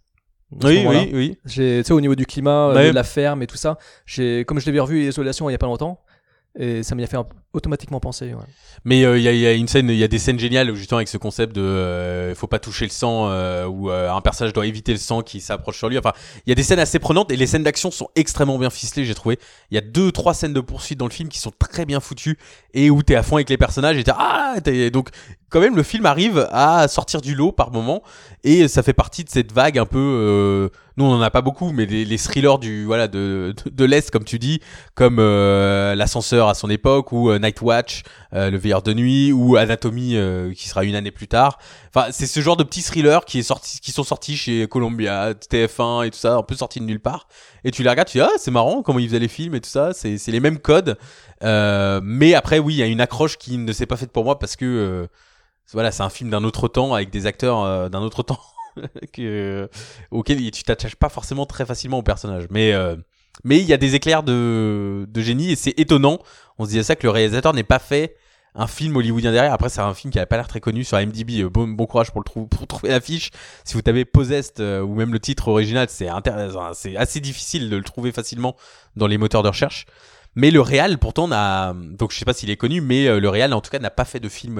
Oui, 0.62 0.84
oui, 0.86 1.10
oui. 1.12 1.38
J'ai, 1.44 1.78
tu 1.82 1.88
sais, 1.88 1.92
au 1.92 2.00
niveau 2.00 2.14
du 2.14 2.24
climat, 2.24 2.72
de 2.72 2.92
la 2.92 3.02
ferme 3.02 3.42
et 3.42 3.46
tout 3.48 3.56
ça, 3.56 3.78
j'ai, 4.04 4.44
comme 4.44 4.60
je 4.60 4.66
l'avais 4.66 4.78
revu 4.78 5.08
Isolation 5.08 5.48
il 5.48 5.52
y 5.52 5.56
a 5.56 5.58
pas 5.58 5.66
longtemps, 5.66 5.98
et 6.58 6.82
ça 6.82 6.94
m'y 6.94 7.04
a 7.04 7.06
fait 7.06 7.18
automatiquement 7.52 8.00
penser. 8.00 8.32
Ouais. 8.34 8.44
Mais 8.84 9.04
euh, 9.04 9.18
il 9.18 9.24
y, 9.24 9.28
a, 9.28 9.32
y 9.32 9.46
a 9.46 9.52
une 9.52 9.68
scène, 9.68 9.90
il 9.90 9.96
y 9.96 10.04
a 10.04 10.08
des 10.08 10.18
scènes 10.18 10.38
géniales 10.38 10.74
justement 10.74 10.98
avec 10.98 11.08
ce 11.08 11.18
concept 11.18 11.54
de 11.54 11.60
euh, 11.60 12.34
faut 12.34 12.46
pas 12.46 12.58
toucher 12.58 12.84
le 12.84 12.90
sang 12.90 13.28
euh, 13.28 13.66
où 13.66 13.90
euh, 13.90 14.10
un 14.10 14.20
personnage 14.20 14.52
doit 14.52 14.66
éviter 14.66 14.92
le 14.92 14.98
sang 14.98 15.22
qui 15.22 15.40
s'approche 15.40 15.78
sur 15.78 15.88
lui. 15.88 15.98
Enfin, 15.98 16.12
il 16.46 16.50
y 16.50 16.52
a 16.52 16.54
des 16.54 16.62
scènes 16.62 16.78
assez 16.78 16.98
prenantes 16.98 17.30
et 17.30 17.36
les 17.36 17.46
scènes 17.46 17.62
d'action 17.62 17.90
sont 17.90 18.08
extrêmement 18.14 18.58
bien 18.58 18.70
ficelées, 18.70 19.04
j'ai 19.04 19.14
trouvé. 19.14 19.38
Il 19.70 19.74
y 19.74 19.78
a 19.78 19.82
deux, 19.82 20.12
trois 20.12 20.34
scènes 20.34 20.52
de 20.52 20.60
poursuite 20.60 20.98
dans 20.98 21.06
le 21.06 21.12
film 21.12 21.28
qui 21.28 21.38
sont 21.38 21.52
très 21.58 21.84
bien 21.84 22.00
foutues 22.00 22.38
et 22.74 22.90
où 22.90 23.02
t'es 23.02 23.16
à 23.16 23.22
fond 23.22 23.36
avec 23.36 23.50
les 23.50 23.58
personnages 23.58 23.96
et 23.96 24.04
t'es 24.04 24.12
ah 24.16 24.54
donc 24.92 25.10
quand 25.50 25.60
même 25.60 25.76
le 25.76 25.82
film 25.82 26.06
arrive 26.06 26.46
à 26.50 26.88
sortir 26.88 27.20
du 27.20 27.34
lot 27.34 27.52
par 27.52 27.70
moment 27.70 28.02
et 28.44 28.68
ça 28.68 28.82
fait 28.82 28.92
partie 28.92 29.24
de 29.24 29.30
cette 29.30 29.52
vague 29.52 29.78
un 29.78 29.86
peu. 29.86 30.70
Nous 30.96 31.04
on 31.04 31.12
en 31.12 31.20
a 31.20 31.30
pas 31.30 31.42
beaucoup, 31.42 31.72
mais 31.72 31.84
les, 31.84 32.06
les 32.06 32.16
thrillers 32.18 32.58
du 32.58 32.84
voilà 32.86 33.06
de 33.06 33.54
de, 33.64 33.70
de 33.70 33.84
l'est 33.84 34.10
comme 34.10 34.24
tu 34.24 34.38
dis, 34.38 34.60
comme 34.94 35.18
euh, 35.18 35.94
l'ascenseur 35.94 36.48
à 36.48 36.54
son 36.54 36.70
époque 36.70 37.12
ou 37.12 37.30
euh, 37.30 37.38
Night 37.38 37.60
Watch, 37.60 38.02
euh, 38.32 38.50
le 38.50 38.56
veilleur 38.56 38.80
de 38.80 38.94
nuit 38.94 39.30
ou 39.30 39.56
Anatomie 39.56 40.16
euh, 40.16 40.54
qui 40.54 40.68
sera 40.68 40.84
une 40.84 40.94
année 40.94 41.10
plus 41.10 41.28
tard. 41.28 41.58
Enfin, 41.94 42.10
c'est 42.12 42.26
ce 42.26 42.40
genre 42.40 42.56
de 42.56 42.64
petits 42.64 42.82
thrillers 42.82 43.26
qui 43.26 43.40
est 43.40 43.42
sorti, 43.42 43.78
qui 43.80 43.92
sont 43.92 44.04
sortis 44.04 44.38
chez 44.38 44.66
Columbia, 44.68 45.34
TF1 45.34 46.06
et 46.06 46.10
tout 46.10 46.18
ça, 46.18 46.36
un 46.36 46.42
peu 46.42 46.54
sortis 46.54 46.80
de 46.80 46.86
nulle 46.86 47.00
part. 47.00 47.28
Et 47.64 47.70
tu 47.70 47.82
les 47.82 47.90
regardes, 47.90 48.08
tu 48.08 48.16
dis 48.16 48.22
ah 48.22 48.30
c'est 48.38 48.50
marrant 48.50 48.82
comment 48.82 48.98
ils 48.98 49.08
faisaient 49.08 49.18
les 49.18 49.28
films 49.28 49.54
et 49.54 49.60
tout 49.60 49.68
ça, 49.68 49.92
c'est 49.92 50.16
c'est 50.16 50.32
les 50.32 50.40
mêmes 50.40 50.58
codes. 50.58 50.96
Euh, 51.42 52.00
mais 52.02 52.32
après 52.32 52.58
oui, 52.58 52.72
il 52.74 52.78
y 52.78 52.82
a 52.82 52.86
une 52.86 53.02
accroche 53.02 53.36
qui 53.36 53.58
ne 53.58 53.72
s'est 53.74 53.86
pas 53.86 53.96
faite 53.98 54.12
pour 54.12 54.24
moi 54.24 54.38
parce 54.38 54.56
que 54.56 54.64
euh, 54.64 55.06
voilà, 55.74 55.92
c'est 55.92 56.02
un 56.04 56.10
film 56.10 56.30
d'un 56.30 56.44
autre 56.44 56.68
temps 56.68 56.94
avec 56.94 57.10
des 57.10 57.26
acteurs 57.26 57.90
d'un 57.90 58.00
autre 58.00 58.22
temps 58.22 58.38
que, 59.12 59.68
auquel 60.10 60.50
tu 60.50 60.62
t'attaches 60.62 60.96
pas 60.96 61.08
forcément 61.08 61.46
très 61.46 61.66
facilement 61.66 61.98
au 61.98 62.02
personnage. 62.02 62.44
Mais 62.50 62.72
euh, 62.72 62.96
mais 63.44 63.58
il 63.58 63.64
y 63.66 63.72
a 63.72 63.76
des 63.76 63.94
éclairs 63.94 64.22
de, 64.22 65.06
de 65.08 65.20
génie 65.20 65.50
et 65.52 65.56
c'est 65.56 65.78
étonnant. 65.78 66.18
On 66.58 66.64
se 66.64 66.70
disait 66.70 66.82
ça 66.82 66.96
que 66.96 67.06
le 67.06 67.10
réalisateur 67.10 67.52
n'ait 67.52 67.62
pas 67.64 67.78
fait 67.78 68.16
un 68.54 68.66
film 68.66 68.96
hollywoodien 68.96 69.32
derrière. 69.32 69.52
Après, 69.52 69.68
c'est 69.68 69.82
un 69.82 69.92
film 69.92 70.10
qui 70.10 70.18
avait 70.18 70.24
pas 70.26 70.36
l'air 70.38 70.48
très 70.48 70.60
connu 70.60 70.82
sur 70.84 70.98
IMDb. 70.98 71.42
Euh, 71.42 71.50
Bon, 71.50 71.68
bon 71.68 71.84
courage 71.84 72.10
pour 72.10 72.20
le 72.20 72.24
trou- 72.24 72.46
pour 72.46 72.66
trouver 72.66 72.88
l'affiche. 72.88 73.30
Si 73.64 73.74
vous 73.74 73.82
tapez 73.82 74.06
Possessed 74.06 74.60
euh, 74.60 74.80
ou 74.80 74.94
même 74.94 75.12
le 75.12 75.20
titre 75.20 75.48
original, 75.48 75.88
c'est 75.90 76.08
assez 76.96 77.20
difficile 77.20 77.68
de 77.68 77.76
le 77.76 77.82
trouver 77.82 78.12
facilement 78.12 78.56
dans 78.96 79.06
les 79.06 79.18
moteurs 79.18 79.42
de 79.42 79.48
recherche. 79.48 79.84
Mais 80.34 80.50
le 80.50 80.62
réal, 80.62 80.96
pourtant, 80.98 81.28
n'a 81.28 81.74
donc 81.74 82.12
je 82.12 82.18
sais 82.18 82.24
pas 82.24 82.32
s'il 82.34 82.48
est 82.50 82.56
connu, 82.56 82.80
mais 82.80 83.20
le 83.20 83.28
réal, 83.28 83.52
en 83.54 83.60
tout 83.62 83.70
cas, 83.70 83.78
n'a 83.78 83.90
pas 83.90 84.04
fait 84.04 84.20
de 84.20 84.28
film 84.28 84.58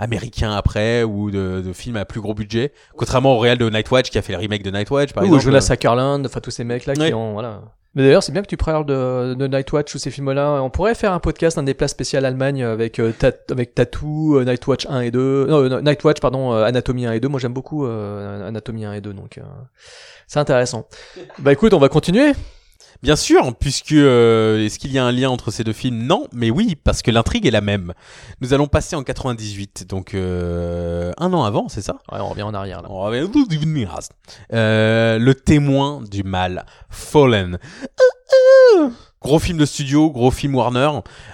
américain 0.00 0.50
après 0.52 1.04
ou 1.04 1.30
de, 1.30 1.62
de 1.64 1.72
film 1.72 1.96
à 1.96 2.04
plus 2.04 2.20
gros 2.20 2.34
budget. 2.34 2.72
Contrairement 2.96 3.34
au 3.34 3.38
réal 3.38 3.58
de 3.58 3.68
Nightwatch 3.70 4.10
qui 4.10 4.18
a 4.18 4.22
fait 4.22 4.32
le 4.32 4.38
remake 4.38 4.62
de 4.64 4.70
Nightwatch, 4.70 5.12
par 5.12 5.22
Ou 5.22 5.26
exemple. 5.26 5.44
Jonas 5.44 5.68
Ackerland, 5.70 6.24
enfin 6.26 6.40
tous 6.40 6.50
ces 6.50 6.64
mecs-là 6.64 6.94
Ouais. 6.98 7.08
qui 7.08 7.14
ont. 7.14 7.34
Voilà. 7.34 7.60
Mais 7.96 8.02
d'ailleurs, 8.04 8.22
c'est 8.22 8.30
bien 8.30 8.42
que 8.42 8.46
tu 8.46 8.56
parles 8.56 8.86
de, 8.86 9.34
de 9.34 9.46
Nightwatch 9.48 9.92
ou 9.96 9.98
ces 9.98 10.12
films-là. 10.12 10.60
On 10.62 10.70
pourrait 10.70 10.94
faire 10.94 11.12
un 11.12 11.18
podcast, 11.18 11.58
un 11.58 11.64
des 11.64 11.74
plats 11.74 11.88
spécial 11.88 12.24
Allemagne 12.24 12.62
avec, 12.62 13.00
euh, 13.00 13.10
Tat- 13.10 13.32
avec 13.50 13.74
Tattoo, 13.74 14.36
euh, 14.38 14.44
Nightwatch 14.44 14.86
1 14.88 15.00
et 15.00 15.10
2. 15.10 15.46
Non, 15.48 15.56
euh, 15.64 15.80
Nightwatch, 15.80 16.20
pardon, 16.20 16.52
euh, 16.52 16.62
Anatomie 16.64 17.06
1 17.06 17.12
et 17.14 17.20
2. 17.20 17.26
Moi, 17.26 17.40
j'aime 17.40 17.52
beaucoup 17.52 17.84
euh, 17.86 18.46
Anatomie 18.46 18.84
1 18.84 18.92
et 18.92 19.00
2, 19.00 19.12
donc 19.12 19.38
euh, 19.38 19.42
c'est 20.28 20.38
intéressant. 20.38 20.86
Bah 21.40 21.52
écoute, 21.52 21.74
on 21.74 21.80
va 21.80 21.88
continuer. 21.88 22.32
Bien 23.02 23.16
sûr, 23.16 23.54
puisque 23.58 23.92
euh, 23.92 24.64
est-ce 24.64 24.78
qu'il 24.78 24.92
y 24.92 24.98
a 24.98 25.04
un 25.04 25.10
lien 25.12 25.30
entre 25.30 25.50
ces 25.50 25.64
deux 25.64 25.72
films? 25.72 26.02
Non, 26.06 26.26
mais 26.32 26.50
oui, 26.50 26.76
parce 26.82 27.00
que 27.00 27.10
l'intrigue 27.10 27.46
est 27.46 27.50
la 27.50 27.62
même. 27.62 27.94
Nous 28.42 28.52
allons 28.52 28.66
passer 28.66 28.94
en 28.94 29.02
98, 29.02 29.86
donc 29.88 30.12
euh, 30.14 31.12
un 31.16 31.32
an 31.32 31.44
avant, 31.44 31.68
c'est 31.70 31.80
ça? 31.80 31.94
Ouais, 32.12 32.18
on 32.20 32.28
revient 32.28 32.42
en 32.42 32.52
arrière 32.52 32.82
là. 32.82 32.88
On 32.90 33.00
revient- 33.00 33.20
Euh, 34.52 35.18
le 35.18 35.34
témoin 35.34 36.02
du 36.10 36.24
mal, 36.24 36.66
Fallen. 36.90 37.58
Gros 39.22 39.38
film 39.38 39.58
de 39.58 39.66
studio, 39.66 40.10
gros 40.10 40.30
film 40.30 40.54
Warner, 40.54 40.88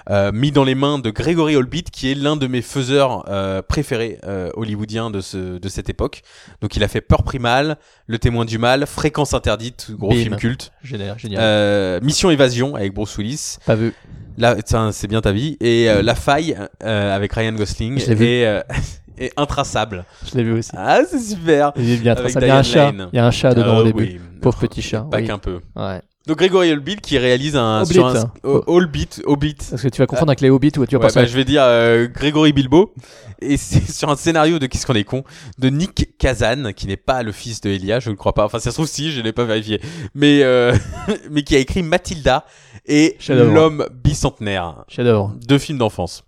euh, 0.09 0.33
mis 0.33 0.51
dans 0.51 0.65
les 0.65 0.75
mains 0.75 0.99
de 0.99 1.09
Gregory 1.09 1.55
Holbeat, 1.55 1.89
qui 1.89 2.11
est 2.11 2.15
l'un 2.15 2.35
de 2.35 2.45
mes 2.45 2.61
faiseurs 2.61 3.23
euh, 3.29 3.61
préférés 3.61 4.19
euh, 4.25 4.49
hollywoodiens 4.55 5.09
de, 5.09 5.21
ce, 5.21 5.57
de 5.57 5.69
cette 5.69 5.89
époque. 5.89 6.21
Donc 6.61 6.75
il 6.75 6.83
a 6.83 6.89
fait 6.89 6.99
Peur 6.99 7.23
Primal, 7.23 7.77
Le 8.07 8.19
Témoin 8.19 8.43
du 8.43 8.57
Mal, 8.57 8.85
Fréquence 8.87 9.33
Interdite, 9.33 9.91
gros 9.91 10.09
Bim. 10.09 10.21
film 10.21 10.35
culte, 10.35 10.73
Génial, 10.83 11.17
génial. 11.17 11.39
euh, 11.41 11.99
Mission 12.01 12.29
Évasion 12.29 12.75
avec 12.75 12.93
Bruce 12.93 13.17
Willis, 13.17 13.55
Pas 13.65 13.75
vu. 13.75 13.93
là 14.37 14.57
c'est 14.91 15.07
bien 15.07 15.21
ta 15.21 15.31
vie, 15.31 15.55
et 15.61 15.89
euh, 15.89 16.01
La 16.01 16.15
Faille 16.15 16.57
euh, 16.83 17.15
avec 17.15 17.31
Ryan 17.31 17.53
Gosling, 17.53 17.99
Je 18.01 18.07
l'ai 18.09 18.15
vu. 18.15 18.25
et, 18.25 18.45
euh, 18.47 18.61
et 19.17 19.31
Intraçable. 19.37 20.05
Je 20.29 20.37
l'ai 20.37 20.43
vu 20.43 20.53
aussi. 20.53 20.71
Ah 20.75 20.99
c'est 21.09 21.19
super 21.19 21.71
Il 21.77 21.89
est 21.91 21.97
bien 21.97 22.15
ça. 22.15 22.39
Il 22.39 22.47
y 22.47 22.49
a 22.49 22.57
un 22.57 22.63
chat. 22.63 22.91
Lane. 22.91 23.09
Il 23.13 23.17
y 23.17 23.19
a 23.19 23.25
un 23.25 23.31
chat 23.31 23.53
dedans 23.53 23.75
Ah 23.77 23.79
au 23.81 23.83
début. 23.83 24.03
oui. 24.03 24.19
Pauvre 24.41 24.57
petit 24.59 24.81
chat. 24.81 25.01
Pas 25.09 25.17
oui. 25.17 25.27
qu'un 25.27 25.37
peu. 25.39 25.59
Ouais. 25.75 26.01
Donc 26.27 26.39
Gregory 26.39 26.73
Holbeat 26.73 26.99
qui 26.99 27.17
réalise 27.17 27.55
un 27.55 27.83
Hobbit, 27.83 27.93
sur 27.93 28.05
un 28.05 28.15
hein. 28.17 28.31
euh, 28.43 28.61
Hobbit, 28.67 29.07
Hobbit. 29.25 29.55
Parce 29.69 29.81
que 29.81 29.87
tu 29.87 29.99
vas 30.01 30.07
confondre 30.07 30.29
avec 30.31 30.41
les 30.41 30.49
Hobbits 30.49 30.73
ou 30.77 30.85
tu 30.85 30.95
vas 30.95 30.99
Ouais, 30.99 31.07
penser 31.07 31.21
bah, 31.21 31.25
je 31.25 31.33
vais 31.33 31.45
dire 31.45 31.61
euh, 31.63 32.07
Grégory 32.07 32.51
Bilbo 32.51 32.93
et 33.41 33.55
c'est 33.55 33.89
sur 33.89 34.09
un 34.09 34.17
scénario 34.17 34.59
de 34.59 34.65
qu'est-ce 34.65 34.85
qu'on 34.85 34.93
est 34.95 35.05
con 35.05 35.23
de 35.57 35.69
Nick 35.69 36.17
Kazan 36.17 36.73
qui 36.75 36.85
n'est 36.87 36.97
pas 36.97 37.23
le 37.23 37.31
fils 37.31 37.61
de 37.61 37.69
Elia 37.69 38.01
je 38.01 38.09
ne 38.09 38.15
crois 38.15 38.33
pas 38.33 38.43
enfin 38.43 38.59
ça 38.59 38.71
se 38.71 38.75
trouve 38.75 38.87
si 38.87 39.13
je 39.13 39.21
l'ai 39.21 39.31
pas 39.31 39.45
vérifié 39.45 39.79
mais 40.15 40.43
euh, 40.43 40.75
mais 41.31 41.43
qui 41.43 41.55
a 41.55 41.59
écrit 41.59 41.81
Mathilda 41.81 42.43
et 42.85 43.17
l'homme 43.29 43.87
bicentenaire 43.93 44.83
Chef-d'œuvre. 44.89 45.33
deux 45.47 45.59
films 45.59 45.77
d'enfance 45.77 46.25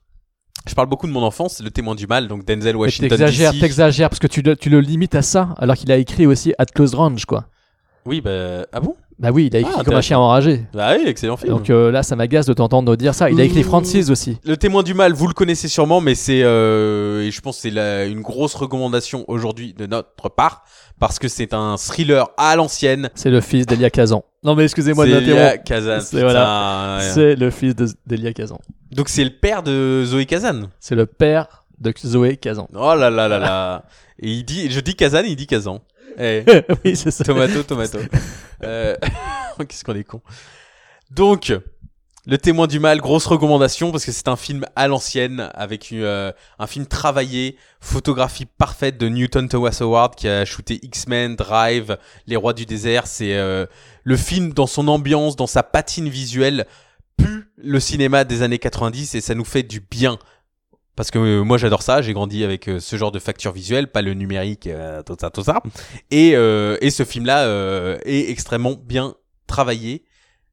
je 0.70 0.76
parle 0.76 0.88
beaucoup 0.88 1.08
de 1.08 1.12
mon 1.12 1.24
enfance 1.24 1.62
Le 1.62 1.72
témoin 1.72 1.96
du 1.96 2.08
mal 2.08 2.28
donc 2.28 2.46
Denzel 2.46 2.76
Washington 2.76 3.10
T'exagères, 3.10 3.52
t'exagères 3.60 4.10
parce 4.10 4.20
que 4.20 4.28
tu 4.28 4.42
le, 4.42 4.56
tu 4.56 4.70
le 4.70 4.80
limites 4.80 5.16
à 5.16 5.22
ça 5.22 5.56
alors 5.58 5.76
qu'il 5.76 5.92
a 5.92 5.98
écrit 5.98 6.26
aussi 6.28 6.54
At 6.58 6.66
Close 6.68 6.94
Range 6.94 7.26
quoi. 7.26 7.46
oui 8.06 8.22
bah 8.22 8.66
ah 8.72 8.80
bon? 8.80 8.96
Bah 9.20 9.32
oui, 9.34 9.48
il 9.52 9.56
a 9.56 9.60
écrit 9.60 9.72
Ah, 9.74 9.78
comme 9.80 9.80
un 9.80 9.82
intéressant. 9.98 10.08
chien 10.08 10.20
enragé. 10.20 10.64
bah 10.74 10.94
oui 10.98 11.04
excellent 11.06 11.36
film 11.36 11.50
Donc 11.54 11.70
euh, 11.70 11.92
là, 11.92 12.04
ça 12.04 12.16
m'agace 12.16 12.46
de 12.46 12.54
t'entendre 12.54 12.96
dire 12.96 13.14
ça. 13.14 13.30
Il 13.30 13.40
a 13.42 13.44
écrit 13.44 13.60
Ouh. 13.62 13.64
Francis 13.64 14.10
aussi. 14.10 14.38
Le 14.46 14.56
témoin 14.56 14.82
du 14.82 14.94
mal, 14.94 15.12
vous 15.14 15.28
le 15.28 15.34
connaissez 15.34 15.68
sûrement, 15.68 16.00
mais 16.00 16.16
c'est 16.16 16.42
euh, 16.44 17.22
et 17.24 17.32
je 17.32 17.42
pense 17.42 17.58
que 17.58 17.62
c'est 17.64 17.70
la- 17.70 18.06
une 18.06 18.22
grosse 18.22 18.56
recommandation 18.56 19.26
aujourd'hui 19.28 19.74
de 19.74 19.86
notre 19.88 20.30
part 20.30 20.64
parce 21.00 21.20
que 21.20 21.28
c'est 21.28 21.54
un 21.54 21.76
thriller 21.78 22.30
à 22.38 22.56
l'ancienne. 22.56 23.10
C'est 23.16 23.30
le 23.30 23.42
fils 23.42 23.66
d'Elia 23.66 23.90
Kazan. 23.90 24.24
Non 24.44 24.56
mais 24.56 24.64
excusez-moi 24.64 25.06
de 25.06 25.12
C'est 25.12 25.18
Elia. 25.18 25.58
Kazan. 25.58 26.00
C'est- 26.00 26.16
putain, 26.16 26.24
voilà. 26.24 26.98
ouais. 27.00 27.04
C'est 27.14 27.36
le 27.36 27.50
fils 27.52 27.76
de- 27.76 27.88
d'Elia 28.08 28.32
Kazan. 28.32 28.58
Donc 28.94 29.10
c'est 29.10 29.26
le 29.26 29.32
père 29.32 29.64
de 29.64 30.04
Zoé 30.06 30.26
Kazan. 30.26 30.70
C'est 30.80 30.96
le 30.96 31.06
père 31.06 31.66
de 31.82 31.94
Zoé 32.06 32.38
Kazan. 32.38 32.68
Oh 32.74 32.96
là 32.96 33.10
là 33.10 33.28
là 33.28 33.38
là. 33.38 33.84
Et 34.22 34.32
il 34.32 34.44
dit, 34.46 34.70
je 34.72 34.80
dis 34.80 34.96
Kazan, 34.96 35.24
il 35.26 35.36
dit 35.36 35.48
Kazan. 35.48 35.80
Eh, 36.18 36.44
oui, 36.86 36.96
c'est 36.96 37.12
ça. 37.12 37.24
tomato, 37.24 37.64
tomato. 37.64 38.00
Euh, 38.64 38.96
Qu'est-ce 39.68 39.84
qu'on 39.84 39.96
est 39.96 40.04
con. 40.04 40.22
Donc, 41.12 41.54
Le 42.26 42.38
témoin 42.38 42.68
du 42.68 42.80
mal, 42.80 43.00
grosse 43.00 43.26
recommandation 43.26 43.92
parce 43.92 44.06
que 44.06 44.12
c'est 44.12 44.28
un 44.28 44.36
film 44.36 44.66
à 44.76 44.88
l'ancienne 44.88 45.50
avec 45.54 45.90
une, 45.90 46.04
euh, 46.04 46.32
un 46.60 46.68
film 46.68 46.86
travaillé, 46.86 47.58
photographie 47.80 48.46
parfaite 48.46 48.98
de 48.98 49.08
Newton 49.08 49.48
Thomas 49.48 49.78
Howard 49.82 50.16
qui 50.16 50.28
a 50.28 50.46
shooté 50.46 50.80
X-Men, 50.84 51.36
Drive, 51.36 51.98
Les 52.28 52.36
Rois 52.36 52.54
du 52.54 52.66
désert. 52.66 53.08
C'est 53.08 53.36
euh, 53.36 53.66
le 54.04 54.18
film 54.18 54.54
dans 54.54 54.68
son 54.68 54.88
ambiance, 54.90 55.38
dans 55.38 55.48
sa 55.48 55.64
patine 55.64 56.10
visuelle, 56.10 56.68
pue 57.18 57.50
le 57.58 57.80
cinéma 57.80 58.26
des 58.26 58.44
années 58.44 58.60
90 58.60 59.16
et 59.16 59.22
ça 59.22 59.34
nous 59.34 59.46
fait 59.46 59.64
du 59.64 59.80
bien. 59.80 60.20
Parce 61.00 61.12
que 61.12 61.18
euh, 61.18 61.44
moi 61.46 61.58
j'adore 61.58 61.82
ça, 61.82 62.02
j'ai 62.02 62.12
grandi 62.12 62.44
avec 62.44 62.68
euh, 62.68 62.82
ce 62.82 62.98
genre 62.98 63.14
de 63.14 63.20
facture 63.20 63.54
visuelle, 63.54 63.90
pas 63.90 64.02
le 64.02 64.14
numérique, 64.14 64.68
euh, 64.68 65.02
tout 65.02 65.16
ça, 65.18 65.30
tout 65.30 65.44
ça. 65.44 65.64
Et, 66.12 66.36
euh, 66.36 66.76
et 66.82 66.90
ce 66.90 67.06
film-là 67.06 67.46
euh, 67.46 67.98
est 68.04 68.30
extrêmement 68.30 68.74
bien 68.74 69.16
travaillé. 69.48 70.04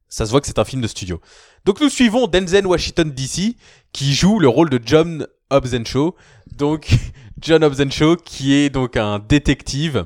Ça 0.07 0.25
se 0.25 0.31
voit 0.31 0.39
que 0.39 0.47
c'est 0.47 0.57
un 0.57 0.63
film 0.63 0.81
de 0.81 0.87
studio. 0.87 1.19
Donc 1.65 1.81
nous 1.81 1.89
suivons 1.89 2.27
Denzel 2.27 2.65
Washington 2.65 3.11
DC 3.11 3.57
qui 3.91 4.13
joue 4.13 4.39
le 4.39 4.47
rôle 4.47 4.69
de 4.69 4.79
John 4.81 5.27
Hobbs 5.49 5.83
Shaw. 5.83 6.15
Donc 6.55 6.91
John 7.41 7.61
Hobbs 7.61 7.91
Shaw 7.91 8.15
qui 8.15 8.53
est 8.53 8.69
donc 8.69 8.95
un 8.95 9.19
détective 9.19 10.05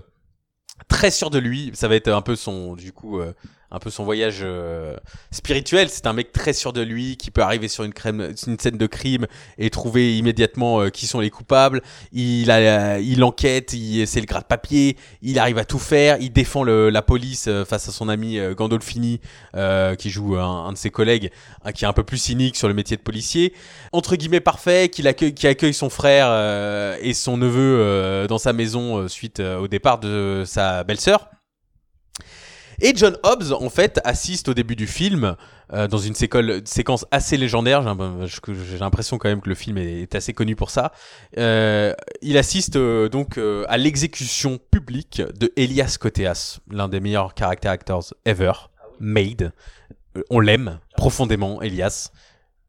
très 0.87 1.11
sûr 1.11 1.29
de 1.29 1.37
lui. 1.37 1.69
Ça 1.75 1.87
va 1.87 1.95
être 1.95 2.07
un 2.07 2.23
peu 2.23 2.35
son 2.35 2.73
du 2.73 2.93
coup 2.93 3.19
euh, 3.19 3.35
un 3.72 3.80
peu 3.80 3.89
son 3.89 4.03
voyage 4.03 4.39
euh, 4.41 4.95
spirituel. 5.32 5.89
C'est 5.89 6.05
un 6.05 6.13
mec 6.13 6.32
très 6.32 6.53
sûr 6.53 6.74
de 6.74 6.82
lui 6.82 7.15
qui 7.15 7.32
peut 7.32 7.41
arriver 7.41 7.69
sur 7.69 7.84
une, 7.84 7.93
crème, 7.93 8.34
une 8.47 8.59
scène 8.59 8.78
de 8.78 8.88
crime 8.88 9.28
et 9.57 9.69
trouver 9.69 10.17
immédiatement 10.17 10.82
euh, 10.82 10.89
qui 10.89 11.07
sont 11.07 11.22
les 11.22 11.30
coupables. 11.30 11.82
Il 12.11 12.51
a, 12.51 12.57
euh, 12.57 12.99
il 13.01 13.24
enquête, 13.24 13.74
il 13.74 14.05
c'est 14.05 14.19
le 14.19 14.26
gras 14.26 14.41
de 14.41 14.45
papier. 14.45 14.97
Il 15.22 15.39
arrive 15.39 15.57
à 15.57 15.65
tout 15.65 15.80
faire. 15.80 16.17
Il 16.19 16.34
défend 16.34 16.63
le, 16.63 16.89
la 16.89 17.01
police 17.01 17.45
euh, 17.47 17.63
face 17.63 17.88
à 17.88 17.91
son 17.91 18.09
ami 18.09 18.39
Gandolfini 18.55 19.19
qui 19.97 20.09
joue 20.09 20.36
un, 20.36 20.65
un 20.65 20.74
de 20.74 20.78
ses 20.78 20.89
collègues 20.89 21.32
hein, 21.63 21.72
qui 21.72 21.86
est 21.86 21.88
un 21.88 21.93
peu 21.93 22.03
plus 22.03 22.17
cynique 22.17 22.57
sur 22.57 22.67
le 22.67 22.74
métier 22.74 22.97
de 22.97 23.01
policier. 23.01 23.53
Entre 23.93 24.15
guillemets 24.15 24.39
parfait, 24.41 24.89
qu'il 24.89 25.07
accueille, 25.07 25.34
qui 25.34 25.47
accueille 25.47 25.74
son 25.74 25.89
frère 25.89 26.28
et 27.01 27.13
son 27.13 27.38
neveu 27.38 28.28
dans 28.28 28.38
sa 28.38 28.53
maison 28.53 29.07
suite 29.07 29.39
au 29.39 29.67
départ 29.67 29.99
de 29.99 30.43
sa 30.45 30.84
belle-sœur. 30.84 31.30
Et 32.82 32.93
John 32.95 33.15
Hobbs, 33.23 33.53
en 33.53 33.69
fait, 33.69 34.01
assiste 34.03 34.49
au 34.49 34.53
début 34.55 34.75
du 34.75 34.88
film 34.88 35.36
euh, 35.71 35.88
dans 35.88 35.99
une 35.99 36.15
séquence 36.15 37.05
assez 37.11 37.38
légendaire. 37.38 37.84
J'ai 38.25 38.77
l'impression 38.79 39.19
quand 39.19 39.29
même 39.29 39.39
que 39.41 39.49
le 39.49 39.55
film 39.55 39.77
est, 39.77 40.01
est 40.01 40.15
assez 40.15 40.34
connu 40.34 40.55
pour 40.55 40.71
ça. 40.71 40.91
Euh, 41.38 41.93
il 42.23 42.38
assiste 42.38 42.77
euh, 42.77 43.07
donc 43.07 43.39
à 43.67 43.77
l'exécution 43.77 44.59
publique 44.71 45.21
de 45.39 45.53
Elias 45.55 45.97
Koteas, 45.99 46.59
l'un 46.71 46.89
des 46.89 46.99
meilleurs 46.99 47.34
character 47.38 47.67
actors 47.67 48.13
ever, 48.25 48.53
made. 48.99 49.53
On 50.29 50.39
l'aime 50.39 50.79
profondément, 50.97 51.61
Elias. 51.61 52.09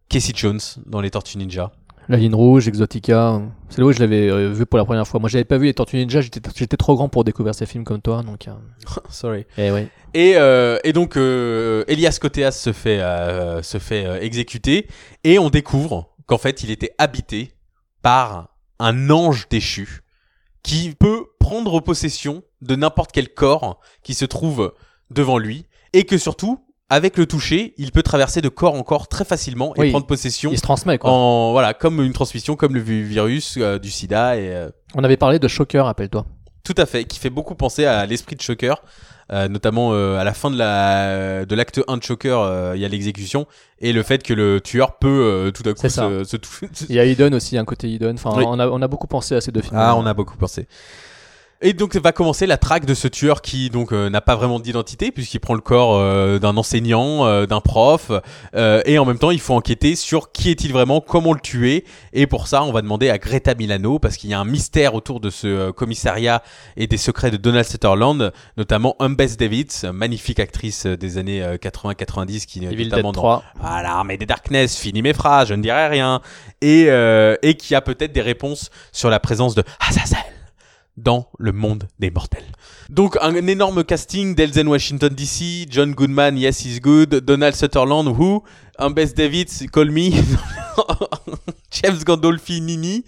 Casey 0.08 0.32
Jones 0.36 0.60
dans 0.84 1.00
Les 1.00 1.10
Tortues 1.10 1.38
Ninja. 1.38 1.72
La 2.08 2.16
ligne 2.16 2.34
rouge, 2.34 2.68
Exotica. 2.68 3.40
C'est 3.68 3.78
là 3.78 3.86
où 3.86 3.92
je 3.92 4.00
l'avais 4.00 4.28
euh, 4.28 4.52
vu 4.52 4.66
pour 4.66 4.76
la 4.76 4.84
première 4.84 5.06
fois. 5.06 5.20
Moi, 5.20 5.28
j'avais 5.28 5.44
pas 5.44 5.56
vu 5.56 5.66
les 5.66 5.74
Tortues 5.74 5.96
Ninja. 5.96 6.20
J'étais 6.20 6.76
trop 6.76 6.96
grand 6.96 7.08
pour 7.08 7.24
découvrir 7.24 7.54
ces 7.54 7.64
films 7.64 7.84
comme 7.84 8.02
toi. 8.02 8.22
Donc, 8.22 8.48
euh, 8.48 8.52
Sorry. 9.08 9.46
eh 9.56 9.70
oui. 9.70 9.86
Et, 10.14 10.34
euh, 10.36 10.78
et 10.84 10.92
donc 10.92 11.16
euh, 11.16 11.84
Elias 11.88 12.18
Koteas 12.20 12.52
se 12.52 12.72
fait 12.72 13.00
euh, 13.00 13.62
se 13.62 13.78
fait 13.78 14.04
euh, 14.04 14.20
exécuter 14.20 14.86
et 15.24 15.38
on 15.38 15.48
découvre 15.48 16.10
qu'en 16.26 16.38
fait 16.38 16.62
il 16.62 16.70
était 16.70 16.92
habité 16.98 17.52
par 18.02 18.48
un 18.78 19.10
ange 19.10 19.48
déchu 19.48 20.00
qui 20.62 20.94
peut 20.98 21.24
prendre 21.40 21.80
possession 21.80 22.42
de 22.60 22.76
n'importe 22.76 23.10
quel 23.12 23.28
corps 23.32 23.80
qui 24.02 24.14
se 24.14 24.24
trouve 24.24 24.74
devant 25.10 25.38
lui 25.38 25.66
et 25.92 26.04
que 26.04 26.18
surtout 26.18 26.62
avec 26.90 27.16
le 27.16 27.24
toucher 27.26 27.72
il 27.78 27.90
peut 27.90 28.02
traverser 28.02 28.42
de 28.42 28.48
corps 28.50 28.74
en 28.74 28.82
corps 28.82 29.08
très 29.08 29.24
facilement 29.24 29.74
et 29.76 29.80
Oui. 29.80 29.90
prendre 29.90 30.06
possession 30.06 30.50
Il 30.52 30.58
se 30.58 30.62
transmet 30.62 30.98
quoi. 30.98 31.10
en 31.10 31.52
voilà 31.52 31.72
comme 31.74 32.02
une 32.02 32.12
transmission 32.12 32.54
comme 32.54 32.74
le 32.74 32.80
vi- 32.82 33.02
virus 33.02 33.56
euh, 33.56 33.78
du 33.78 33.90
sida 33.90 34.36
et 34.36 34.52
euh, 34.54 34.68
On 34.94 35.02
avait 35.04 35.16
parlé 35.16 35.38
de 35.38 35.48
Shocker, 35.48 35.84
rappelle-toi. 35.86 36.26
Tout 36.64 36.74
à 36.76 36.86
fait, 36.86 37.04
qui 37.04 37.18
fait 37.18 37.30
beaucoup 37.30 37.54
penser 37.54 37.84
à 37.84 38.06
l'esprit 38.06 38.36
de 38.36 38.40
Shocker, 38.40 38.74
euh, 39.32 39.48
notamment 39.48 39.92
euh, 39.92 40.18
à 40.18 40.24
la 40.24 40.34
fin 40.34 40.50
de 40.50 40.56
la 40.58 41.44
de 41.44 41.54
l'acte 41.54 41.80
1 41.88 41.96
de 41.96 42.02
Shocker, 42.02 42.38
euh, 42.38 42.72
il 42.74 42.80
y 42.82 42.84
a 42.84 42.88
l'exécution 42.88 43.46
et 43.80 43.92
le 43.92 44.02
fait 44.02 44.22
que 44.22 44.34
le 44.34 44.60
tueur 44.60 44.98
peut 44.98 45.08
euh, 45.08 45.50
tout 45.50 45.68
à 45.68 45.74
coup 45.74 45.88
se, 45.88 46.24
se 46.24 46.36
Il 46.88 46.94
y 46.94 46.98
a 47.00 47.04
Eden 47.04 47.34
aussi, 47.34 47.58
un 47.58 47.64
côté 47.64 47.92
Eden. 47.92 48.14
Enfin, 48.14 48.32
Oui. 48.36 48.44
on, 48.46 48.58
a, 48.58 48.68
on 48.68 48.80
a 48.82 48.88
beaucoup 48.88 49.06
pensé 49.06 49.34
à 49.34 49.40
ces 49.40 49.50
deux 49.52 49.62
films. 49.62 49.76
Ah, 49.78 49.96
on 49.96 50.06
a 50.06 50.14
beaucoup 50.14 50.36
pensé. 50.36 50.66
Et 51.64 51.74
donc 51.74 51.94
va 51.96 52.10
commencer 52.10 52.46
la 52.46 52.56
traque 52.56 52.86
de 52.86 52.94
ce 52.94 53.06
tueur 53.06 53.40
qui 53.40 53.70
donc 53.70 53.92
euh, 53.92 54.10
n'a 54.10 54.20
pas 54.20 54.34
vraiment 54.34 54.58
d'identité 54.58 55.12
puisqu'il 55.12 55.38
prend 55.38 55.54
le 55.54 55.60
corps 55.60 55.96
euh, 55.96 56.40
d'un 56.40 56.56
enseignant, 56.56 57.24
euh, 57.24 57.46
d'un 57.46 57.60
prof, 57.60 58.10
euh, 58.56 58.82
et 58.84 58.98
en 58.98 59.04
même 59.04 59.18
temps 59.18 59.30
il 59.30 59.40
faut 59.40 59.54
enquêter 59.54 59.94
sur 59.94 60.32
qui 60.32 60.50
est-il 60.50 60.72
vraiment, 60.72 61.00
comment 61.00 61.32
le 61.32 61.38
tuer, 61.38 61.84
et 62.12 62.26
pour 62.26 62.48
ça 62.48 62.64
on 62.64 62.72
va 62.72 62.82
demander 62.82 63.10
à 63.10 63.18
Greta 63.18 63.54
Milano 63.54 64.00
parce 64.00 64.16
qu'il 64.16 64.28
y 64.30 64.34
a 64.34 64.40
un 64.40 64.44
mystère 64.44 64.94
autour 64.94 65.20
de 65.20 65.30
ce 65.30 65.70
commissariat 65.70 66.42
et 66.76 66.88
des 66.88 66.96
secrets 66.96 67.30
de 67.30 67.36
Donald 67.36 67.66
Sutherland, 67.66 68.32
notamment 68.56 68.96
Humbeth 68.98 69.38
Davids, 69.38 69.86
magnifique 69.92 70.40
actrice 70.40 70.86
des 70.86 71.18
années 71.18 71.42
euh, 71.42 71.56
80-90 71.56 72.46
qui 72.46 72.64
est 72.64 72.70
notamment 72.70 73.12
dans 73.12 73.20
3. 73.20 73.44
voilà, 73.60 73.82
l'armée 73.82 74.16
des 74.16 74.26
Darkness, 74.26 74.76
fini 74.76 75.00
mes 75.00 75.12
phrases, 75.12 75.48
je 75.48 75.54
ne 75.54 75.62
dirai 75.62 75.86
rien. 75.86 76.20
Et, 76.60 76.86
euh, 76.88 77.36
et 77.42 77.54
qui 77.54 77.74
a 77.74 77.80
peut-être 77.80 78.12
des 78.12 78.20
réponses 78.20 78.70
sur 78.92 79.10
la 79.10 79.20
présence 79.20 79.54
de 79.54 79.62
Azazel 79.80 80.41
dans 80.96 81.30
le 81.38 81.52
monde 81.52 81.88
des 81.98 82.10
mortels. 82.10 82.44
Donc 82.90 83.16
un, 83.20 83.34
énorme 83.34 83.84
casting 83.84 84.34
d'Elzen 84.34 84.68
Washington 84.68 85.08
DC, 85.08 85.66
John 85.70 85.92
Goodman, 85.92 86.36
Yes 86.36 86.64
Is 86.64 86.80
Good, 86.80 87.20
Donald 87.24 87.54
Sutherland, 87.54 88.08
Who, 88.08 88.42
Humbeth 88.78 89.14
Davids, 89.14 89.66
Call 89.72 89.90
Me, 89.90 90.10
James 91.72 91.98
Gandolfini, 92.04 93.04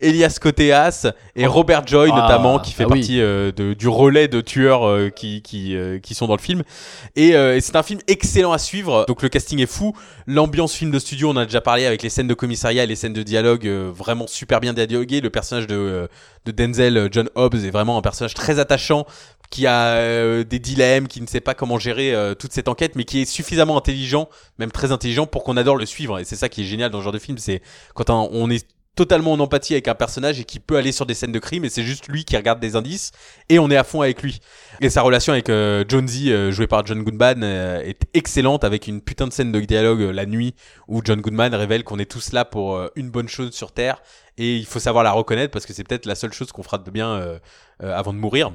Elias 0.00 0.38
Koteas 0.40 1.12
et 1.36 1.46
Robert 1.46 1.86
Joy 1.86 2.10
Ah, 2.12 2.20
notamment 2.20 2.58
qui 2.58 2.72
fait 2.72 2.84
ah 2.84 2.88
oui. 2.90 3.00
partie 3.00 3.20
euh, 3.20 3.52
de, 3.52 3.74
du 3.74 3.88
relais 3.88 4.28
de 4.28 4.40
tueurs 4.40 4.86
euh, 4.86 5.10
qui, 5.10 5.42
qui, 5.42 5.76
euh, 5.76 5.98
qui 5.98 6.14
sont 6.14 6.26
dans 6.26 6.36
le 6.36 6.40
film. 6.40 6.62
Et, 7.16 7.28
et 7.30 7.60
c'est 7.60 7.76
un 7.76 7.82
film 7.82 8.00
excellent 8.08 8.52
à 8.52 8.58
suivre. 8.58 9.04
Donc 9.06 9.22
le 9.22 9.28
casting 9.28 9.60
est 9.60 9.66
fou. 9.66 9.94
L'ambiance 10.26 10.74
film 10.74 10.90
de 10.90 10.98
studio, 10.98 11.30
on 11.30 11.36
a 11.36 11.44
déjà 11.44 11.60
parlé 11.60 11.86
avec 11.86 12.02
les 12.02 12.10
scènes 12.10 12.28
de 12.28 12.34
commissariat 12.34 12.84
et 12.84 12.86
les 12.86 12.96
scènes 12.96 13.12
de 13.12 13.22
dialogue 13.22 13.66
vraiment 13.66 14.26
super 14.26 14.60
bien 14.60 14.72
dialoguées. 14.72 15.20
Le 15.20 15.30
personnage 15.30 15.66
de, 15.66 16.08
de 16.44 16.52
Denzel, 16.52 17.08
John 17.12 17.28
Hobbs, 17.34 17.64
est 17.64 17.70
vraiment 17.70 17.98
un 17.98 18.02
personnage 18.02 18.34
très 18.34 18.58
attachant 18.58 19.06
qui 19.50 19.66
a 19.66 19.94
euh, 19.96 20.44
des 20.44 20.58
dilemmes, 20.58 21.08
qui 21.08 21.20
ne 21.20 21.26
sait 21.26 21.40
pas 21.40 21.54
comment 21.54 21.78
gérer 21.78 22.14
euh, 22.14 22.34
toute 22.34 22.52
cette 22.52 22.68
enquête, 22.68 22.96
mais 22.96 23.04
qui 23.04 23.20
est 23.20 23.24
suffisamment 23.24 23.76
intelligent, 23.76 24.28
même 24.58 24.70
très 24.70 24.92
intelligent, 24.92 25.26
pour 25.26 25.44
qu'on 25.44 25.56
adore 25.56 25.76
le 25.76 25.86
suivre. 25.86 26.18
Et 26.18 26.24
c'est 26.24 26.36
ça 26.36 26.48
qui 26.48 26.62
est 26.62 26.64
génial 26.64 26.90
dans 26.90 26.98
ce 26.98 27.04
genre 27.04 27.12
de 27.12 27.18
film, 27.18 27.38
c'est 27.38 27.62
quand 27.94 28.10
on 28.10 28.50
est 28.50 28.66
totalement 28.98 29.30
en 29.30 29.38
empathie 29.38 29.74
avec 29.74 29.86
un 29.86 29.94
personnage 29.94 30.40
et 30.40 30.44
qui 30.44 30.58
peut 30.58 30.76
aller 30.76 30.90
sur 30.90 31.06
des 31.06 31.14
scènes 31.14 31.30
de 31.30 31.38
crime 31.38 31.64
et 31.64 31.68
c'est 31.68 31.84
juste 31.84 32.08
lui 32.08 32.24
qui 32.24 32.36
regarde 32.36 32.58
des 32.58 32.74
indices 32.74 33.12
et 33.48 33.60
on 33.60 33.70
est 33.70 33.76
à 33.76 33.84
fond 33.84 34.02
avec 34.02 34.24
lui. 34.24 34.40
Et 34.80 34.90
sa 34.90 35.02
relation 35.02 35.32
avec 35.32 35.48
euh, 35.50 35.84
Jonesy, 35.88 36.32
euh, 36.32 36.50
joué 36.50 36.66
par 36.66 36.84
John 36.84 37.04
Goodman, 37.04 37.44
euh, 37.44 37.80
est 37.80 38.08
excellente 38.12 38.64
avec 38.64 38.88
une 38.88 39.00
putain 39.00 39.28
de 39.28 39.32
scène 39.32 39.52
de 39.52 39.60
dialogue 39.60 40.02
euh, 40.02 40.10
la 40.10 40.26
nuit 40.26 40.56
où 40.88 41.00
John 41.04 41.20
Goodman 41.20 41.54
révèle 41.54 41.84
qu'on 41.84 42.00
est 42.00 42.10
tous 42.10 42.32
là 42.32 42.44
pour 42.44 42.80
une 42.96 43.08
bonne 43.08 43.28
chose 43.28 43.52
sur 43.54 43.70
Terre 43.70 44.02
et 44.36 44.56
il 44.56 44.66
faut 44.66 44.80
savoir 44.80 45.04
la 45.04 45.12
reconnaître 45.12 45.52
parce 45.52 45.64
que 45.64 45.72
c'est 45.72 45.84
peut-être 45.84 46.06
la 46.06 46.16
seule 46.16 46.32
chose 46.32 46.50
qu'on 46.50 46.64
fera 46.64 46.78
de 46.78 46.90
bien 46.90 47.38
avant 47.78 48.12
de 48.12 48.18
mourir. 48.18 48.50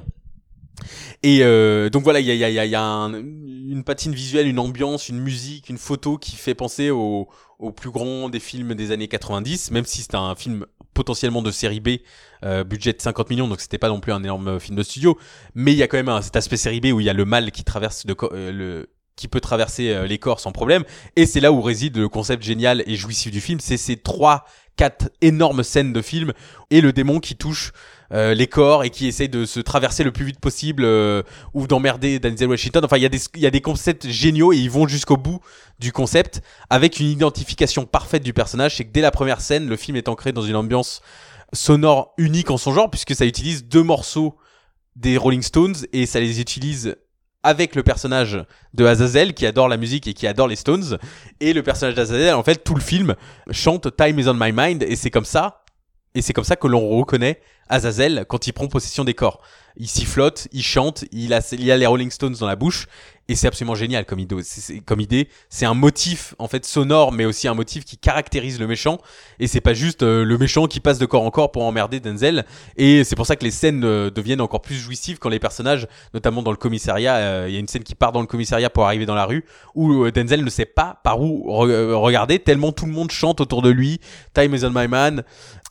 Et 1.22 1.40
euh, 1.42 1.88
donc 1.90 2.02
voilà, 2.04 2.20
il 2.20 2.26
y 2.26 2.76
a, 2.76 2.80
une 2.80 3.84
patine 3.84 4.14
visuelle, 4.14 4.46
une 4.46 4.58
ambiance, 4.58 5.08
une 5.08 5.20
musique, 5.20 5.68
une 5.68 5.78
photo 5.78 6.18
qui 6.18 6.36
fait 6.36 6.54
penser 6.54 6.90
au, 6.90 7.28
plus 7.76 7.90
grand 7.90 8.28
des 8.28 8.40
films 8.40 8.74
des 8.74 8.90
années 8.90 9.08
90, 9.08 9.70
même 9.70 9.86
si 9.86 10.02
c'est 10.02 10.14
un 10.14 10.34
film 10.34 10.66
potentiellement 10.92 11.42
de 11.42 11.50
série 11.50 11.80
B, 11.80 11.88
euh, 12.44 12.62
budget 12.62 12.92
de 12.92 13.00
50 13.00 13.30
millions, 13.30 13.48
donc 13.48 13.60
c'était 13.60 13.78
pas 13.78 13.88
non 13.88 14.00
plus 14.00 14.12
un 14.12 14.22
énorme 14.22 14.60
film 14.60 14.76
de 14.76 14.82
studio, 14.82 15.18
mais 15.54 15.72
il 15.72 15.78
y 15.78 15.82
a 15.82 15.88
quand 15.88 15.96
même 15.96 16.08
un, 16.08 16.22
cet 16.22 16.36
aspect 16.36 16.56
série 16.56 16.80
B 16.80 16.86
où 16.86 17.00
il 17.00 17.06
y 17.06 17.10
a 17.10 17.14
le 17.14 17.24
mal 17.24 17.50
qui 17.50 17.64
traverse 17.64 18.04
euh, 18.32 18.84
qui 19.16 19.28
peut 19.28 19.40
traverser 19.40 19.90
euh, 19.90 20.06
les 20.06 20.18
corps 20.18 20.40
sans 20.40 20.52
problème, 20.52 20.84
et 21.16 21.26
c'est 21.26 21.40
là 21.40 21.52
où 21.52 21.60
réside 21.62 21.96
le 21.96 22.08
concept 22.08 22.42
génial 22.42 22.84
et 22.86 22.96
jouissif 22.96 23.32
du 23.32 23.40
film, 23.40 23.60
c'est 23.60 23.76
ces 23.76 23.96
trois, 23.96 24.44
quatre 24.76 25.10
énormes 25.20 25.62
scènes 25.62 25.92
de 25.92 26.02
film 26.02 26.32
et 26.70 26.80
le 26.80 26.92
démon 26.92 27.20
qui 27.20 27.36
touche 27.36 27.72
euh, 28.12 28.34
les 28.34 28.46
corps 28.46 28.84
et 28.84 28.90
qui 28.90 29.06
essaye 29.06 29.28
de 29.28 29.44
se 29.44 29.60
traverser 29.60 30.04
le 30.04 30.12
plus 30.12 30.24
vite 30.24 30.40
possible 30.40 30.84
euh, 30.84 31.22
ou 31.54 31.66
d'emmerder 31.66 32.18
Denzel 32.18 32.48
Washington. 32.48 32.84
Enfin, 32.84 32.96
il 32.96 33.02
y 33.02 33.06
a 33.06 33.08
des 33.08 33.20
il 33.34 33.40
y 33.40 33.46
a 33.46 33.50
des 33.50 33.60
concepts 33.60 34.06
géniaux 34.06 34.52
et 34.52 34.58
ils 34.58 34.70
vont 34.70 34.86
jusqu'au 34.86 35.16
bout 35.16 35.40
du 35.78 35.92
concept 35.92 36.42
avec 36.70 37.00
une 37.00 37.08
identification 37.08 37.86
parfaite 37.86 38.22
du 38.22 38.32
personnage. 38.32 38.76
C'est 38.76 38.84
que 38.84 38.92
dès 38.92 39.00
la 39.00 39.10
première 39.10 39.40
scène, 39.40 39.68
le 39.68 39.76
film 39.76 39.96
est 39.96 40.08
ancré 40.08 40.32
dans 40.32 40.42
une 40.42 40.56
ambiance 40.56 41.00
sonore 41.52 42.14
unique 42.18 42.50
en 42.50 42.58
son 42.58 42.72
genre 42.72 42.90
puisque 42.90 43.14
ça 43.14 43.24
utilise 43.24 43.64
deux 43.64 43.82
morceaux 43.82 44.36
des 44.96 45.16
Rolling 45.16 45.42
Stones 45.42 45.76
et 45.92 46.06
ça 46.06 46.20
les 46.20 46.40
utilise 46.40 46.96
avec 47.42 47.74
le 47.74 47.82
personnage 47.82 48.42
de 48.72 48.86
Azazel 48.86 49.34
qui 49.34 49.46
adore 49.46 49.68
la 49.68 49.76
musique 49.76 50.06
et 50.06 50.14
qui 50.14 50.26
adore 50.26 50.48
les 50.48 50.56
Stones 50.56 50.98
et 51.40 51.52
le 51.52 51.62
personnage 51.62 51.94
d'Azazel 51.94 52.34
en 52.34 52.42
fait 52.42 52.64
tout 52.64 52.74
le 52.74 52.80
film 52.80 53.14
chante 53.50 53.94
Time 53.96 54.18
is 54.18 54.28
on 54.28 54.34
my 54.34 54.52
mind 54.52 54.82
et 54.82 54.96
c'est 54.96 55.10
comme 55.10 55.24
ça 55.24 55.63
et 56.14 56.22
c'est 56.22 56.32
comme 56.32 56.44
ça 56.44 56.56
que 56.56 56.66
l'on 56.66 56.88
reconnaît 56.98 57.40
Azazel 57.68 58.24
quand 58.28 58.46
il 58.46 58.52
prend 58.52 58.68
possession 58.68 59.04
des 59.04 59.14
corps. 59.14 59.40
Il 59.76 59.88
sifflote, 59.88 60.46
il 60.52 60.62
chante, 60.62 61.04
il 61.10 61.34
a, 61.34 61.40
il 61.52 61.68
a 61.72 61.76
les 61.76 61.86
Rolling 61.86 62.10
Stones 62.10 62.36
dans 62.38 62.46
la 62.46 62.54
bouche, 62.54 62.86
et 63.26 63.34
c'est 63.34 63.48
absolument 63.48 63.74
génial 63.74 64.04
comme 64.04 64.20
idée. 64.20 64.36
C'est- 64.42 65.64
un 65.66 65.74
motif 65.74 66.34
en 66.38 66.46
fait 66.46 66.64
sonore, 66.64 67.10
mais 67.10 67.24
aussi 67.24 67.48
un 67.48 67.54
motif 67.54 67.84
qui 67.84 67.96
caractérise 67.96 68.60
le 68.60 68.68
méchant. 68.68 68.98
Et 69.40 69.48
c'est 69.48 69.62
pas 69.62 69.74
juste 69.74 70.02
euh, 70.04 70.24
le 70.24 70.38
méchant 70.38 70.66
qui 70.66 70.78
passe 70.78 70.98
de 70.98 71.06
corps 71.06 71.22
en 71.24 71.30
corps 71.32 71.50
pour 71.50 71.64
emmerder 71.64 71.98
Denzel. 71.98 72.44
Et 72.76 73.02
c'est 73.02 73.16
pour 73.16 73.26
ça 73.26 73.34
que 73.34 73.42
les 73.44 73.50
scènes 73.50 73.82
euh, 73.82 74.10
deviennent 74.10 74.42
encore 74.42 74.60
plus 74.62 74.76
jouissives 74.76 75.18
quand 75.18 75.30
les 75.30 75.40
personnages, 75.40 75.88
notamment 76.12 76.42
dans 76.42 76.50
le 76.52 76.56
commissariat, 76.58 77.16
euh, 77.16 77.46
il 77.48 77.54
y 77.54 77.56
a 77.56 77.60
une 77.60 77.66
scène 77.66 77.82
qui 77.82 77.94
part 77.96 78.12
dans 78.12 78.20
le 78.20 78.26
commissariat 78.28 78.70
pour 78.70 78.86
arriver 78.86 79.06
dans 79.06 79.14
la 79.16 79.24
rue, 79.24 79.44
où 79.74 80.08
Denzel 80.10 80.44
ne 80.44 80.50
sait 80.50 80.66
pas 80.66 81.00
par 81.02 81.20
où 81.20 81.48
re- 81.48 81.94
regarder 81.94 82.38
tellement 82.38 82.70
tout 82.70 82.86
le 82.86 82.92
monde 82.92 83.10
chante 83.10 83.40
autour 83.40 83.62
de 83.62 83.70
lui. 83.70 84.00
Time 84.34 84.54
is 84.54 84.64
on 84.64 84.70
my 84.70 84.86
man. 84.86 85.24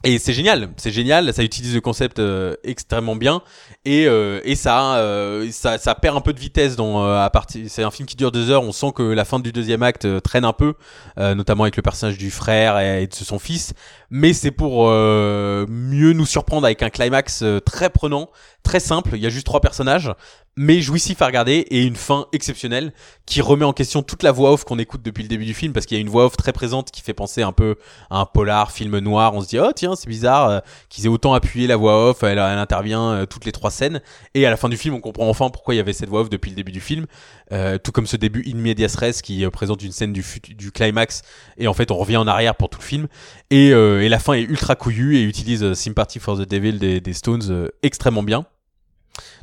Et 0.05 0.19
c'est 0.19 0.33
génial, 0.33 0.69
c'est 0.75 0.91
génial, 0.91 1.33
ça 1.33 1.43
utilise 1.43 1.73
le 1.73 1.79
concept 1.79 2.19
euh, 2.19 2.55
extrêmement 2.65 3.15
bien 3.15 3.41
et 3.85 4.07
euh, 4.07 4.39
et 4.45 4.55
ça, 4.55 4.95
euh, 4.95 5.49
ça 5.51 5.77
ça 5.77 5.93
perd 5.93 6.15
un 6.15 6.21
peu 6.21 6.31
de 6.31 6.39
vitesse 6.39 6.77
dans 6.77 7.03
euh, 7.03 7.17
à 7.17 7.29
partir 7.29 7.65
c'est 7.67 7.83
un 7.83 7.91
film 7.91 8.07
qui 8.07 8.15
dure 8.15 8.31
deux 8.31 8.49
heures, 8.49 8.63
on 8.63 8.71
sent 8.71 8.93
que 8.95 9.03
la 9.03 9.25
fin 9.25 9.39
du 9.39 9.51
deuxième 9.51 9.83
acte 9.83 10.05
euh, 10.05 10.21
traîne 10.21 10.45
un 10.45 10.53
peu, 10.53 10.75
euh, 11.17 11.35
notamment 11.35 11.63
avec 11.63 11.75
le 11.75 11.81
personnage 11.81 12.17
du 12.17 12.31
frère 12.31 12.79
et, 12.79 13.07
de 13.07 13.13
son 13.13 13.39
fils, 13.39 13.73
mais 14.09 14.31
c'est 14.31 14.51
pour 14.51 14.87
euh, 14.87 15.65
mieux 15.67 16.13
nous 16.13 16.25
surprendre 16.25 16.65
avec 16.65 16.81
un 16.81 16.89
climax 16.89 17.43
très 17.65 17.89
prenant, 17.89 18.29
très 18.63 18.79
simple, 18.79 19.11
il 19.15 19.21
y 19.21 19.25
a 19.25 19.29
juste 19.29 19.45
trois 19.45 19.61
personnages 19.61 20.13
mais 20.55 20.81
jouissif 20.81 21.21
à 21.21 21.25
regarder 21.25 21.65
et 21.71 21.83
une 21.83 21.95
fin 21.95 22.27
exceptionnelle 22.31 22.93
qui 23.25 23.41
remet 23.41 23.65
en 23.65 23.73
question 23.73 24.03
toute 24.03 24.21
la 24.21 24.31
voix 24.31 24.51
off 24.51 24.65
qu'on 24.65 24.77
écoute 24.77 25.01
depuis 25.01 25.23
le 25.23 25.29
début 25.29 25.45
du 25.45 25.53
film 25.53 25.73
parce 25.73 25.87
qu'il 25.87 25.97
y 25.97 25.99
a 25.99 26.01
une 26.01 26.09
voix 26.09 26.25
off 26.25 26.37
très 26.37 26.53
présente 26.53 26.91
qui 26.91 27.01
fait 27.01 27.15
penser 27.15 27.41
un 27.41 27.53
peu 27.53 27.77
à 28.11 28.19
un 28.19 28.25
polar, 28.25 28.71
film 28.71 28.99
noir. 28.99 29.33
On 29.33 29.41
se 29.41 29.47
dit 29.47 29.59
oh 29.59 29.71
tiens 29.75 29.95
c'est 29.95 30.07
bizarre 30.07 30.61
qu'ils 30.89 31.05
aient 31.05 31.09
autant 31.09 31.33
appuyé 31.33 31.65
la 31.65 31.75
voix 31.75 32.09
off. 32.09 32.21
Elle, 32.21 32.37
intervient 32.37 33.25
toutes 33.27 33.45
les 33.45 33.51
trois 33.51 33.71
scènes 33.73 34.01
et 34.33 34.45
à 34.45 34.49
la 34.49 34.57
fin 34.57 34.69
du 34.69 34.77
film 34.77 34.95
on 34.95 35.01
comprend 35.01 35.27
enfin 35.27 35.49
pourquoi 35.49 35.73
il 35.73 35.77
y 35.77 35.79
avait 35.79 35.93
cette 35.93 36.09
voix 36.09 36.21
off 36.21 36.29
depuis 36.29 36.49
le 36.49 36.55
début 36.55 36.71
du 36.71 36.81
film. 36.81 37.05
Euh, 37.51 37.77
tout 37.77 37.91
comme 37.91 38.07
ce 38.07 38.15
début 38.15 38.43
in 38.47 38.55
medias 38.55 38.95
res 38.97 39.21
qui 39.21 39.43
euh, 39.43 39.49
présente 39.49 39.83
une 39.83 39.91
scène 39.91 40.13
du, 40.13 40.23
du 40.55 40.71
climax 40.71 41.21
et 41.57 41.67
en 41.67 41.73
fait 41.73 41.91
on 41.91 41.97
revient 41.97 42.17
en 42.17 42.27
arrière 42.27 42.55
pour 42.55 42.69
tout 42.69 42.79
le 42.79 42.85
film 42.85 43.07
et, 43.49 43.71
euh, 43.71 44.07
la 44.07 44.19
fin 44.19 44.33
est 44.33 44.41
ultra 44.41 44.75
couillue 44.75 45.17
et 45.17 45.23
utilise 45.23 45.73
Sympathy 45.73 46.19
for 46.19 46.37
the 46.37 46.47
Devil 46.47 47.01
des, 47.01 47.13
Stones 47.13 47.69
extrêmement 47.81 48.23
bien. 48.23 48.45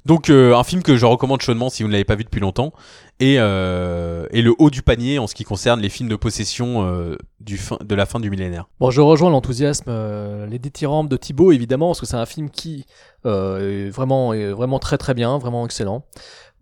Donc 0.06 0.30
un 0.30 0.64
film 0.64 0.82
que 0.82 0.96
je 0.96 1.06
recommande 1.06 1.42
chaudement 1.42 1.70
si 1.70 1.82
vous 1.82 1.88
ne 1.88 1.92
l'avez 1.92 2.04
pas 2.04 2.14
vu 2.14 2.24
depuis 2.24 2.40
longtemps 2.40 2.72
et, 3.20 3.36
euh, 3.38 4.26
et 4.30 4.42
le 4.42 4.54
haut 4.58 4.70
du 4.70 4.82
panier 4.82 5.18
en 5.18 5.26
ce 5.26 5.34
qui 5.34 5.44
concerne 5.44 5.78
les 5.80 5.88
films 5.90 6.08
de 6.08 6.16
possession 6.16 6.84
euh, 6.86 7.16
du 7.38 7.56
fin, 7.58 7.76
de 7.80 7.94
la 7.94 8.06
fin 8.06 8.18
du 8.18 8.30
millénaire. 8.30 8.68
Bon, 8.80 8.90
je 8.90 9.00
rejoins 9.00 9.30
l'enthousiasme, 9.30 9.84
euh, 9.88 10.46
les 10.46 10.58
détirampes 10.58 11.08
de 11.08 11.16
Thibaut, 11.16 11.52
évidemment, 11.52 11.88
parce 11.88 12.00
que 12.00 12.06
c'est 12.06 12.16
un 12.16 12.26
film 12.26 12.50
qui 12.50 12.86
euh, 13.26 13.86
est 13.86 13.90
vraiment, 13.90 14.32
est 14.32 14.50
vraiment 14.50 14.78
très 14.78 14.98
très 14.98 15.14
bien, 15.14 15.38
vraiment 15.38 15.64
excellent. 15.64 16.04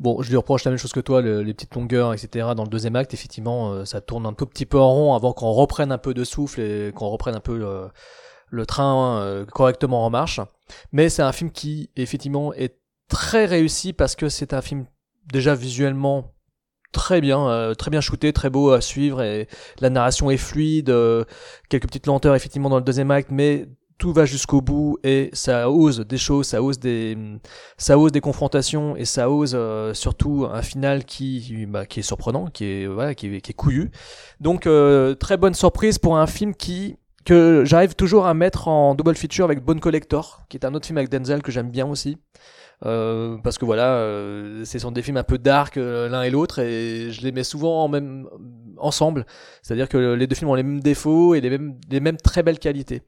Bon, 0.01 0.21
je 0.23 0.29
lui 0.31 0.37
reproche 0.37 0.65
la 0.65 0.71
même 0.71 0.79
chose 0.79 0.93
que 0.93 1.01
toi, 1.01 1.23
le- 1.23 1.43
les 1.43 1.55
petites 1.55 1.75
longueurs, 1.75 2.13
etc. 2.13 2.49
Dans 2.57 2.63
le 2.65 2.69
deuxième 2.69 2.95
acte, 2.97 3.15
effectivement, 3.15 3.73
euh, 3.73 3.85
ça 3.85 4.01
tourne 4.01 4.27
un 4.27 4.33
tout 4.33 4.47
petit 4.47 4.67
peu 4.67 4.79
en 4.79 4.93
rond 4.93 5.15
avant 5.15 5.33
qu'on 5.33 5.51
reprenne 5.53 5.91
un 5.93 5.99
peu 5.99 6.15
de 6.15 6.23
souffle 6.25 6.61
et 6.61 6.93
qu'on 6.95 7.09
reprenne 7.09 7.35
un 7.35 7.41
peu 7.41 7.57
le, 7.57 7.89
le 8.51 8.67
train 8.67 9.21
euh, 9.23 9.45
correctement 9.47 10.05
en 10.07 10.11
marche. 10.11 10.41
Mais 10.93 11.09
c'est 11.09 11.23
un 11.23 11.33
film 11.33 11.51
qui, 11.51 11.91
effectivement, 11.97 12.53
est 12.55 12.79
très 13.09 13.47
réussi 13.47 13.93
parce 13.93 14.15
que 14.17 14.29
c'est 14.29 14.53
un 14.55 14.63
film 14.63 14.85
déjà 15.33 15.55
visuellement 15.57 16.33
très 16.93 17.21
bien, 17.21 17.49
euh, 17.49 17.75
très 17.75 17.91
bien 17.91 18.01
shooté, 18.01 18.33
très 18.33 18.51
beau 18.51 18.71
à 18.73 18.81
suivre 18.81 19.23
et 19.23 19.49
la 19.81 19.91
narration 19.91 20.31
est 20.31 20.37
fluide, 20.37 20.91
euh, 20.91 21.25
quelques 21.69 21.87
petites 21.87 22.07
lenteurs 22.07 22.35
effectivement 22.35 22.69
dans 22.69 22.79
le 22.79 22.85
deuxième 22.85 23.11
acte, 23.11 23.31
mais 23.31 23.69
tout 23.99 24.13
va 24.13 24.25
jusqu'au 24.25 24.61
bout 24.61 24.99
et 25.03 25.29
ça 25.33 25.71
ose 25.71 26.01
des 26.01 26.19
choses, 26.19 26.47
ça 26.47 26.63
ose 26.63 26.79
des, 26.79 27.19
ça 27.77 27.99
ose 27.99 28.13
des 28.13 28.21
confrontations 28.21 28.97
et 28.97 29.05
ça 29.05 29.29
ose 29.29 29.53
euh, 29.55 29.93
surtout 29.93 30.47
un 30.51 30.63
final 30.63 31.05
qui, 31.05 31.67
bah, 31.67 31.85
qui 31.85 32.01
est 32.01 32.05
surprenant, 32.05 32.47
qui 32.47 32.65
est 32.65 32.87
voilà, 32.87 33.15
qui 33.15 33.27
est, 33.27 33.41
qui 33.41 33.51
est 33.51 33.55
couillu. 33.55 33.91
Donc 34.41 34.67
euh, 34.67 35.15
très 35.15 35.37
bonne 35.37 35.55
surprise 35.55 35.99
pour 35.99 36.17
un 36.17 36.27
film 36.27 36.55
qui 36.55 36.97
que 37.25 37.65
j'arrive 37.67 37.95
toujours 37.95 38.27
à 38.27 38.33
mettre 38.33 38.69
en 38.69 38.95
double 38.95 39.15
feature 39.15 39.45
avec 39.45 39.63
Bone 39.63 39.81
Collector, 39.81 40.45
qui 40.49 40.57
est 40.57 40.65
un 40.65 40.73
autre 40.73 40.87
film 40.87 40.97
avec 40.97 41.11
Denzel 41.11 41.43
que 41.43 41.53
j'aime 41.53 41.71
bien 41.71 41.87
aussi. 41.87 42.17
Euh, 42.87 43.39
parce 43.43 43.59
que 43.59 43.65
voilà, 43.65 43.95
euh, 43.95 44.65
ce 44.65 44.79
sont 44.79 44.93
des 44.93 45.03
films 45.03 45.17
un 45.17 45.25
peu 45.25 45.39
dark 45.39 45.77
euh, 45.77 46.09
l'un 46.09 46.23
et 46.23 46.31
l'autre 46.31 46.61
et 46.61 47.11
je 47.11 47.23
les 47.23 47.33
mets 47.33 47.43
souvent 47.43 47.85
en 47.85 47.89
même 47.89 48.29
ensemble. 48.77 49.27
C'est-à-dire 49.63 49.89
que 49.89 49.99
les 50.15 50.27
deux 50.27 50.37
films 50.37 50.51
ont 50.51 50.55
les 50.55 50.63
mêmes 50.63 50.81
défauts 50.81 51.35
et 51.35 51.41
les 51.41 51.51
mêmes, 51.51 51.75
les 51.91 52.01
mêmes 52.01 52.17
très 52.17 52.43
belles 52.43 52.61
qualités. 52.61 53.03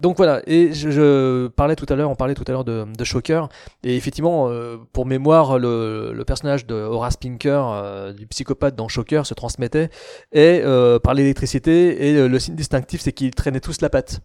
Donc 0.00 0.16
voilà, 0.16 0.42
et 0.46 0.72
je, 0.72 0.90
je 0.90 1.48
parlais 1.48 1.76
tout 1.76 1.86
à 1.88 1.96
l'heure, 1.96 2.10
on 2.10 2.14
parlait 2.14 2.34
tout 2.34 2.44
à 2.46 2.52
l'heure 2.52 2.64
de, 2.64 2.86
de 2.96 3.04
Shocker, 3.04 3.48
et 3.82 3.96
effectivement, 3.96 4.48
euh, 4.48 4.76
pour 4.92 5.06
mémoire, 5.06 5.58
le, 5.58 6.12
le 6.12 6.24
personnage 6.24 6.66
de 6.66 6.74
Horace 6.74 7.16
Pinker, 7.16 7.64
euh, 7.66 8.12
du 8.12 8.26
psychopathe 8.26 8.76
dans 8.76 8.88
Shocker, 8.88 9.26
se 9.26 9.34
transmettait 9.34 9.90
et 10.32 10.60
euh, 10.64 10.98
par 10.98 11.14
l'électricité, 11.14 12.10
et 12.10 12.28
le 12.28 12.38
signe 12.38 12.54
distinctif, 12.54 13.00
c'est 13.00 13.12
qu'ils 13.12 13.34
traînaient 13.34 13.60
tous 13.60 13.80
la 13.80 13.90
patte. 13.90 14.20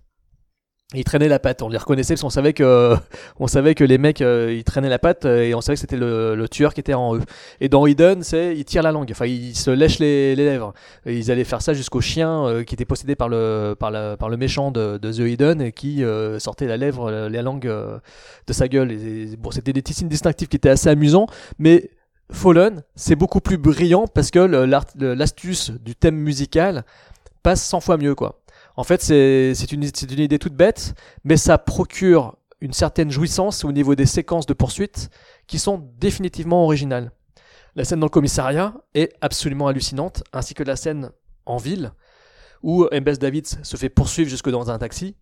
Ils 0.94 1.06
traînaient 1.06 1.30
la 1.30 1.40
patte, 1.40 1.62
on 1.62 1.70
les 1.70 1.78
reconnaissait 1.78 2.16
parce 2.16 2.22
qu'on 2.22 2.30
savait 2.30 2.52
que 2.52 2.96
on 3.40 3.48
savait 3.48 3.76
que 3.76 3.86
les 3.86 3.98
mecs 3.98 4.22
euh, 4.22 4.54
ils 4.54 4.66
traînaient 4.66 4.90
la 4.90 5.00
patte 5.00 5.24
euh, 5.24 5.44
et 5.44 5.56
on 5.56 5.62
savait 5.62 5.76
que 5.76 5.80
c'était 5.80 5.96
le, 5.96 6.46
tueur 6.52 6.74
qui 6.74 6.82
était 6.82 6.94
en 6.94 7.16
eux. 7.16 7.22
Et 7.62 7.70
dans 7.70 7.88
Hidden, 7.88 8.24
c'est 8.24 8.58
ils 8.58 8.66
tirent 8.66 8.84
la 8.84 8.92
langue, 8.92 9.08
enfin 9.12 9.26
ils 9.26 9.56
se 9.56 9.72
lèchent 9.72 10.00
les, 10.00 10.36
lèvres. 10.36 10.74
Ils 11.06 11.32
allaient 11.32 11.46
faire 11.46 11.62
ça 11.62 11.74
jusqu'au 11.74 12.02
chien 12.02 12.46
euh, 12.46 12.64
qui 12.64 12.76
était 12.76 12.84
possédé 12.84 13.16
par 13.16 13.30
le 13.30 13.78
méchant 14.38 14.72
de, 14.72 14.98
The 14.98 15.20
Hidden 15.20 15.62
et 15.62 15.72
qui 15.72 16.04
sortait 16.40 16.68
la 16.68 16.76
lèvre, 16.78 17.10
la 17.10 17.42
langue 17.42 17.68
de 18.48 18.54
sa 18.54 18.68
gueule. 18.68 18.92
Et, 18.92 19.38
bon, 19.38 19.52
c'était 19.52 19.74
des 19.74 19.82
petits 19.82 19.94
signes 19.94 20.10
distinctifs 20.10 20.50
qui 20.50 20.58
étaient 20.58 20.70
assez 20.70 20.90
amusants, 20.90 21.28
mais 21.58 21.90
Fallen, 22.32 22.84
c'est 22.96 23.16
beaucoup 23.16 23.42
plus 23.42 23.58
brillant 23.58 24.08
parce 24.08 24.32
que 24.32 24.40
l'astuce 24.40 25.72
du 25.72 25.96
thème 25.96 26.16
musical 26.16 26.84
passe 27.44 27.64
100 27.64 27.82
fois 27.82 27.98
mieux 27.98 28.16
quoi. 28.16 28.41
En 28.76 28.84
fait, 28.84 29.02
c'est 29.02 29.72
une, 29.72 29.84
idée 29.84 30.40
toute 30.40 30.54
bête, 30.54 30.94
mais 31.24 31.38
ça 31.38 31.58
procure 31.58 32.38
une 32.62 32.74
certaine 32.74 33.12
jouissance 33.12 33.66
au 33.66 33.72
niveau 33.72 33.96
des 33.96 34.06
séquences 34.06 34.46
de 34.46 34.54
poursuite 34.54 35.10
qui 35.48 35.60
sont 35.60 35.90
définitivement 35.98 36.64
originales. 36.64 37.12
La 37.76 37.86
scène 37.86 38.00
dans 38.00 38.06
le 38.06 38.12
commissariat 38.12 38.74
est 38.94 39.14
absolument 39.22 39.68
hallucinante, 39.68 40.24
ainsi 40.34 40.54
que 40.54 40.64
la 40.64 40.76
scène 40.76 41.12
en 41.46 41.58
ville 41.58 41.92
où 42.64 42.86
Mbs 42.92 43.18
Davids 43.18 43.58
se 43.64 43.78
fait 43.78 43.90
poursuivre 43.90 44.30
jusque 44.30 44.50
dans 44.50 44.70
un 44.70 44.78
taxi 44.78 45.16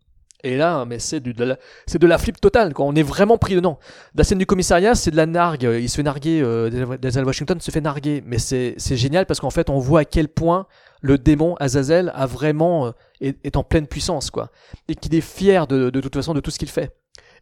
Et 0.44 0.58
là, 0.58 0.86
mais 0.86 1.00
c'est 1.00 1.22
de 1.22 1.44
la, 1.44 1.58
de 1.94 2.08
la 2.08 2.18
flip 2.18 2.40
totale. 2.42 2.74
On 2.78 2.96
est 2.96 3.04
vraiment 3.04 3.38
pris 3.38 3.56
dedans. 3.56 3.80
La 4.16 4.24
scène 4.24 4.40
du 4.40 4.46
commissariat, 4.46 4.96
c'est 4.96 5.12
de 5.12 5.16
la 5.16 5.26
nargue. 5.26 5.64
Il 5.64 5.90
se 5.90 5.96
fait 5.96 6.04
narguer, 6.04 6.42
euh, 6.42 6.98
Denzel- 6.98 7.26
Washington 7.26 7.60
se 7.62 7.72
fait 7.72 7.82
narguer. 7.82 8.22
Mais 8.26 8.40
c'est 8.40 8.76
génial 8.98 9.26
parce 9.26 9.40
qu'en 9.40 9.50
fait, 9.50 9.70
on 9.70 9.80
voit 9.80 10.02
à 10.02 10.06
quel 10.06 10.28
point 10.28 10.68
le 11.02 11.18
démon 11.18 11.56
Azazel 11.60 12.12
a 12.16 12.26
vraiment, 12.26 12.88
euh, 12.88 12.92
est, 13.22 13.38
est 13.44 13.58
en 13.58 13.64
pleine 13.64 13.88
puissance, 13.88 14.32
quoi. 14.32 14.50
Et 14.88 14.96
qu'il 14.96 15.16
est 15.16 15.22
fier 15.22 15.68
de, 15.68 15.90
de 15.90 16.02
toute 16.02 16.16
façon 16.16 16.34
de 16.34 16.40
tout 16.40 16.52
ce 16.52 16.60
qu'il 16.60 16.70
fait. 16.70 16.92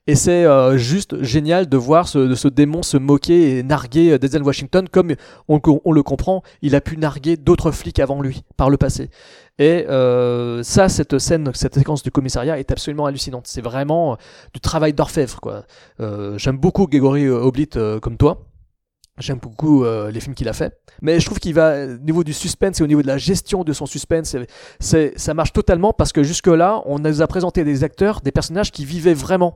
Et 0.09 0.15
c'est 0.15 0.45
euh, 0.45 0.77
juste 0.77 1.21
génial 1.21 1.67
de 1.67 1.75
voir 1.75 2.07
ce, 2.07 2.19
de 2.19 2.33
ce 2.33 2.47
démon 2.47 2.81
se 2.81 2.95
moquer 2.95 3.57
et 3.57 3.63
narguer 3.63 4.11
euh, 4.11 4.17
Denzel 4.17 4.41
Washington 4.41 4.87
comme 4.87 5.13
on, 5.49 5.59
on 5.83 5.91
le 5.91 6.01
comprend, 6.01 6.43
il 6.61 6.75
a 6.75 6.81
pu 6.81 6.95
narguer 6.95 7.35
d'autres 7.35 7.71
flics 7.71 7.99
avant 7.99 8.21
lui 8.21 8.43
par 8.55 8.69
le 8.69 8.77
passé. 8.77 9.09
Et 9.59 9.85
euh, 9.89 10.63
ça, 10.63 10.87
cette 10.87 11.17
scène, 11.17 11.51
cette 11.53 11.75
séquence 11.75 12.03
du 12.03 12.11
commissariat 12.11 12.57
est 12.57 12.71
absolument 12.71 13.05
hallucinante. 13.05 13.47
C'est 13.47 13.59
vraiment 13.59 14.13
euh, 14.13 14.15
du 14.53 14.61
travail 14.61 14.93
d'orfèvre, 14.93 15.41
quoi. 15.41 15.65
Euh, 15.99 16.37
J'aime 16.37 16.57
beaucoup 16.57 16.87
Gregory 16.87 17.27
Oblit 17.27 17.69
comme 18.01 18.15
toi. 18.15 18.46
J'aime 19.19 19.39
beaucoup 19.39 19.83
euh, 19.83 20.11
les 20.11 20.19
films 20.19 20.35
qu'il 20.35 20.47
a 20.47 20.53
fait, 20.53 20.77
mais 21.01 21.19
je 21.19 21.25
trouve 21.25 21.39
qu'il 21.39 21.55
va 21.55 21.85
au 21.85 21.97
niveau 21.97 22.23
du 22.23 22.33
suspense 22.33 22.79
et 22.79 22.83
au 22.83 22.87
niveau 22.87 23.01
de 23.01 23.07
la 23.07 23.17
gestion 23.17 23.63
de 23.63 23.73
son 23.73 23.87
suspense, 23.87 24.35
ça 24.79 25.33
marche 25.33 25.53
totalement 25.53 25.91
parce 25.91 26.13
que 26.13 26.21
jusque 26.21 26.45
là, 26.45 26.83
on 26.85 26.99
nous 26.99 27.21
a 27.23 27.25
présenté 27.25 27.63
des 27.63 27.83
acteurs, 27.83 28.21
des 28.21 28.31
personnages 28.31 28.71
qui 28.71 28.85
vivaient 28.85 29.15
vraiment. 29.15 29.55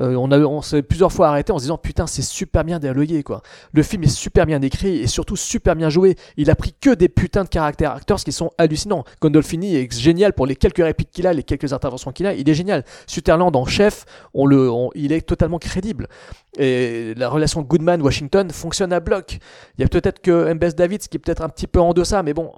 Euh, 0.00 0.16
on 0.16 0.62
s'est 0.62 0.82
plusieurs 0.82 1.12
fois 1.12 1.28
arrêté 1.28 1.52
en 1.52 1.58
se 1.58 1.64
disant 1.64 1.76
putain 1.76 2.06
c'est 2.06 2.22
super 2.22 2.64
bien 2.64 2.78
dialogué 2.78 3.22
quoi. 3.22 3.42
Le 3.74 3.82
film 3.82 4.02
est 4.04 4.08
super 4.08 4.46
bien 4.46 4.62
écrit 4.62 5.00
et 5.00 5.06
surtout 5.06 5.36
super 5.36 5.76
bien 5.76 5.90
joué. 5.90 6.16
Il 6.38 6.50
a 6.50 6.54
pris 6.54 6.74
que 6.80 6.94
des 6.94 7.10
putains 7.10 7.44
de 7.44 7.50
caractères 7.50 7.92
acteurs 7.92 8.18
qui 8.18 8.32
sont 8.32 8.50
hallucinants. 8.56 9.04
Gondolfini 9.20 9.76
est 9.76 9.92
génial 9.92 10.32
pour 10.32 10.46
les 10.46 10.56
quelques 10.56 10.82
répliques 10.82 11.10
qu'il 11.10 11.26
a, 11.26 11.34
les 11.34 11.42
quelques 11.42 11.74
interventions 11.74 12.12
qu'il 12.12 12.26
a. 12.26 12.32
Il 12.32 12.48
est 12.48 12.54
génial. 12.54 12.82
Sutherland 13.06 13.54
en 13.54 13.66
chef, 13.66 14.06
il 14.34 15.12
est 15.12 15.20
totalement 15.20 15.58
crédible. 15.58 16.08
Et 16.58 17.14
la 17.16 17.28
relation 17.28 17.62
Goodman-Washington 17.62 18.50
fonctionne 18.50 18.92
à 18.92 19.01
bloc. 19.02 19.38
Il 19.76 19.82
y 19.82 19.84
a 19.84 19.88
peut-être 19.88 20.20
que 20.20 20.52
Mbes 20.54 20.74
Davids 20.74 20.98
qui 20.98 21.16
est 21.16 21.20
peut-être 21.20 21.42
un 21.42 21.48
petit 21.48 21.66
peu 21.66 21.80
en 21.80 21.92
deçà, 21.92 22.22
mais 22.22 22.34
bon, 22.34 22.52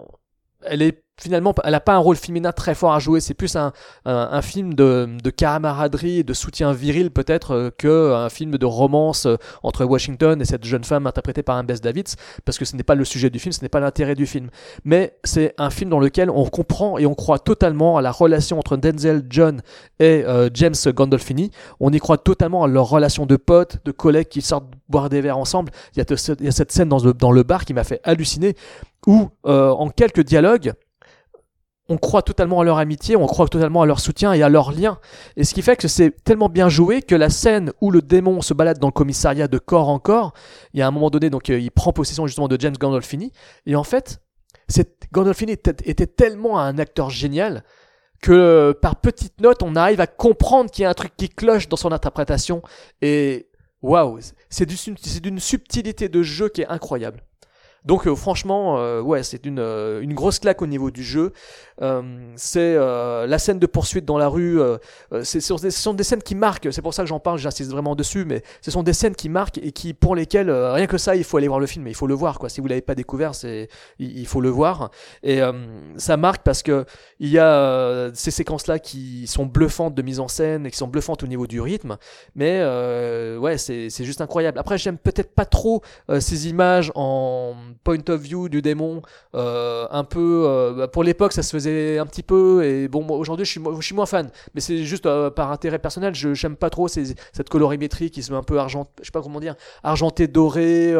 elle 0.66 0.82
est 0.82 1.04
finalement, 1.20 1.54
elle 1.62 1.74
a 1.74 1.80
pas 1.80 1.94
un 1.94 1.98
rôle 1.98 2.16
féminin 2.16 2.52
très 2.52 2.74
fort 2.74 2.92
à 2.92 2.98
jouer. 2.98 3.20
C'est 3.20 3.34
plus 3.34 3.54
un, 3.56 3.72
un, 4.04 4.28
un 4.32 4.42
film 4.42 4.74
de, 4.74 5.08
de 5.22 5.30
camaraderie 5.30 6.24
de 6.24 6.32
soutien 6.32 6.72
viril 6.72 7.10
peut-être 7.10 7.52
euh, 7.52 7.70
que 7.76 8.12
un 8.12 8.28
film 8.28 8.58
de 8.58 8.66
romance 8.66 9.26
euh, 9.26 9.36
entre 9.62 9.84
Washington 9.84 10.40
et 10.40 10.44
cette 10.44 10.64
jeune 10.64 10.84
femme 10.84 11.06
interprétée 11.06 11.42
par 11.42 11.62
Mbes 11.62 11.80
Davids, 11.80 12.16
parce 12.44 12.58
que 12.58 12.64
ce 12.64 12.76
n'est 12.76 12.82
pas 12.82 12.94
le 12.94 13.04
sujet 13.04 13.30
du 13.30 13.38
film, 13.38 13.52
ce 13.52 13.62
n'est 13.62 13.68
pas 13.68 13.80
l'intérêt 13.80 14.14
du 14.14 14.26
film. 14.26 14.50
Mais 14.84 15.16
c'est 15.24 15.54
un 15.58 15.70
film 15.70 15.90
dans 15.90 16.00
lequel 16.00 16.30
on 16.30 16.46
comprend 16.46 16.98
et 16.98 17.06
on 17.06 17.14
croit 17.14 17.38
totalement 17.38 17.96
à 17.96 18.02
la 18.02 18.10
relation 18.10 18.58
entre 18.58 18.76
Denzel 18.76 19.24
John 19.30 19.62
et 20.00 20.24
euh, 20.26 20.48
James 20.52 20.74
Gandolfini. 20.86 21.50
On 21.80 21.92
y 21.92 21.98
croit 21.98 22.18
totalement 22.18 22.64
à 22.64 22.66
leur 22.66 22.88
relation 22.88 23.26
de 23.26 23.36
potes, 23.36 23.78
de 23.84 23.92
collègues 23.92 24.28
qui 24.28 24.42
sortent 24.42 24.66
boire 24.88 25.08
des 25.08 25.20
verres 25.20 25.38
ensemble. 25.38 25.70
Il 25.94 25.98
y 25.98 26.02
a, 26.02 26.34
il 26.40 26.44
y 26.44 26.48
a 26.48 26.52
cette 26.52 26.72
scène 26.72 26.88
dans 26.88 27.00
dans 27.00 27.32
le 27.32 27.42
bar 27.42 27.64
qui 27.64 27.74
m'a 27.74 27.84
fait 27.84 28.00
halluciner, 28.04 28.56
où 29.06 29.28
euh, 29.46 29.70
en 29.70 29.88
quelques 29.90 30.22
dialogues, 30.22 30.74
on 31.88 31.98
croit 31.98 32.22
totalement 32.22 32.60
à 32.60 32.64
leur 32.64 32.78
amitié, 32.78 33.16
on 33.16 33.26
croit 33.26 33.46
totalement 33.46 33.82
à 33.82 33.86
leur 33.86 34.00
soutien 34.00 34.32
et 34.32 34.42
à 34.42 34.48
leur 34.48 34.72
lien. 34.72 34.98
Et 35.36 35.44
ce 35.44 35.52
qui 35.52 35.60
fait 35.60 35.76
que 35.76 35.88
c'est 35.88 36.10
tellement 36.24 36.48
bien 36.48 36.68
joué 36.68 37.02
que 37.02 37.14
la 37.14 37.28
scène 37.28 37.72
où 37.80 37.90
le 37.90 38.00
démon 38.00 38.40
se 38.40 38.54
balade 38.54 38.78
dans 38.78 38.88
le 38.88 38.92
commissariat 38.92 39.48
de 39.48 39.58
corps 39.58 39.88
en 39.88 39.98
corps, 39.98 40.32
il 40.72 40.80
y 40.80 40.82
a 40.82 40.86
un 40.86 40.90
moment 40.90 41.10
donné, 41.10 41.28
donc 41.28 41.50
euh, 41.50 41.58
il 41.58 41.70
prend 41.70 41.92
possession 41.92 42.26
justement 42.26 42.48
de 42.48 42.58
James 42.58 42.76
Gandolfini, 42.78 43.32
et 43.66 43.76
en 43.76 43.84
fait, 43.84 44.20
Gandolfini 45.12 45.52
était, 45.52 45.76
était 45.84 46.06
tellement 46.06 46.58
un 46.58 46.78
acteur 46.78 47.10
génial 47.10 47.64
que 48.22 48.72
par 48.80 48.96
petites 48.96 49.38
notes, 49.42 49.62
on 49.62 49.76
arrive 49.76 50.00
à 50.00 50.06
comprendre 50.06 50.70
qu'il 50.70 50.84
y 50.84 50.86
a 50.86 50.90
un 50.90 50.94
truc 50.94 51.12
qui 51.14 51.28
cloche 51.28 51.68
dans 51.68 51.76
son 51.76 51.92
interprétation, 51.92 52.62
et 53.02 53.50
waouh, 53.82 54.18
c'est 54.48 54.64
d'une 54.64 55.38
subtilité 55.38 56.08
de 56.08 56.22
jeu 56.22 56.48
qui 56.48 56.62
est 56.62 56.68
incroyable. 56.68 57.22
Donc 57.84 58.06
euh, 58.06 58.14
franchement, 58.14 58.78
euh, 58.78 59.00
ouais, 59.02 59.22
c'est 59.22 59.44
une, 59.44 59.58
euh, 59.58 60.00
une 60.00 60.14
grosse 60.14 60.38
claque 60.38 60.62
au 60.62 60.66
niveau 60.66 60.90
du 60.90 61.02
jeu. 61.02 61.32
Euh, 61.82 62.02
c'est 62.36 62.74
euh, 62.76 63.26
la 63.26 63.38
scène 63.38 63.58
de 63.58 63.66
poursuite 63.66 64.04
dans 64.04 64.16
la 64.16 64.28
rue. 64.28 64.58
c'est- 65.22 65.40
ce 65.40 65.54
sont 65.70 65.92
des- 65.94 66.02
scènes 66.04 66.22
qui 66.22 66.34
marquent. 66.34 66.68
C'est 66.72 66.80
pour 66.82 66.94
ça 66.94 67.02
que 67.02 67.08
j'en 67.08 67.20
parle. 67.20 67.38
J'insiste 67.38 67.70
vraiment 67.70 67.94
dessus, 67.94 68.24
mais 68.24 68.42
ce 68.62 68.70
sont 68.70 68.82
des 68.82 68.92
scènes 68.94 69.14
qui 69.14 69.28
marquent 69.28 69.58
et 69.58 69.72
qui, 69.72 69.92
pour 69.92 70.14
lesquelles 70.16 70.50
rien 70.50 70.86
que 70.86 70.98
ça, 70.98 71.14
il 71.16 71.24
faut 71.24 71.36
aller 71.36 71.48
voir 71.48 71.60
le 71.60 71.66
film. 71.66 71.86
Il 71.88 71.94
faut 71.94 72.06
le 72.06 72.14
voir, 72.14 72.38
quoi. 72.38 72.48
Si 72.48 72.60
vous 72.60 72.68
l'avez 72.68 72.80
pas 72.80 72.94
découvert, 72.94 73.34
c'est 73.34 73.68
il, 73.98 74.18
il 74.18 74.26
faut 74.26 74.40
le 74.40 74.48
voir. 74.50 74.90
Et 75.22 75.40
ça 75.96 76.16
marque 76.16 76.42
parce 76.42 76.62
que 76.62 76.86
il 77.20 77.28
y 77.28 77.38
a 77.38 78.10
ces 78.14 78.30
séquences-là 78.30 78.78
qui 78.78 79.26
sont 79.26 79.44
bluffantes 79.46 79.94
de 79.94 80.02
mise 80.02 80.20
en 80.20 80.28
scène 80.28 80.64
et 80.66 80.70
qui 80.70 80.76
sont 80.78 80.88
bluffantes 80.88 81.22
au 81.22 81.26
niveau 81.26 81.46
du 81.46 81.60
rythme. 81.60 81.96
Mais 82.34 82.62
ouais, 83.36 83.58
c'est 83.58 83.90
c'est 83.90 84.04
juste 84.04 84.20
incroyable. 84.22 84.58
Après, 84.58 84.78
j'aime 84.78 84.96
peut-être 84.98 85.34
pas 85.34 85.44
trop 85.44 85.82
ces 86.20 86.48
images 86.48 86.90
en 86.94 87.54
point 87.82 87.98
of 88.08 88.20
view 88.20 88.48
du 88.48 88.62
démon, 88.62 89.02
euh, 89.34 89.86
un 89.90 90.04
peu 90.04 90.44
euh, 90.46 90.72
bah, 90.74 90.88
pour 90.88 91.02
l'époque 91.04 91.32
ça 91.32 91.42
se 91.42 91.50
faisait 91.50 91.98
un 91.98 92.06
petit 92.06 92.22
peu 92.22 92.64
et 92.64 92.88
bon 92.88 93.06
aujourd'hui 93.08 93.44
je 93.44 93.50
suis 93.80 93.94
moins 93.94 94.06
fan, 94.06 94.30
mais 94.54 94.60
c'est 94.60 94.84
juste 94.84 95.06
euh, 95.06 95.30
par 95.30 95.50
intérêt 95.50 95.78
personnel, 95.78 96.14
je 96.14 96.34
j'aime 96.34 96.56
pas 96.56 96.70
trop 96.70 96.88
cette 96.88 97.48
colorimétrie 97.48 98.10
qui 98.10 98.22
se 98.22 98.32
met 98.32 98.38
un 98.38 98.42
peu 98.42 98.58
argent, 98.58 98.88
je 99.00 99.06
sais 99.06 99.12
pas 99.12 99.22
comment 99.22 99.40
dire, 99.40 99.54
argenté 99.82 100.28
doré, 100.28 100.94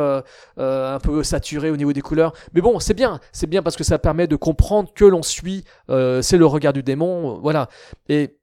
un 0.57 0.99
peu 1.03 1.23
saturé 1.23 1.71
au 1.71 1.77
niveau 1.77 1.93
des 1.93 2.01
couleurs. 2.01 2.33
Mais 2.55 2.61
bon, 2.61 2.79
c'est 2.79 2.95
bien, 2.95 3.21
c'est 3.33 3.47
bien 3.47 3.63
parce 3.63 3.77
que 3.77 3.85
ça 3.85 3.99
permet 3.99 4.27
de 4.27 4.37
comprendre 4.37 4.93
que 4.95 5.05
l'on 5.05 5.23
suit, 5.23 5.65
c'est 5.89 6.37
le 6.37 6.47
regard 6.47 6.73
du 6.73 6.83
démon, 6.83 7.39
voilà. 7.41 7.69
Et 8.09 8.39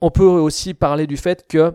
on 0.00 0.10
peut 0.10 0.24
aussi 0.24 0.74
parler 0.74 1.06
du 1.06 1.16
fait 1.16 1.46
que 1.48 1.72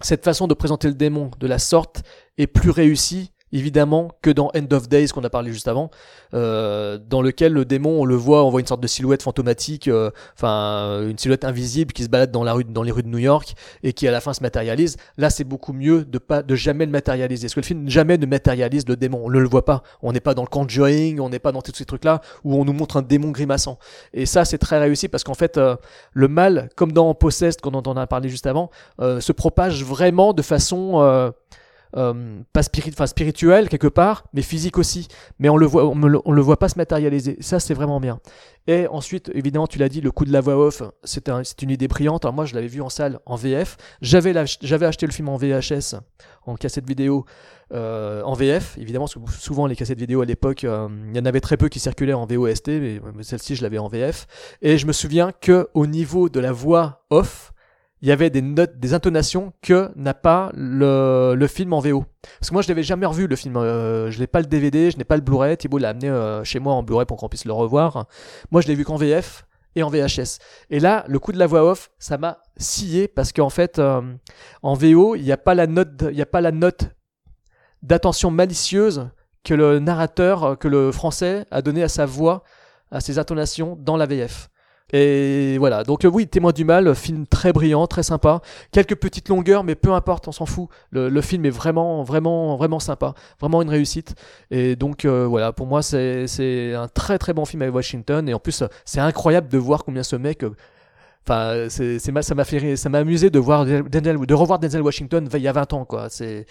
cette 0.00 0.24
façon 0.24 0.46
de 0.46 0.54
présenter 0.54 0.88
le 0.88 0.94
démon 0.94 1.30
de 1.38 1.46
la 1.46 1.58
sorte 1.58 2.02
est 2.38 2.46
plus 2.46 2.70
réussie 2.70 3.32
évidemment 3.52 4.10
que 4.22 4.30
dans 4.30 4.50
End 4.56 4.66
of 4.72 4.88
Days 4.88 5.08
qu'on 5.08 5.24
a 5.24 5.30
parlé 5.30 5.52
juste 5.52 5.68
avant 5.68 5.90
euh, 6.34 6.98
dans 6.98 7.22
lequel 7.22 7.52
le 7.52 7.64
démon 7.64 8.00
on 8.00 8.04
le 8.04 8.14
voit 8.14 8.44
on 8.44 8.50
voit 8.50 8.60
une 8.60 8.66
sorte 8.66 8.80
de 8.80 8.86
silhouette 8.86 9.22
fantomatique 9.22 9.88
euh, 9.88 10.10
enfin 10.36 11.02
une 11.08 11.18
silhouette 11.18 11.44
invisible 11.44 11.92
qui 11.92 12.04
se 12.04 12.08
balade 12.08 12.30
dans 12.30 12.44
la 12.44 12.52
rue 12.52 12.64
dans 12.64 12.82
les 12.82 12.92
rues 12.92 13.02
de 13.02 13.08
New 13.08 13.18
York 13.18 13.54
et 13.82 13.92
qui 13.92 14.06
à 14.06 14.10
la 14.10 14.20
fin 14.20 14.32
se 14.32 14.42
matérialise. 14.42 14.96
Là 15.16 15.30
c'est 15.30 15.44
beaucoup 15.44 15.72
mieux 15.72 16.04
de 16.04 16.18
pas 16.18 16.42
de 16.42 16.54
jamais 16.54 16.86
le 16.86 16.92
matérialiser. 16.92 17.46
Parce 17.46 17.54
que 17.54 17.60
le 17.60 17.66
film 17.66 17.88
jamais 17.88 18.18
ne 18.18 18.26
matérialise 18.26 18.86
le 18.88 18.96
démon? 18.96 19.22
On 19.24 19.30
ne 19.30 19.38
le 19.38 19.48
voit 19.48 19.64
pas. 19.64 19.82
On 20.02 20.12
n'est 20.12 20.20
pas 20.20 20.34
dans 20.34 20.42
le 20.42 20.48
Conjuring 20.48 21.20
on 21.20 21.28
n'est 21.28 21.38
pas 21.38 21.52
dans 21.52 21.62
tous 21.62 21.74
ces 21.74 21.84
trucs 21.84 22.04
là 22.04 22.20
où 22.44 22.56
on 22.56 22.64
nous 22.64 22.72
montre 22.72 22.96
un 22.96 23.02
démon 23.02 23.30
grimaçant. 23.30 23.78
Et 24.12 24.26
ça 24.26 24.44
c'est 24.44 24.58
très 24.58 24.78
réussi 24.78 25.08
parce 25.08 25.24
qu'en 25.24 25.34
fait 25.34 25.56
euh, 25.56 25.76
le 26.12 26.28
mal 26.28 26.68
comme 26.76 26.92
dans 26.92 27.14
Possessed 27.14 27.60
qu'on 27.60 27.72
en 27.72 27.96
a 27.96 28.06
parlé 28.06 28.28
juste 28.28 28.46
avant 28.46 28.70
euh, 29.00 29.20
se 29.20 29.32
propage 29.32 29.84
vraiment 29.84 30.32
de 30.32 30.42
façon 30.42 31.32
euh, 31.96 32.40
pas 32.52 32.62
spirit, 32.62 32.90
enfin 32.92 33.06
spirituel 33.06 33.68
quelque 33.68 33.86
part, 33.86 34.24
mais 34.32 34.42
physique 34.42 34.78
aussi. 34.78 35.08
Mais 35.38 35.48
on 35.48 35.56
le 35.56 35.66
voit, 35.66 35.86
on, 35.86 35.94
le- 36.32 36.40
voit 36.40 36.58
pas 36.58 36.68
se 36.68 36.78
matérialiser. 36.78 37.36
Ça, 37.40 37.60
c'est 37.60 37.74
vraiment 37.74 38.00
bien. 38.00 38.20
Et 38.66 38.86
ensuite, 38.88 39.30
évidemment, 39.34 39.66
tu 39.66 39.78
l'as 39.78 39.88
dit, 39.88 40.00
le 40.00 40.10
coup 40.10 40.24
de 40.24 40.32
la 40.32 40.40
voix 40.40 40.56
off, 40.56 40.82
c'est 41.02 41.28
un, 41.28 41.42
c'est 41.44 41.62
une 41.62 41.70
idée 41.70 41.88
brillante. 41.88 42.24
Alors 42.24 42.34
moi, 42.34 42.44
je 42.44 42.54
l'avais 42.54 42.68
vu 42.68 42.80
en 42.80 42.88
salle 42.88 43.18
en 43.26 43.36
VF. 43.36 43.76
J'avais, 44.02 44.36
acheté 44.36 45.06
le 45.06 45.12
film 45.12 45.28
en 45.28 45.36
VHS, 45.36 45.96
en 46.46 46.56
cassette 46.56 46.86
vidéo, 46.86 47.24
euh, 47.72 48.22
en 48.22 48.34
VF. 48.34 48.76
Évidemment, 48.78 49.06
souvent 49.06 49.66
les 49.66 49.76
cassettes 49.76 49.98
vidéo 49.98 50.20
à 50.20 50.26
l'époque, 50.26 50.64
euh, 50.64 50.88
il 51.10 51.16
y 51.16 51.20
en 51.20 51.24
avait 51.24 51.40
très 51.40 51.56
peu 51.56 51.68
qui 51.68 51.80
circulaient 51.80 52.12
en 52.12 52.26
VOST, 52.26 52.68
mais, 52.68 53.00
mais 53.14 53.22
celle-ci, 53.22 53.56
je 53.56 53.62
l'avais 53.62 53.78
en 53.78 53.88
VF. 53.88 54.26
Et 54.62 54.78
je 54.78 54.86
me 54.86 54.92
souviens 54.92 55.32
que 55.32 55.68
au 55.74 55.86
niveau 55.86 56.28
de 56.28 56.40
la 56.40 56.52
voix 56.52 57.04
off, 57.10 57.52
il 58.02 58.08
y 58.08 58.12
avait 58.12 58.30
des 58.30 58.40
notes, 58.40 58.78
des 58.78 58.94
intonations 58.94 59.52
que 59.60 59.90
n'a 59.94 60.14
pas 60.14 60.50
le, 60.54 61.34
le 61.36 61.46
film 61.46 61.72
en 61.72 61.80
VO. 61.80 62.04
Parce 62.38 62.48
que 62.48 62.54
moi, 62.54 62.62
je 62.62 62.68
l'avais 62.68 62.82
jamais 62.82 63.06
revu 63.06 63.26
le 63.26 63.36
film. 63.36 63.56
Euh, 63.56 64.10
je 64.10 64.18
n'ai 64.18 64.26
pas 64.26 64.40
le 64.40 64.46
DVD, 64.46 64.90
je 64.90 64.96
n'ai 64.96 65.04
pas 65.04 65.16
le 65.16 65.22
Blu-ray. 65.22 65.56
Thibaut 65.56 65.78
l'a 65.78 65.90
amené 65.90 66.08
euh, 66.08 66.42
chez 66.42 66.60
moi 66.60 66.72
en 66.72 66.82
Blu-ray 66.82 67.06
pour 67.06 67.18
qu'on 67.18 67.28
puisse 67.28 67.44
le 67.44 67.52
revoir. 67.52 68.06
Moi, 68.50 68.62
je 68.62 68.68
l'ai 68.68 68.74
vu 68.74 68.84
qu'en 68.84 68.96
VF 68.96 69.46
et 69.76 69.82
en 69.82 69.90
VHS. 69.90 70.38
Et 70.70 70.80
là, 70.80 71.04
le 71.08 71.18
coup 71.18 71.32
de 71.32 71.38
la 71.38 71.46
voix 71.46 71.62
off, 71.62 71.90
ça 71.98 72.16
m'a 72.16 72.38
scié 72.56 73.06
parce 73.06 73.32
qu'en 73.32 73.50
fait, 73.50 73.78
euh, 73.78 74.00
en 74.62 74.74
VO, 74.74 75.14
il 75.14 75.22
n'y 75.22 75.32
a 75.32 75.36
pas 75.36 75.54
la 75.54 75.66
note, 75.66 75.90
il 76.08 76.16
n'y 76.16 76.22
a 76.22 76.26
pas 76.26 76.40
la 76.40 76.52
note 76.52 76.88
d'attention 77.82 78.30
malicieuse 78.30 79.10
que 79.44 79.54
le 79.54 79.78
narrateur, 79.78 80.58
que 80.58 80.68
le 80.68 80.90
français 80.90 81.46
a 81.50 81.62
donné 81.62 81.82
à 81.82 81.88
sa 81.88 82.06
voix, 82.06 82.44
à 82.90 83.00
ses 83.00 83.18
intonations 83.18 83.76
dans 83.78 83.96
la 83.96 84.06
VF. 84.06 84.49
Et 84.92 85.56
voilà, 85.58 85.84
donc 85.84 86.04
euh, 86.04 86.08
oui, 86.08 86.26
Témoin 86.26 86.52
du 86.52 86.64
mal, 86.64 86.94
film 86.94 87.26
très 87.26 87.52
brillant, 87.52 87.86
très 87.86 88.02
sympa. 88.02 88.40
Quelques 88.72 88.96
petites 88.96 89.28
longueurs, 89.28 89.64
mais 89.64 89.74
peu 89.74 89.92
importe, 89.92 90.28
on 90.28 90.32
s'en 90.32 90.46
fout. 90.46 90.68
Le, 90.90 91.20
film 91.20 91.44
est 91.46 91.50
vraiment, 91.50 92.02
vraiment, 92.02 92.56
vraiment 92.56 92.80
sympa. 92.80 93.14
Vraiment 93.40 93.62
une 93.62 93.70
réussite. 93.70 94.14
Et 94.50 94.76
donc 94.76 95.04
euh, 95.04 95.26
voilà, 95.26 95.52
pour 95.52 95.66
moi, 95.66 95.82
c'est 95.82 96.74
un 96.74 96.88
très 96.88 97.18
très 97.18 97.32
bon 97.32 97.44
film 97.44 97.62
avec 97.62 97.74
Washington. 97.74 98.28
Et 98.28 98.34
en 98.34 98.40
plus, 98.40 98.64
c'est 98.84 99.00
incroyable 99.00 99.48
de 99.48 99.58
voir 99.58 99.84
combien 99.84 100.02
ce 100.02 100.16
mec... 100.16 100.42
euh, 100.44 100.50
Enfin, 101.28 101.66
c'est, 101.68 101.98
ça 101.98 102.12
m'a 102.12 102.22
ça 102.22 102.88
m'a 102.88 102.98
amusé 102.98 103.28
de 103.30 103.38
voir 103.38 103.64
de 103.66 104.34
revoir 104.34 104.58
Denzel 104.58 104.80
Washington 104.82 105.28
il 105.34 105.40
y 105.40 105.48
a 105.48 105.52
20 105.52 105.72
ans, 105.74 105.84
quoi. 105.84 106.08
C'est- 106.08 106.46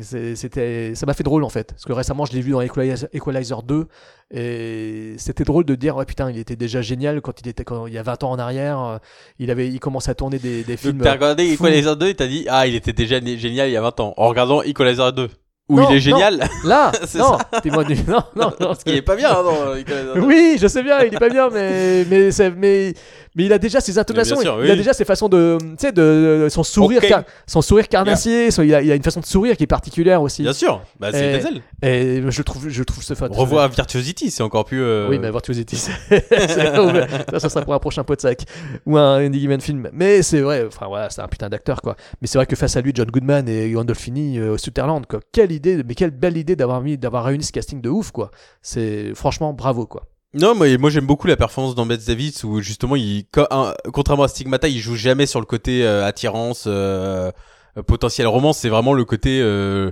C'était, 0.00 0.94
ça 0.94 1.04
m'a 1.04 1.14
fait 1.14 1.24
drôle 1.24 1.42
en 1.42 1.48
fait, 1.48 1.72
parce 1.72 1.84
que 1.84 1.92
récemment 1.92 2.24
je 2.24 2.32
l'ai 2.32 2.40
vu 2.40 2.52
dans 2.52 2.60
Equalizer, 2.60 3.08
Equalizer 3.12 3.62
2 3.62 3.86
et 4.32 5.14
c'était 5.18 5.42
drôle 5.42 5.64
de 5.64 5.74
dire 5.74 5.96
ouais 5.96 6.04
putain 6.04 6.30
il 6.30 6.38
était 6.38 6.54
déjà 6.54 6.80
génial 6.80 7.20
quand 7.20 7.40
il 7.40 7.48
était 7.48 7.64
quand 7.64 7.86
il 7.86 7.94
y 7.94 7.98
a 7.98 8.02
20 8.02 8.22
ans 8.22 8.30
en 8.30 8.38
arrière, 8.38 8.80
euh, 8.80 8.98
il 9.40 9.50
avait 9.50 9.68
il 9.68 9.80
commençait 9.80 10.12
à 10.12 10.14
tourner 10.14 10.38
des, 10.38 10.62
des 10.62 10.76
films. 10.76 11.00
T'as 11.02 11.12
regardé 11.12 11.44
fous. 11.56 11.64
Equalizer 11.66 11.96
2 11.96 12.06
et 12.06 12.14
t'as 12.14 12.28
dit 12.28 12.46
ah 12.48 12.68
il 12.68 12.76
était 12.76 12.92
déjà 12.92 13.20
génial 13.20 13.68
il 13.68 13.72
y 13.72 13.76
a 13.76 13.82
20 13.82 14.00
ans 14.00 14.14
en 14.16 14.28
regardant 14.28 14.62
Equalizer 14.62 15.12
2 15.12 15.28
où 15.70 15.76
Non, 15.76 15.88
il 15.90 15.96
est 15.96 16.00
génial 16.00 16.48
Là, 16.64 16.90
C'est 17.06 17.18
non, 17.18 17.38
non, 17.64 17.84
non, 18.08 18.22
non, 18.36 18.52
parce 18.58 18.82
qu'il 18.82 18.94
est 18.94 19.02
pas 19.02 19.14
bien 19.14 19.30
hein, 19.30 19.44
2. 20.14 20.20
Oui, 20.20 20.56
je 20.60 20.66
sais 20.66 20.82
bien, 20.82 20.98
il 21.04 21.14
est 21.14 21.18
pas 21.18 21.28
bien, 21.28 21.48
mais 21.48 22.04
mais 22.10 22.30
mais 22.56 22.94
mais 23.34 23.44
il 23.44 23.52
a 23.52 23.58
déjà 23.58 23.80
ses 23.80 23.98
intonations, 23.98 24.40
il 24.62 24.70
a 24.70 24.76
déjà 24.76 24.92
ses 24.92 25.04
façons 25.04 25.28
de, 25.28 25.58
tu 25.60 25.66
sais, 25.78 25.92
de 25.92 26.48
son 26.50 26.62
sourire, 26.62 27.00
car- 27.00 27.24
son 27.46 27.62
sourire 27.62 27.88
carnassier, 27.88 28.50
son- 28.50 28.62
il, 28.62 28.74
a, 28.74 28.82
il 28.82 28.90
a 28.90 28.94
une 28.94 29.02
façon 29.02 29.20
de 29.20 29.26
sourire 29.26 29.56
qui 29.56 29.64
est 29.64 29.66
particulière 29.68 30.20
aussi. 30.22 30.42
bien 30.42 30.52
sûr 30.52 30.82
bah 30.98 31.10
c'est 31.12 31.38
Denzel 31.38 31.62
Et 31.82 32.22
je 32.28 32.42
trouve, 32.42 32.68
je 32.68 32.82
trouve 32.82 33.02
ce 33.04 33.14
fun. 33.14 33.28
revois 33.30 33.68
Virtuosity 33.68 34.30
c'est 34.30 34.42
encore 34.42 34.64
plus 34.64 34.82
euh, 34.82 35.08
Oui, 35.08 35.18
mais 35.18 35.30
Virtuosity, 35.30 35.76
ça, 35.76 35.92
ça 37.38 37.48
sera 37.48 37.62
pour 37.64 37.74
un 37.74 37.78
prochain 37.78 38.04
pot 38.04 38.14
de 38.16 38.20
sac 38.20 38.44
ou 38.86 38.96
un 38.96 39.30
Given 39.32 39.60
film. 39.60 39.88
Mais 39.92 40.22
c'est 40.22 40.40
vrai, 40.40 40.64
enfin 40.66 40.86
voilà, 40.88 41.10
c'est 41.10 41.20
un 41.22 41.28
putain 41.28 41.48
d'acteur 41.48 41.80
quoi. 41.82 41.96
Mais 42.20 42.26
c'est 42.26 42.38
vrai 42.38 42.46
que 42.46 42.56
face 42.56 42.76
à 42.76 42.80
lui, 42.80 42.92
John 42.94 43.08
Goodman 43.10 43.48
et 43.48 43.70
Gandolfini 43.70 44.38
euh, 44.38 44.56
Sutherland, 44.56 45.06
quoi. 45.06 45.20
Quelle 45.32 45.52
idée, 45.52 45.82
mais 45.86 45.94
quelle 45.94 46.10
belle 46.10 46.36
idée 46.36 46.56
d'avoir 46.56 46.80
mis, 46.80 46.98
d'avoir 46.98 47.24
réuni 47.24 47.44
ce 47.44 47.52
casting 47.52 47.80
de 47.80 47.88
ouf 47.88 48.10
quoi. 48.10 48.30
C'est 48.62 49.12
franchement 49.14 49.52
bravo 49.52 49.86
quoi. 49.86 50.06
Non, 50.32 50.54
moi, 50.54 50.78
moi 50.78 50.90
j'aime 50.90 51.06
beaucoup 51.06 51.26
la 51.26 51.36
performance 51.36 51.74
dans 51.74 51.86
Bette 51.86 52.06
Davis 52.06 52.44
où 52.44 52.60
justement, 52.60 52.94
il, 52.94 53.24
contrairement 53.92 54.22
à 54.22 54.28
Stigmata, 54.28 54.68
il 54.68 54.78
joue 54.78 54.94
jamais 54.94 55.26
sur 55.26 55.40
le 55.40 55.46
côté 55.46 55.84
euh, 55.84 56.06
attirance, 56.06 56.64
euh, 56.68 57.32
euh, 57.76 57.82
potentiel 57.82 58.28
romance. 58.28 58.58
C'est 58.58 58.68
vraiment 58.68 58.92
le 58.92 59.04
côté 59.04 59.40
euh, 59.42 59.90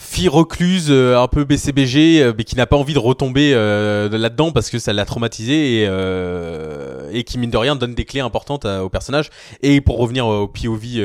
fille 0.00 0.28
recluse, 0.28 0.86
euh, 0.88 1.18
un 1.18 1.28
peu 1.28 1.44
BCBG, 1.44 2.22
euh, 2.22 2.32
mais 2.36 2.44
qui 2.44 2.56
n'a 2.56 2.66
pas 2.66 2.76
envie 2.76 2.94
de 2.94 2.98
retomber 2.98 3.52
euh, 3.54 4.08
de 4.08 4.16
là-dedans 4.16 4.50
parce 4.50 4.70
que 4.70 4.78
ça 4.78 4.94
l'a 4.94 5.04
traumatisé 5.04 5.82
et, 5.82 7.18
et 7.18 7.24
qui 7.24 7.38
mine 7.38 7.50
de 7.50 7.56
rien 7.56 7.76
donne 7.76 7.94
des 7.94 8.04
clés 8.06 8.20
importantes 8.20 8.64
au 8.64 8.88
personnage. 8.88 9.28
Et 9.62 9.80
pour 9.80 9.98
revenir 9.98 10.26
au 10.26 10.48
POV 10.48 11.04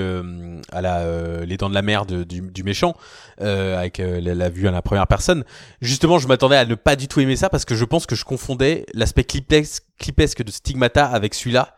à 0.72 0.82
la 0.82 1.46
les 1.46 1.58
dents 1.58 1.70
de 1.70 1.74
la 1.76 1.82
mer 1.82 2.06
de- 2.06 2.24
du, 2.24 2.64
méchant, 2.64 2.96
avec 3.39 3.98
la, 3.98 4.34
la 4.34 4.50
vue 4.50 4.68
à 4.68 4.72
la 4.72 4.82
première 4.82 5.08
personne. 5.08 5.43
Justement, 5.82 6.18
je 6.20 6.28
m'attendais 6.28 6.56
à 6.56 6.66
ne 6.66 6.76
pas 6.76 6.96
du 6.96 7.08
tout 7.08 7.20
aimer 7.20 7.36
ça 7.36 7.50
parce 7.50 7.66
que 7.66 7.76
je 7.76 7.86
pense 7.86 8.06
que 8.06 8.16
je 8.16 8.24
confondais 8.24 8.86
l'aspect 8.93 9.24
clipesque, 9.24 9.84
clipesque 10.00 10.43
de 10.43 10.52
Stigmata 10.52 11.06
avec 11.06 11.34
celui-là. 11.34 11.76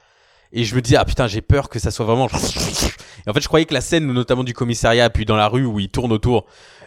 Et 0.54 0.64
je 0.64 0.76
me 0.76 0.82
disais, 0.82 0.96
ah 0.98 1.04
putain, 1.04 1.28
j'ai 1.28 1.42
peur 1.42 1.68
que 1.68 1.78
ça 1.80 1.92
soit 1.92 2.06
vraiment... 2.06 2.28
Et 2.28 3.30
en 3.30 3.34
fait, 3.34 3.42
je 3.42 3.48
croyais 3.48 3.66
que 3.66 3.74
la 3.74 3.82
scène, 3.82 4.06
notamment 4.08 4.46
du 4.46 4.54
commissariat, 4.54 5.10
puis 5.10 5.26
dans 5.26 5.36
la 5.36 5.50
rue 5.50 5.66
où 5.66 5.80
il 5.80 5.90
tourne 5.90 6.14
autour 6.14 6.46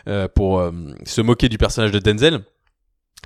euh, 0.08 0.28
pour 0.28 0.58
euh, 0.58 0.72
se 1.04 1.20
moquer 1.20 1.48
du 1.48 1.58
personnage 1.58 1.92
de 1.92 1.98
Denzel, 1.98 2.40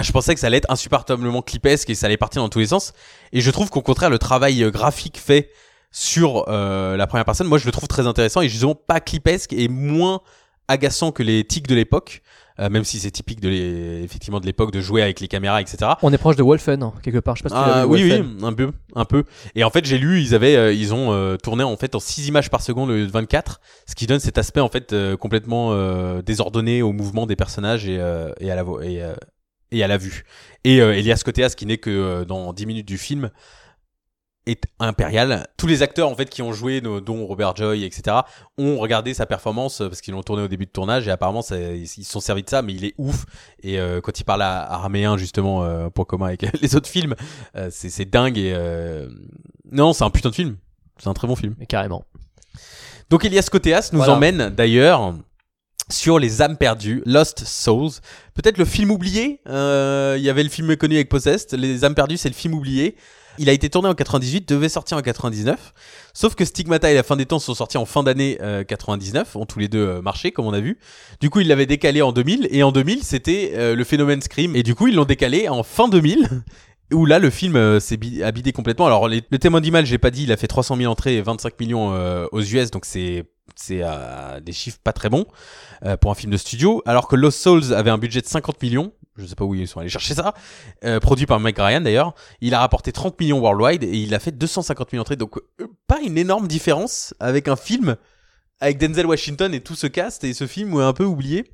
je 0.01 0.11
pensais 0.11 0.35
que 0.35 0.41
ça 0.41 0.49
allait 0.49 0.57
être 0.57 0.71
insupportablement 0.71 1.43
clipesque 1.43 1.89
et 1.91 1.95
ça 1.95 2.07
allait 2.07 2.17
partir 2.17 2.43
dans 2.43 2.49
tous 2.49 2.59
les 2.59 2.67
sens. 2.67 2.93
Et 3.33 3.41
je 3.41 3.51
trouve 3.51 3.71
qu'au 3.71 3.83
contraire, 3.83 4.11
le 4.11 4.19
travail 4.19 4.63
euh, 4.63 4.71
graphique 4.71 5.19
fait 5.19 5.51
sur 5.93 6.47
la 6.49 7.07
première 7.07 7.25
personne, 7.25 7.47
moi 7.47 7.57
je 7.57 7.67
le 7.67 7.71
trouve 7.71 7.87
très 7.87 8.09
intéressant 8.09 8.41
et 8.41 8.49
justement 8.49 8.75
pas 8.75 8.99
clipesque 8.99 9.53
et 9.53 9.69
moins 9.69 10.23
agaçant 10.67 11.13
que 11.13 11.23
les 11.23 11.45
tics 11.47 11.69
de 11.69 11.75
l'époque, 11.77 12.23
euh, 12.61 12.69
même 12.71 12.85
si 12.85 12.99
c'est 13.01 13.11
typique 13.11 13.41
de 13.41 13.49
l'é- 13.49 14.03
effectivement 14.05 14.39
de 14.41 14.47
l'époque 14.47 14.71
de 14.73 14.81
jouer 14.81 15.03
avec 15.03 15.21
les 15.21 15.29
caméras, 15.29 15.61
etc. 15.61 15.93
On 16.03 16.13
est 16.13 16.19
proche 16.19 16.37
de 16.37 16.43
Wolfen 16.43 16.83
hein, 16.83 16.93
quelque 17.03 17.19
part. 17.19 17.37
Je 17.37 17.43
sais 17.43 17.49
pas 17.49 17.55
si 17.55 17.55
Ah, 17.57 17.87
oui, 17.87 18.03
Wolfen. 18.09 18.37
oui, 18.41 18.45
un 18.47 18.53
peu, 18.53 18.71
un 18.95 19.05
peu. 19.05 19.25
Et 19.55 19.65
en 19.65 19.71
fait, 19.71 19.85
j'ai 19.85 19.99
lu, 19.99 20.21
ils 20.21 20.35
avaient, 20.35 20.57
euh, 20.57 20.73
ils 20.73 20.95
ont 20.95 21.13
euh, 21.13 21.37
tourné 21.37 21.65
en 21.65 21.77
fait 21.77 21.95
en 21.95 22.01
6 22.01 22.29
images 22.29 22.51
par 22.51 22.63
seconde 22.63 22.91
au 22.91 22.95
lieu 22.95 23.07
de 23.07 23.11
24, 23.13 23.61
ce 23.87 23.95
qui 23.95 24.07
donne 24.07 24.21
cet 24.21 24.39
aspect 24.39 24.61
en 24.61 24.69
fait 24.69 24.93
euh, 24.93 25.17
complètement 25.17 25.71
euh, 25.73 26.23
désordonné 26.23 26.83
au 26.83 26.93
mouvement 26.93 27.27
des 27.27 27.37
personnages 27.37 27.89
et, 27.89 27.99
euh, 27.99 28.31
et 28.41 28.51
à 28.51 28.55
la 28.55 28.63
et, 28.83 29.03
euh, 29.03 29.15
et 29.73 29.83
à 29.83 29.89
la 29.89 29.97
vue. 29.97 30.25
Et 30.63 30.81
euh, 30.81 30.95
Elias 30.97 31.23
Koteas, 31.25 31.51
qui 31.57 31.67
n'est 31.67 31.79
que 31.79 32.23
dans 32.25 32.53
10 32.53 32.67
minutes 32.67 32.87
du 32.89 32.99
film, 32.99 33.31
est 34.47 34.65
impérial. 34.79 35.47
Tous 35.57 35.67
les 35.67 35.83
acteurs 35.83 36.09
en 36.11 36.15
fait 36.15 36.29
qui 36.29 36.43
ont 36.43 36.53
joué, 36.53 36.81
dont 36.81 37.27
Robert 37.27 37.57
Joy, 37.57 37.85
etc., 37.85 38.19
ont 38.59 38.79
regardé 38.79 39.15
sa 39.15 39.25
performance 39.27 39.81
euh, 39.81 39.89
parce 39.89 40.01
qu'ils 40.01 40.13
l'ont 40.13 40.23
tourné 40.23 40.43
au 40.43 40.49
début 40.49 40.67
de 40.67 40.71
tournage 40.71 41.09
et 41.09 41.11
apparemment 41.11 41.41
ça- 41.43 41.59
ils 41.59 41.87
se 41.89 42.03
sont 42.05 42.21
servis 42.21 42.43
de 42.43 42.51
ça, 42.51 42.61
mais 42.63 42.75
il 42.75 42.85
est 42.85 42.95
ouf. 42.99 43.25
Et 43.63 43.79
euh, 43.81 44.01
quand 44.03 44.19
il 44.21 44.25
parle 44.25 44.43
à 44.43 44.71
araméen 44.71 45.17
justement, 45.17 45.65
euh, 45.65 45.89
point 45.89 46.05
commun 46.05 46.27
avec 46.27 46.43
les 46.63 46.77
autres 46.77 46.89
films, 46.91 47.15
euh, 47.57 47.69
c'est 47.71 47.89
c'est 47.91 48.05
dingue 48.05 48.37
et 48.39 48.53
euh... 48.55 49.09
non, 49.73 49.93
c'est 49.95 50.05
un 50.05 50.11
putain 50.11 50.29
de 50.31 50.35
film. 50.35 50.57
C'est 50.99 51.09
un 51.09 51.15
très 51.15 51.27
bon 51.27 51.37
film. 51.37 51.55
Mais 51.59 51.67
carrément. 51.67 52.05
Donc 53.11 53.25
Elias 53.25 53.49
Koteas 53.51 53.91
nous 53.93 53.99
Voilà. 53.99 54.15
emmène 54.15 54.51
d'ailleurs 54.51 55.15
sur 55.91 56.19
les 56.19 56.41
âmes 56.41 56.57
perdues, 56.57 57.03
Lost 57.05 57.45
Souls. 57.45 57.91
Peut-être 58.35 58.57
le 58.59 58.65
film 58.65 58.91
oublié. 58.91 59.41
Euh, 59.49 60.15
Il 60.19 60.23
y 60.25 60.31
avait 60.31 60.43
le 60.43 60.49
film 60.49 60.77
connu 60.77 60.95
avec 60.95 61.09
Possessed. 61.11 61.53
Les 61.59 61.85
âmes 61.85 61.95
perdues, 61.95 62.17
c'est 62.17 62.29
le 62.31 62.35
film 62.35 62.55
oublié. 62.55 62.97
Il 63.39 63.49
a 63.49 63.53
été 63.53 63.69
tourné 63.71 63.89
en 63.89 63.95
98, 63.95 64.49
devait 64.49 64.69
sortir 64.69 64.97
en 64.97 65.03
99. 65.03 65.73
Sauf 66.13 66.35
que 66.35 66.45
Stigmata 66.45 66.91
et 66.91 66.95
La 66.95 67.03
fin 67.03 67.17
des 67.17 67.27
temps 67.27 67.39
sont 67.39 67.55
sortis 67.55 67.79
en 67.79 67.85
fin 67.87 68.03
d'année 68.03 68.39
euh, 68.41 68.65
99, 68.65 69.37
ont 69.37 69.47
tous 69.47 69.59
les 69.59 69.69
deux 69.69 69.87
euh, 69.87 70.03
marché 70.03 70.31
comme 70.33 70.47
on 70.47 70.53
a 70.53 70.61
vu. 70.61 70.79
Du 71.21 71.31
coup, 71.31 71.41
ils 71.41 71.49
l'avaient 71.49 71.67
décalé 71.67 72.03
en 72.03 72.13
2000 72.13 72.49
et 72.51 72.63
en 72.63 72.73
2000, 72.73 73.03
c'était 73.03 73.53
euh, 73.55 73.75
le 73.75 73.85
phénomène 73.85 74.21
Scream 74.23 74.55
et 74.57 74.63
du 74.63 74.75
coup, 74.75 74.87
ils 74.89 74.95
l'ont 74.95 75.05
décalé 75.05 75.49
en 75.49 75.63
fin 75.63 75.89
2000 75.89 76.29
où 76.93 77.07
là 77.07 77.19
le 77.19 77.31
film 77.31 77.57
euh, 77.57 77.81
s'est 77.81 77.97
bi- 77.97 78.23
a 78.23 78.31
bidé 78.31 78.53
complètement. 78.53 78.87
Alors 78.87 79.09
le 79.09 79.21
témoin 79.39 79.61
du 79.61 79.71
mal, 79.71 79.87
j'ai 79.87 79.99
pas 79.99 80.11
dit, 80.11 80.25
il 80.25 80.33
a 80.33 80.37
fait 80.37 80.47
300 80.47 80.77
000 80.77 80.91
entrées 80.93 81.17
et 81.17 81.23
25 81.23 81.59
millions 81.59 81.93
euh, 81.93 82.27
aux 82.31 82.43
US, 82.43 82.71
donc 82.71 82.85
c'est 82.85 83.25
c'est 83.57 83.81
euh, 83.83 84.41
des 84.41 84.53
chiffres 84.53 84.79
pas 84.83 84.93
très 84.93 85.11
bons 85.11 85.27
euh, 85.85 85.97
pour 85.97 86.11
un 86.11 86.15
film 86.15 86.33
de 86.33 86.37
studio. 86.37 86.83
Alors 86.87 87.09
que 87.09 87.17
Lost 87.17 87.41
Souls 87.41 87.75
avait 87.75 87.91
un 87.91 87.99
budget 87.99 88.21
de 88.21 88.27
50 88.27 88.63
millions, 88.63 88.93
je 89.17 89.27
sais 89.27 89.35
pas 89.35 89.45
où 89.45 89.55
ils 89.55 89.69
sont 89.69 89.81
allés 89.81 89.89
chercher 89.89 90.15
ça, 90.15 90.35
euh, 90.85 91.01
produit 91.01 91.27
par 91.27 91.41
Mike 91.41 91.59
Ryan 91.59 91.81
d'ailleurs. 91.81 92.15
Il 92.41 92.55
a 92.55 92.61
rapporté 92.61 92.93
30 92.93 93.19
millions 93.21 93.41
worldwide 93.41 93.85
et 93.85 93.99
il 93.99 94.15
a 94.15 94.19
fait 94.19 94.33
250 94.33 94.91
000 94.91 95.01
entrées, 95.01 95.17
donc 95.17 95.39
pas 95.87 96.01
une 96.01 96.19
énorme 96.19 96.49
différence 96.49 97.15
avec 97.21 97.49
un 97.49 97.57
film 97.57 97.97
avec 98.61 98.79
Denzel 98.79 99.07
Washington 99.07 99.53
et 99.53 99.61
tout 99.61 99.75
ce 99.75 99.87
cast 99.87 100.25
et 100.25 100.33
ce 100.33 100.47
film 100.47 100.77
un 100.79 100.93
peu 100.93 101.05
oublié 101.05 101.45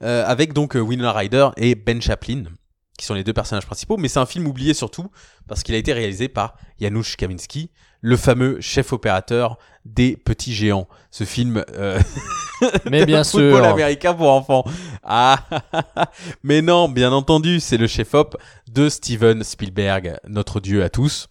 avec 0.00 0.54
donc 0.54 0.74
Winona 0.74 1.12
Ryder 1.12 1.50
et 1.56 1.74
Ben 1.74 2.00
Chaplin 2.00 2.44
qui 2.98 3.06
sont 3.06 3.14
les 3.14 3.22
deux 3.22 3.32
personnages 3.32 3.64
principaux, 3.64 3.96
mais 3.96 4.08
c'est 4.08 4.18
un 4.18 4.26
film 4.26 4.46
oublié 4.46 4.74
surtout 4.74 5.10
parce 5.46 5.62
qu'il 5.62 5.74
a 5.74 5.78
été 5.78 5.92
réalisé 5.92 6.28
par 6.28 6.56
Janusz 6.80 7.16
Kaminski, 7.16 7.70
le 8.00 8.16
fameux 8.16 8.60
chef 8.60 8.92
opérateur 8.92 9.58
des 9.84 10.16
Petits 10.16 10.54
Géants. 10.54 10.88
Ce 11.10 11.24
film 11.24 11.64
euh, 11.74 11.98
Mais 12.90 13.06
bien 13.06 13.24
football 13.24 13.62
sûr. 13.62 13.64
américain 13.64 14.14
pour 14.14 14.30
enfants. 14.30 14.64
Ah, 15.02 15.44
mais 16.42 16.62
non, 16.62 16.88
bien 16.88 17.12
entendu, 17.12 17.60
c'est 17.60 17.76
le 17.76 17.86
chef-op 17.86 18.36
de 18.70 18.88
Steven 18.88 19.42
Spielberg, 19.42 20.18
notre 20.28 20.60
dieu 20.60 20.82
à 20.82 20.88
tous. 20.88 21.28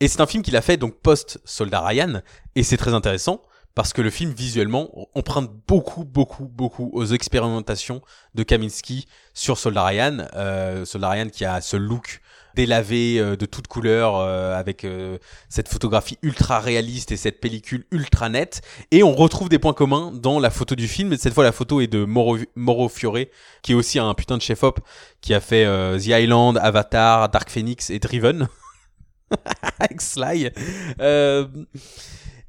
Et 0.00 0.08
c'est 0.08 0.20
un 0.20 0.26
film 0.26 0.42
qu'il 0.42 0.56
a 0.56 0.60
fait 0.60 0.76
donc 0.76 0.94
post 1.00 1.38
Soldat 1.44 1.80
Ryan, 1.80 2.20
et 2.56 2.62
c'est 2.62 2.76
très 2.76 2.94
intéressant 2.94 3.40
parce 3.74 3.92
que 3.92 4.02
le 4.02 4.10
film 4.10 4.30
visuellement 4.30 5.08
emprunte 5.14 5.50
beaucoup, 5.66 6.04
beaucoup, 6.04 6.44
beaucoup 6.44 6.90
aux 6.92 7.06
expérimentations 7.06 8.02
de 8.34 8.42
Kaminski 8.44 9.06
sur 9.32 9.58
Soldat 9.58 9.84
Ryan. 9.84 10.28
Euh, 10.34 10.84
Soldat 10.84 11.10
Ryan 11.10 11.28
qui 11.28 11.44
a 11.44 11.60
ce 11.60 11.76
look 11.76 12.20
délavé 12.54 13.18
euh, 13.18 13.36
de 13.36 13.46
toutes 13.46 13.66
couleurs 13.66 14.16
euh, 14.16 14.58
avec 14.58 14.84
euh, 14.84 15.18
cette 15.48 15.68
photographie 15.68 16.18
ultra 16.22 16.60
réaliste 16.60 17.12
et 17.12 17.16
cette 17.16 17.40
pellicule 17.40 17.84
ultra 17.90 18.28
nette. 18.28 18.62
Et 18.90 19.02
on 19.02 19.14
retrouve 19.14 19.48
des 19.48 19.58
points 19.58 19.72
communs 19.72 20.12
dans 20.12 20.38
la 20.38 20.50
photo 20.50 20.74
du 20.74 20.88
film. 20.88 21.16
Cette 21.16 21.34
fois 21.34 21.44
la 21.44 21.52
photo 21.52 21.80
est 21.80 21.86
de 21.86 22.04
Mauro, 22.04 22.38
Mauro 22.56 22.88
Fiore 22.88 23.18
qui 23.62 23.72
est 23.72 23.74
aussi 23.74 23.98
un 23.98 24.14
putain 24.14 24.36
de 24.36 24.42
chef 24.42 24.62
op 24.62 24.80
qui 25.20 25.34
a 25.34 25.40
fait 25.40 25.64
euh, 25.64 25.98
The 25.98 26.06
Island 26.06 26.58
Avatar 26.58 27.28
Dark 27.28 27.50
Phoenix 27.50 27.90
et 27.90 27.98
Driven. 27.98 28.48
Avec 29.78 30.00
Sly. 30.00 30.50
Euh, 31.00 31.46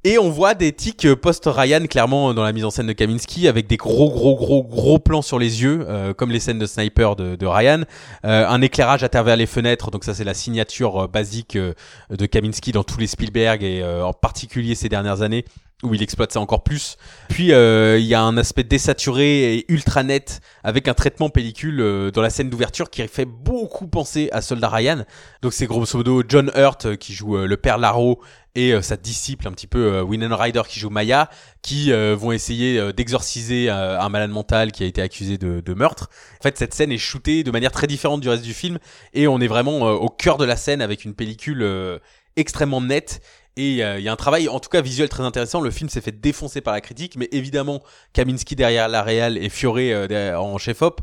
et 0.06 0.20
on 0.20 0.30
voit 0.30 0.53
des 0.53 0.72
tics 0.72 1.16
post-Ryan 1.16 1.88
clairement 1.88 2.36
dans 2.36 2.43
la 2.43 2.53
mise 2.53 2.64
en 2.64 2.70
scène 2.70 2.86
de 2.86 2.93
Kaminski 2.93 3.47
avec 3.47 3.66
des 3.66 3.76
gros 3.76 4.12
gros 4.12 4.36
gros 4.36 4.64
gros 4.64 4.99
plans 4.99 5.24
sur 5.24 5.39
les 5.39 5.64
yeux 5.64 5.84
euh, 5.89 6.14
comme 6.14 6.30
les 6.30 6.39
scènes 6.39 6.60
de 6.60 6.68
sniper 6.68 7.16
de, 7.16 7.36
de 7.36 7.45
Ryan. 7.47 7.82
Euh, 8.24 8.47
un 8.47 8.62
éclairage 8.62 9.03
à 9.03 9.10
travers 9.10 9.36
les 9.36 9.47
fenêtres 9.47 9.89
donc 9.89 10.03
ça 10.03 10.14
c'est 10.14 10.24
la 10.24 10.36
signature 10.36 11.06
euh, 11.06 11.08
basique 11.08 11.56
euh, 11.56 11.74
de 12.12 12.28
Kaminski 12.28 12.72
dans 12.72 12.84
tous 12.84 12.99
les 12.99 13.08
Spielberg 13.08 13.64
et 13.64 13.82
euh, 13.82 14.06
en 14.06 14.14
particulier 14.14 14.76
ces 14.76 14.89
dernières 14.89 15.24
années 15.24 15.43
où 15.86 15.93
il 15.93 16.03
exploite 16.03 16.31
ça 16.31 16.39
encore 16.39 16.63
plus. 16.63 16.97
Puis 17.29 17.53
euh, 17.53 17.97
il 17.99 18.05
y 18.05 18.13
a 18.13 18.21
un 18.21 18.38
aspect 18.38 18.63
désaturé 18.63 19.55
et 19.55 19.65
ultra 19.71 20.03
net 20.03 20.41
avec 20.63 20.88
un 20.88 20.93
traitement 20.93 21.29
pellicule 21.29 21.79
euh, 21.79 22.11
dans 22.11 22.21
la 22.21 22.29
scène 22.29 22.49
d'ouverture 22.49 22.89
qui 22.89 23.05
fait 23.07 23.25
beaucoup 23.25 23.88
penser 23.88 24.29
à 24.31 24.41
Soldat 24.41 24.69
Ryan. 24.69 25.05
Donc 25.41 25.53
c'est 25.53 25.65
grosso 25.65 25.97
modo 25.97 26.23
John 26.27 26.51
Hurt 26.55 26.86
euh, 26.86 26.95
qui 26.95 27.13
joue 27.13 27.38
le 27.38 27.57
père 27.57 27.77
Laro 27.77 28.21
et 28.57 28.81
sa 28.81 28.95
disciple 28.95 29.49
un 29.49 29.51
petit 29.51 29.67
peu 29.67 29.99
Winona 29.99 30.38
Ryder 30.38 30.61
qui 30.65 30.79
joue 30.79 30.89
Maya 30.89 31.29
qui 31.61 31.91
vont 31.91 32.32
essayer 32.32 32.93
d'exorciser 32.93 33.70
un 33.70 34.07
malade 34.07 34.29
mental 34.29 34.71
qui 34.71 34.83
a 34.83 34.86
été 34.86 35.01
accusé 35.01 35.37
de, 35.37 35.59
de 35.59 35.74
meurtre. 35.74 36.09
En 36.39 36.43
fait 36.43 36.57
cette 36.57 36.74
scène 36.74 36.89
est 36.89 36.97
shootée 36.97 37.43
de 37.43 37.51
manière 37.51 37.74
très 37.74 37.86
différente 37.86 38.21
du 38.21 38.29
reste 38.29 38.43
du 38.43 38.53
film 38.53 38.79
et 39.13 39.28
on 39.28 39.41
est 39.41 39.47
vraiment 39.47 39.82
au 39.91 40.07
cœur 40.07 40.37
de 40.37 40.45
la 40.45 40.55
scène 40.55 40.82
avec 40.82 41.03
une 41.03 41.16
pellicule 41.16 41.99
extrêmement 42.37 42.79
nette 42.79 43.21
Et 43.57 43.83
euh, 43.83 43.99
il 43.99 44.03
y 44.03 44.09
a 44.09 44.11
un 44.11 44.17
travail, 44.17 44.49
en 44.49 44.59
tout 44.59 44.69
cas 44.69 44.82
visuel 44.82 45.07
très 45.09 45.23
intéressant. 45.23 45.61
Le 45.61 45.71
film 45.71 45.89
s'est 45.89 46.01
fait 46.01 46.11
défoncer 46.11 46.61
par 46.61 46.73
la 46.73 46.82
critique, 46.82 47.15
mais 47.15 47.29
évidemment, 47.32 47.82
Kaminski 48.13 48.55
derrière 48.55 48.87
la 48.89 49.01
réal 49.01 49.37
et 49.37 49.49
Fioré 49.49 49.93
euh, 49.93 50.39
en 50.39 50.57
chef-op, 50.57 51.01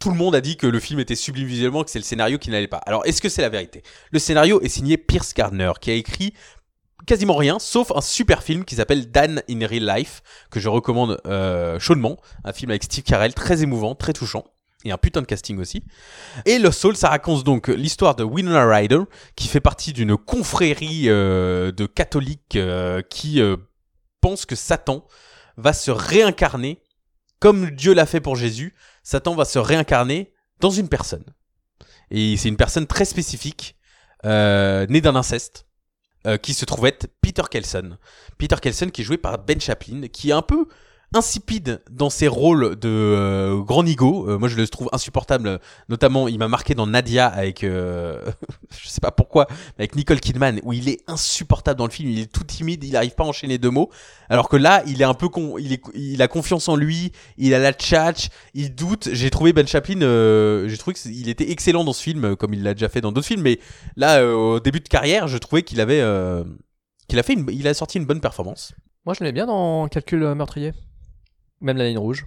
tout 0.00 0.10
le 0.10 0.16
monde 0.16 0.34
a 0.34 0.40
dit 0.40 0.56
que 0.56 0.66
le 0.66 0.80
film 0.80 1.00
était 1.00 1.14
sublime 1.14 1.46
visuellement, 1.46 1.84
que 1.84 1.90
c'est 1.90 1.98
le 1.98 2.04
scénario 2.04 2.38
qui 2.38 2.50
n'allait 2.50 2.66
pas. 2.66 2.78
Alors, 2.86 3.04
est-ce 3.06 3.20
que 3.20 3.28
c'est 3.28 3.42
la 3.42 3.48
vérité? 3.48 3.82
Le 4.10 4.18
scénario 4.18 4.60
est 4.62 4.68
signé 4.68 4.96
Pierce 4.96 5.34
Gardner, 5.34 5.72
qui 5.80 5.90
a 5.90 5.94
écrit 5.94 6.34
quasiment 7.06 7.36
rien, 7.36 7.58
sauf 7.58 7.92
un 7.94 8.00
super 8.00 8.42
film 8.42 8.64
qui 8.64 8.76
s'appelle 8.76 9.10
Dan 9.10 9.42
in 9.48 9.66
Real 9.66 9.96
Life, 9.96 10.22
que 10.50 10.60
je 10.60 10.68
recommande 10.68 11.20
euh, 11.26 11.78
chaudement. 11.78 12.18
Un 12.44 12.52
film 12.52 12.70
avec 12.70 12.84
Steve 12.84 13.04
Carell, 13.04 13.34
très 13.34 13.62
émouvant, 13.62 13.94
très 13.94 14.12
touchant. 14.12 14.44
Et 14.84 14.92
un 14.92 14.98
putain 14.98 15.20
de 15.20 15.26
casting 15.26 15.58
aussi. 15.58 15.82
Et 16.46 16.58
Lost 16.58 16.80
Soul, 16.80 16.96
ça 16.96 17.10
raconte 17.10 17.44
donc 17.44 17.68
l'histoire 17.68 18.14
de 18.14 18.24
Winona 18.24 18.66
Ryder, 18.66 19.00
qui 19.36 19.46
fait 19.46 19.60
partie 19.60 19.92
d'une 19.92 20.16
confrérie 20.16 21.04
euh, 21.08 21.70
de 21.70 21.84
catholiques 21.84 22.56
euh, 22.56 23.02
qui 23.02 23.42
euh, 23.42 23.56
pensent 24.22 24.46
que 24.46 24.56
Satan 24.56 25.06
va 25.58 25.74
se 25.74 25.90
réincarner, 25.90 26.82
comme 27.40 27.70
Dieu 27.70 27.92
l'a 27.92 28.06
fait 28.06 28.20
pour 28.20 28.36
Jésus, 28.36 28.74
Satan 29.02 29.34
va 29.34 29.44
se 29.44 29.58
réincarner 29.58 30.32
dans 30.60 30.70
une 30.70 30.88
personne. 30.88 31.24
Et 32.10 32.36
c'est 32.38 32.48
une 32.48 32.56
personne 32.56 32.86
très 32.86 33.04
spécifique, 33.04 33.76
née 34.24 35.00
d'un 35.00 35.14
inceste, 35.14 35.66
qui 36.42 36.54
se 36.54 36.64
trouve 36.64 36.86
être 36.86 37.06
Peter 37.22 37.42
Kelson. 37.50 37.96
Peter 38.36 38.56
Kelson 38.60 38.90
qui 38.90 39.02
est 39.02 39.04
joué 39.04 39.16
par 39.16 39.38
Ben 39.38 39.60
Chaplin, 39.60 40.08
qui 40.08 40.30
est 40.30 40.34
un 40.34 40.42
peu 40.42 40.66
insipide 41.14 41.82
dans 41.90 42.10
ses 42.10 42.28
rôles 42.28 42.76
de 42.76 42.88
euh, 42.88 43.60
grand 43.62 43.82
nigo. 43.82 44.28
Euh, 44.28 44.38
moi, 44.38 44.48
je 44.48 44.56
le 44.56 44.66
trouve 44.68 44.88
insupportable. 44.92 45.60
Notamment, 45.88 46.28
il 46.28 46.38
m'a 46.38 46.48
marqué 46.48 46.74
dans 46.74 46.86
Nadia 46.86 47.26
avec, 47.26 47.64
euh, 47.64 48.24
je 48.70 48.88
sais 48.88 49.00
pas 49.00 49.10
pourquoi, 49.10 49.46
avec 49.78 49.96
Nicole 49.96 50.20
Kidman, 50.20 50.60
où 50.62 50.72
il 50.72 50.88
est 50.88 51.00
insupportable 51.08 51.78
dans 51.78 51.86
le 51.86 51.90
film. 51.90 52.10
Il 52.10 52.20
est 52.20 52.32
tout 52.32 52.44
timide, 52.44 52.84
il 52.84 52.96
arrive 52.96 53.14
pas 53.14 53.24
à 53.24 53.26
enchaîner 53.26 53.58
deux 53.58 53.70
mots. 53.70 53.90
Alors 54.28 54.48
que 54.48 54.56
là, 54.56 54.82
il 54.86 55.02
est 55.02 55.04
un 55.04 55.14
peu 55.14 55.28
con, 55.28 55.58
il 55.58 55.72
est, 55.72 55.82
il 55.94 56.22
a 56.22 56.28
confiance 56.28 56.68
en 56.68 56.76
lui, 56.76 57.10
il 57.36 57.52
a 57.52 57.58
la 57.58 57.72
tchatch, 57.72 58.28
il 58.54 58.74
doute. 58.74 59.08
J'ai 59.12 59.28
trouvé 59.28 59.52
Ben 59.52 59.66
Chaplin, 59.66 60.00
euh, 60.02 60.68
j'ai 60.68 60.78
trouvé 60.78 60.94
qu'il 60.94 61.28
était 61.28 61.50
excellent 61.50 61.82
dans 61.82 61.92
ce 61.92 62.02
film, 62.02 62.36
comme 62.36 62.54
il 62.54 62.62
l'a 62.62 62.74
déjà 62.74 62.88
fait 62.88 63.00
dans 63.00 63.10
d'autres 63.10 63.26
films. 63.26 63.42
Mais 63.42 63.58
là, 63.96 64.20
euh, 64.20 64.32
au 64.32 64.60
début 64.60 64.78
de 64.78 64.88
carrière, 64.88 65.26
je 65.26 65.36
trouvais 65.38 65.62
qu'il 65.62 65.80
avait, 65.80 66.00
euh, 66.00 66.44
qu'il 67.08 67.18
a 67.18 67.24
fait, 67.24 67.32
une, 67.32 67.46
il 67.50 67.66
a 67.66 67.74
sorti 67.74 67.98
une 67.98 68.06
bonne 68.06 68.20
performance. 68.20 68.72
Moi, 69.04 69.14
je 69.14 69.24
l'aimais 69.24 69.32
bien 69.32 69.46
dans 69.46 69.88
Calcul 69.88 70.34
meurtrier. 70.34 70.72
Même 71.60 71.76
la 71.76 71.84
ligne 71.88 71.98
rouge. 71.98 72.26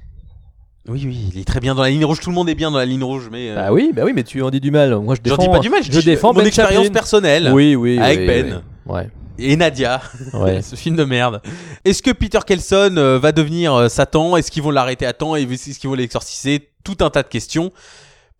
Oui, 0.87 1.01
oui, 1.05 1.29
il 1.33 1.39
est 1.39 1.45
très 1.45 1.59
bien 1.61 1.75
dans 1.75 1.81
la 1.81 1.89
ligne 1.89 2.03
rouge. 2.03 2.19
Tout 2.19 2.29
le 2.29 2.35
monde 2.35 2.49
est 2.49 2.55
bien 2.55 2.69
dans 2.69 2.77
la 2.77 2.85
ligne 2.85 3.03
rouge, 3.03 3.29
mais 3.31 3.49
euh, 3.51 3.55
Bah 3.55 3.71
oui, 3.71 3.91
bah 3.95 4.01
oui, 4.05 4.11
mais 4.13 4.23
tu 4.23 4.41
en 4.41 4.49
dis 4.49 4.59
du 4.59 4.69
mal. 4.69 4.93
Moi, 4.97 5.15
je 5.15 5.29
j'en 5.29 5.37
défends. 5.37 5.47
dis 5.51 5.55
pas 5.57 5.59
du 5.59 5.69
mal. 5.69 5.81
Je, 5.83 5.91
je 5.91 5.99
dis 5.99 6.05
défends 6.05 6.33
mon 6.33 6.39
Ben 6.39 6.47
expérience 6.47 6.83
Chaplin. 6.83 6.91
personnelle 6.93 7.51
Oui, 7.53 7.75
oui. 7.75 7.97
avec 7.99 8.19
oui, 8.19 8.25
Ben 8.27 8.61
oui. 8.85 8.93
Ouais. 8.93 9.09
et 9.39 9.55
Nadia. 9.55 10.01
Ouais. 10.33 10.61
ce 10.61 10.75
film 10.75 10.97
de 10.97 11.05
merde. 11.05 11.41
Est-ce 11.85 12.03
que 12.03 12.11
Peter 12.11 12.39
Kelson 12.45 12.95
euh, 12.97 13.17
va 13.17 13.31
devenir 13.31 13.73
euh, 13.73 13.87
Satan? 13.87 14.35
Est-ce 14.35 14.51
qu'ils 14.51 14.61
vont 14.61 14.71
l'arrêter 14.71 15.05
à 15.05 15.13
temps? 15.13 15.35
Est-ce 15.37 15.79
qu'ils 15.79 15.89
vont 15.89 15.95
l'exorciser? 15.95 16.69
Tout 16.83 16.97
un 16.99 17.09
tas 17.09 17.23
de 17.23 17.29
questions 17.29 17.71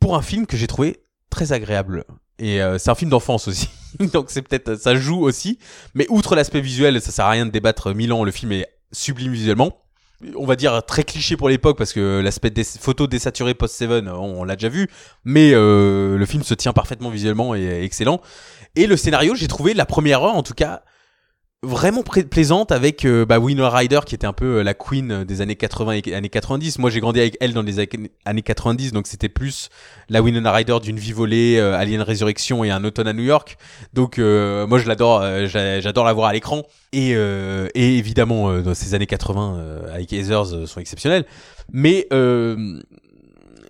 pour 0.02 0.18
un 0.18 0.22
film 0.22 0.46
que 0.46 0.58
j'ai 0.58 0.68
trouvé 0.68 0.98
très 1.30 1.54
agréable. 1.54 2.04
Et 2.40 2.62
euh, 2.62 2.78
c'est 2.78 2.90
un 2.90 2.96
film 2.96 3.10
d'enfance 3.10 3.48
aussi, 3.48 3.70
donc 4.12 4.26
c'est 4.30 4.42
peut-être 4.42 4.76
ça 4.76 4.96
joue 4.96 5.22
aussi. 5.22 5.60
Mais 5.94 6.06
outre 6.10 6.36
l'aspect 6.36 6.60
visuel, 6.60 7.00
ça 7.00 7.12
sert 7.12 7.26
à 7.26 7.30
rien 7.30 7.46
de 7.46 7.52
débattre 7.52 7.96
mille 7.96 8.12
ans. 8.12 8.24
Le 8.26 8.32
film 8.32 8.52
est 8.52 8.68
sublime 8.92 9.32
visuellement. 9.32 9.72
On 10.36 10.46
va 10.46 10.56
dire 10.56 10.84
très 10.86 11.04
cliché 11.04 11.38
pour 11.38 11.50
l'époque 11.50 11.78
parce 11.78 11.94
que 11.94 12.22
l'aspect 12.22 12.50
des 12.50 12.64
photos 12.64 13.10
désaturées 13.10 13.54
post 13.54 13.76
Seven, 13.76 14.08
on, 14.10 14.44
l'a 14.44 14.56
déjà 14.56 14.70
vu. 14.70 14.90
Mais 15.26 15.52
euh, 15.54 16.18
le 16.18 16.26
film 16.26 16.44
se 16.44 16.54
tient 16.54 16.74
parfaitement 16.74 17.10
visuellement 17.10 17.56
et 17.56 17.84
excellent. 17.84 18.22
Et 18.76 18.88
le 18.88 18.98
scénario, 18.98 19.36
j'ai 19.36 19.48
trouvé 19.48 19.74
la 19.74 19.86
première 19.86 20.24
heure 20.24 20.36
en 20.36 20.44
tout 20.44 20.54
cas 20.54 20.84
vraiment 21.64 22.04
plaisante 22.04 22.72
avec 22.72 23.06
euh, 23.06 23.26
bah, 23.26 23.40
Winona 23.40 23.70
Ryder 23.70 24.02
qui 24.06 24.14
était 24.16 24.28
un 24.28 24.34
peu 24.34 24.58
euh, 24.60 24.64
la 24.64 24.74
queen 24.74 25.12
euh, 25.12 25.26
des 25.26 25.42
années 25.42 25.56
80 25.56 26.02
et 26.06 26.14
années 26.14 26.30
90. 26.30 26.78
Moi 26.80 26.90
j'ai 26.90 27.00
grandi 27.00 27.20
avec 27.20 27.38
elle 27.40 27.54
dans 27.54 27.62
les 27.62 27.80
années 28.26 28.42
90 28.42 28.92
donc 28.92 29.08
c'était 29.08 29.30
plus 29.30 29.70
la 30.10 30.22
Winona 30.22 30.52
Ryder 30.52 30.78
d'une 30.84 31.00
vie 31.00 31.14
volée, 31.14 31.60
Alien 31.60 32.02
Résurrection 32.02 32.64
et 32.64 32.70
un 32.72 32.84
automne 32.84 33.08
à 33.08 33.14
New 33.14 33.24
York. 33.24 33.58
Donc 33.94 34.18
moi 34.18 34.78
je 34.78 34.88
l'adore, 34.88 35.24
j'a- 35.48 35.80
j'adore 35.80 36.06
la 36.06 36.14
voir 36.14 36.30
à 36.30 36.34
l'écran 36.34 36.64
et, 36.92 37.12
et 37.12 37.98
évidemment 37.98 38.60
dans 38.62 38.74
ces 38.74 38.94
années 38.94 39.08
80 39.08 39.56
euh, 39.58 39.94
avec 39.96 40.12
Heathers 40.12 40.68
sont 40.68 40.80
exceptionnelles. 40.80 41.26
Mais 41.72 42.08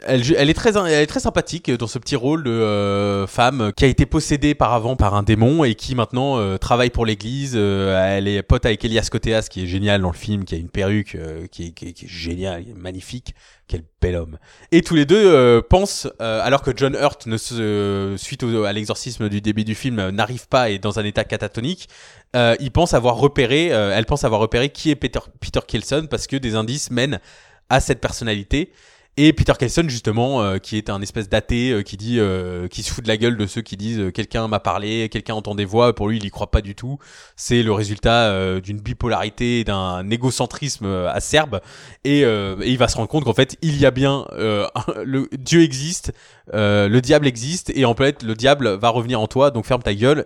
elle, 0.06 0.50
est 0.50 0.54
très, 0.54 0.78
elle 0.78 1.02
est 1.04 1.08
très 1.08 1.20
sympathique 1.20 1.72
dans 1.72 1.88
ce 1.88 2.00
petit 2.00 2.16
rôle 2.16 2.44
de 2.44 2.52
euh, 2.52 3.28
femme 3.28 3.72
qui 3.76 3.86
a 3.86 3.88
été 3.88 4.06
possédée 4.06 4.56
par 4.56 4.74
avant 4.74 4.96
par 4.96 5.16
un 5.16 5.24
démon 5.24 5.64
et 5.64 5.76
qui 5.76 5.96
maintenant 5.96 6.38
euh, 6.38 6.58
travaille 6.58 6.90
pour 6.90 7.06
l'église. 7.06 7.54
Euh, 7.56 8.18
elle 8.18 8.28
est 8.28 8.42
pote 8.44 8.66
avec 8.66 8.84
Elias 8.86 9.08
Koteas 9.12 9.48
qui 9.50 9.64
est 9.64 9.68
génial 9.68 10.02
dans 10.02 10.12
le 10.12 10.18
film, 10.18 10.46
qui 10.46 10.56
a 10.56 10.58
une 10.58 10.70
perruque 10.70 11.16
euh, 11.16 11.48
qui, 11.48 11.68
est, 11.68 11.72
qui, 11.72 11.88
est, 11.88 11.94
qui 11.94 12.06
est 12.06 12.10
génial, 12.10 12.64
qui 12.64 12.72
est 12.72 12.76
magnifique. 12.76 13.36
Quel 13.68 13.84
bel 14.02 14.18
homme. 14.18 14.38
Et 14.74 14.82
tous 14.82 14.94
les 14.94 15.06
deux 15.06 15.24
euh, 15.26 15.62
pensent, 15.62 16.08
euh, 16.22 16.42
alors 16.44 16.62
que 16.64 16.72
John 16.76 16.96
Hurt, 17.00 17.28
ne 17.28 17.38
se, 17.38 18.16
suite 18.18 18.44
au- 18.44 18.66
à 18.66 18.74
l'exorcisme 18.74 19.30
du 19.30 19.40
début 19.40 19.64
du 19.64 19.74
film, 19.74 20.00
euh, 20.00 20.12
n'arrive 20.12 20.50
pas 20.50 20.70
et 20.70 20.76
est 20.76 20.80
dans 20.80 21.00
un 21.00 21.06
état 21.06 21.24
catatonique, 21.24 21.88
euh, 22.36 22.56
ils 22.60 22.72
pensent 22.72 22.94
avoir 22.94 23.16
repéré, 23.16 23.72
euh, 23.72 23.94
elle 23.96 24.06
pense 24.06 24.26
avoir 24.26 24.42
repéré 24.42 24.68
qui 24.70 24.92
est 24.92 24.96
Peter, 24.96 25.22
Peter 25.40 25.62
Kelson 25.66 26.08
parce 26.10 26.28
que 26.28 26.36
des 26.36 26.56
indices 26.56 26.92
mènent 26.92 27.22
à 27.70 27.80
cette 27.80 28.02
personnalité. 28.02 28.72
Et 29.16 29.32
Peter 29.32 29.54
Kelson 29.60 29.86
justement, 29.88 30.42
euh, 30.42 30.58
qui 30.58 30.76
est 30.76 30.90
un 30.90 31.00
espèce 31.00 31.30
d'athée, 31.30 31.72
euh, 31.72 31.84
qui 31.84 31.98
dit, 31.98 32.20
euh, 32.20 32.68
qui 32.68 32.82
se 32.82 32.92
fout 32.92 33.04
de 33.04 33.08
la 33.08 33.16
gueule 33.18 33.38
de 33.38 33.46
ceux 33.46 33.62
qui 33.62 33.78
disent 33.78 34.00
euh, 34.00 34.12
quelqu'un 34.12 34.48
m'a 34.48 34.60
parlé, 34.60 35.08
quelqu'un 35.10 35.36
entend 35.36 35.54
des 35.54 35.66
voix. 35.66 35.94
Pour 35.94 36.10
lui, 36.10 36.18
il 36.18 36.26
y 36.26 36.32
croit 36.32 36.50
pas 36.50 36.62
du 36.62 36.74
tout. 36.74 36.98
C'est 37.36 37.62
le 37.62 37.72
résultat 37.74 38.60
d'une 38.60 38.80
bipolarité, 38.80 39.64
d'un 39.64 40.10
égocentrisme 40.10 40.86
acerbe. 41.08 41.62
Et, 42.04 42.22
et 42.22 42.70
il 42.70 42.78
va 42.78 42.88
se 42.88 42.98
rendre 42.98 43.10
compte 43.10 43.26
qu'en 43.26 43.34
fait, 43.34 43.58
il 43.62 43.78
y 43.78 43.86
a 43.86 43.92
bien 43.92 44.26
le 44.36 45.28
Dieu 45.38 45.62
existe, 45.62 46.12
le 46.52 47.00
diable 47.00 47.28
existe, 47.28 47.72
et 47.76 47.86
en 47.86 47.94
fait, 47.94 48.24
le 48.24 48.36
diable 48.36 48.70
va 48.78 48.90
revenir 48.90 49.20
en 49.20 49.28
toi. 49.28 49.52
Donc 49.52 49.66
ferme 49.66 49.84
ta 49.84 49.94
gueule. 49.94 50.26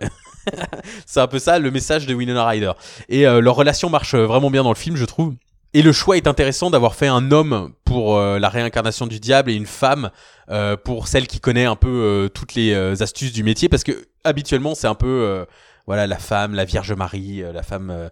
C'est 1.05 1.19
un 1.19 1.27
peu 1.27 1.39
ça 1.39 1.59
le 1.59 1.71
message 1.71 2.05
de 2.05 2.13
Winona 2.13 2.45
Ryder. 2.45 2.71
Et 3.09 3.27
euh, 3.27 3.41
leur 3.41 3.55
relation 3.55 3.89
marche 3.89 4.15
vraiment 4.15 4.49
bien 4.49 4.63
dans 4.63 4.71
le 4.71 4.75
film, 4.75 4.95
je 4.95 5.05
trouve. 5.05 5.33
Et 5.73 5.81
le 5.81 5.91
choix 5.91 6.17
est 6.17 6.27
intéressant 6.27 6.69
d'avoir 6.69 6.95
fait 6.95 7.07
un 7.07 7.31
homme 7.31 7.73
pour 7.83 8.17
euh, 8.17 8.39
la 8.39 8.49
réincarnation 8.49 9.05
du 9.05 9.19
diable 9.19 9.51
et 9.51 9.53
une 9.53 9.65
femme 9.65 10.11
euh, 10.49 10.77
pour 10.77 11.07
celle 11.07 11.27
qui 11.27 11.39
connaît 11.39 11.65
un 11.65 11.75
peu 11.75 11.89
euh, 11.89 12.29
toutes 12.29 12.55
les 12.55 12.73
euh, 12.73 12.95
astuces 13.01 13.33
du 13.33 13.43
métier 13.43 13.67
parce 13.69 13.83
que 13.83 14.07
habituellement 14.23 14.75
c'est 14.75 14.87
un 14.87 14.95
peu 14.95 15.07
euh, 15.07 15.45
voilà 15.85 16.07
la 16.07 16.17
femme, 16.17 16.53
la 16.53 16.65
Vierge 16.65 16.91
Marie, 16.93 17.41
la 17.53 17.63
femme 17.63 18.09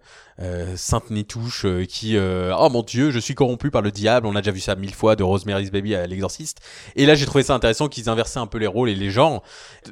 Sainte 0.78 1.10
Nitouche 1.12 1.66
qui 1.90 2.18
oh 2.18 2.70
mon 2.70 2.84
Dieu 2.84 3.12
je 3.12 3.20
suis 3.20 3.36
corrompu 3.36 3.70
par 3.70 3.82
le 3.82 3.92
diable. 3.92 4.28
On 4.28 4.36
a 4.38 4.42
déjà 4.42 4.52
vu 4.52 4.62
ça 4.62 4.76
mille 4.78 4.94
fois 4.94 5.18
de 5.18 5.24
Rosemary's 5.24 5.72
Baby 5.72 5.94
à 5.94 6.08
l'exorciste. 6.08 6.62
Et 6.96 7.06
là 7.06 7.16
j'ai 7.16 7.26
trouvé 7.26 7.44
ça 7.44 7.54
intéressant 7.54 7.90
qu'ils 7.90 8.08
inversaient 8.10 8.40
un 8.40 8.48
peu 8.48 8.60
les 8.60 8.68
rôles 8.68 8.88
et 8.88 8.96
les 8.96 9.10
genres. 9.10 9.44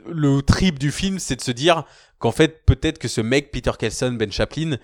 Le 0.09 0.41
trip 0.41 0.79
du 0.79 0.93
film 0.93 1.19
c'est 1.19 1.35
de 1.35 1.41
se 1.41 1.51
dire 1.51 1.83
qu'en 2.19 2.31
fait 2.31 2.65
peut-être 2.65 2.99
que 2.99 3.09
ce 3.09 3.19
mec 3.19 3.51
Peter 3.51 3.71
Kelson, 3.77 4.13
Ben 4.13 4.31
Chaplin 4.31 4.77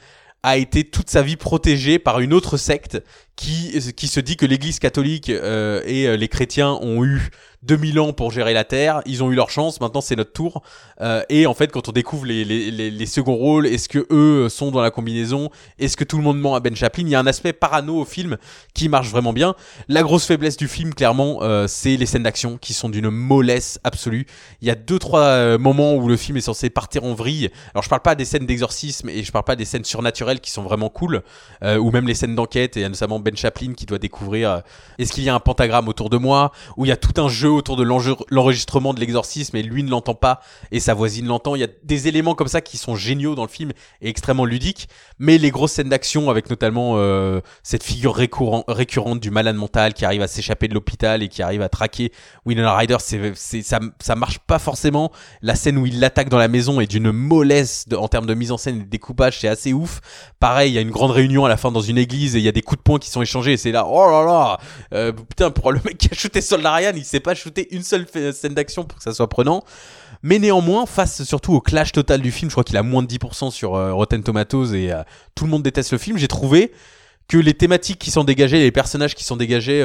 a 0.44 0.58
été 0.58 0.84
toute 0.84 1.10
sa 1.10 1.22
vie 1.22 1.36
protégé 1.36 2.00
par 2.00 2.20
une 2.20 2.34
autre 2.34 2.58
secte 2.58 3.04
qui, 3.40 4.08
se 4.08 4.20
dit 4.20 4.36
que 4.36 4.46
l'église 4.46 4.80
catholique 4.80 5.30
euh, 5.30 5.82
et 5.86 6.08
euh, 6.08 6.18
les 6.18 6.28
chrétiens 6.28 6.78
ont 6.82 7.06
eu 7.06 7.30
2000 7.64 8.00
ans 8.00 8.14
pour 8.14 8.32
gérer 8.32 8.54
la 8.54 8.64
terre, 8.64 9.02
ils 9.06 9.22
ont 9.22 9.32
eu 9.32 9.36
leur 9.36 9.50
chance, 9.50 9.82
maintenant 9.82 10.02
c'est 10.02 10.16
notre 10.16 10.32
tour. 10.32 10.62
Euh, 11.02 11.24
et 11.30 11.46
en 11.46 11.54
fait, 11.54 11.72
quand 11.72 11.90
on 11.90 11.92
découvre 11.92 12.26
les, 12.26 13.06
seconds 13.06 13.36
rôles, 13.36 13.68
est-ce 13.68 13.90
que 13.90 14.06
eux 14.12 14.48
sont 14.50 14.72
dans 14.72 14.82
la 14.82 14.92
combinaison? 14.92 15.50
Est-ce 15.78 15.98
que 15.98 16.04
tout 16.04 16.18
le 16.18 16.24
monde 16.24 16.40
ment 16.40 16.56
à 16.56 16.60
Ben 16.60 16.76
Chaplin? 16.76 17.04
Il 17.04 17.10
y 17.10 17.16
a 17.16 17.20
un 17.20 17.28
aspect 17.28 17.54
parano 17.54 18.00
au 18.00 18.06
film 18.06 18.38
qui 18.74 18.88
marche 18.88 19.10
vraiment 19.10 19.34
bien. 19.34 19.56
La 19.88 20.04
grosse 20.04 20.26
faiblesse 20.26 20.56
du 20.56 20.68
film, 20.68 20.94
clairement, 20.94 21.40
c'est 21.68 21.98
les 21.98 22.06
scènes 22.06 22.24
d'action 22.24 22.58
qui 22.58 22.74
sont 22.74 22.88
d'une 22.88 23.10
mollesse 23.10 23.80
absolue. 23.84 24.26
Il 24.62 24.68
y 24.68 24.72
a 24.72 24.76
deux 24.76 25.00
trois 25.00 25.58
moments 25.58 25.96
où 25.96 26.08
le 26.08 26.16
film 26.16 26.38
est 26.38 26.42
censé 26.42 26.70
partir 26.70 27.04
en 27.04 27.14
vrille. 27.14 27.50
Alors 27.74 27.84
je 27.84 27.90
parle 27.90 28.02
pas 28.02 28.16
des 28.16 28.26
scènes 28.26 28.46
d'exorcisme 28.46 29.10
et 29.10 29.24
je 29.24 29.32
parle 29.32 29.46
pas 29.46 29.56
des 29.58 29.66
scènes 29.66 29.86
surnaturelles 29.86 30.40
qui 30.40 30.52
sont 30.52 30.64
vraiment 30.64 30.90
cool, 30.90 31.24
ou 31.64 31.92
même 31.92 32.08
les 32.08 32.16
scènes 32.16 32.36
d'enquête 32.36 32.78
et 32.78 32.88
notamment 32.88 33.20
Ben 33.20 33.29
Chaplin 33.36 33.74
qui 33.74 33.86
doit 33.86 33.98
découvrir 33.98 34.52
euh, 34.52 34.60
est-ce 34.98 35.12
qu'il 35.12 35.24
y 35.24 35.30
a 35.30 35.36
un 35.36 35.40
pentagramme 35.40 35.88
autour 35.88 36.10
de 36.10 36.18
moi, 36.18 36.52
où 36.78 36.86
il 36.86 36.90
y 36.90 36.92
a 36.92 36.98
tout 36.98 37.22
un 37.22 37.30
jeu 37.30 37.50
autour 37.50 37.76
de 37.76 37.84
l'enregistrement 37.84 38.94
de 38.94 39.00
l'exorcisme 39.00 39.56
et 39.58 39.64
lui 39.64 39.84
ne 39.84 39.90
l'entend 39.90 40.16
pas 40.16 40.42
et 40.72 40.80
sa 40.80 40.94
voisine 40.94 41.26
l'entend. 41.28 41.56
Il 41.56 41.62
y 41.62 41.64
a 41.64 41.70
des 41.84 42.08
éléments 42.08 42.36
comme 42.36 42.48
ça 42.48 42.62
qui 42.62 42.78
sont 42.78 42.96
géniaux 42.96 43.36
dans 43.36 43.44
le 43.44 43.50
film 43.50 43.72
et 44.02 44.10
extrêmement 44.10 44.46
ludiques, 44.46 44.90
mais 45.18 45.38
les 45.38 45.52
grosses 45.52 45.74
scènes 45.74 45.90
d'action 45.90 46.30
avec 46.30 46.50
notamment 46.50 46.94
euh, 46.96 47.42
cette 47.64 47.84
figure 47.84 48.16
récurrent- 48.16 48.64
récurrente 48.68 49.20
du 49.20 49.32
malade 49.32 49.56
mental 49.56 49.94
qui 49.94 50.06
arrive 50.06 50.22
à 50.22 50.28
s'échapper 50.28 50.68
de 50.68 50.74
l'hôpital 50.74 51.24
et 51.24 51.28
qui 51.28 51.42
arrive 51.42 51.62
à 51.62 51.70
traquer 51.70 52.12
Winona 52.46 52.76
Ryder, 52.76 52.98
c'est, 53.00 53.62
ça, 53.62 53.80
ça 54.00 54.16
marche 54.16 54.40
pas 54.40 54.60
forcément. 54.60 55.12
La 55.42 55.56
scène 55.56 55.78
où 55.78 55.86
il 55.86 56.00
l'attaque 56.00 56.30
dans 56.30 56.38
la 56.38 56.48
maison 56.48 56.82
est 56.82 56.88
d'une 56.88 57.12
mollesse 57.12 57.86
en 57.96 58.08
termes 58.08 58.26
de 58.26 58.34
mise 58.34 58.52
en 58.52 58.58
scène 58.58 58.78
et 58.78 58.84
de 58.84 58.90
découpage, 58.90 59.40
c'est 59.40 59.48
assez 59.48 59.74
ouf. 59.74 60.02
Pareil, 60.40 60.72
il 60.72 60.76
y 60.76 60.78
a 60.78 60.82
une 60.82 60.92
grande 60.92 61.12
réunion 61.12 61.46
à 61.46 61.50
la 61.50 61.58
fin 61.58 61.72
dans 61.72 61.82
une 61.82 61.98
église 61.98 62.36
et 62.36 62.40
il 62.40 62.46
y 62.46 62.48
a 62.48 62.52
des 62.52 62.62
coups 62.62 62.80
de 62.80 62.84
poing 62.84 63.00
qui 63.00 63.10
sont 63.10 63.19
échangés 63.22 63.54
et 63.54 63.58
c'est 63.58 63.72
là, 63.72 63.86
oh 63.88 64.10
là 64.10 64.26
là, 64.26 64.60
euh, 64.94 65.12
putain, 65.12 65.52
pour 65.52 65.72
le 65.72 65.80
mec 65.86 65.98
qui 65.98 66.10
a 66.12 66.16
shooté 66.16 66.42
Soldat 66.42 66.74
Ryan, 66.74 66.92
il 66.96 67.06
sait 67.06 67.20
pas 67.20 67.36
shooter 67.36 67.74
une 67.76 67.84
seule 67.84 68.06
scène 68.34 68.54
d'action 68.54 68.84
pour 68.84 68.98
que 68.98 69.04
ça 69.04 69.14
soit 69.14 69.30
prenant. 69.30 69.64
Mais 70.22 70.40
néanmoins, 70.40 70.86
face 70.86 71.24
surtout 71.24 71.54
au 71.54 71.62
clash 71.62 71.92
total 71.92 72.22
du 72.22 72.32
film, 72.32 72.50
je 72.50 72.54
crois 72.54 72.64
qu'il 72.64 72.78
a 72.78 72.84
moins 72.84 73.04
de 73.04 73.08
10% 73.08 73.52
sur 73.52 73.76
euh, 73.76 73.94
Rotten 73.94 74.22
Tomatoes 74.22 74.74
et 74.74 74.92
euh, 74.92 75.02
tout 75.36 75.46
le 75.46 75.52
monde 75.52 75.64
déteste 75.64 75.92
le 75.92 75.98
film, 75.98 76.18
j'ai 76.18 76.28
trouvé 76.28 76.72
que 77.30 77.38
les 77.38 77.54
thématiques 77.54 78.00
qui 78.00 78.10
sont 78.10 78.24
dégagées, 78.24 78.60
les 78.60 78.72
personnages 78.72 79.14
qui 79.14 79.24
sont 79.24 79.38
dégagés 79.38 79.82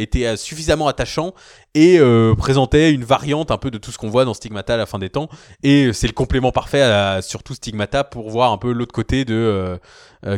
étaient 0.00 0.34
suffisamment 0.38 0.88
attachants 0.88 1.34
et 1.74 2.00
présentaient 2.38 2.90
une 2.90 3.04
variante 3.04 3.50
un 3.50 3.58
peu 3.58 3.70
de 3.70 3.76
tout 3.76 3.92
ce 3.92 3.98
qu'on 3.98 4.08
voit 4.08 4.24
dans 4.24 4.32
Stigmata 4.32 4.72
à 4.72 4.76
la 4.78 4.86
fin 4.86 4.98
des 4.98 5.10
temps. 5.10 5.28
Et 5.62 5.92
c'est 5.92 6.06
le 6.06 6.14
complément 6.14 6.52
parfait 6.52 6.80
à 6.80 7.20
surtout 7.20 7.52
Stigmata 7.52 8.02
pour 8.02 8.30
voir 8.30 8.50
un 8.50 8.56
peu 8.56 8.72
l'autre 8.72 8.94
côté 8.94 9.26
de 9.26 9.78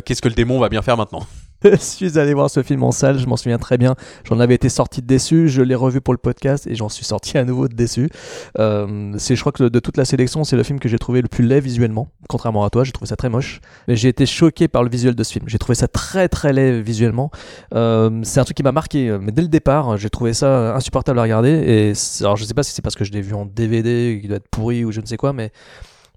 qu'est-ce 0.03 0.21
que 0.21 0.27
le 0.27 0.35
démon 0.35 0.59
va 0.59 0.67
bien 0.67 0.81
faire 0.81 0.97
maintenant. 0.97 1.25
Je 1.63 1.75
suis 1.75 2.17
allé 2.17 2.33
voir 2.33 2.49
ce 2.49 2.63
film 2.63 2.83
en 2.83 2.91
salle, 2.91 3.19
je 3.19 3.27
m'en 3.27 3.35
souviens 3.35 3.57
très 3.57 3.77
bien. 3.77 3.95
J'en 4.23 4.39
avais 4.39 4.55
été 4.55 4.69
sorti 4.69 5.01
déçu, 5.01 5.49
je 5.49 5.61
l'ai 5.61 5.75
revu 5.75 5.99
pour 5.99 6.13
le 6.13 6.17
podcast 6.17 6.67
et 6.67 6.75
j'en 6.75 6.87
suis 6.87 7.03
sorti 7.03 7.37
à 7.37 7.43
nouveau 7.43 7.67
déçu. 7.67 8.09
Euh, 8.57 9.13
c'est, 9.17 9.35
je 9.35 9.41
crois 9.41 9.51
que 9.51 9.63
de 9.65 9.79
toute 9.79 9.97
la 9.97 10.05
sélection, 10.05 10.45
c'est 10.45 10.55
le 10.55 10.63
film 10.63 10.79
que 10.79 10.87
j'ai 10.87 10.97
trouvé 10.97 11.21
le 11.21 11.27
plus 11.27 11.43
laid 11.43 11.59
visuellement. 11.59 12.07
Contrairement 12.29 12.63
à 12.63 12.69
toi, 12.69 12.85
j'ai 12.85 12.93
trouvé 12.93 13.09
ça 13.09 13.17
très 13.17 13.27
moche. 13.27 13.59
Mais 13.89 13.97
j'ai 13.97 14.07
été 14.07 14.25
choqué 14.25 14.69
par 14.69 14.83
le 14.83 14.89
visuel 14.89 15.15
de 15.15 15.23
ce 15.23 15.33
film. 15.33 15.45
J'ai 15.49 15.59
trouvé 15.59 15.75
ça 15.75 15.89
très 15.89 16.29
très 16.29 16.53
laid 16.53 16.81
visuellement. 16.81 17.29
Euh, 17.73 18.21
c'est 18.23 18.39
un 18.39 18.45
truc 18.45 18.55
qui 18.55 18.63
m'a 18.63 18.71
marqué. 18.71 19.17
Mais 19.19 19.33
dès 19.33 19.41
le 19.41 19.49
départ, 19.49 19.97
j'ai 19.97 20.09
trouvé 20.09 20.33
ça 20.33 20.75
insupportable 20.75 21.19
à 21.19 21.23
regarder. 21.23 21.49
Et 21.49 21.93
alors 22.21 22.37
je 22.37 22.45
sais 22.45 22.53
pas 22.53 22.63
si 22.63 22.71
c'est 22.71 22.81
parce 22.81 22.95
que 22.95 23.03
je 23.03 23.11
l'ai 23.11 23.21
vu 23.21 23.33
en 23.33 23.45
DVD, 23.45 24.17
qui 24.21 24.29
doit 24.29 24.37
être 24.37 24.47
pourri 24.49 24.85
ou 24.85 24.93
je 24.93 25.01
ne 25.01 25.05
sais 25.05 25.17
quoi, 25.17 25.33
mais 25.33 25.51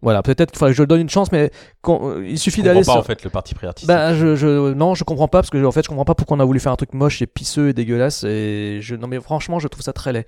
voilà, 0.03 0.23
peut-être 0.23 0.51
qu'il 0.51 0.59
faudrait 0.59 0.73
que 0.73 0.77
je 0.79 0.83
donne 0.83 1.01
une 1.01 1.09
chance, 1.09 1.31
mais 1.33 1.51
quand, 1.81 2.01
euh, 2.09 2.27
il 2.29 2.39
suffit 2.39 2.61
Je 2.61 2.67
d'aller 2.67 2.81
comprends 2.81 2.95
pas 2.95 3.03
sur- 3.03 3.11
en 3.13 3.15
fait 3.17 3.25
le 3.25 3.31
parti 3.31 3.55
pris 3.55 3.67
artistique. 3.67 3.87
bah, 3.89 4.15
je, 4.15 4.35
je, 4.37 4.73
non, 4.75 4.95
je 4.95 5.05
comprends 5.05 5.29
pas 5.29 5.39
parce 5.39 5.51
que 5.51 5.65
en 5.65 5.71
fait, 5.73 5.83
je 5.85 5.89
comprends 5.89 6.05
pas 6.05 6.15
pourquoi 6.15 6.37
on 6.37 6.41
a 6.41 6.45
voulu 6.45 6.59
faire 6.61 6.73
un 6.73 6.77
truc 6.77 6.93
moche 6.93 7.23
et 7.23 7.27
pisseux 7.27 7.69
et 7.69 7.73
dégueulasse. 7.73 8.25
Et 8.25 8.79
je, 8.83 8.95
non, 8.97 9.07
mais 9.07 9.21
franchement, 9.21 9.59
je 9.61 9.69
trouve 9.69 9.83
ça 9.83 9.93
très 9.93 10.13
laid. 10.13 10.27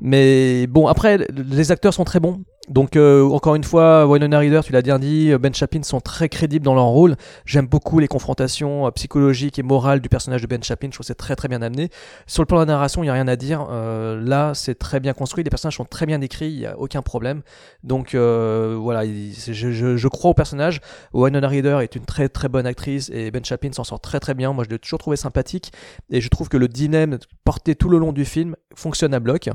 Mais 0.00 0.66
bon, 0.66 0.86
après, 0.88 1.18
les 1.32 1.70
acteurs 1.72 1.94
sont 1.94 2.04
très 2.04 2.20
bons. 2.20 2.40
Donc, 2.68 2.94
euh, 2.94 3.28
encore 3.28 3.56
une 3.56 3.64
fois, 3.64 4.06
Winona 4.06 4.38
Ryder, 4.38 4.60
tu 4.64 4.72
l'as 4.72 4.82
bien 4.82 5.00
dit, 5.00 5.32
Ben 5.40 5.52
Chapin 5.52 5.82
sont 5.82 6.00
très 6.00 6.28
crédibles 6.28 6.64
dans 6.64 6.76
leur 6.76 6.84
rôle. 6.84 7.16
J'aime 7.44 7.66
beaucoup 7.66 7.98
les 7.98 8.06
confrontations 8.06 8.86
euh, 8.86 8.90
psychologiques 8.92 9.58
et 9.58 9.64
morales 9.64 10.00
du 10.00 10.08
personnage 10.08 10.42
de 10.42 10.46
Ben 10.46 10.62
Chapin. 10.62 10.86
Je 10.86 10.92
trouve 10.92 11.04
c'est 11.04 11.16
très 11.16 11.34
très 11.34 11.48
bien 11.48 11.60
amené. 11.60 11.90
Sur 12.28 12.42
le 12.42 12.46
plan 12.46 12.58
de 12.58 12.62
la 12.62 12.66
narration, 12.66 13.02
il 13.02 13.06
y 13.06 13.10
a 13.10 13.14
rien 13.14 13.26
à 13.26 13.34
dire. 13.34 13.66
Euh, 13.70 14.22
là, 14.24 14.54
c'est 14.54 14.76
très 14.76 15.00
bien 15.00 15.12
construit. 15.12 15.42
Les 15.42 15.50
personnages 15.50 15.76
sont 15.76 15.84
très 15.84 16.06
bien 16.06 16.20
écrits. 16.20 16.52
Il 16.52 16.60
y 16.60 16.66
a 16.66 16.78
aucun 16.78 17.02
problème. 17.02 17.42
Donc, 17.82 18.14
euh, 18.14 18.78
voilà, 18.80 19.04
je, 19.04 20.08
crois 20.08 20.30
au 20.30 20.34
personnage. 20.34 20.80
Winona 21.12 21.48
Ryder 21.48 21.78
est 21.82 21.96
une 21.96 22.04
très 22.04 22.28
très 22.28 22.48
bonne 22.48 22.66
actrice 22.66 23.10
et 23.12 23.32
Ben 23.32 23.44
Chapin 23.44 23.72
s'en 23.72 23.82
sort 23.82 24.00
très 24.00 24.20
très 24.20 24.34
bien. 24.34 24.52
Moi, 24.52 24.62
je 24.62 24.70
l'ai 24.70 24.78
toujours 24.78 25.00
trouvé 25.00 25.16
sympathique 25.16 25.72
et 26.10 26.20
je 26.20 26.28
trouve 26.28 26.48
que 26.48 26.56
le 26.56 26.68
dilemme 26.68 27.18
porté 27.44 27.74
tout 27.74 27.88
le 27.88 27.98
long 27.98 28.12
du 28.12 28.24
film 28.24 28.54
fonctionne 28.76 29.14
à 29.14 29.20
bloc. 29.20 29.50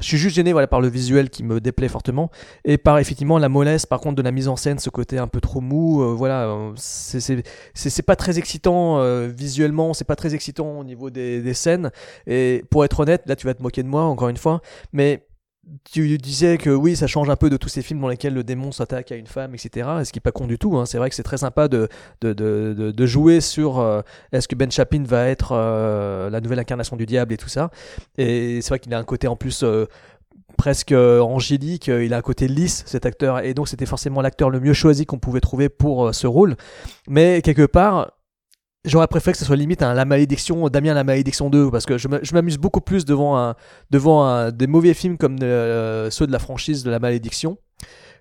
Je 0.00 0.06
suis 0.06 0.18
juste 0.18 0.36
gêné 0.36 0.52
voilà, 0.52 0.66
par 0.66 0.80
le 0.80 0.88
visuel 0.88 1.30
qui 1.30 1.42
me 1.42 1.60
déplaît 1.60 1.88
fortement 1.88 2.30
et 2.64 2.78
par 2.78 2.98
effectivement 2.98 3.38
la 3.38 3.48
mollesse 3.48 3.86
par 3.86 4.00
contre 4.00 4.16
de 4.16 4.22
la 4.22 4.32
mise 4.32 4.48
en 4.48 4.56
scène, 4.56 4.78
ce 4.78 4.90
côté 4.90 5.18
un 5.18 5.28
peu 5.28 5.40
trop 5.40 5.60
mou. 5.60 6.02
euh, 6.02 6.14
voilà, 6.14 6.46
euh, 6.46 6.72
c'est 6.76 8.02
pas 8.02 8.16
très 8.16 8.38
excitant 8.38 8.98
euh, 8.98 9.28
visuellement, 9.28 9.94
c'est 9.94 10.04
pas 10.04 10.16
très 10.16 10.34
excitant 10.34 10.78
au 10.78 10.84
niveau 10.84 11.10
des, 11.10 11.42
des 11.42 11.54
scènes. 11.54 11.90
Et 12.26 12.64
pour 12.70 12.84
être 12.84 13.00
honnête, 13.00 13.22
là 13.26 13.36
tu 13.36 13.46
vas 13.46 13.54
te 13.54 13.62
moquer 13.62 13.82
de 13.82 13.88
moi 13.88 14.02
encore 14.04 14.28
une 14.28 14.36
fois, 14.36 14.60
mais 14.92 15.26
tu 15.90 16.18
disais 16.18 16.58
que 16.58 16.68
oui, 16.68 16.94
ça 16.94 17.06
change 17.06 17.30
un 17.30 17.36
peu 17.36 17.48
de 17.48 17.56
tous 17.56 17.70
ces 17.70 17.80
films 17.80 18.00
dans 18.00 18.08
lesquels 18.08 18.34
le 18.34 18.44
démon 18.44 18.70
s'attaque 18.70 19.10
à 19.12 19.16
une 19.16 19.26
femme, 19.26 19.54
etc. 19.54 19.88
Ce 20.04 20.12
qui 20.12 20.18
est 20.18 20.20
pas 20.20 20.30
con 20.30 20.46
du 20.46 20.58
tout. 20.58 20.76
hein. 20.76 20.84
C'est 20.84 20.98
vrai 20.98 21.08
que 21.08 21.14
c'est 21.16 21.22
très 21.22 21.38
sympa 21.38 21.68
de, 21.68 21.88
de, 22.20 22.34
de, 22.34 22.90
de, 22.90 23.06
jouer 23.06 23.40
sur 23.40 23.82
est-ce 24.32 24.46
que 24.46 24.56
Ben 24.56 24.70
Chapin 24.70 25.02
va 25.06 25.26
être 25.26 25.54
la 26.30 26.40
nouvelle 26.42 26.58
incarnation 26.58 26.96
du 26.96 27.06
diable 27.06 27.32
et 27.32 27.38
tout 27.38 27.48
ça. 27.48 27.70
Et 28.18 28.60
c'est 28.60 28.68
vrai 28.68 28.78
qu'il 28.78 28.92
a 28.92 28.98
un 28.98 29.04
côté 29.04 29.26
en 29.26 29.36
plus 29.36 29.64
presque 30.54 30.92
euh, 30.92 31.20
angélique, 31.20 31.88
euh, 31.88 32.04
il 32.04 32.14
a 32.14 32.18
un 32.18 32.22
côté 32.22 32.48
lisse 32.48 32.84
cet 32.86 33.06
acteur, 33.06 33.44
et 33.44 33.54
donc 33.54 33.68
c'était 33.68 33.86
forcément 33.86 34.22
l'acteur 34.22 34.50
le 34.50 34.60
mieux 34.60 34.72
choisi 34.72 35.06
qu'on 35.06 35.18
pouvait 35.18 35.40
trouver 35.40 35.68
pour 35.68 36.06
euh, 36.06 36.12
ce 36.12 36.26
rôle. 36.26 36.56
Mais 37.08 37.42
quelque 37.42 37.66
part, 37.66 38.12
J'aurais 38.86 39.06
préféré 39.06 39.32
que 39.32 39.38
ce 39.38 39.46
soit 39.46 39.56
limite 39.56 39.82
un 39.82 39.94
La 39.94 40.04
Malédiction, 40.04 40.68
Damien 40.68 40.92
La 40.92 41.04
Malédiction 41.04 41.48
2, 41.48 41.70
parce 41.70 41.86
que 41.86 41.96
je 41.96 42.34
m'amuse 42.34 42.58
beaucoup 42.58 42.82
plus 42.82 43.06
devant, 43.06 43.54
devant 43.88 44.50
des 44.50 44.66
mauvais 44.66 44.92
films 44.92 45.16
comme 45.16 45.38
ceux 45.38 46.26
de 46.26 46.30
la 46.30 46.38
franchise 46.38 46.84
de 46.84 46.90
La 46.90 46.98
Malédiction 46.98 47.56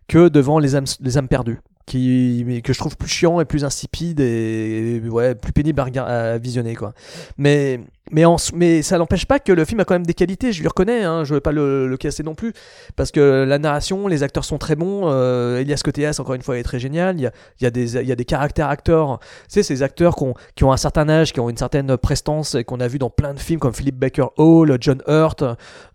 que 0.07 0.29
devant 0.29 0.59
Les 0.59 0.77
âmes, 0.77 0.85
les 1.01 1.17
âmes 1.17 1.27
perdues, 1.27 1.59
qui, 1.85 2.61
que 2.63 2.73
je 2.73 2.79
trouve 2.79 2.97
plus 2.97 3.09
chiant 3.09 3.39
et 3.39 3.45
plus 3.45 3.65
insipide 3.65 4.19
et 4.19 5.01
ouais, 5.09 5.35
plus 5.35 5.51
pénible 5.51 5.81
à, 5.81 6.37
visionner. 6.37 6.75
Quoi. 6.75 6.93
Mais, 7.37 7.79
mais, 8.11 8.25
en, 8.25 8.37
mais 8.53 8.81
ça 8.81 8.97
n'empêche 8.97 9.25
pas 9.25 9.39
que 9.39 9.51
le 9.51 9.65
film 9.65 9.79
a 9.79 9.85
quand 9.85 9.95
même 9.95 10.05
des 10.05 10.13
qualités, 10.13 10.51
je 10.51 10.61
lui 10.61 10.67
reconnais, 10.67 11.03
hein, 11.03 11.23
je 11.23 11.33
vais 11.33 11.41
pas 11.41 11.51
le, 11.51 11.87
le 11.87 11.97
casser 11.97 12.23
non 12.23 12.35
plus, 12.35 12.53
parce 12.95 13.11
que 13.11 13.43
la 13.47 13.59
narration, 13.59 14.07
les 14.07 14.23
acteurs 14.23 14.45
sont 14.45 14.57
très 14.57 14.75
bons, 14.75 15.03
euh, 15.05 15.59
Elias 15.59 15.81
Koteas, 15.83 16.17
encore 16.19 16.35
une 16.35 16.41
fois, 16.41 16.57
est 16.57 16.63
très 16.63 16.79
génial, 16.79 17.17
il 17.17 17.23
y 17.23 17.27
a, 17.27 17.31
il 17.59 17.63
y 17.63 17.67
a, 17.67 17.71
des, 17.71 17.97
il 17.97 18.07
y 18.07 18.11
a 18.11 18.15
des 18.15 18.25
caractères 18.25 18.69
acteurs, 18.69 19.19
tu 19.19 19.27
sais, 19.47 19.63
ces 19.63 19.83
acteurs 19.83 20.15
qui 20.15 20.23
ont, 20.23 20.33
qui 20.55 20.63
ont 20.63 20.71
un 20.71 20.77
certain 20.77 21.09
âge, 21.09 21.33
qui 21.33 21.39
ont 21.39 21.49
une 21.49 21.57
certaine 21.57 21.97
prestance, 21.97 22.55
et 22.55 22.63
qu'on 22.63 22.79
a 22.79 22.87
vu 22.87 22.99
dans 22.99 23.09
plein 23.09 23.33
de 23.33 23.39
films 23.39 23.59
comme 23.59 23.73
Philip 23.73 23.95
Baker 23.95 24.27
Hall, 24.37 24.77
John 24.79 25.01
Hurt, 25.07 25.43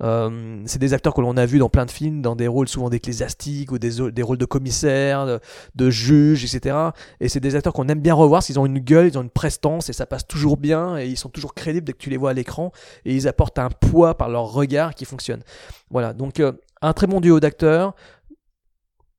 euh, 0.03 0.63
c'est 0.67 0.79
des 0.79 0.95
acteurs 0.95 1.15
que 1.15 1.21
l'on 1.21 1.37
a 1.37 1.47
vu 1.47 1.59
dans 1.59 1.69
plein 1.69 1.87
de 1.87 1.91
films, 1.91 2.21
dans 2.23 2.37
des 2.37 2.49
rôles 2.49 2.69
souvent 2.69 2.91
d'ecclésiastiques 2.91 3.71
ou 3.71 3.79
des, 3.79 4.11
des 4.11 4.23
rôles 4.23 4.39
de 4.39 4.45
commissaires, 4.45 5.41
de, 5.75 5.78
de 5.79 5.89
juges, 5.89 6.45
etc. 6.45 6.77
Et 7.21 7.29
c'est 7.29 7.41
des 7.41 7.57
acteurs 7.57 7.73
qu'on 7.73 7.89
aime 7.89 8.01
bien 8.01 8.15
revoir, 8.15 8.43
qu'ils 8.43 8.59
ont 8.59 8.67
une 8.67 8.81
gueule, 8.81 9.07
ils 9.07 9.17
ont 9.17 9.23
une 9.23 9.31
prestance, 9.31 9.89
et 9.89 9.93
ça 9.95 10.05
passe 10.05 10.27
toujours 10.27 10.57
bien, 10.59 10.99
et 10.99 11.07
ils 11.07 11.17
sont 11.17 11.31
toujours 11.31 11.55
crédibles 11.55 11.87
dès 11.87 11.93
que 11.93 11.99
tu 11.99 12.11
les 12.11 12.19
vois 12.19 12.31
à 12.31 12.35
l'écran, 12.35 12.73
et 13.05 13.15
ils 13.15 13.27
apportent 13.29 13.59
un 13.59 13.71
poids 13.71 14.17
par 14.17 14.29
leur 14.29 14.53
regard 14.53 14.95
qui 14.95 15.05
fonctionne. 15.05 15.43
Voilà, 15.91 16.13
donc 16.13 16.41
euh, 16.41 16.53
un 16.83 16.93
très 16.93 17.07
bon 17.07 17.21
duo 17.21 17.41
d'acteurs, 17.41 17.95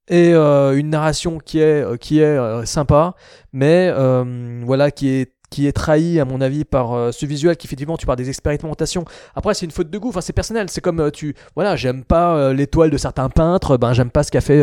et 0.07 0.33
euh, 0.33 0.77
une 0.77 0.89
narration 0.89 1.37
qui 1.39 1.59
est, 1.59 1.83
euh, 1.83 1.97
qui 1.97 2.19
est 2.19 2.65
sympa, 2.65 3.15
mais 3.53 3.91
voilà, 4.65 4.91
qui 4.91 5.09
est 5.09 5.33
qui 5.49 5.67
est 5.67 5.71
trahi 5.71 6.19
à 6.19 6.25
mon 6.25 6.41
avis 6.41 6.63
par 6.63 6.93
euh, 6.93 7.11
ce 7.11 7.25
visuel 7.25 7.57
qui 7.57 7.67
effectivement 7.67 7.97
tu 7.97 8.05
parles 8.05 8.17
des 8.17 8.29
expérimentations. 8.29 9.05
Après 9.35 9.53
c'est 9.53 9.65
une 9.65 9.71
faute 9.71 9.89
de 9.89 9.97
goût 9.97 10.09
enfin 10.09 10.21
c'est 10.21 10.33
personnel. 10.33 10.67
C'est 10.69 10.81
comme 10.81 10.99
euh, 10.99 11.09
tu 11.09 11.35
voilà 11.55 11.75
j'aime 11.75 12.03
pas 12.03 12.35
euh, 12.35 12.53
l'étoile 12.53 12.89
de 12.89 12.97
certains 12.97 13.29
peintres 13.29 13.77
ben 13.77 13.93
j'aime 13.93 14.11
pas 14.11 14.23
ce 14.23 14.31
qu'a 14.31 14.41
fait 14.41 14.61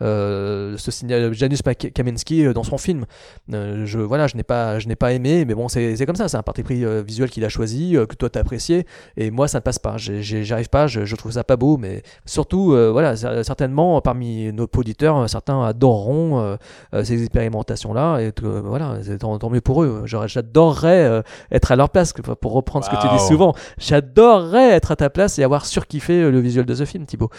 ce 0.00 0.90
signal 0.90 1.32
Janusz 1.32 1.60
Kaminski 1.94 2.52
dans 2.52 2.64
son 2.64 2.78
film. 2.78 3.06
Je 3.48 3.98
voilà 3.98 4.26
je 4.26 4.36
n'ai 4.36 4.42
pas 4.42 4.78
je 4.78 4.88
n'ai 4.88 4.96
pas 4.96 5.12
aimé 5.12 5.44
mais 5.44 5.54
bon 5.54 5.68
c'est 5.68 6.04
comme 6.06 6.16
ça. 6.16 6.28
C'est 6.28 6.36
un 6.36 6.42
parti 6.42 6.62
pris 6.62 6.84
visuel 7.04 7.30
qu'il 7.30 7.44
a 7.44 7.48
choisi 7.48 7.96
que 8.08 8.14
toi 8.14 8.28
t'as 8.30 8.40
apprécié 8.40 8.86
et 9.16 9.30
moi 9.30 9.48
ça 9.48 9.58
ne 9.58 9.62
passe 9.62 9.78
pas. 9.78 9.96
J'arrive 9.96 10.68
pas 10.68 10.86
je, 10.86 11.14
trouve 11.14 11.32
ça 11.32 11.44
pas 11.44 11.56
beau 11.56 11.76
mais 11.76 12.02
surtout 12.24 12.70
voilà 12.92 13.14
cer- 13.14 13.42
certainement 13.42 14.00
parmi 14.00 14.52
nos 14.52 14.68
auditeurs 14.76 15.28
certains 15.28 15.62
adoreront 15.64 16.56
ces 16.92 17.22
expérimentations 17.22 17.92
là 17.94 18.18
et 18.18 18.32
voilà 18.42 18.98
tant, 19.18 19.50
mieux 19.50 19.60
pour 19.60 19.82
eux 19.82 20.02
j'adorerais 20.26 21.04
euh, 21.04 21.22
être 21.50 21.72
à 21.72 21.76
leur 21.76 21.90
place 21.90 22.12
pour 22.40 22.52
reprendre 22.52 22.84
ce 22.84 22.90
que 22.90 23.00
tu 23.00 23.08
dis 23.08 23.26
souvent 23.26 23.54
j'adorerais 23.78 24.70
être 24.70 24.92
à 24.92 24.96
ta 24.96 25.10
place 25.10 25.38
et 25.38 25.44
avoir 25.44 25.66
surkiffé 25.66 26.14
euh, 26.14 26.30
le 26.30 26.40
visuel 26.40 26.66
de 26.66 26.74
ce 26.74 26.84
film 26.84 27.06
Thibaut 27.06 27.30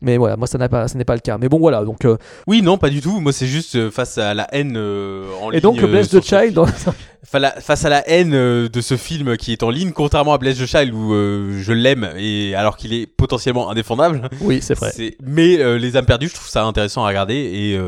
mais 0.00 0.16
voilà 0.16 0.36
moi 0.36 0.46
ça 0.46 0.58
n'a 0.58 0.68
pas 0.68 0.88
ce 0.88 0.96
n'est 0.96 1.04
pas 1.04 1.14
le 1.14 1.20
cas 1.20 1.38
mais 1.38 1.48
bon 1.48 1.58
voilà 1.58 1.84
donc 1.84 2.04
euh, 2.04 2.16
Oui, 2.46 2.62
non, 2.62 2.78
pas 2.78 2.90
du 2.90 3.00
tout. 3.00 3.20
Moi, 3.20 3.32
c'est 3.32 3.46
juste 3.46 3.90
face 3.90 4.18
à 4.18 4.34
la 4.34 4.46
haine 4.54 4.76
en 4.76 5.50
ligne. 5.50 5.58
et 5.58 5.60
donc 5.60 5.80
Bless 5.80 6.08
the 6.10 6.22
Child 6.22 6.54
dans... 6.54 6.66
Face 7.24 7.84
à 7.84 7.88
la 7.88 8.06
haine 8.08 8.32
de 8.32 8.80
ce 8.80 8.96
film 8.96 9.36
qui 9.36 9.52
est 9.52 9.62
en 9.62 9.70
ligne, 9.70 9.92
contrairement 9.92 10.34
à 10.34 10.38
Bless 10.38 10.58
the 10.58 10.66
Child 10.66 10.92
où 10.92 11.12
je 11.58 11.72
l'aime 11.72 12.10
et 12.16 12.54
alors 12.56 12.76
qu'il 12.76 12.92
est 12.92 13.06
potentiellement 13.06 13.70
indéfendable. 13.70 14.28
oui 14.40 14.58
c'est 14.60 14.74
vrai 14.74 14.92
Mais 15.22 15.78
Les 15.78 15.96
âmes 15.96 16.04
perdues, 16.04 16.28
je 16.28 16.34
trouve 16.34 16.48
ça 16.48 16.64
intéressant 16.64 17.04
à 17.04 17.08
regarder 17.08 17.34
et 17.34 17.78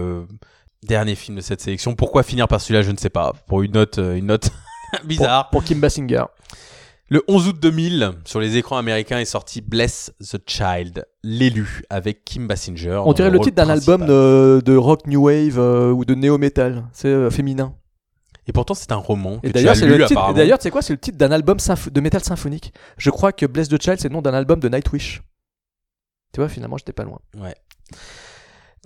dernier 0.85 1.15
film 1.15 1.37
de 1.37 1.43
cette 1.43 1.61
sélection. 1.61 1.95
Pourquoi 1.95 2.23
finir 2.23 2.49
par 2.49 2.61
celui-là, 2.61 2.83
je 2.83 2.91
ne 2.91 2.97
sais 2.97 3.11
pas. 3.11 3.33
Pour 3.47 3.63
une 3.63 3.73
note, 3.73 3.99
euh, 3.99 4.17
une 4.17 4.27
note 4.27 4.51
bizarre. 5.05 5.51
pour 5.51 5.65
Kim 5.65 5.81
Basinger 5.81 6.25
Le 7.09 7.23
11 7.29 7.49
août 7.49 7.57
2000, 7.61 8.13
sur 8.25 8.41
les 8.41 8.57
écrans 8.57 8.77
américains, 8.77 9.19
est 9.19 9.25
sorti 9.25 9.61
Bless 9.61 10.13
the 10.21 10.39
Child, 10.47 11.07
l'élu, 11.23 11.83
avec 11.91 12.25
Kim 12.25 12.47
Basinger. 12.47 13.03
on 13.05 13.13
dirait 13.13 13.31
le 13.31 13.41
titre 13.41 13.57
d'un 13.57 13.69
album 13.69 14.07
de, 14.07 14.63
de 14.65 14.77
rock 14.77 15.07
new 15.07 15.27
wave 15.27 15.59
euh, 15.59 15.91
ou 15.91 16.05
de 16.05 16.15
néo 16.15 16.39
metal 16.39 16.85
c'est 16.93 17.09
euh, 17.09 17.31
féminin 17.31 17.75
Et 18.47 18.53
pourtant, 18.53 18.75
c'est 18.75 18.93
un 18.93 18.97
roman 18.97 19.39
que 19.41 19.49
Et 19.49 19.53
d'ailleurs, 19.53 19.77
c'est 19.77 19.87
le 19.87 20.05
titre. 20.07 20.35
D'ailleurs, 20.35 20.61
sais 20.61 20.71
quoi, 20.71 20.83
c'est 20.83 20.93
le 20.93 20.99
titre 21.01 21.19
d'un 21.19 21.33
album 21.33 21.59
de 21.91 22.01
métal 22.01 22.23
symphonique. 22.23 22.73
Je 22.99 23.11
crois 23.11 23.33
que 23.33 23.47
Bless 23.47 23.69
the 23.69 23.83
Child, 23.83 23.99
c'est 24.01 24.09
le 24.09 24.15
nom 24.15 24.23
d'un 24.23 24.35
album 24.35 24.61
de 24.61 24.69
Nightwish. 24.69 25.23
Tu 26.33 26.41
vois, 26.41 26.49
finalement, 26.49 26.77
j'étais 26.77 26.93
pas 26.93 27.05
loin. 27.05 27.21
Ouais. 27.37 27.55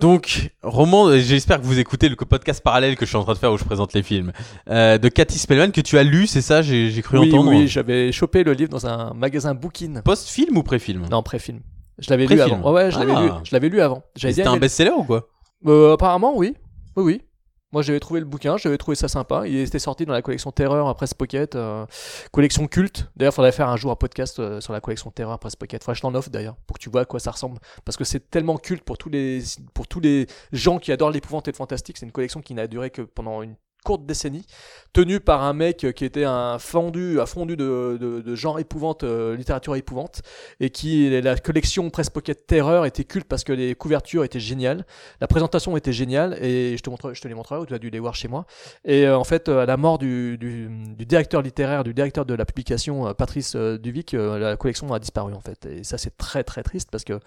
Donc, 0.01 0.51
roman, 0.63 1.09
euh, 1.09 1.19
j'espère 1.19 1.61
que 1.61 1.67
vous 1.67 1.79
écoutez 1.79 2.09
le 2.09 2.17
podcast 2.17 2.63
parallèle 2.63 2.97
que 2.97 3.05
je 3.05 3.09
suis 3.11 3.17
en 3.17 3.25
train 3.25 3.33
de 3.35 3.39
faire 3.39 3.53
où 3.53 3.59
je 3.59 3.65
présente 3.65 3.93
les 3.95 4.03
films, 4.03 4.33
euh, 4.71 4.97
de 4.99 5.09
Cathy 5.09 5.39
Spellman 5.39 5.71
que 5.73 5.81
tu 5.81 5.99
as 5.99 6.05
lu, 6.05 6.27
c'est 6.27 6.41
ça, 6.43 6.63
j'ai 6.63 6.91
j'ai 6.91 7.03
cru 7.03 7.19
oui, 7.19 7.33
entendre. 7.33 7.51
oui, 7.51 7.67
j'avais 7.67 8.13
chopé 8.13 8.45
le 8.45 8.53
livre 8.53 8.71
dans 8.71 8.87
un 8.87 9.13
magasin 9.15 9.55
Bookin. 9.55 10.03
Post-film 10.05 10.57
ou 10.57 10.63
pré-film? 10.63 11.07
Non, 11.11 11.23
pré-film. 11.23 11.61
Je 11.99 12.11
l'avais 12.11 12.27
lu 12.27 12.37
Pré-film. 12.37 12.61
avant. 12.61 12.73
Ouais, 12.73 12.85
ouais, 12.85 12.91
je 12.93 12.99
l'avais 13.01 13.13
Ah. 13.17 13.23
lu. 13.23 13.31
Je 13.43 13.51
l'avais 13.53 13.69
lu 13.69 13.81
avant. 13.81 14.03
J'avais 14.15 14.33
C'était 14.35 14.43
bien 14.43 14.53
un 14.53 14.55
aimé- 14.55 14.61
best-seller 14.61 14.93
ou 14.97 15.03
quoi? 15.05 15.29
Euh, 15.67 15.95
apparemment, 15.95 16.37
oui. 16.37 16.55
Oui, 16.97 17.03
oui. 17.05 17.23
Moi, 17.71 17.83
j'avais 17.83 18.01
trouvé 18.01 18.21
le 18.21 18.27
bouquin, 18.27 18.57
j'avais 18.57 18.79
trouvé 18.79 18.95
ça 18.95 19.09
sympa. 19.09 19.47
Il 19.47 19.57
était 19.59 19.79
sorti 19.79 20.07
dans 20.07 20.15
la 20.15 20.23
collection 20.23 20.51
Terreur 20.51 20.89
à 20.89 20.95
Presse 20.95 21.13
Pocket, 21.13 21.55
euh, 21.55 21.85
collection 22.33 22.67
culte. 22.67 23.11
D'ailleurs, 23.15 23.35
faudrait 23.35 23.53
faire 23.53 23.69
un 23.69 23.77
jour 23.77 23.91
un 23.91 23.97
podcast 23.97 24.39
euh, 24.39 24.63
sur 24.63 24.73
la 24.73 24.81
collection 24.81 25.11
Terreur 25.11 25.35
à 25.35 25.39
Presse 25.39 25.55
Pocket. 25.55 25.85
Que 25.85 25.93
je 25.93 26.01
t'en 26.01 26.11
d'ailleurs, 26.11 26.57
pour 26.67 26.79
que 26.79 26.83
tu 26.83 26.89
vois 26.89 27.03
à 27.03 27.05
quoi 27.05 27.21
ça 27.21 27.31
ressemble. 27.31 27.59
Parce 27.85 27.99
que 27.99 28.05
c'est 28.05 28.31
tellement 28.31 28.57
culte 28.57 28.85
pour 28.85 28.97
tous 28.97 29.11
les, 29.11 29.43
pour 29.75 29.87
tous 29.87 30.01
les 30.01 30.27
gens 30.51 30.79
qui 30.79 30.93
adorent 30.93 31.11
l'épouvante 31.11 31.47
et 31.49 31.51
le 31.51 31.57
fantastique. 31.57 31.99
C'est 31.99 32.07
une 32.07 32.13
collection 32.13 32.41
qui 32.41 32.55
n'a 32.55 32.67
duré 32.69 32.89
que 32.89 33.03
pendant 33.03 33.43
une 33.43 33.55
courte 33.85 34.07
décennie, 34.07 34.45
tenue 34.93 35.21
par 35.21 35.43
un 35.43 35.53
mec 35.53 35.87
qui 35.95 36.05
était 36.05 36.25
un 36.25 36.59
fondu, 36.59 37.21
un 37.21 37.27
fondu 37.27 37.57
de, 37.57 37.97
de, 37.99 38.35
genre 38.35 38.59
épouvante, 38.59 39.05
euh, 39.05 39.37
littérature 39.37 39.77
épouvante, 39.77 40.23
et 40.61 40.71
qui 40.71 41.09
la 41.21 41.37
collection 41.37 41.89
Presse 41.91 42.11
Pocket 42.11 42.47
Terreur 42.47 42.87
était 42.87 43.05
culte 43.05 43.27
parce 43.27 43.45
que 43.45 43.53
les 43.53 43.75
couvertures 43.75 44.25
étaient 44.25 44.41
géniales, 44.41 44.85
la 45.21 45.27
présentation 45.27 45.77
était 45.77 45.93
géniale, 45.93 46.37
et 46.43 46.77
je 46.77 46.83
te 46.83 46.91
montre, 46.91 47.13
je 47.15 47.21
te 47.21 47.29
les 47.29 47.35
montrerai, 47.35 47.67
tu 47.67 47.75
as 47.75 47.79
dû 47.79 47.91
les 47.91 47.99
voir 48.01 48.15
chez 48.15 48.29
moi. 48.29 48.47
Et 48.85 49.07
euh, 49.07 49.17
en 49.17 49.25
fait, 49.25 49.49
euh, 49.49 49.63
à 49.63 49.67
la 49.67 49.77
mort 49.77 49.99
du, 49.99 50.39
du, 50.39 50.69
du 50.69 51.07
directeur 51.07 51.43
littéraire, 51.43 51.85
du 51.85 51.95
directeur 51.95 52.27
de 52.27 52.35
la 52.35 52.45
publication, 52.45 53.09
euh, 53.09 53.15
Patrice 53.15 53.55
euh, 53.57 53.79
Duvic, 53.79 54.15
euh, 54.15 54.39
la 54.39 54.57
collection 54.57 54.93
a 54.93 54.99
disparu 54.99 55.35
en 55.35 55.41
fait. 55.41 55.67
Et 55.67 55.85
ça, 55.85 55.99
c'est 55.99 56.17
très 56.17 56.45
très 56.45 56.63
triste 56.63 56.89
parce 56.91 57.05
que 57.05 57.21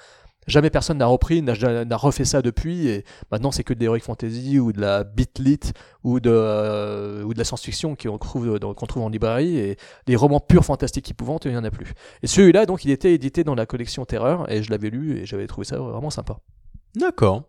Jamais 0.48 0.72
personne 0.72 0.98
n'a 0.98 1.06
repris, 1.06 1.44
n'a 1.44 1.98
refait 1.98 2.26
ça 2.26 2.42
depuis, 2.42 2.88
et 2.88 3.06
maintenant 3.32 3.52
c'est 3.52 3.64
que 3.64 3.76
de 3.76 3.84
l'heroic 3.84 4.00
fantasy 4.00 4.60
ou 4.60 4.74
de 4.74 4.82
la 4.82 5.04
beat 5.04 5.38
lit 5.38 5.60
ou 6.04 6.20
de 6.20 6.32
euh, 6.34 7.24
ou 7.24 7.34
de 7.34 7.38
la 7.38 7.46
science-fiction 7.46 7.96
qu'on 7.96 8.18
trouve 8.18 8.60
qu'on 8.60 8.86
trouve 8.88 9.04
en 9.04 9.10
librairie 9.10 9.58
et 9.58 9.78
des 10.08 10.16
romans 10.16 10.40
purs 10.40 10.66
fantastiques 10.66 11.12
épouvantes, 11.12 11.46
il 11.46 11.52
n'y 11.52 11.58
en 11.58 11.64
a 11.64 11.70
plus. 11.70 11.94
Et 12.24 12.28
celui-là, 12.28 12.66
donc, 12.66 12.86
il 12.86 12.92
était 12.92 13.14
édité 13.14 13.44
dans 13.44 13.54
la 13.54 13.68
collection 13.68 14.04
Terreur 14.06 14.52
et 14.52 14.64
je 14.64 14.72
l'avais 14.72 14.90
lu 14.90 15.20
et 15.20 15.26
j'avais 15.26 15.46
trouvé 15.46 15.66
ça 15.66 15.78
vraiment 15.78 16.10
sympa. 16.10 16.38
D'accord. 16.96 17.44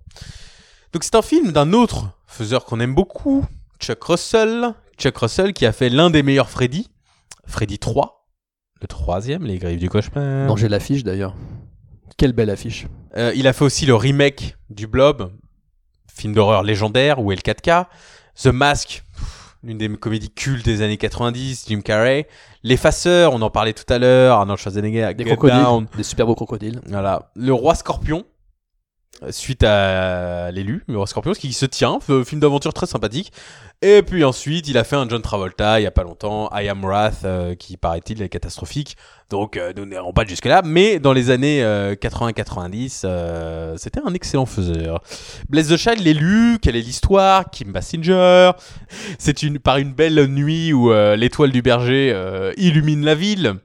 Donc 0.93 1.05
c'est 1.05 1.15
un 1.15 1.23
film 1.23 1.53
d'un 1.53 1.73
autre 1.73 2.11
faiseur 2.27 2.67
qu'on 2.67 2.79
aime 2.79 2.95
beaucoup, 2.95 3.47
Chuck 3.81 4.03
Russell. 4.05 4.75
Chuck 4.99 5.17
Russell 5.17 5.55
qui 5.55 5.65
a 5.65 5.73
fait 5.73 5.89
l'un 5.89 6.11
des 6.11 6.23
meilleurs 6.23 6.51
Freddy, 6.51 6.91
Freddy 7.47 7.79
3, 7.79 8.29
le 8.83 8.87
troisième, 8.87 9.45
Les 9.45 9.59
Griffes 9.59 9.79
du 9.79 9.89
Cauchemar. 9.89 10.47
Non, 10.47 10.57
j'ai 10.57 10.69
l'affiche 10.69 11.03
d'ailleurs. 11.03 11.35
Quelle 12.17 12.33
belle 12.33 12.51
affiche. 12.51 12.87
Euh, 13.17 13.33
il 13.35 13.47
a 13.47 13.53
fait 13.53 13.65
aussi 13.65 13.87
le 13.87 13.95
remake 13.95 14.57
du 14.71 14.87
Blob, 14.87 15.33
film 16.13 16.35
d'horreur 16.35 16.63
légendaire, 16.63 17.19
ou 17.21 17.33
L4K. 17.33 17.87
The 18.43 18.47
Mask, 18.47 19.05
l'une 19.63 19.79
des 19.79 19.89
comédies 19.89 20.31
cultes 20.31 20.65
des 20.65 20.83
années 20.83 20.97
90, 20.97 21.67
Jim 21.69 21.81
Carrey. 21.81 22.27
L'Effaceur, 22.63 23.33
on 23.35 23.43
en 23.43 23.51
parlait 23.51 23.73
tout 23.73 23.91
à 23.93 23.99
l'heure, 23.99 24.39
Arnold 24.39 24.59
Schwarzenegger, 24.59 25.15
Des 25.15 25.25
Get 25.25 25.31
crocodiles, 25.31 25.63
Down. 25.63 25.87
des 25.97 26.03
super 26.03 26.27
beaux 26.27 26.35
crocodiles. 26.35 26.81
Voilà. 26.87 27.31
Le 27.35 27.53
Roi 27.53 27.75
Scorpion, 27.75 28.25
suite 29.31 29.63
à 29.63 30.51
l'élu, 30.51 30.85
Roi 30.89 31.07
Scorpion, 31.07 31.33
qui 31.33 31.53
se 31.53 31.67
tient, 31.67 31.99
film 32.01 32.41
d'aventure 32.41 32.73
très 32.73 32.87
sympathique. 32.87 33.33
Et 33.85 34.03
puis 34.03 34.23
ensuite, 34.23 34.69
il 34.69 34.79
a 34.79 34.85
fait 34.85 34.95
un 34.95 35.09
John 35.09 35.21
Travolta 35.23 35.81
il 35.81 35.83
y 35.83 35.87
a 35.87 35.91
pas 35.91 36.05
longtemps, 36.05 36.49
I 36.53 36.69
Am 36.69 36.85
Wrath, 36.85 37.25
euh, 37.25 37.57
qui 37.57 37.77
paraît-il 37.77 38.23
est 38.23 38.29
catastrophique. 38.29 38.97
Donc 39.29 39.57
euh, 39.57 39.73
nous 39.77 39.87
n'irons 39.87 40.13
pas 40.13 40.25
jusque 40.25 40.45
là, 40.45 40.63
mais 40.65 41.01
dans 41.01 41.13
les 41.13 41.31
années 41.31 41.65
euh, 41.65 41.97
80-90, 41.97 43.03
euh, 43.05 43.75
c'était 43.77 44.01
un 44.05 44.15
excellent 44.15 44.47
faiseur. 44.47 45.03
Blaise 45.49 45.69
the 45.69 45.77
Child, 45.77 45.99
l'élu, 45.99 46.59
quelle 46.63 46.77
est 46.77 46.83
l'histoire? 46.83 47.51
Kim 47.51 47.73
Basinger. 47.73 48.53
C'est 49.19 49.43
une 49.43 49.59
par 49.59 49.79
une 49.79 49.95
belle 49.95 50.27
nuit 50.27 50.73
où 50.73 50.93
l'étoile 51.17 51.51
du 51.51 51.63
berger 51.63 52.15
illumine 52.57 53.05
la 53.05 53.17
ville 53.17 53.57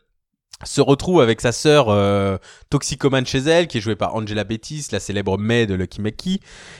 se 0.65 0.81
retrouve 0.81 1.21
avec 1.21 1.39
sa 1.39 1.51
sœur 1.51 1.89
euh, 1.89 2.37
toxicomane 2.69 3.25
chez 3.25 3.39
elle, 3.39 3.67
qui 3.67 3.77
est 3.77 3.81
jouée 3.81 3.95
par 3.95 4.15
Angela 4.15 4.43
Bettis, 4.43 4.87
la 4.91 4.99
célèbre 4.99 5.37
May 5.37 5.67
de 5.67 5.75
Lucky 5.75 6.01
McKee. 6.01 6.39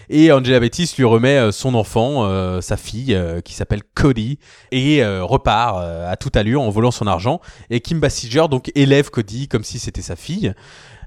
Et 0.10 0.32
Angela 0.32 0.60
Bettis 0.60 0.92
lui 0.98 1.04
remet 1.04 1.38
euh, 1.38 1.52
son 1.52 1.76
enfant, 1.76 2.26
euh, 2.26 2.60
sa 2.62 2.76
fille, 2.76 3.18
qui 3.46 3.54
s'appelle 3.54 3.84
Cody, 3.94 4.40
et 4.72 5.06
repart 5.06 5.80
à 5.80 6.16
toute 6.18 6.36
allure 6.36 6.62
en 6.62 6.70
volant 6.70 6.92
son 6.92 7.08
argent. 7.08 7.40
Et 7.70 7.80
Kim 7.82 8.00
Basinger 8.00 8.46
donc 8.50 8.72
élève 8.76 9.10
Cody 9.10 9.48
comme 9.48 9.64
si 9.64 9.80
c'était 9.80 10.02
sa 10.02 10.16
fille. 10.16 10.54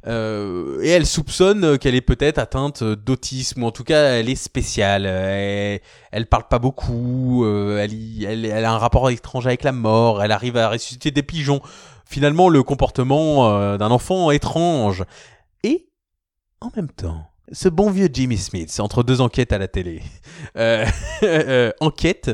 Et 0.06 0.88
elle 0.88 1.06
soupçonne 1.06 1.78
qu'elle 1.78 1.94
est 1.94 2.01
peut-être 2.01 2.38
atteinte 2.38 2.82
d'autisme, 2.82 3.62
ou 3.62 3.66
en 3.66 3.70
tout 3.70 3.84
cas 3.84 4.14
elle 4.14 4.28
est 4.28 4.34
spéciale. 4.34 5.06
Elle, 5.06 5.80
elle 6.10 6.26
parle 6.26 6.48
pas 6.48 6.59
beaucoup, 6.59 7.44
elle, 7.47 8.24
elle 8.24 8.64
a 8.64 8.72
un 8.72 8.78
rapport 8.78 9.10
étrange 9.10 9.47
avec 9.47 9.62
la 9.62 9.72
mort, 9.72 10.22
elle 10.22 10.32
arrive 10.32 10.56
à 10.56 10.70
ressusciter 10.70 11.10
des 11.10 11.22
pigeons. 11.22 11.60
Finalement, 12.11 12.49
le 12.49 12.65
comportement 12.65 13.55
euh, 13.55 13.78
d'un 13.78 13.93
enfant 13.93 14.32
étrange. 14.32 15.05
Et, 15.62 15.93
en 16.61 16.73
même 16.74 16.91
temps, 16.91 17.24
ce 17.53 17.69
bon 17.69 17.89
vieux 17.89 18.09
Jimmy 18.12 18.37
Smith, 18.37 18.81
entre 18.81 19.05
deux 19.05 19.20
enquêtes 19.20 19.53
à 19.53 19.59
la 19.59 19.69
télé, 19.69 20.03
euh, 20.57 20.85
euh, 21.23 21.70
enquête 21.78 22.32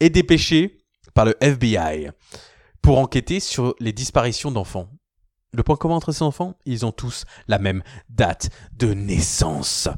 est 0.00 0.08
dépêché 0.08 0.78
par 1.12 1.26
le 1.26 1.36
FBI 1.42 2.08
pour 2.80 2.98
enquêter 2.98 3.38
sur 3.38 3.74
les 3.80 3.92
disparitions 3.92 4.50
d'enfants. 4.50 4.88
Le 5.52 5.62
point 5.62 5.76
commun 5.76 5.96
entre 5.96 6.12
ces 6.12 6.22
enfants, 6.22 6.56
ils 6.64 6.86
ont 6.86 6.92
tous 6.92 7.26
la 7.48 7.58
même 7.58 7.82
date 8.08 8.48
de 8.72 8.94
naissance. 8.94 9.90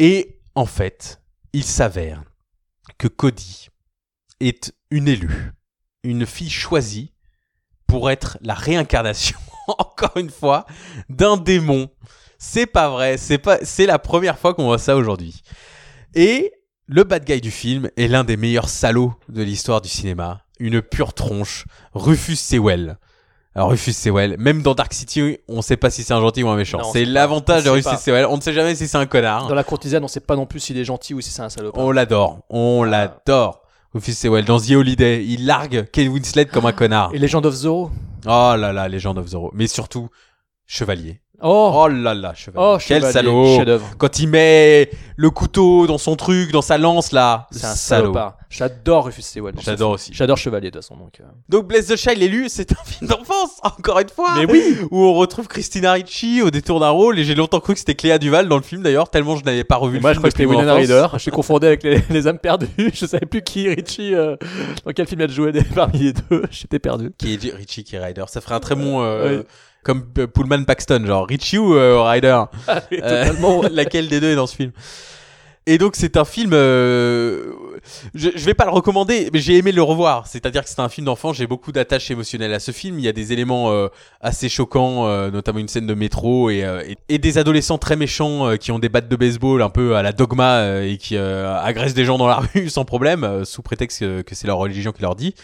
Et 0.00 0.40
en 0.56 0.66
fait, 0.66 1.22
il 1.52 1.62
s'avère 1.62 2.24
que 2.98 3.06
Cody 3.06 3.68
est 4.40 4.72
une 4.90 5.06
élue, 5.06 5.52
une 6.02 6.26
fille 6.26 6.50
choisie 6.50 7.12
pour 7.90 8.08
être 8.08 8.38
la 8.40 8.54
réincarnation, 8.54 9.36
encore 9.66 10.16
une 10.16 10.30
fois, 10.30 10.64
d'un 11.08 11.36
démon. 11.36 11.90
C'est 12.38 12.66
pas 12.66 12.88
vrai, 12.88 13.16
c'est 13.16 13.38
pas, 13.38 13.58
c'est 13.62 13.84
la 13.84 13.98
première 13.98 14.38
fois 14.38 14.54
qu'on 14.54 14.64
voit 14.64 14.78
ça 14.78 14.96
aujourd'hui. 14.96 15.42
Et 16.14 16.52
le 16.86 17.02
bad 17.02 17.24
guy 17.24 17.40
du 17.40 17.50
film 17.50 17.90
est 17.96 18.06
l'un 18.06 18.22
des 18.22 18.36
meilleurs 18.36 18.68
salauds 18.68 19.14
de 19.28 19.42
l'histoire 19.42 19.80
du 19.80 19.88
cinéma, 19.88 20.42
une 20.60 20.80
pure 20.80 21.12
tronche, 21.14 21.66
Rufus 21.92 22.36
Sewell. 22.36 22.96
Alors 23.56 23.70
Rufus 23.70 23.92
Sewell, 23.92 24.36
même 24.38 24.62
dans 24.62 24.74
Dark 24.74 24.94
City, 24.94 25.38
on 25.48 25.60
sait 25.60 25.76
pas 25.76 25.90
si 25.90 26.04
c'est 26.04 26.14
un 26.14 26.20
gentil 26.20 26.44
ou 26.44 26.48
un 26.48 26.56
méchant. 26.56 26.84
C'est 26.92 27.04
l'avantage 27.04 27.64
de 27.64 27.70
Rufus. 27.70 27.96
Sewell. 27.98 28.24
On 28.26 28.36
ne 28.36 28.40
sait 28.40 28.52
jamais 28.52 28.76
si 28.76 28.86
c'est 28.86 28.96
un 28.96 29.06
connard. 29.06 29.48
Dans 29.48 29.54
la 29.56 29.64
courtisane, 29.64 30.04
on 30.04 30.08
sait 30.08 30.20
pas 30.20 30.36
non 30.36 30.46
plus 30.46 30.60
s'il 30.60 30.78
est 30.78 30.84
gentil 30.84 31.12
ou 31.12 31.20
si 31.20 31.30
c'est 31.30 31.42
un 31.42 31.50
salopard. 31.50 31.82
On 31.82 31.90
l'adore, 31.90 32.38
on 32.48 32.84
l'adore. 32.84 33.62
Rufus 33.92 34.12
Sewell 34.12 34.44
dans 34.44 34.60
The 34.60 34.70
Holiday, 34.70 35.24
il 35.26 35.46
largue 35.46 35.88
Kate 35.90 36.06
Winslet 36.06 36.46
comme 36.46 36.64
un 36.64 36.72
connard. 36.72 37.12
Et 37.12 37.18
Legend 37.18 37.44
of 37.44 37.54
Zorro? 37.54 37.90
Oh 38.24 38.54
là 38.56 38.72
là, 38.72 38.88
Legend 38.88 39.18
of 39.18 39.26
Zorro. 39.26 39.50
Mais 39.52 39.66
surtout, 39.66 40.10
Chevalier. 40.64 41.20
Oh, 41.42 41.72
Oh 41.74 41.88
là 41.88 42.14
là, 42.14 42.34
Chevalier. 42.34 42.66
oh 42.68 42.76
Quel 42.86 42.98
chevalier, 43.02 43.12
salaud. 43.64 43.80
Quand 43.98 44.18
il 44.18 44.28
met 44.28 44.90
le 45.16 45.30
couteau 45.30 45.86
dans 45.86 45.98
son 45.98 46.16
truc, 46.16 46.52
dans 46.52 46.62
sa 46.62 46.78
lance 46.78 47.12
là. 47.12 47.46
C'est 47.50 47.64
un 47.66 47.74
salaud. 47.74 48.14
J'adore 48.50 49.04
Rufus 49.06 49.22
Sewell. 49.22 49.54
J'adore 49.62 49.90
film. 49.90 49.94
aussi. 49.94 50.10
J'adore 50.12 50.36
Chevalier 50.36 50.70
de 50.70 50.78
toute 50.78 50.82
façon. 50.82 50.96
Donc, 50.96 51.20
euh. 51.20 51.24
Donc 51.48 51.68
Blaise 51.68 51.86
the 51.86 51.94
Child 51.96 52.20
élu, 52.20 52.46
c'est 52.48 52.72
un 52.72 52.84
film 52.84 53.08
d'enfance, 53.08 53.50
encore 53.62 54.00
une 54.00 54.08
fois. 54.08 54.34
Mais 54.36 54.44
oui. 54.50 54.76
Où 54.90 55.04
on 55.04 55.14
retrouve 55.14 55.46
Christina 55.46 55.92
Ricci 55.92 56.42
au 56.42 56.50
détour 56.50 56.80
d'un 56.80 56.88
rôle 56.90 57.18
et 57.20 57.24
j'ai 57.24 57.36
longtemps 57.36 57.60
cru 57.60 57.74
que 57.74 57.78
c'était 57.78 57.94
Cléa 57.94 58.18
Duval 58.18 58.48
dans 58.48 58.56
le 58.56 58.62
film 58.62 58.82
d'ailleurs, 58.82 59.08
tellement 59.08 59.36
je 59.36 59.44
n'avais 59.44 59.62
pas 59.62 59.76
revu 59.76 59.96
le 59.96 60.00
Moi, 60.00 60.10
je 60.10 60.14
film 60.14 60.22
crois 60.22 60.30
que 60.30 60.36
c'était 60.36 60.46
Winona. 60.50 60.74
Ryder. 60.74 61.06
Je 61.12 61.18
suis 61.18 61.30
confondu 61.30 61.66
avec 61.66 61.84
les, 61.84 62.02
les 62.10 62.26
âmes 62.26 62.38
perdues. 62.40 62.66
Je 62.92 63.06
savais 63.06 63.24
plus 63.26 63.42
qui 63.42 63.68
Richie, 63.68 64.14
euh, 64.16 64.34
dans 64.84 64.92
quel 64.92 65.06
film 65.06 65.28
joué 65.30 65.52
des- 65.52 65.62
parmi 65.74 65.98
les 66.00 66.12
deux. 66.12 66.42
J'étais 66.50 66.80
perdu. 66.80 67.12
Qui 67.18 67.34
est 67.34 67.54
Richie 67.54 67.84
qui 67.84 67.94
est 67.94 68.04
Ryder. 68.04 68.24
Ça 68.26 68.40
ferait 68.40 68.56
un 68.56 68.60
très 68.60 68.74
bon 68.74 69.00
euh. 69.02 69.42
Comme 69.82 70.04
euh, 70.18 70.26
Pullman 70.26 70.64
Paxton, 70.64 71.04
genre 71.06 71.26
Richie 71.26 71.58
ou 71.58 71.74
euh, 71.74 72.02
Ryder. 72.02 72.44
Euh, 72.68 72.80
Totalement. 72.90 73.62
laquelle 73.70 74.08
des 74.08 74.20
deux 74.20 74.30
est 74.32 74.36
dans 74.36 74.46
ce 74.46 74.56
film? 74.56 74.72
Et 75.66 75.76
donc 75.76 75.94
c'est 75.94 76.16
un 76.16 76.24
film 76.24 76.52
euh, 76.54 77.52
je, 78.14 78.30
je 78.34 78.44
vais 78.46 78.54
pas 78.54 78.64
le 78.64 78.70
recommander 78.70 79.28
mais 79.30 79.40
j'ai 79.40 79.58
aimé 79.58 79.72
le 79.72 79.82
revoir 79.82 80.26
c'est 80.26 80.46
à 80.46 80.50
dire 80.50 80.64
que 80.64 80.70
c'est 80.70 80.80
un 80.80 80.88
film 80.88 81.04
d'enfant 81.04 81.34
j'ai 81.34 81.46
beaucoup 81.46 81.70
d'attaches 81.70 82.10
émotionnelles 82.10 82.54
à 82.54 82.60
ce 82.60 82.72
film 82.72 82.98
il 82.98 83.04
y 83.04 83.08
a 83.08 83.12
des 83.12 83.34
éléments 83.34 83.70
euh, 83.70 83.88
assez 84.22 84.48
choquants 84.48 85.06
euh, 85.06 85.30
notamment 85.30 85.58
une 85.58 85.68
scène 85.68 85.86
de 85.86 85.92
métro 85.94 86.48
et, 86.48 86.64
euh, 86.64 86.82
et, 86.88 86.96
et 87.10 87.18
des 87.18 87.36
adolescents 87.36 87.76
très 87.76 87.94
méchants 87.94 88.48
euh, 88.48 88.56
qui 88.56 88.72
ont 88.72 88.78
des 88.78 88.88
battes 88.88 89.08
de 89.08 89.16
baseball 89.16 89.60
un 89.60 89.68
peu 89.68 89.96
à 89.96 90.02
la 90.02 90.12
dogma 90.12 90.54
euh, 90.60 90.90
et 90.90 90.96
qui 90.96 91.16
euh, 91.16 91.54
agressent 91.60 91.94
des 91.94 92.06
gens 92.06 92.16
dans 92.16 92.26
la 92.26 92.36
rue 92.54 92.70
sans 92.70 92.86
problème 92.86 93.22
euh, 93.22 93.44
sous 93.44 93.60
prétexte 93.60 94.00
que, 94.00 94.22
que 94.22 94.34
c'est 94.34 94.46
leur 94.46 94.56
religion 94.56 94.92
qui 94.92 95.02
leur 95.02 95.14
dit 95.14 95.34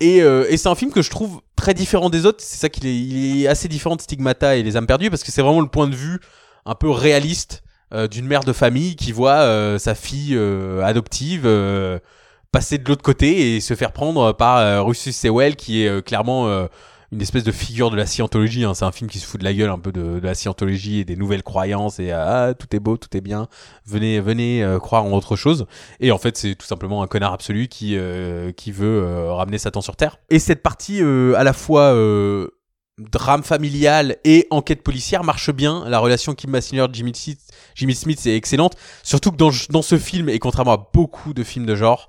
et, 0.00 0.22
euh, 0.22 0.46
et 0.48 0.56
c'est 0.56 0.68
un 0.68 0.74
film 0.74 0.90
que 0.90 1.02
je 1.02 1.10
trouve 1.10 1.40
très 1.56 1.74
différent 1.74 2.10
des 2.10 2.26
autres. 2.26 2.42
C'est 2.42 2.58
ça 2.58 2.68
qu'il 2.68 2.86
est, 2.86 2.96
il 2.96 3.42
est 3.42 3.46
assez 3.46 3.68
différent 3.68 3.96
de 3.96 4.00
Stigmata 4.00 4.56
et 4.56 4.62
les 4.62 4.76
âmes 4.76 4.86
perdues 4.86 5.10
parce 5.10 5.22
que 5.22 5.32
c'est 5.32 5.42
vraiment 5.42 5.60
le 5.60 5.68
point 5.68 5.88
de 5.88 5.94
vue 5.94 6.20
un 6.66 6.74
peu 6.74 6.90
réaliste 6.90 7.62
euh, 7.92 8.08
d'une 8.08 8.26
mère 8.26 8.44
de 8.44 8.52
famille 8.52 8.96
qui 8.96 9.12
voit 9.12 9.42
euh, 9.42 9.78
sa 9.78 9.94
fille 9.94 10.34
euh, 10.34 10.82
adoptive 10.82 11.42
passer 12.50 12.78
de 12.78 12.88
l'autre 12.88 13.02
côté 13.02 13.56
et 13.56 13.60
se 13.60 13.74
faire 13.74 13.92
prendre 13.92 14.32
par 14.32 14.86
Rufus 14.86 15.12
Sewell 15.12 15.56
qui 15.56 15.84
est 15.84 16.04
clairement 16.06 16.68
une 17.12 17.20
espèce 17.20 17.44
de 17.44 17.52
figure 17.52 17.90
de 17.90 17.96
la 17.96 18.06
scientologie. 18.06 18.64
hein. 18.64 18.74
C'est 18.74 18.84
un 18.84 18.92
film 18.92 19.10
qui 19.10 19.18
se 19.18 19.26
fout 19.26 19.38
de 19.40 19.44
la 19.44 19.52
gueule 19.52 19.70
un 19.70 19.78
peu 19.78 19.92
de, 19.92 20.20
de 20.20 20.26
la 20.26 20.34
scientologie 20.34 21.00
et 21.00 21.04
des 21.04 21.16
nouvelles 21.16 21.42
croyances 21.42 21.98
et 21.98 22.10
ah 22.10 22.54
tout 22.58 22.74
est 22.74 22.80
beau, 22.80 22.96
tout 22.96 23.16
est 23.16 23.20
bien. 23.20 23.48
Venez, 23.86 24.20
venez 24.20 24.62
euh, 24.62 24.78
croire 24.78 25.04
en 25.04 25.12
autre 25.12 25.36
chose. 25.36 25.66
Et 26.00 26.10
en 26.12 26.18
fait, 26.18 26.36
c'est 26.36 26.54
tout 26.54 26.66
simplement 26.66 27.02
un 27.02 27.06
connard 27.06 27.32
absolu 27.32 27.68
qui 27.68 27.96
euh, 27.96 28.52
qui 28.52 28.72
veut 28.72 29.02
euh, 29.02 29.32
ramener 29.32 29.58
Satan 29.58 29.80
sur 29.80 29.96
terre. 29.96 30.18
Et 30.30 30.38
cette 30.38 30.62
partie 30.62 31.02
euh, 31.02 31.34
à 31.36 31.44
la 31.44 31.52
fois 31.52 31.92
euh, 31.94 32.48
drame 32.98 33.42
familial 33.42 34.16
et 34.24 34.46
enquête 34.50 34.82
policière 34.82 35.24
marche 35.24 35.50
bien. 35.50 35.84
La 35.88 35.98
relation 35.98 36.34
Kim 36.34 36.52
Basinger 36.52 36.86
Jimmy 36.92 37.12
Smith, 37.14 37.40
Jimmy 37.74 37.94
Smith 37.94 38.24
est 38.26 38.36
excellente. 38.36 38.74
Surtout 39.02 39.32
que 39.32 39.36
dans, 39.36 39.50
dans 39.70 39.82
ce 39.82 39.98
film, 39.98 40.28
et 40.28 40.38
contrairement 40.38 40.74
à 40.74 40.90
beaucoup 40.92 41.34
de 41.34 41.42
films 41.42 41.66
de 41.66 41.74
genre, 41.74 42.08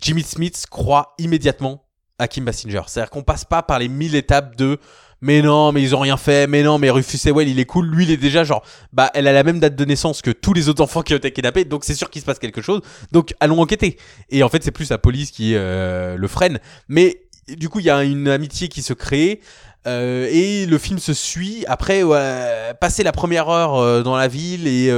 Jimmy 0.00 0.22
Smith 0.22 0.64
croit 0.70 1.14
immédiatement 1.18 1.84
à 2.22 2.28
Kim 2.28 2.44
Basinger. 2.44 2.82
C'est-à-dire 2.86 3.10
qu'on 3.10 3.22
passe 3.22 3.44
pas 3.44 3.62
par 3.62 3.78
les 3.78 3.88
mille 3.88 4.14
étapes 4.14 4.56
de 4.56 4.78
mais 5.22 5.40
non, 5.40 5.70
mais 5.70 5.80
ils 5.80 5.94
ont 5.94 6.00
rien 6.00 6.16
fait, 6.16 6.48
mais 6.48 6.64
non, 6.64 6.78
mais 6.78 6.90
Rufus 6.90 7.16
Sewell, 7.16 7.48
il 7.48 7.60
est 7.60 7.64
cool. 7.64 7.86
Lui, 7.86 8.04
il 8.04 8.10
est 8.10 8.16
déjà 8.16 8.42
genre, 8.42 8.64
bah, 8.92 9.08
elle 9.14 9.28
a 9.28 9.32
la 9.32 9.44
même 9.44 9.60
date 9.60 9.76
de 9.76 9.84
naissance 9.84 10.20
que 10.20 10.32
tous 10.32 10.52
les 10.52 10.68
autres 10.68 10.82
enfants 10.82 11.02
qui 11.02 11.14
ont 11.14 11.16
été 11.16 11.30
kidnappés, 11.30 11.64
donc 11.64 11.84
c'est 11.84 11.94
sûr 11.94 12.10
qu'il 12.10 12.20
se 12.20 12.26
passe 12.26 12.40
quelque 12.40 12.60
chose. 12.60 12.80
Donc, 13.12 13.32
allons 13.38 13.60
enquêter. 13.60 13.98
Et 14.30 14.42
en 14.42 14.48
fait, 14.48 14.64
c'est 14.64 14.72
plus 14.72 14.90
la 14.90 14.98
police 14.98 15.30
qui 15.30 15.54
euh, 15.54 16.16
le 16.16 16.28
freine. 16.28 16.58
Mais 16.88 17.22
du 17.56 17.68
coup, 17.68 17.78
il 17.78 17.86
y 17.86 17.90
a 17.90 18.02
une 18.02 18.26
amitié 18.26 18.66
qui 18.66 18.82
se 18.82 18.92
crée. 18.92 19.40
Euh, 19.86 20.28
et 20.30 20.66
le 20.66 20.78
film 20.78 20.98
se 20.98 21.14
suit 21.14 21.64
après 21.66 22.02
passer 22.80 23.02
la 23.04 23.12
première 23.12 23.48
heure 23.48 23.76
euh, 23.76 24.02
dans 24.04 24.14
la 24.14 24.28
ville 24.28 24.68
et 24.68 24.92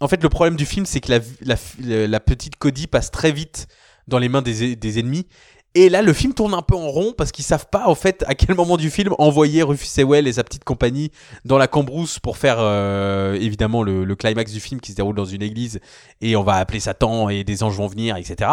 en 0.00 0.08
fait 0.08 0.20
le 0.20 0.28
problème 0.28 0.56
du 0.56 0.66
film 0.66 0.86
c'est 0.86 0.98
que 0.98 1.12
la, 1.12 1.20
la, 1.40 2.08
la 2.08 2.18
petite 2.18 2.56
Cody 2.56 2.88
passe 2.88 3.12
très 3.12 3.30
vite 3.30 3.68
dans 4.08 4.18
les 4.18 4.28
mains 4.28 4.42
des, 4.42 4.74
des 4.74 4.98
ennemis 4.98 5.28
et 5.74 5.88
là, 5.88 6.02
le 6.02 6.12
film 6.12 6.34
tourne 6.34 6.54
un 6.54 6.62
peu 6.62 6.76
en 6.76 6.88
rond 6.88 7.12
parce 7.16 7.32
qu'ils 7.32 7.44
savent 7.44 7.66
pas, 7.68 7.88
en 7.88 7.94
fait, 7.94 8.24
à 8.28 8.34
quel 8.34 8.54
moment 8.54 8.76
du 8.76 8.90
film 8.90 9.14
envoyer 9.18 9.62
Rufus 9.62 9.86
Sewell 9.86 10.28
et 10.28 10.32
sa 10.34 10.44
petite 10.44 10.62
compagnie 10.62 11.10
dans 11.44 11.58
la 11.58 11.66
cambrousse 11.66 12.20
pour 12.20 12.36
faire, 12.36 12.58
euh, 12.60 13.34
évidemment, 13.34 13.82
le, 13.82 14.04
le, 14.04 14.14
climax 14.14 14.52
du 14.52 14.60
film 14.60 14.80
qui 14.80 14.92
se 14.92 14.96
déroule 14.96 15.16
dans 15.16 15.24
une 15.24 15.42
église 15.42 15.80
et 16.20 16.36
on 16.36 16.44
va 16.44 16.54
appeler 16.54 16.78
Satan 16.78 17.28
et 17.28 17.42
des 17.42 17.62
anges 17.62 17.76
vont 17.76 17.88
venir, 17.88 18.16
etc. 18.16 18.50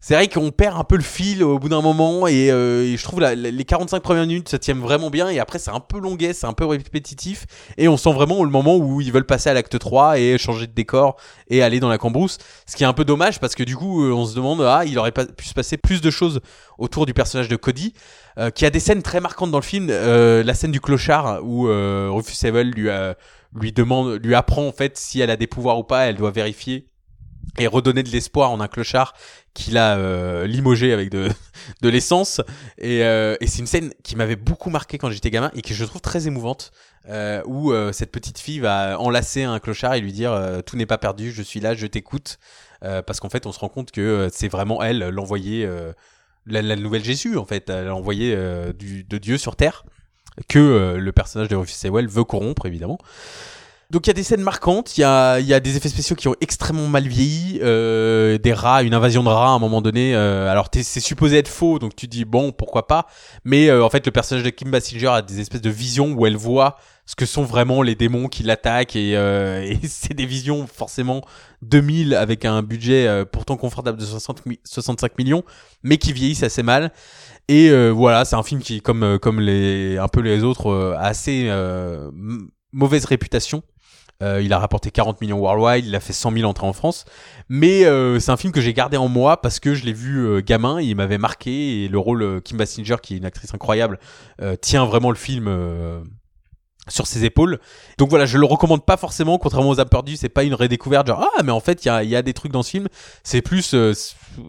C'est 0.00 0.14
vrai 0.14 0.28
qu'on 0.28 0.50
perd 0.50 0.76
un 0.76 0.84
peu 0.84 0.96
le 0.96 1.02
fil 1.02 1.42
au 1.44 1.58
bout 1.58 1.68
d'un 1.68 1.80
moment 1.80 2.26
et, 2.26 2.50
euh, 2.50 2.96
je 2.96 3.02
trouve 3.02 3.20
les 3.20 3.64
45 3.64 4.02
premières 4.02 4.26
minutes 4.26 4.48
ça 4.48 4.58
tient 4.58 4.74
vraiment 4.74 5.10
bien 5.10 5.28
et 5.28 5.38
après 5.38 5.58
c'est 5.58 5.70
un 5.70 5.80
peu 5.80 5.98
longuet, 5.98 6.32
c'est 6.32 6.46
un 6.46 6.52
peu 6.52 6.66
répétitif 6.66 7.46
et 7.78 7.88
on 7.88 7.96
sent 7.96 8.12
vraiment 8.12 8.42
le 8.44 8.50
moment 8.50 8.76
où 8.76 9.00
ils 9.00 9.12
veulent 9.12 9.26
passer 9.26 9.50
à 9.50 9.54
l'acte 9.54 9.78
3 9.78 10.18
et 10.18 10.38
changer 10.38 10.66
de 10.66 10.72
décor 10.72 11.16
et 11.48 11.62
aller 11.62 11.80
dans 11.80 11.88
la 11.88 11.98
cambrousse. 11.98 12.38
Ce 12.66 12.76
qui 12.76 12.82
est 12.82 12.86
un 12.86 12.92
peu 12.92 13.04
dommage 13.04 13.40
parce 13.40 13.54
que 13.54 13.62
du 13.62 13.76
coup, 13.76 14.04
euh, 14.04 14.12
on 14.12 14.26
se 14.26 14.34
demande, 14.34 14.60
ah, 14.62 14.84
il 14.84 14.98
aurait 14.98 15.12
pas 15.12 15.26
pu 15.26 15.46
se 15.46 15.54
passer 15.54 15.76
plus 15.76 16.00
de 16.00 16.10
choses 16.10 16.40
autour 16.78 17.06
du 17.06 17.14
personnage 17.14 17.48
de 17.48 17.56
Cody, 17.56 17.94
euh, 18.38 18.50
qui 18.50 18.66
a 18.66 18.70
des 18.70 18.80
scènes 18.80 19.02
très 19.02 19.20
marquantes 19.20 19.50
dans 19.50 19.58
le 19.58 19.64
film. 19.64 19.88
Euh, 19.90 20.42
la 20.42 20.54
scène 20.54 20.72
du 20.72 20.80
clochard 20.80 21.40
où 21.44 21.68
euh, 21.68 22.08
Rufus 22.10 22.34
Sewell 22.34 22.70
lui, 22.70 23.72
demande, 23.72 24.24
lui 24.24 24.34
apprend 24.34 24.66
en 24.66 24.72
fait 24.72 24.98
si 24.98 25.20
elle 25.20 25.30
a 25.30 25.36
des 25.36 25.46
pouvoirs 25.46 25.78
ou 25.78 25.84
pas. 25.84 26.06
Elle 26.06 26.16
doit 26.16 26.32
vérifier 26.32 26.88
et 27.58 27.68
redonner 27.68 28.02
de 28.02 28.08
l'espoir 28.08 28.50
en 28.50 28.60
un 28.60 28.66
clochard 28.66 29.14
qu'il 29.52 29.78
a 29.78 30.44
limogé 30.46 30.92
avec 30.92 31.10
de, 31.10 31.28
de 31.82 31.88
l'essence. 31.88 32.40
Et, 32.78 33.00
c'est 33.46 33.58
une 33.58 33.68
scène 33.68 33.92
qui 34.02 34.16
m'avait 34.16 34.34
beaucoup 34.34 34.70
marqué 34.70 34.98
quand 34.98 35.10
j'étais 35.10 35.30
gamin 35.30 35.52
et 35.54 35.62
que 35.62 35.74
je 35.74 35.84
trouve 35.84 36.00
très 36.00 36.26
émouvante, 36.26 36.72
où 37.46 37.72
cette 37.92 38.10
petite 38.10 38.40
fille 38.40 38.58
va 38.58 38.98
enlacer 38.98 39.44
un 39.44 39.60
clochard 39.60 39.94
et 39.94 40.00
lui 40.00 40.12
dire 40.12 40.62
tout 40.66 40.76
n'est 40.76 40.86
pas 40.86 40.98
perdu, 40.98 41.30
je 41.30 41.42
suis 41.42 41.60
là, 41.60 41.74
je 41.74 41.86
t'écoute. 41.86 42.38
parce 42.80 43.20
qu'en 43.20 43.28
fait, 43.28 43.46
on 43.46 43.52
se 43.52 43.60
rend 43.60 43.68
compte 43.68 43.92
que 43.92 44.28
c'est 44.32 44.48
vraiment 44.48 44.82
elle 44.82 45.10
l'envoyée 45.10 45.68
la, 46.46 46.62
la, 46.62 46.76
nouvelle 46.76 47.04
Jésus 47.04 47.36
en 47.36 47.44
fait, 47.44 47.70
elle 47.70 47.88
a 47.88 47.94
envoyé 47.94 48.34
euh, 48.36 48.72
de 48.72 49.18
Dieu 49.18 49.38
sur 49.38 49.56
terre 49.56 49.84
que 50.48 50.58
euh, 50.58 50.98
le 50.98 51.12
personnage 51.12 51.48
de 51.48 51.56
Rufus 51.56 51.74
Sewell 51.74 52.08
veut 52.08 52.24
corrompre 52.24 52.66
évidemment. 52.66 52.98
Donc 53.90 54.06
il 54.06 54.10
y 54.10 54.12
a 54.12 54.14
des 54.14 54.22
scènes 54.22 54.42
marquantes, 54.42 54.96
il 54.96 55.02
y 55.02 55.04
a, 55.04 55.38
y 55.40 55.54
a 55.54 55.60
des 55.60 55.76
effets 55.76 55.88
spéciaux 55.88 56.16
qui 56.16 56.28
ont 56.28 56.34
extrêmement 56.40 56.88
mal 56.88 57.06
vieilli, 57.06 57.60
euh, 57.62 58.38
des 58.38 58.52
rats, 58.52 58.82
une 58.82 58.94
invasion 58.94 59.22
de 59.22 59.28
rats 59.28 59.48
à 59.48 59.50
un 59.50 59.58
moment 59.58 59.82
donné. 59.82 60.14
Euh, 60.14 60.50
alors 60.50 60.68
c'est 60.72 61.00
supposé 61.00 61.38
être 61.38 61.48
faux, 61.48 61.78
donc 61.78 61.94
tu 61.94 62.06
dis 62.06 62.24
bon 62.24 62.52
pourquoi 62.52 62.86
pas. 62.86 63.06
Mais 63.44 63.68
euh, 63.68 63.84
en 63.84 63.90
fait 63.90 64.04
le 64.06 64.12
personnage 64.12 64.44
de 64.44 64.50
Kim 64.50 64.70
Basinger 64.70 65.08
a 65.08 65.22
des 65.22 65.40
espèces 65.40 65.60
de 65.60 65.70
visions 65.70 66.12
où 66.12 66.26
elle 66.26 66.36
voit 66.36 66.76
ce 67.06 67.14
que 67.16 67.26
sont 67.26 67.44
vraiment 67.44 67.82
les 67.82 67.94
démons 67.94 68.28
qui 68.28 68.42
l'attaquent 68.42 68.96
et, 68.96 69.16
euh, 69.16 69.62
et 69.68 69.78
c'est 69.86 70.14
des 70.14 70.26
visions 70.26 70.66
forcément 70.66 71.22
2000 71.62 72.14
avec 72.14 72.44
un 72.44 72.62
budget 72.62 73.06
euh, 73.06 73.24
pourtant 73.24 73.56
confortable 73.56 73.98
de 73.98 74.04
60 74.04 74.42
65 74.64 75.18
millions, 75.18 75.44
mais 75.82 75.98
qui 75.98 76.12
vieillissent 76.12 76.42
assez 76.42 76.62
mal. 76.62 76.92
Et 77.48 77.68
euh, 77.70 77.90
voilà, 77.90 78.24
c'est 78.24 78.36
un 78.36 78.42
film 78.42 78.62
qui, 78.62 78.80
comme 78.80 79.18
comme 79.18 79.40
les 79.40 79.98
un 79.98 80.08
peu 80.08 80.20
les 80.20 80.44
autres, 80.44 80.94
a 80.98 81.06
assez 81.06 81.50
mauvaise 82.72 83.04
réputation. 83.04 83.62
Euh, 84.22 84.40
il 84.42 84.52
a 84.52 84.58
rapporté 84.58 84.90
40 84.90 85.20
millions 85.20 85.38
worldwide, 85.38 85.84
il 85.86 85.94
a 85.94 86.00
fait 86.00 86.12
100 86.12 86.32
000 86.32 86.48
entrées 86.48 86.66
en 86.66 86.72
France. 86.72 87.04
Mais 87.48 87.84
euh, 87.84 88.18
c'est 88.20 88.30
un 88.30 88.36
film 88.36 88.52
que 88.52 88.60
j'ai 88.60 88.72
gardé 88.72 88.96
en 88.96 89.08
moi 89.08 89.40
parce 89.40 89.60
que 89.60 89.74
je 89.74 89.84
l'ai 89.84 89.92
vu 89.92 90.26
euh, 90.26 90.40
gamin, 90.40 90.80
il 90.80 90.94
m'avait 90.96 91.18
marqué 91.18 91.84
et 91.84 91.88
le 91.88 91.98
rôle 91.98 92.40
Kim 92.42 92.56
Basinger, 92.56 92.96
qui 93.02 93.14
est 93.14 93.16
une 93.18 93.24
actrice 93.24 93.52
incroyable, 93.54 93.98
tient 94.60 94.84
vraiment 94.84 95.10
le 95.10 95.16
film 95.16 95.48
sur 96.88 97.06
ses 97.06 97.24
épaules. 97.24 97.58
Donc 97.98 98.10
voilà, 98.10 98.26
je 98.26 98.38
le 98.38 98.46
recommande 98.46 98.84
pas 98.84 98.96
forcément, 98.96 99.38
contrairement 99.38 99.70
aux 99.70 99.80
âmes 99.80 99.88
perdues, 99.88 100.16
c'est 100.16 100.28
pas 100.28 100.44
une 100.44 100.54
redécouverte 100.54 101.06
genre 101.06 101.20
ah 101.22 101.42
mais 101.42 101.52
en 101.52 101.60
fait 101.60 101.84
il 101.84 101.88
y 101.88 102.16
a, 102.16 102.22
des 102.22 102.32
trucs 102.32 102.52
dans 102.52 102.62
ce 102.62 102.70
film. 102.70 102.88
C'est 103.22 103.42
plus 103.42 103.74
euh, 103.74 103.92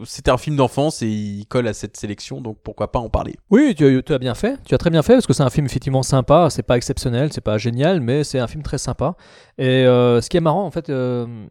c'était 0.04 0.30
un 0.30 0.38
film 0.38 0.56
d'enfance 0.56 1.02
et 1.02 1.08
il 1.08 1.46
colle 1.46 1.68
à 1.68 1.74
cette 1.74 1.96
sélection, 1.96 2.40
donc 2.40 2.58
pourquoi 2.62 2.92
pas 2.92 2.98
en 2.98 3.08
parler. 3.08 3.36
Oui, 3.50 3.74
tu, 3.76 4.02
tu, 4.04 4.12
as 4.12 4.18
bien 4.18 4.34
fait, 4.34 4.58
tu 4.64 4.74
as 4.74 4.78
très 4.78 4.90
bien 4.90 5.02
fait 5.02 5.14
parce 5.14 5.26
que 5.26 5.32
c'est 5.32 5.42
un 5.42 5.50
film 5.50 5.66
effectivement 5.66 6.02
sympa, 6.02 6.48
c'est 6.50 6.62
pas 6.62 6.76
exceptionnel, 6.76 7.32
c'est 7.32 7.40
pas 7.40 7.58
génial, 7.58 8.00
mais 8.00 8.24
c'est 8.24 8.38
un 8.38 8.46
film 8.46 8.62
très 8.62 8.78
sympa. 8.78 9.14
Et 9.58 9.86
euh, 9.86 10.20
ce 10.20 10.28
qui 10.28 10.36
est 10.36 10.40
marrant 10.40 10.64
en 10.64 10.70
fait, 10.70 10.90
euh, 10.90 11.46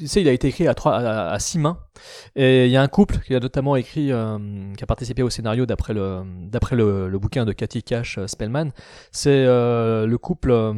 tu 0.00 0.08
sais, 0.08 0.22
il 0.22 0.28
a 0.28 0.32
été 0.32 0.48
écrit 0.48 0.66
à, 0.66 0.74
trois, 0.74 0.96
à, 0.96 1.38
six 1.38 1.58
mains. 1.58 1.78
Et 2.34 2.66
il 2.66 2.72
y 2.72 2.76
a 2.76 2.82
un 2.82 2.88
couple 2.88 3.18
qui 3.18 3.34
a 3.34 3.40
notamment 3.40 3.76
écrit, 3.76 4.10
euh, 4.12 4.38
qui 4.76 4.82
a 4.82 4.86
participé 4.86 5.22
au 5.22 5.30
scénario 5.30 5.66
d'après 5.66 5.92
le, 5.92 6.22
d'après 6.48 6.74
le, 6.74 7.18
bouquin 7.18 7.44
de 7.44 7.52
Cathy 7.52 7.82
Cash 7.82 8.18
euh, 8.18 8.26
Spellman. 8.26 8.70
C'est 9.12 9.44
euh, 9.46 10.06
le 10.06 10.18
couple 10.18 10.74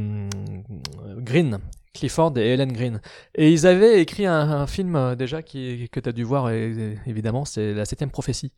Green, 1.18 1.58
Clifford 1.94 2.36
et 2.36 2.52
Helen 2.52 2.72
Green. 2.72 3.00
Et 3.36 3.52
ils 3.52 3.66
avaient 3.66 4.00
écrit 4.00 4.26
un, 4.26 4.50
un 4.50 4.66
film 4.66 5.14
déjà 5.14 5.42
qui, 5.42 5.88
que 5.90 6.00
tu 6.00 6.08
as 6.08 6.12
dû 6.12 6.24
voir, 6.24 6.50
et, 6.50 6.98
évidemment, 7.06 7.44
c'est 7.44 7.74
La 7.74 7.84
Septième 7.84 8.10
Prophétie, 8.10 8.52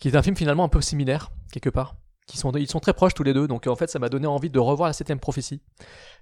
qui 0.00 0.08
est 0.08 0.16
un 0.16 0.22
film 0.22 0.36
finalement 0.36 0.64
un 0.64 0.68
peu 0.68 0.80
similaire, 0.80 1.32
quelque 1.50 1.70
part. 1.70 1.96
Qui 2.26 2.38
sont, 2.38 2.50
ils 2.52 2.68
sont 2.68 2.80
très 2.80 2.92
proches 2.92 3.14
tous 3.14 3.22
les 3.22 3.32
deux, 3.32 3.46
donc 3.46 3.68
en 3.68 3.76
fait 3.76 3.88
ça 3.88 4.00
m'a 4.00 4.08
donné 4.08 4.26
envie 4.26 4.50
de 4.50 4.58
revoir 4.58 4.88
la 4.88 4.92
septième 4.92 5.20
prophétie. 5.20 5.60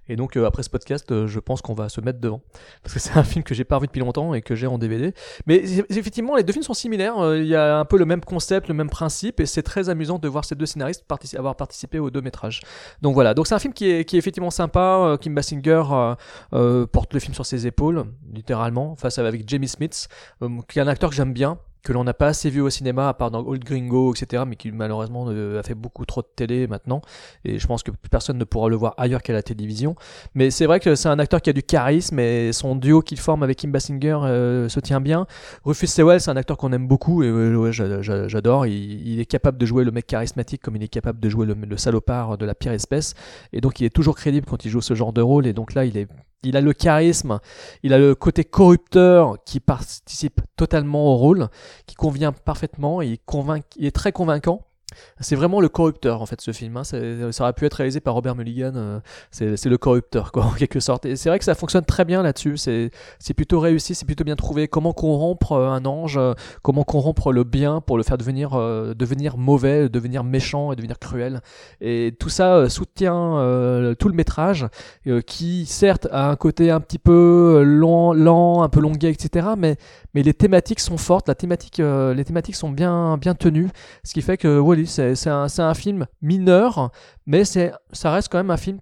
Et 0.07 0.15
donc 0.15 0.37
euh, 0.37 0.45
après 0.45 0.63
ce 0.63 0.69
podcast, 0.69 1.11
euh, 1.11 1.27
je 1.27 1.39
pense 1.39 1.61
qu'on 1.61 1.73
va 1.73 1.89
se 1.89 1.99
mettre 2.01 2.19
devant 2.19 2.41
parce 2.83 2.93
que 2.93 2.99
c'est 3.01 3.17
un 3.17 3.23
film 3.23 3.43
que 3.43 3.55
j'ai 3.55 3.63
pas 3.63 3.77
revu 3.77 3.87
depuis 3.87 4.01
longtemps 4.01 4.33
et 4.33 4.41
que 4.41 4.55
j'ai 4.55 4.67
en 4.67 4.77
DVD. 4.77 5.13
Mais 5.47 5.63
effectivement, 5.89 6.35
les 6.35 6.43
deux 6.43 6.53
films 6.53 6.63
sont 6.63 6.73
similaires. 6.73 7.17
Euh, 7.19 7.39
il 7.39 7.47
y 7.47 7.55
a 7.55 7.79
un 7.79 7.85
peu 7.85 7.97
le 7.97 8.05
même 8.05 8.21
concept, 8.21 8.67
le 8.67 8.73
même 8.73 8.89
principe, 8.89 9.39
et 9.39 9.45
c'est 9.45 9.63
très 9.63 9.89
amusant 9.89 10.19
de 10.19 10.27
voir 10.27 10.45
ces 10.45 10.55
deux 10.55 10.65
scénaristes 10.65 11.03
partici 11.07 11.37
avoir 11.37 11.55
participé 11.55 11.99
aux 11.99 12.09
deux 12.09 12.21
métrages. 12.21 12.61
Donc 13.01 13.13
voilà. 13.13 13.33
Donc 13.33 13.47
c'est 13.47 13.55
un 13.55 13.59
film 13.59 13.73
qui 13.73 13.89
est, 13.89 14.05
qui 14.05 14.15
est 14.15 14.19
effectivement 14.19 14.51
sympa. 14.51 15.17
Kim 15.19 15.33
Basinger 15.33 15.83
porte 16.91 17.13
le 17.13 17.19
film 17.19 17.33
sur 17.33 17.45
ses 17.45 17.67
épaules, 17.67 18.05
littéralement, 18.33 18.95
face 18.95 19.17
avec 19.17 19.47
Jamie 19.49 19.67
Smith, 19.67 20.07
qui 20.67 20.79
est 20.79 20.81
un 20.81 20.87
acteur 20.87 21.09
que 21.09 21.15
j'aime 21.15 21.33
bien 21.33 21.57
que 21.85 21.93
l'on 21.93 22.03
n'a 22.03 22.15
pas 22.15 22.27
assez 22.27 22.49
vu 22.49 22.61
au 22.61 22.69
cinéma, 22.69 23.07
à 23.07 23.13
part 23.13 23.29
dans 23.31 23.45
Old 23.45 23.63
Gringo, 23.63 24.13
etc., 24.13 24.43
mais 24.47 24.55
qui 24.55 24.71
malheureusement 24.71 25.27
a 25.29 25.63
fait 25.63 25.75
beaucoup 25.75 26.03
trop 26.05 26.21
de 26.21 26.27
télé 26.35 26.67
maintenant, 26.67 26.99
et 27.45 27.59
je 27.59 27.67
pense 27.67 27.83
que 27.83 27.91
personne 28.09 28.39
ne 28.39 28.43
pourra 28.43 28.69
le 28.69 28.75
voir 28.75 28.95
ailleurs 28.97 29.21
qu'à 29.21 29.33
la 29.33 29.43
télévision. 29.43 29.95
Mais 30.33 30.49
c'est 30.49 30.65
vrai 30.65 30.79
que 30.79 30.95
c'est 30.95 31.09
un 31.09 31.19
acteur 31.19 31.41
qui 31.41 31.51
a 31.51 31.53
du 31.53 31.61
charisme, 31.61 32.19
et 32.19 32.51
son 32.53 32.75
duo 32.75 33.01
qu'il 33.01 33.19
forme 33.19 33.43
avec 33.43 33.57
Kim 33.57 33.71
Basinger 33.71 34.17
euh, 34.23 34.67
se 34.67 34.79
tient 34.79 34.99
bien. 34.99 35.27
Rufus 35.63 35.87
Sewell, 35.87 36.19
c'est 36.19 36.31
un 36.31 36.37
acteur 36.37 36.57
qu'on 36.57 36.73
aime 36.73 36.87
beaucoup, 36.87 37.21
et 37.21 37.31
ouais, 37.31 37.71
j'adore. 37.71 38.65
Il, 38.65 39.07
il, 39.07 39.19
est 39.19 39.25
capable 39.25 39.59
de 39.59 39.65
jouer 39.65 39.83
le 39.83 39.91
mec 39.91 40.07
charismatique 40.07 40.63
comme 40.63 40.75
il 40.75 40.83
est 40.83 40.87
capable 40.87 41.19
de 41.19 41.29
jouer 41.29 41.45
le 41.45 41.77
salopard 41.77 42.39
de 42.39 42.45
la 42.45 42.55
pire 42.55 42.71
espèce, 42.71 43.13
et 43.53 43.61
donc 43.61 43.79
il 43.79 43.85
est 43.85 43.95
toujours 43.95 44.15
crédible 44.15 44.47
quand 44.49 44.65
il 44.65 44.71
joue 44.71 44.81
ce 44.81 44.95
genre 44.95 45.13
de 45.13 45.21
rôle, 45.21 45.45
et 45.45 45.53
donc 45.53 45.75
là 45.75 45.85
il 45.85 45.97
est 45.97 46.07
il 46.43 46.57
a 46.57 46.61
le 46.61 46.73
charisme, 46.73 47.39
il 47.83 47.93
a 47.93 47.97
le 47.97 48.15
côté 48.15 48.43
corrupteur 48.43 49.37
qui 49.45 49.59
participe 49.59 50.41
totalement 50.55 51.13
au 51.13 51.15
rôle, 51.15 51.49
qui 51.85 51.95
convient 51.95 52.31
parfaitement, 52.31 53.01
il, 53.01 53.17
est 53.79 53.95
très 53.95 54.11
convaincant. 54.11 54.61
C'est 55.19 55.35
vraiment 55.35 55.61
le 55.61 55.69
corrupteur 55.69 56.21
en 56.21 56.25
fait 56.25 56.41
ce 56.41 56.51
film. 56.51 56.77
Hein. 56.77 56.83
Ça 56.83 57.43
aurait 57.43 57.53
pu 57.53 57.65
être 57.65 57.75
réalisé 57.75 57.99
par 57.99 58.13
Robert 58.13 58.35
Mulligan. 58.35 58.73
Euh, 58.75 58.99
c'est 59.31 59.65
le 59.65 59.77
corrupteur 59.77 60.31
quoi 60.31 60.45
en 60.45 60.51
quelque 60.51 60.79
sorte. 60.79 61.05
Et 61.05 61.15
c'est 61.15 61.29
vrai 61.29 61.39
que 61.39 61.45
ça 61.45 61.55
fonctionne 61.55 61.85
très 61.85 62.05
bien 62.05 62.23
là-dessus. 62.23 62.57
C'est 62.57 63.33
plutôt 63.35 63.59
réussi, 63.59 63.95
c'est 63.95 64.05
plutôt 64.05 64.23
bien 64.23 64.35
trouvé. 64.35 64.67
Comment 64.67 64.93
corrompre 64.93 65.53
euh, 65.53 65.69
un 65.69 65.85
ange, 65.85 66.17
euh, 66.17 66.33
comment 66.61 66.83
corrompre 66.83 67.31
le 67.31 67.43
bien 67.43 67.81
pour 67.81 67.97
le 67.97 68.03
faire 68.03 68.17
devenir 68.17 69.37
mauvais, 69.37 69.89
devenir 69.89 70.23
méchant 70.23 70.71
et 70.71 70.75
devenir 70.75 70.99
cruel. 70.99 71.41
Et 71.81 72.15
tout 72.19 72.29
ça 72.29 72.69
soutient 72.69 73.05
tout 73.99 74.09
le 74.09 74.15
métrage 74.15 74.67
qui 75.25 75.65
certes 75.65 76.07
a 76.11 76.29
un 76.29 76.35
côté 76.35 76.71
un 76.71 76.79
petit 76.79 76.99
peu 76.99 77.63
lent, 77.65 78.13
lent 78.13 78.63
un 78.63 78.69
peu 78.69 78.79
longuet, 78.79 79.11
etc. 79.11 79.47
Mais 79.57 79.77
mais 80.13 80.23
les 80.23 80.33
thématiques 80.33 80.79
sont 80.79 80.97
fortes. 80.97 81.27
La 81.27 81.35
thématique, 81.35 81.79
les 81.79 82.23
thématiques 82.25 82.55
sont 82.55 82.69
bien 82.69 83.17
bien 83.17 83.35
tenues, 83.35 83.69
ce 84.03 84.13
qui 84.13 84.21
fait 84.21 84.37
que 84.37 84.59
Wally 84.59 84.84
c'est 84.85 85.27
un, 85.27 85.73
film 85.73 86.05
mineur, 86.21 86.91
mais 87.25 87.43
ça 87.45 88.11
reste 88.11 88.29
quand 88.31 88.37
même 88.37 88.51
un 88.51 88.57
film 88.57 88.79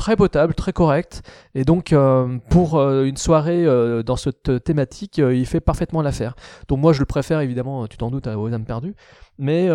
très 0.00 0.16
potable, 0.16 0.54
très 0.54 0.72
correct. 0.72 1.22
Et 1.54 1.64
donc, 1.64 1.92
euh, 1.92 2.38
pour 2.48 2.76
euh, 2.76 3.04
une 3.04 3.18
soirée 3.18 3.66
euh, 3.66 4.02
dans 4.02 4.16
cette 4.16 4.64
thématique, 4.64 5.18
il 5.18 5.46
fait 5.46 5.60
parfaitement 5.60 6.00
l'affaire. 6.00 6.34
Donc, 6.68 6.78
moi, 6.78 6.92
je 6.92 7.00
le 7.00 7.06
préfère 7.06 7.40
évidemment, 7.40 7.86
tu 7.86 7.98
t'en 7.98 8.10
doutes, 8.10 8.26
aux 8.26 8.52
âmes 8.52 8.64
perdues. 8.64 8.94
Mais, 9.38 9.68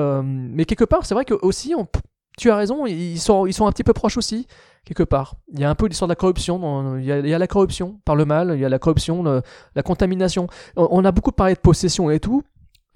quelque 0.67 0.83
part, 0.83 1.05
c'est 1.05 1.13
vrai 1.13 1.25
que 1.25 1.35
aussi, 1.41 1.73
tu 2.37 2.49
as 2.49 2.55
raison, 2.55 2.85
ils 2.87 3.19
sont, 3.19 3.45
un 3.45 3.71
petit 3.71 3.83
peu 3.83 3.93
proches 3.93 4.17
aussi, 4.17 4.47
quelque 4.83 5.03
part. 5.03 5.35
Il 5.53 5.59
y 5.59 5.63
a 5.63 5.69
un 5.69 5.75
peu 5.75 5.87
l'histoire 5.87 6.07
de 6.07 6.11
la 6.11 6.15
corruption. 6.15 6.97
Il 6.97 7.05
y, 7.05 7.11
a, 7.11 7.39
la 7.39 7.47
corruption 7.47 7.99
par 8.03 8.15
le 8.15 8.25
mal, 8.25 8.51
il 8.55 8.59
y 8.59 8.65
a 8.65 8.69
la 8.69 8.79
corruption, 8.79 9.23
la 9.75 9.83
contamination. 9.83 10.47
On, 10.75 11.05
a 11.05 11.11
beaucoup 11.11 11.31
parlé 11.31 11.53
de 11.53 11.59
possession 11.59 12.09
et 12.09 12.19
tout, 12.19 12.43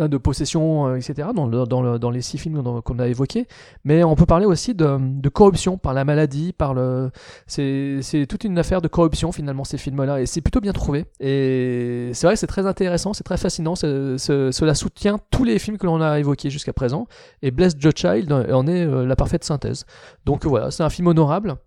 de 0.08 0.18
possession, 0.18 0.88
euh, 0.88 0.96
etc., 0.96 1.30
dans, 1.36 1.48
dans, 1.48 2.00
dans 2.00 2.10
les 2.10 2.22
six 2.22 2.38
films 2.38 2.82
qu'on 2.84 3.00
a 3.00 3.08
évoqués. 3.08 3.48
Mais 3.84 4.04
on 4.04 4.16
peut 4.16 4.26
parler 4.26 4.46
aussi 4.46 4.74
de, 4.74 5.30
corruption 5.30 5.78
par 5.78 5.94
la 5.94 6.06
maladie, 6.06 6.54
par 6.54 6.74
le. 6.74 7.12
C'est 7.48 8.26
toute 8.28 8.44
une 8.44 8.58
affaire 8.58 8.82
de 8.82 8.88
corruption 8.88 9.32
finalement 9.32 9.64
ces 9.64 9.78
films-là, 9.78 10.22
et 10.22 10.26
c'est 10.26 10.42
plutôt 10.42 10.62
bien 10.62 10.74
trouvé. 10.74 11.06
Et 11.20 12.12
c'est 12.14 12.28
vrai 12.28 12.36
que 12.36 12.40
c'est 12.40 12.48
très 12.48 12.66
intéressant, 12.66 13.14
c'est 13.14 13.24
très 13.24 13.38
fascinant. 13.38 13.76
cela 13.76 14.76
soutient 14.76 15.20
tous 15.32 15.44
les 15.44 15.60
films 15.60 15.78
que 15.78 15.86
l'on 15.86 16.02
a 16.02 16.20
évoqués 16.20 16.50
jusqu'à 16.50 16.74
présent. 16.74 17.08
Et 17.42 17.52
Blessed 17.52 17.80
Joe 17.80 17.94
Child 17.96 18.32
en 18.32 18.68
est 18.68 18.86
euh, 18.86 19.06
la 19.06 19.16
parfaite 19.16 19.44
synthèse. 19.44 19.86
Donc 20.26 20.46
voilà, 20.46 20.72
c'est 20.72 20.84
un 20.84 20.90
film 20.90 21.08
honorable 21.08 21.58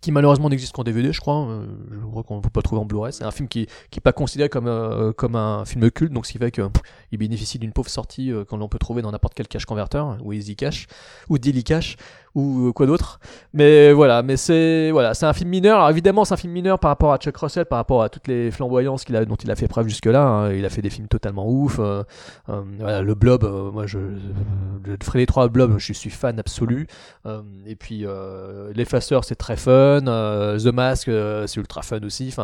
qui 0.00 0.12
malheureusement 0.12 0.48
n'existe 0.48 0.72
qu'en 0.72 0.84
DVD, 0.84 1.12
je 1.12 1.20
crois. 1.20 1.46
Euh, 1.46 1.66
je 1.90 2.06
crois 2.06 2.22
qu'on 2.22 2.36
ne 2.36 2.40
peut 2.40 2.50
pas 2.50 2.62
trouver 2.62 2.80
en 2.80 2.84
Blu-ray. 2.84 3.12
C'est 3.12 3.24
un 3.24 3.30
film 3.30 3.48
qui 3.48 3.66
qui 3.90 3.98
est 3.98 4.00
pas 4.00 4.12
considéré 4.12 4.48
comme 4.48 4.66
euh, 4.66 5.12
comme 5.12 5.36
un 5.36 5.64
film 5.64 5.90
culte, 5.90 6.12
donc 6.12 6.26
ce 6.26 6.32
qui 6.32 6.38
fait 6.38 6.50
que 6.50 6.62
pff, 6.62 6.82
il 7.12 7.18
bénéficie 7.18 7.58
d'une 7.58 7.72
pauvre 7.72 7.90
sortie 7.90 8.32
euh, 8.32 8.44
qu'on 8.44 8.68
peut 8.68 8.78
trouver 8.78 9.02
dans 9.02 9.12
n'importe 9.12 9.34
quel 9.34 9.48
cache 9.48 9.66
converteur 9.66 10.16
ou 10.22 10.32
Easy 10.32 10.56
Cash 10.56 10.86
ou 11.28 11.38
Daily 11.38 11.64
Cash 11.64 11.96
ou 12.34 12.68
euh, 12.68 12.72
quoi 12.72 12.86
d'autre. 12.86 13.18
Mais 13.52 13.92
voilà, 13.92 14.22
mais 14.22 14.36
c'est 14.36 14.90
voilà, 14.92 15.14
c'est 15.14 15.26
un 15.26 15.32
film 15.32 15.50
mineur. 15.50 15.76
Alors 15.78 15.90
évidemment, 15.90 16.24
c'est 16.24 16.34
un 16.34 16.36
film 16.36 16.52
mineur 16.52 16.78
par 16.78 16.90
rapport 16.90 17.12
à 17.12 17.18
Chuck 17.18 17.36
Russell, 17.36 17.66
par 17.66 17.78
rapport 17.78 18.02
à 18.02 18.08
toutes 18.08 18.28
les 18.28 18.50
flamboyances 18.50 19.04
qu'il 19.04 19.16
a, 19.16 19.24
dont 19.24 19.36
il 19.36 19.50
a 19.50 19.56
fait 19.56 19.68
preuve 19.68 19.88
jusque-là. 19.88 20.22
hein. 20.22 20.52
Il 20.52 20.64
a 20.64 20.70
fait 20.70 20.82
des 20.82 20.90
films 20.90 21.08
totalement 21.08 21.48
ouf. 21.48 21.78
euh, 21.78 22.02
euh, 22.48 22.62
voilà, 22.78 23.02
le 23.02 23.14
Blob, 23.14 23.44
moi 23.72 23.86
je, 23.86 23.98
je 24.84 25.18
les 25.18 25.26
trois 25.26 25.48
Blob, 25.48 25.78
je 25.78 25.92
suis 25.92 26.10
fan 26.10 26.38
absolu. 26.38 26.86
Et 27.66 27.76
puis 27.76 28.04
l'effaceur, 28.74 29.24
c'est 29.24 29.34
très 29.34 29.56
fun. 29.56 30.00
The 30.00 30.72
Mask, 30.72 31.10
c'est 31.46 31.56
ultra 31.56 31.82
fun 31.82 32.00
aussi. 32.04 32.34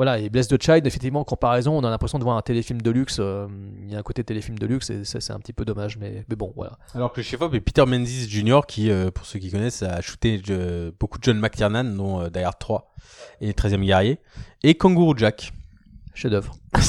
Voilà, 0.00 0.18
et 0.18 0.30
Bless 0.30 0.48
the 0.48 0.56
Child, 0.58 0.86
effectivement, 0.86 1.20
en 1.20 1.24
comparaison, 1.24 1.76
on 1.76 1.84
a 1.84 1.90
l'impression 1.90 2.18
de 2.18 2.24
voir 2.24 2.38
un 2.38 2.40
téléfilm 2.40 2.80
de 2.80 2.90
luxe. 2.90 3.18
euh, 3.20 3.46
il 3.82 3.92
y 3.92 3.94
a 3.94 3.98
un 3.98 4.02
côté 4.02 4.24
téléfilm 4.24 4.58
de 4.58 4.66
luxe, 4.66 4.88
et 4.88 5.04
ça 5.04 5.20
c'est 5.20 5.34
un 5.34 5.38
petit 5.38 5.52
peu 5.52 5.66
dommage, 5.66 5.98
mais, 5.98 6.24
mais 6.26 6.36
bon, 6.36 6.54
voilà. 6.56 6.78
Alors 6.94 7.12
que 7.12 7.20
chef-op 7.20 7.52
est 7.52 7.60
Peter 7.60 7.84
Menzies 7.84 8.26
Jr. 8.26 8.60
qui, 8.66 8.90
euh, 8.90 9.10
pour 9.10 9.26
ceux 9.26 9.38
qui 9.38 9.50
connaissent, 9.50 9.82
a 9.82 10.00
shooté 10.00 10.40
euh, 10.48 10.90
beaucoup 10.98 11.18
de 11.18 11.24
John 11.24 11.38
McTiernan, 11.38 11.84
dont 11.84 12.26
Die 12.28 12.38
Hard 12.38 12.58
3 12.58 12.94
et 13.42 13.52
13e 13.52 13.84
guerrier, 13.84 14.20
et 14.62 14.74
Kangaroo 14.74 15.14
Jack. 15.14 15.52
Chef-d'œuvre. 16.14 16.56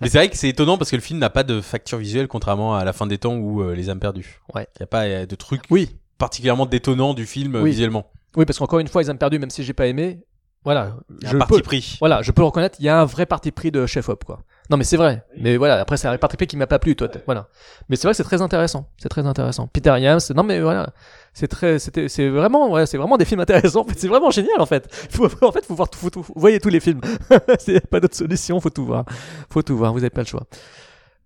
Mais 0.00 0.08
c'est 0.08 0.16
vrai 0.16 0.30
que 0.30 0.36
c'est 0.38 0.48
étonnant 0.48 0.78
parce 0.78 0.90
que 0.90 0.96
le 0.96 1.02
film 1.02 1.18
n'a 1.18 1.28
pas 1.28 1.42
de 1.42 1.60
facture 1.60 1.98
visuelle, 1.98 2.26
contrairement 2.26 2.74
à 2.74 2.86
La 2.86 2.94
fin 2.94 3.06
des 3.06 3.18
temps 3.18 3.34
ou 3.36 3.70
Les 3.72 3.90
âmes 3.90 4.00
perdues. 4.00 4.40
Ouais. 4.54 4.66
Il 4.76 4.80
n'y 4.80 4.84
a 4.84 4.86
pas 4.86 5.26
de 5.26 5.34
truc 5.34 5.60
Oui, 5.68 5.94
particulièrement 6.16 6.64
détonnant 6.64 7.12
du 7.12 7.26
film 7.26 7.56
Oui. 7.56 7.68
visuellement. 7.72 8.10
oui, 8.34 8.46
parce 8.46 8.58
qu'encore 8.58 8.78
une 8.78 8.88
fois, 8.88 9.02
ils 9.02 9.10
ont 9.10 9.16
perdu, 9.18 9.38
même 9.38 9.50
si 9.50 9.62
j'ai 9.62 9.74
pas 9.74 9.88
aimé. 9.88 10.20
Voilà, 10.64 10.92
Il 11.08 11.24
y 11.24 11.26
a 11.26 11.30
je 11.30 11.36
un 11.36 11.40
peux, 11.40 11.46
parti 11.46 11.62
pris. 11.62 11.96
voilà, 12.00 12.20
je 12.22 12.32
peux 12.32 12.42
le 12.42 12.46
reconnaître. 12.46 12.76
Il 12.80 12.84
y 12.84 12.88
a 12.90 13.00
un 13.00 13.04
vrai 13.06 13.24
parti 13.24 13.50
pris 13.50 13.70
de 13.70 13.86
chef 13.86 14.08
op, 14.10 14.24
quoi. 14.24 14.40
Non, 14.68 14.76
mais 14.76 14.84
c'est 14.84 14.98
vrai. 14.98 15.24
Mais 15.38 15.56
voilà, 15.56 15.80
après 15.80 15.96
c'est 15.96 16.06
un 16.06 16.16
parti 16.18 16.36
pris 16.36 16.46
qui 16.46 16.56
m'a 16.56 16.66
pas 16.66 16.78
plu, 16.78 16.94
toi. 16.94 17.08
Voilà. 17.26 17.48
Mais 17.88 17.96
c'est 17.96 18.02
vrai 18.06 18.12
que 18.12 18.16
c'est 18.18 18.24
très 18.24 18.42
intéressant. 18.42 18.86
C'est 18.98 19.08
très 19.08 19.26
intéressant. 19.26 19.66
Peter 19.68 19.94
Yams. 19.98 20.20
Non, 20.36 20.42
mais 20.42 20.60
voilà, 20.60 20.90
c'est 21.32 21.48
très, 21.48 21.78
c'était, 21.78 22.08
c'est 22.08 22.28
vraiment, 22.28 22.70
ouais, 22.70 22.84
c'est 22.86 22.98
vraiment 22.98 23.16
des 23.16 23.24
films 23.24 23.40
intéressants. 23.40 23.80
En 23.80 23.84
fait, 23.84 23.98
c'est 23.98 24.06
vraiment 24.08 24.30
génial, 24.30 24.60
en 24.60 24.66
fait. 24.66 24.86
Faut, 25.10 25.28
en 25.42 25.50
fait, 25.50 25.64
faut 25.64 25.74
voir, 25.74 25.88
tout- 25.88 25.98
faut 25.98 26.10
tout, 26.10 26.22
vous 26.22 26.34
voyez 26.36 26.60
tous 26.60 26.68
les 26.68 26.80
films. 26.80 27.00
c'est 27.58 27.84
pas 27.88 27.98
d'autre 27.98 28.16
solution. 28.16 28.60
Faut 28.60 28.70
tout 28.70 28.84
voir. 28.84 29.06
Faut 29.50 29.62
tout 29.62 29.76
voir. 29.76 29.92
Vous 29.92 29.98
avez 30.00 30.10
pas 30.10 30.20
le 30.20 30.26
choix. 30.26 30.44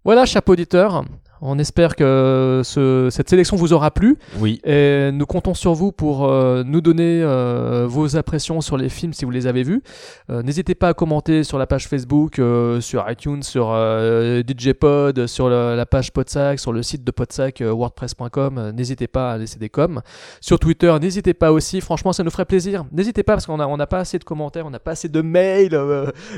Voilà, 0.05 0.27
chapeau 0.27 0.53
auditeur. 0.53 1.05
On 1.47 1.59
espère 1.59 1.95
que 1.95 2.63
ce, 2.65 3.09
cette 3.11 3.29
sélection 3.29 3.57
vous 3.59 3.75
aura 3.75 3.91
plu. 3.91 4.17
Oui. 4.39 4.61
Et 4.65 5.11
nous 5.13 5.27
comptons 5.27 5.53
sur 5.53 5.75
vous 5.75 5.93
pour 5.93 6.25
euh, 6.25 6.63
nous 6.65 6.81
donner 6.81 7.21
euh, 7.23 7.85
vos 7.87 8.17
impressions 8.17 8.63
sur 8.63 8.79
les 8.79 8.89
films 8.89 9.13
si 9.13 9.27
vous 9.27 9.31
les 9.31 9.47
avez 9.47 9.63
vus. 9.63 9.83
Euh, 10.31 10.43
N'hésitez 10.43 10.75
pas 10.75 10.89
à 10.89 10.95
commenter 10.95 11.45
sur 11.45 11.59
la 11.59 11.67
page 11.67 11.87
Facebook, 11.87 12.41
sur 12.81 13.05
iTunes, 13.11 13.43
sur 13.43 13.73
euh, 13.73 14.43
DJPod, 14.47 15.27
sur 15.27 15.51
le- 15.51 15.77
la 15.77 15.85
page 15.85 16.13
Podsac, 16.13 16.59
sur 16.59 16.73
le 16.73 16.83
site 16.83 17.05
de 17.05 17.11
Podsac, 17.11 17.63
wordpress.com. 17.65 18.73
N'hésitez 18.75 19.07
pas 19.07 19.33
à 19.33 19.37
laisser 19.39 19.59
des 19.59 19.69
coms. 19.69 20.01
Sur 20.41 20.59
Twitter, 20.59 20.95
n'hésitez 21.01 21.35
pas 21.35 21.53
aussi. 21.53 21.83
Franchement, 21.83 22.15
ça 22.15 22.25
nous 22.25 22.31
ferait 22.31 22.47
plaisir. 22.47 22.85
N'hésitez 22.91 23.23
pas 23.23 23.35
parce 23.35 23.45
qu'on 23.45 23.59
n'a 23.59 23.69
on 23.69 23.77
n'a 23.77 23.87
pas 23.87 23.99
assez 23.99 24.19
de 24.19 24.25
commentaires, 24.25 24.65
on 24.67 24.71
n'a 24.71 24.79
pas 24.79 24.93
assez 24.93 25.09
de 25.11 25.21
mails. 25.21 25.79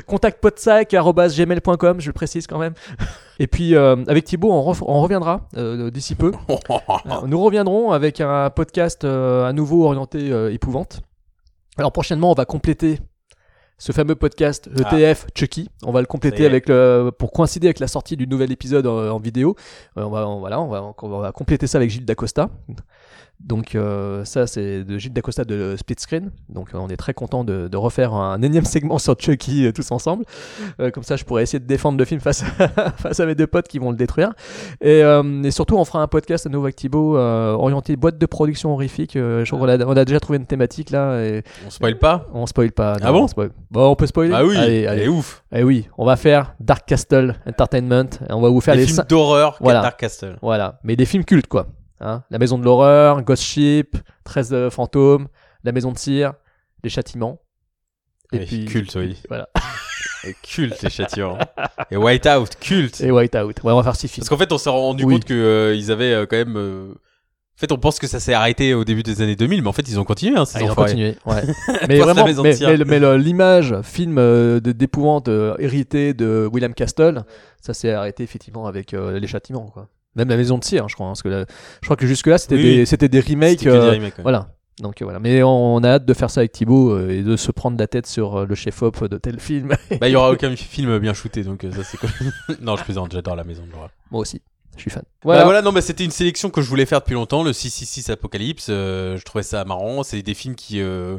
Contactpodsac.gmail.com, 0.05 2.01
je 2.01 2.07
le 2.07 2.13
précise 2.13 2.45
quand 2.47 2.59
même. 2.59 2.73
Et 3.39 3.45
puis, 3.45 3.75
avec 3.75 4.23
Thibaut, 4.25 4.51
on, 4.51 4.61
ref- 4.63 4.81
on 4.97 5.01
reviendra 5.01 5.47
euh, 5.55 5.89
d'ici 5.91 6.15
peu. 6.15 6.31
Alors, 7.05 7.27
nous 7.27 7.39
reviendrons 7.41 7.91
avec 7.91 8.19
un 8.21 8.49
podcast 8.49 9.03
euh, 9.03 9.45
à 9.45 9.53
nouveau 9.53 9.85
orienté 9.85 10.31
euh, 10.31 10.51
épouvante. 10.53 11.01
Alors 11.77 11.91
prochainement, 11.91 12.31
on 12.31 12.35
va 12.35 12.45
compléter 12.45 12.99
ce 13.77 13.91
fameux 13.91 14.15
podcast 14.15 14.67
ETF 14.79 15.27
Chucky. 15.35 15.69
On 15.83 15.91
va 15.91 15.99
le 16.01 16.07
compléter 16.07 16.45
avec 16.47 16.67
le, 16.67 17.11
pour 17.17 17.31
coïncider 17.31 17.67
avec 17.67 17.79
la 17.79 17.87
sortie 17.87 18.17
du 18.17 18.25
nouvel 18.25 18.51
épisode 18.51 18.87
en, 18.87 18.97
en 19.11 19.19
vidéo. 19.19 19.55
Euh, 19.97 20.03
on 20.03 20.09
va, 20.09 20.27
on- 20.27 20.39
voilà, 20.39 20.59
on 20.59 20.67
va, 20.67 20.93
on 20.99 21.19
va 21.19 21.31
compléter 21.31 21.67
ça 21.67 21.77
avec 21.77 21.91
Gilles 21.91 22.05
Dacosta. 22.05 22.49
Donc 23.39 23.75
euh, 23.75 24.25
ça 24.25 24.47
c'est 24.47 24.83
de 24.83 24.97
Gilles 24.97 25.13
Dacosta 25.13 25.45
de 25.45 25.75
Split 25.77 25.95
Screen. 25.99 26.31
Donc 26.49 26.69
on 26.73 26.87
est 26.89 26.97
très 26.97 27.13
content 27.13 27.43
de, 27.43 27.67
de 27.67 27.77
refaire 27.77 28.13
un 28.13 28.41
énième 28.41 28.65
segment 28.65 28.97
sur 28.97 29.15
Chucky 29.19 29.65
euh, 29.67 29.71
tous 29.71 29.91
ensemble. 29.91 30.25
Euh, 30.79 30.89
comme 30.89 31.03
ça 31.03 31.15
je 31.17 31.23
pourrais 31.23 31.43
essayer 31.43 31.59
de 31.59 31.65
défendre 31.67 31.99
le 31.99 32.05
film 32.05 32.19
face 32.19 32.43
à, 32.59 32.91
face 32.97 33.19
à 33.19 33.25
mes 33.27 33.35
deux 33.35 33.45
potes 33.47 33.67
qui 33.67 33.77
vont 33.77 33.91
le 33.91 33.95
détruire. 33.97 34.33
Et, 34.81 35.03
euh, 35.03 35.43
et 35.43 35.51
surtout 35.51 35.77
on 35.77 35.85
fera 35.85 36.01
un 36.01 36.07
podcast 36.07 36.47
à 36.47 36.49
nouveau 36.49 36.65
avec 36.65 36.75
Thibaut 36.77 37.15
euh, 37.17 37.51
orienté 37.53 37.95
boîte 37.95 38.17
de 38.17 38.25
production 38.25 38.73
horrifique. 38.73 39.15
Euh, 39.15 39.45
je 39.45 39.53
crois 39.55 39.67
qu'on 39.77 39.81
a, 39.81 39.85
on 39.85 39.95
a 39.95 40.03
déjà 40.03 40.19
trouvé 40.19 40.39
une 40.39 40.47
thématique 40.47 40.89
là 40.89 41.21
et 41.23 41.43
On 41.65 41.69
spoil 41.69 41.97
pas? 41.99 42.25
On 42.33 42.47
spoil 42.47 42.71
pas. 42.71 42.97
Ah 43.01 43.11
bon? 43.11 43.23
on 43.23 43.27
spoil. 43.27 43.51
Bon 43.69 43.87
on 43.91 43.95
peut 43.95 44.07
spoiler. 44.07 44.33
Ah 44.35 44.43
oui, 44.43 44.57
Allez, 44.87 45.07
ouf. 45.07 45.43
Eh 45.53 45.63
oui, 45.63 45.87
on 45.99 46.05
va 46.05 46.15
faire 46.15 46.55
Dark 46.59 46.87
Castle 46.87 47.35
Entertainment. 47.47 48.09
Et 48.29 48.33
on 48.33 48.41
va 48.41 48.49
vous 48.49 48.61
faire 48.61 48.73
Des 48.73 48.81
les 48.81 48.85
films 48.87 48.99
cin- 49.01 49.07
d'horreur, 49.07 49.57
Voilà. 49.61 49.81
Dark 49.81 49.99
Castle. 49.99 50.37
voilà, 50.41 50.79
mais 50.83 50.95
des 50.95 51.05
films 51.05 51.23
cultes 51.23 51.47
quoi. 51.47 51.67
Hein 51.99 52.23
la 52.29 52.37
Maison 52.39 52.57
de 52.57 52.63
l'horreur, 52.63 53.21
Ghost 53.23 53.43
Ship, 53.43 53.95
13 54.23 54.53
euh, 54.53 54.69
fantômes, 54.69 55.27
La 55.63 55.71
Maison 55.71 55.91
de 55.91 55.97
cire, 55.97 56.33
Les 56.83 56.89
Châtiments. 56.89 57.39
Et 58.33 58.39
puis 58.39 58.65
culte, 58.65 58.93
oui. 58.95 59.15
Voilà. 59.29 59.47
Et 60.25 60.35
culte, 60.43 60.81
les 60.81 60.89
châtiments. 60.89 61.37
Et 61.91 61.95
Whiteout, 61.95 62.47
culte. 62.59 62.99
Et 62.99 63.09
Whiteout. 63.11 63.53
Ouais, 63.63 63.71
on 63.71 63.77
va 63.77 63.83
faire 63.83 63.95
six 63.95 64.09
films. 64.09 64.23
Parce 64.23 64.29
qu'en 64.29 64.37
fait, 64.37 64.51
on 64.51 64.57
s'est 64.57 64.69
rendu 64.69 65.05
Oui. 65.05 65.13
compte 65.13 65.25
que 65.25 65.33
euh, 65.33 65.75
ils 65.75 65.91
avaient 65.91 66.11
euh, 66.11 66.25
quand 66.25 66.35
même. 66.35 66.57
euh, 66.57 66.89
En 66.91 67.57
fait, 67.59 67.71
on 67.71 67.77
pense 67.77 67.99
que 67.99 68.07
ça 68.07 68.19
s'est 68.19 68.33
arrêté 68.33 68.73
au 68.73 68.83
début 68.83 69.03
des 69.03 69.21
années 69.21 69.37
2000, 69.37 69.61
mais 69.61 69.67
en 69.69 69.71
fait, 69.73 69.87
ils 69.87 69.97
ont 69.97 70.03
continué. 70.03 70.37
Hein, 70.37 70.43
ces 70.43 70.57
Ah, 70.57 70.63
ils 70.63 70.71
ont 70.71 70.75
continué. 70.75 71.15
Ouais. 71.25 71.43
mais 71.87 71.99
vraiment, 71.99 72.25
mais, 72.25 72.33
mais 72.43 72.77
mais 72.99 73.17
l'image 73.17 73.79
film 73.83 74.17
euh, 74.17 74.59
d'épouvante 74.59 75.29
hérité 75.59 76.13
de 76.13 76.49
William 76.51 76.73
Castle, 76.73 77.23
ça 77.61 77.73
s'est 77.73 77.91
arrêté 77.93 78.23
effectivement 78.23 78.67
avec 78.67 78.91
Les 78.91 79.27
Châtiments 79.27 79.67
quoi. 79.67 79.87
Même 80.17 80.27
La 80.29 80.35
Maison 80.37 80.57
de 80.57 80.63
cire, 80.63 80.83
hein, 80.83 80.87
je 80.89 80.95
crois. 80.95 81.05
hein, 81.05 81.09
parce 81.11 81.21
que 81.23 81.29
je 81.81 81.85
crois 81.87 81.95
que 81.95 82.05
jusque 82.07 82.27
là 82.27 82.37
c'était 82.37 82.55
Oui, 82.55 82.63
des, 82.63 82.77
oui. 82.79 82.85
c'était 82.87 83.07
des 83.09 83.21
remakes. 83.21 83.59
C'était 83.59 83.65
que 83.71 83.75
des 83.75 83.77
euh, 83.85 83.91
remakes, 83.91 84.17
ouais. 84.17 84.23
Voilà. 84.23 84.49
Donc 84.81 85.01
euh, 85.01 85.05
voilà, 85.05 85.19
mais 85.19 85.41
on, 85.41 85.75
on 85.75 85.83
a 85.83 85.89
hâte 85.93 86.05
de 86.05 86.13
faire 86.13 86.29
ça 86.29 86.41
avec 86.41 86.51
Thibaut 86.51 86.91
euh, 86.91 87.09
et 87.09 87.23
de 87.23 87.35
se 87.35 87.51
prendre 87.51 87.79
la 87.79 87.87
tête 87.87 88.05
sur 88.05 88.35
euh, 88.39 88.45
le 88.45 88.53
chef-op 88.53 89.05
de 89.05 89.17
tel 89.17 89.39
film. 89.39 89.69
Bah, 89.99 90.07
il 90.07 90.11
y 90.11 90.15
aura 90.15 90.29
aucun 90.33 90.55
film 90.55 90.99
bien 90.99 91.13
shooté, 91.15 91.43
donc 91.43 91.63
euh, 91.63 91.71
ça 91.71 91.83
c'est 91.83 91.97
cool. 91.97 92.09
non, 92.61 92.75
je 92.75 92.83
plaisante, 92.83 93.11
j'adore 93.11 93.35
la 93.35 93.43
maison 93.43 93.65
de 93.65 93.71
l'horreur. 93.71 93.89
Moi 94.11 94.21
aussi, 94.21 94.39
je 94.75 94.81
suis 94.81 94.91
fan. 94.91 95.01
Voilà. 95.23 95.45
voilà, 95.45 95.63
non, 95.63 95.71
mais 95.71 95.81
c'était 95.81 96.05
une 96.05 96.11
sélection 96.11 96.51
que 96.51 96.61
je 96.61 96.69
voulais 96.69 96.85
faire 96.85 96.99
depuis 96.99 97.15
longtemps, 97.15 97.43
le 97.43 97.53
666 97.53 98.11
Apocalypse. 98.11 98.67
euh, 98.69 99.17
je 99.17 99.23
trouvais 99.23 99.41
ça 99.43 99.65
marrant. 99.65 100.03
C'est 100.03 100.21
des 100.21 100.35
films 100.35 100.53
qui, 100.53 100.79
euh, 100.79 101.17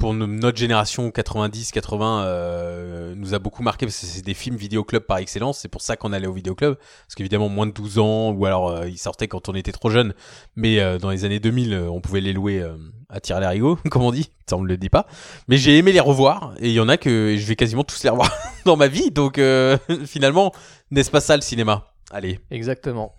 pour 0.00 0.14
no- 0.14 0.26
notre 0.26 0.58
génération 0.58 1.10
90-80, 1.10 2.24
euh, 2.24 3.14
nous 3.14 3.34
a 3.34 3.38
beaucoup 3.38 3.62
marqué 3.62 3.86
parce 3.86 4.00
que 4.00 4.06
c'est 4.06 4.24
des 4.24 4.34
films 4.34 4.56
vidéoclub 4.56 5.02
par 5.04 5.18
excellence. 5.18 5.58
C'est 5.60 5.68
pour 5.68 5.82
ça 5.82 5.96
qu'on 5.96 6.12
allait 6.12 6.26
au 6.26 6.32
vidéoclub. 6.32 6.74
Parce 6.76 7.14
qu'évidemment, 7.14 7.48
moins 7.48 7.66
de 7.66 7.72
12 7.72 7.98
ans, 7.98 8.30
ou 8.30 8.46
alors 8.46 8.70
euh, 8.70 8.88
ils 8.88 8.98
sortaient 8.98 9.28
quand 9.28 9.48
on 9.48 9.54
était 9.54 9.70
trop 9.72 9.90
jeune. 9.90 10.14
Mais 10.56 10.80
euh, 10.80 10.98
dans 10.98 11.10
les 11.10 11.24
années 11.24 11.38
2000, 11.38 11.72
euh, 11.74 11.88
on 11.90 12.00
pouvait 12.00 12.20
les 12.20 12.32
louer 12.32 12.64
à 13.10 13.20
tirer 13.20 13.40
les 13.40 13.46
rigots, 13.46 13.76
comme 13.90 14.02
on 14.02 14.10
dit. 14.10 14.30
Ça, 14.48 14.56
on 14.56 14.62
ne 14.62 14.68
le 14.68 14.76
dit 14.76 14.88
pas. 14.88 15.06
Mais 15.46 15.58
j'ai 15.58 15.76
aimé 15.78 15.92
les 15.92 16.00
revoir. 16.00 16.54
Et 16.58 16.68
il 16.70 16.74
y 16.74 16.80
en 16.80 16.88
a 16.88 16.96
que 16.96 17.36
je 17.38 17.46
vais 17.46 17.54
quasiment 17.54 17.84
tous 17.84 18.02
les 18.02 18.10
revoir 18.10 18.32
dans 18.64 18.76
ma 18.76 18.88
vie. 18.88 19.10
Donc 19.12 19.38
finalement, 20.06 20.52
n'est-ce 20.90 21.10
pas 21.10 21.20
ça 21.20 21.36
le 21.36 21.42
cinéma? 21.42 21.92
Allez. 22.10 22.40
Exactement. 22.50 23.14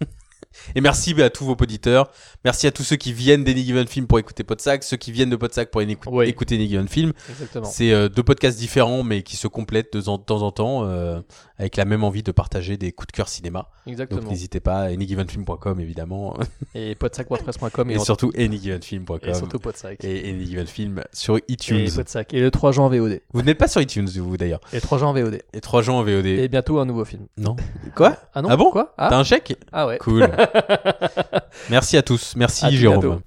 Et 0.76 0.82
merci 0.82 1.20
à 1.22 1.30
tous 1.30 1.46
vos 1.46 1.56
auditeurs. 1.60 2.12
Merci 2.46 2.68
à 2.68 2.72
tous 2.72 2.84
ceux 2.84 2.96
qui 2.96 3.14
viennent 3.14 3.44
d'Any 3.44 3.64
Given 3.64 3.88
Film 3.88 4.08
pour 4.08 4.20
écouter 4.20 4.44
Podsac, 4.44 4.84
ceux 4.84 4.98
qui 4.98 5.12
viennent 5.12 5.30
de 5.30 5.36
Podsac 5.36 5.72
pour 5.72 5.82
écou- 5.82 6.10
Oui. 6.12 6.28
écouter 6.28 6.56
Any 6.56 6.68
Given 6.68 6.88
Film. 6.88 7.14
C'est 7.66 7.92
euh, 7.92 8.10
deux 8.10 8.24
podcasts 8.24 8.58
différents 8.58 9.04
mais 9.04 9.24
qui 9.24 9.36
se 9.38 9.48
complètent 9.48 9.94
de, 9.98 10.10
en- 10.10 10.18
de 10.18 10.24
temps 10.24 10.42
en 10.42 10.52
temps 10.52 10.86
euh, 10.86 11.20
avec 11.62 11.78
la 11.78 11.86
même 11.86 12.04
envie 12.04 12.24
de 12.24 12.32
partager 12.32 12.76
des 12.76 12.92
coups 12.92 13.08
de 13.08 13.12
cœur 13.14 13.30
cinéma. 13.30 13.70
Donc 13.86 13.94
Exactement. 13.94 14.30
n'hésitez 14.30 14.60
pas, 14.60 14.82
anygivenfilm.com 14.86 15.80
évidemment 15.80 16.36
Et 16.76 16.96
podsacwordpress.com 16.96 17.92
et, 17.92 17.94
et, 17.94 18.00
surtout 18.00 18.32
anygivenfilm.com 18.36 19.20
et 19.24 19.34
surtout 19.36 19.60
Podsac. 19.60 20.04
et 20.04 20.30
Any 20.30 20.46
Given 20.46 20.66
Film 20.66 21.04
sur 21.14 21.38
Et 21.38 21.44
iTunes. 21.50 21.88
Podsac. 21.96 22.34
Et 22.34 22.42
le 22.42 22.50
3 22.50 22.72
juin 22.72 22.86
en 22.86 22.90
VOD. 22.90 23.22
Vous 23.32 23.44
n'êtes 23.44 23.60
pas 23.60 23.68
sur 23.68 23.80
iTunes 23.80 24.08
vous 24.08 24.38
d'ailleurs. 24.38 24.62
Et 24.74 24.78
le 24.78 24.82
3 24.82 24.98
juin 24.98 25.10
en 25.10 25.14
VOD. 25.14 25.40
Et 25.54 25.62
trois 25.62 25.84
gens 25.84 26.00
en 26.00 26.04
VOD. 26.04 26.26
Et 26.26 26.48
bientôt 26.48 26.80
un 26.80 26.86
nouveau 26.86 27.06
film. 27.06 27.28
Non. 27.38 27.56
Quoi? 27.96 28.18
Ah 28.34 28.42
non? 28.42 28.50
Ah 28.50 28.58
bon? 28.58 28.72
Quoi? 28.72 28.96
T'as 28.98 29.10
ah, 29.10 29.20
un 29.20 29.24
chèque? 29.24 29.56
Ah 29.72 29.86
ouais. 29.86 30.00
Cool. 30.00 30.28
Merci 31.70 31.96
à 31.96 32.02
tous. 32.02 32.34
Merci 32.36 32.66
À 32.66 32.72
Jérôme. 32.72 33.22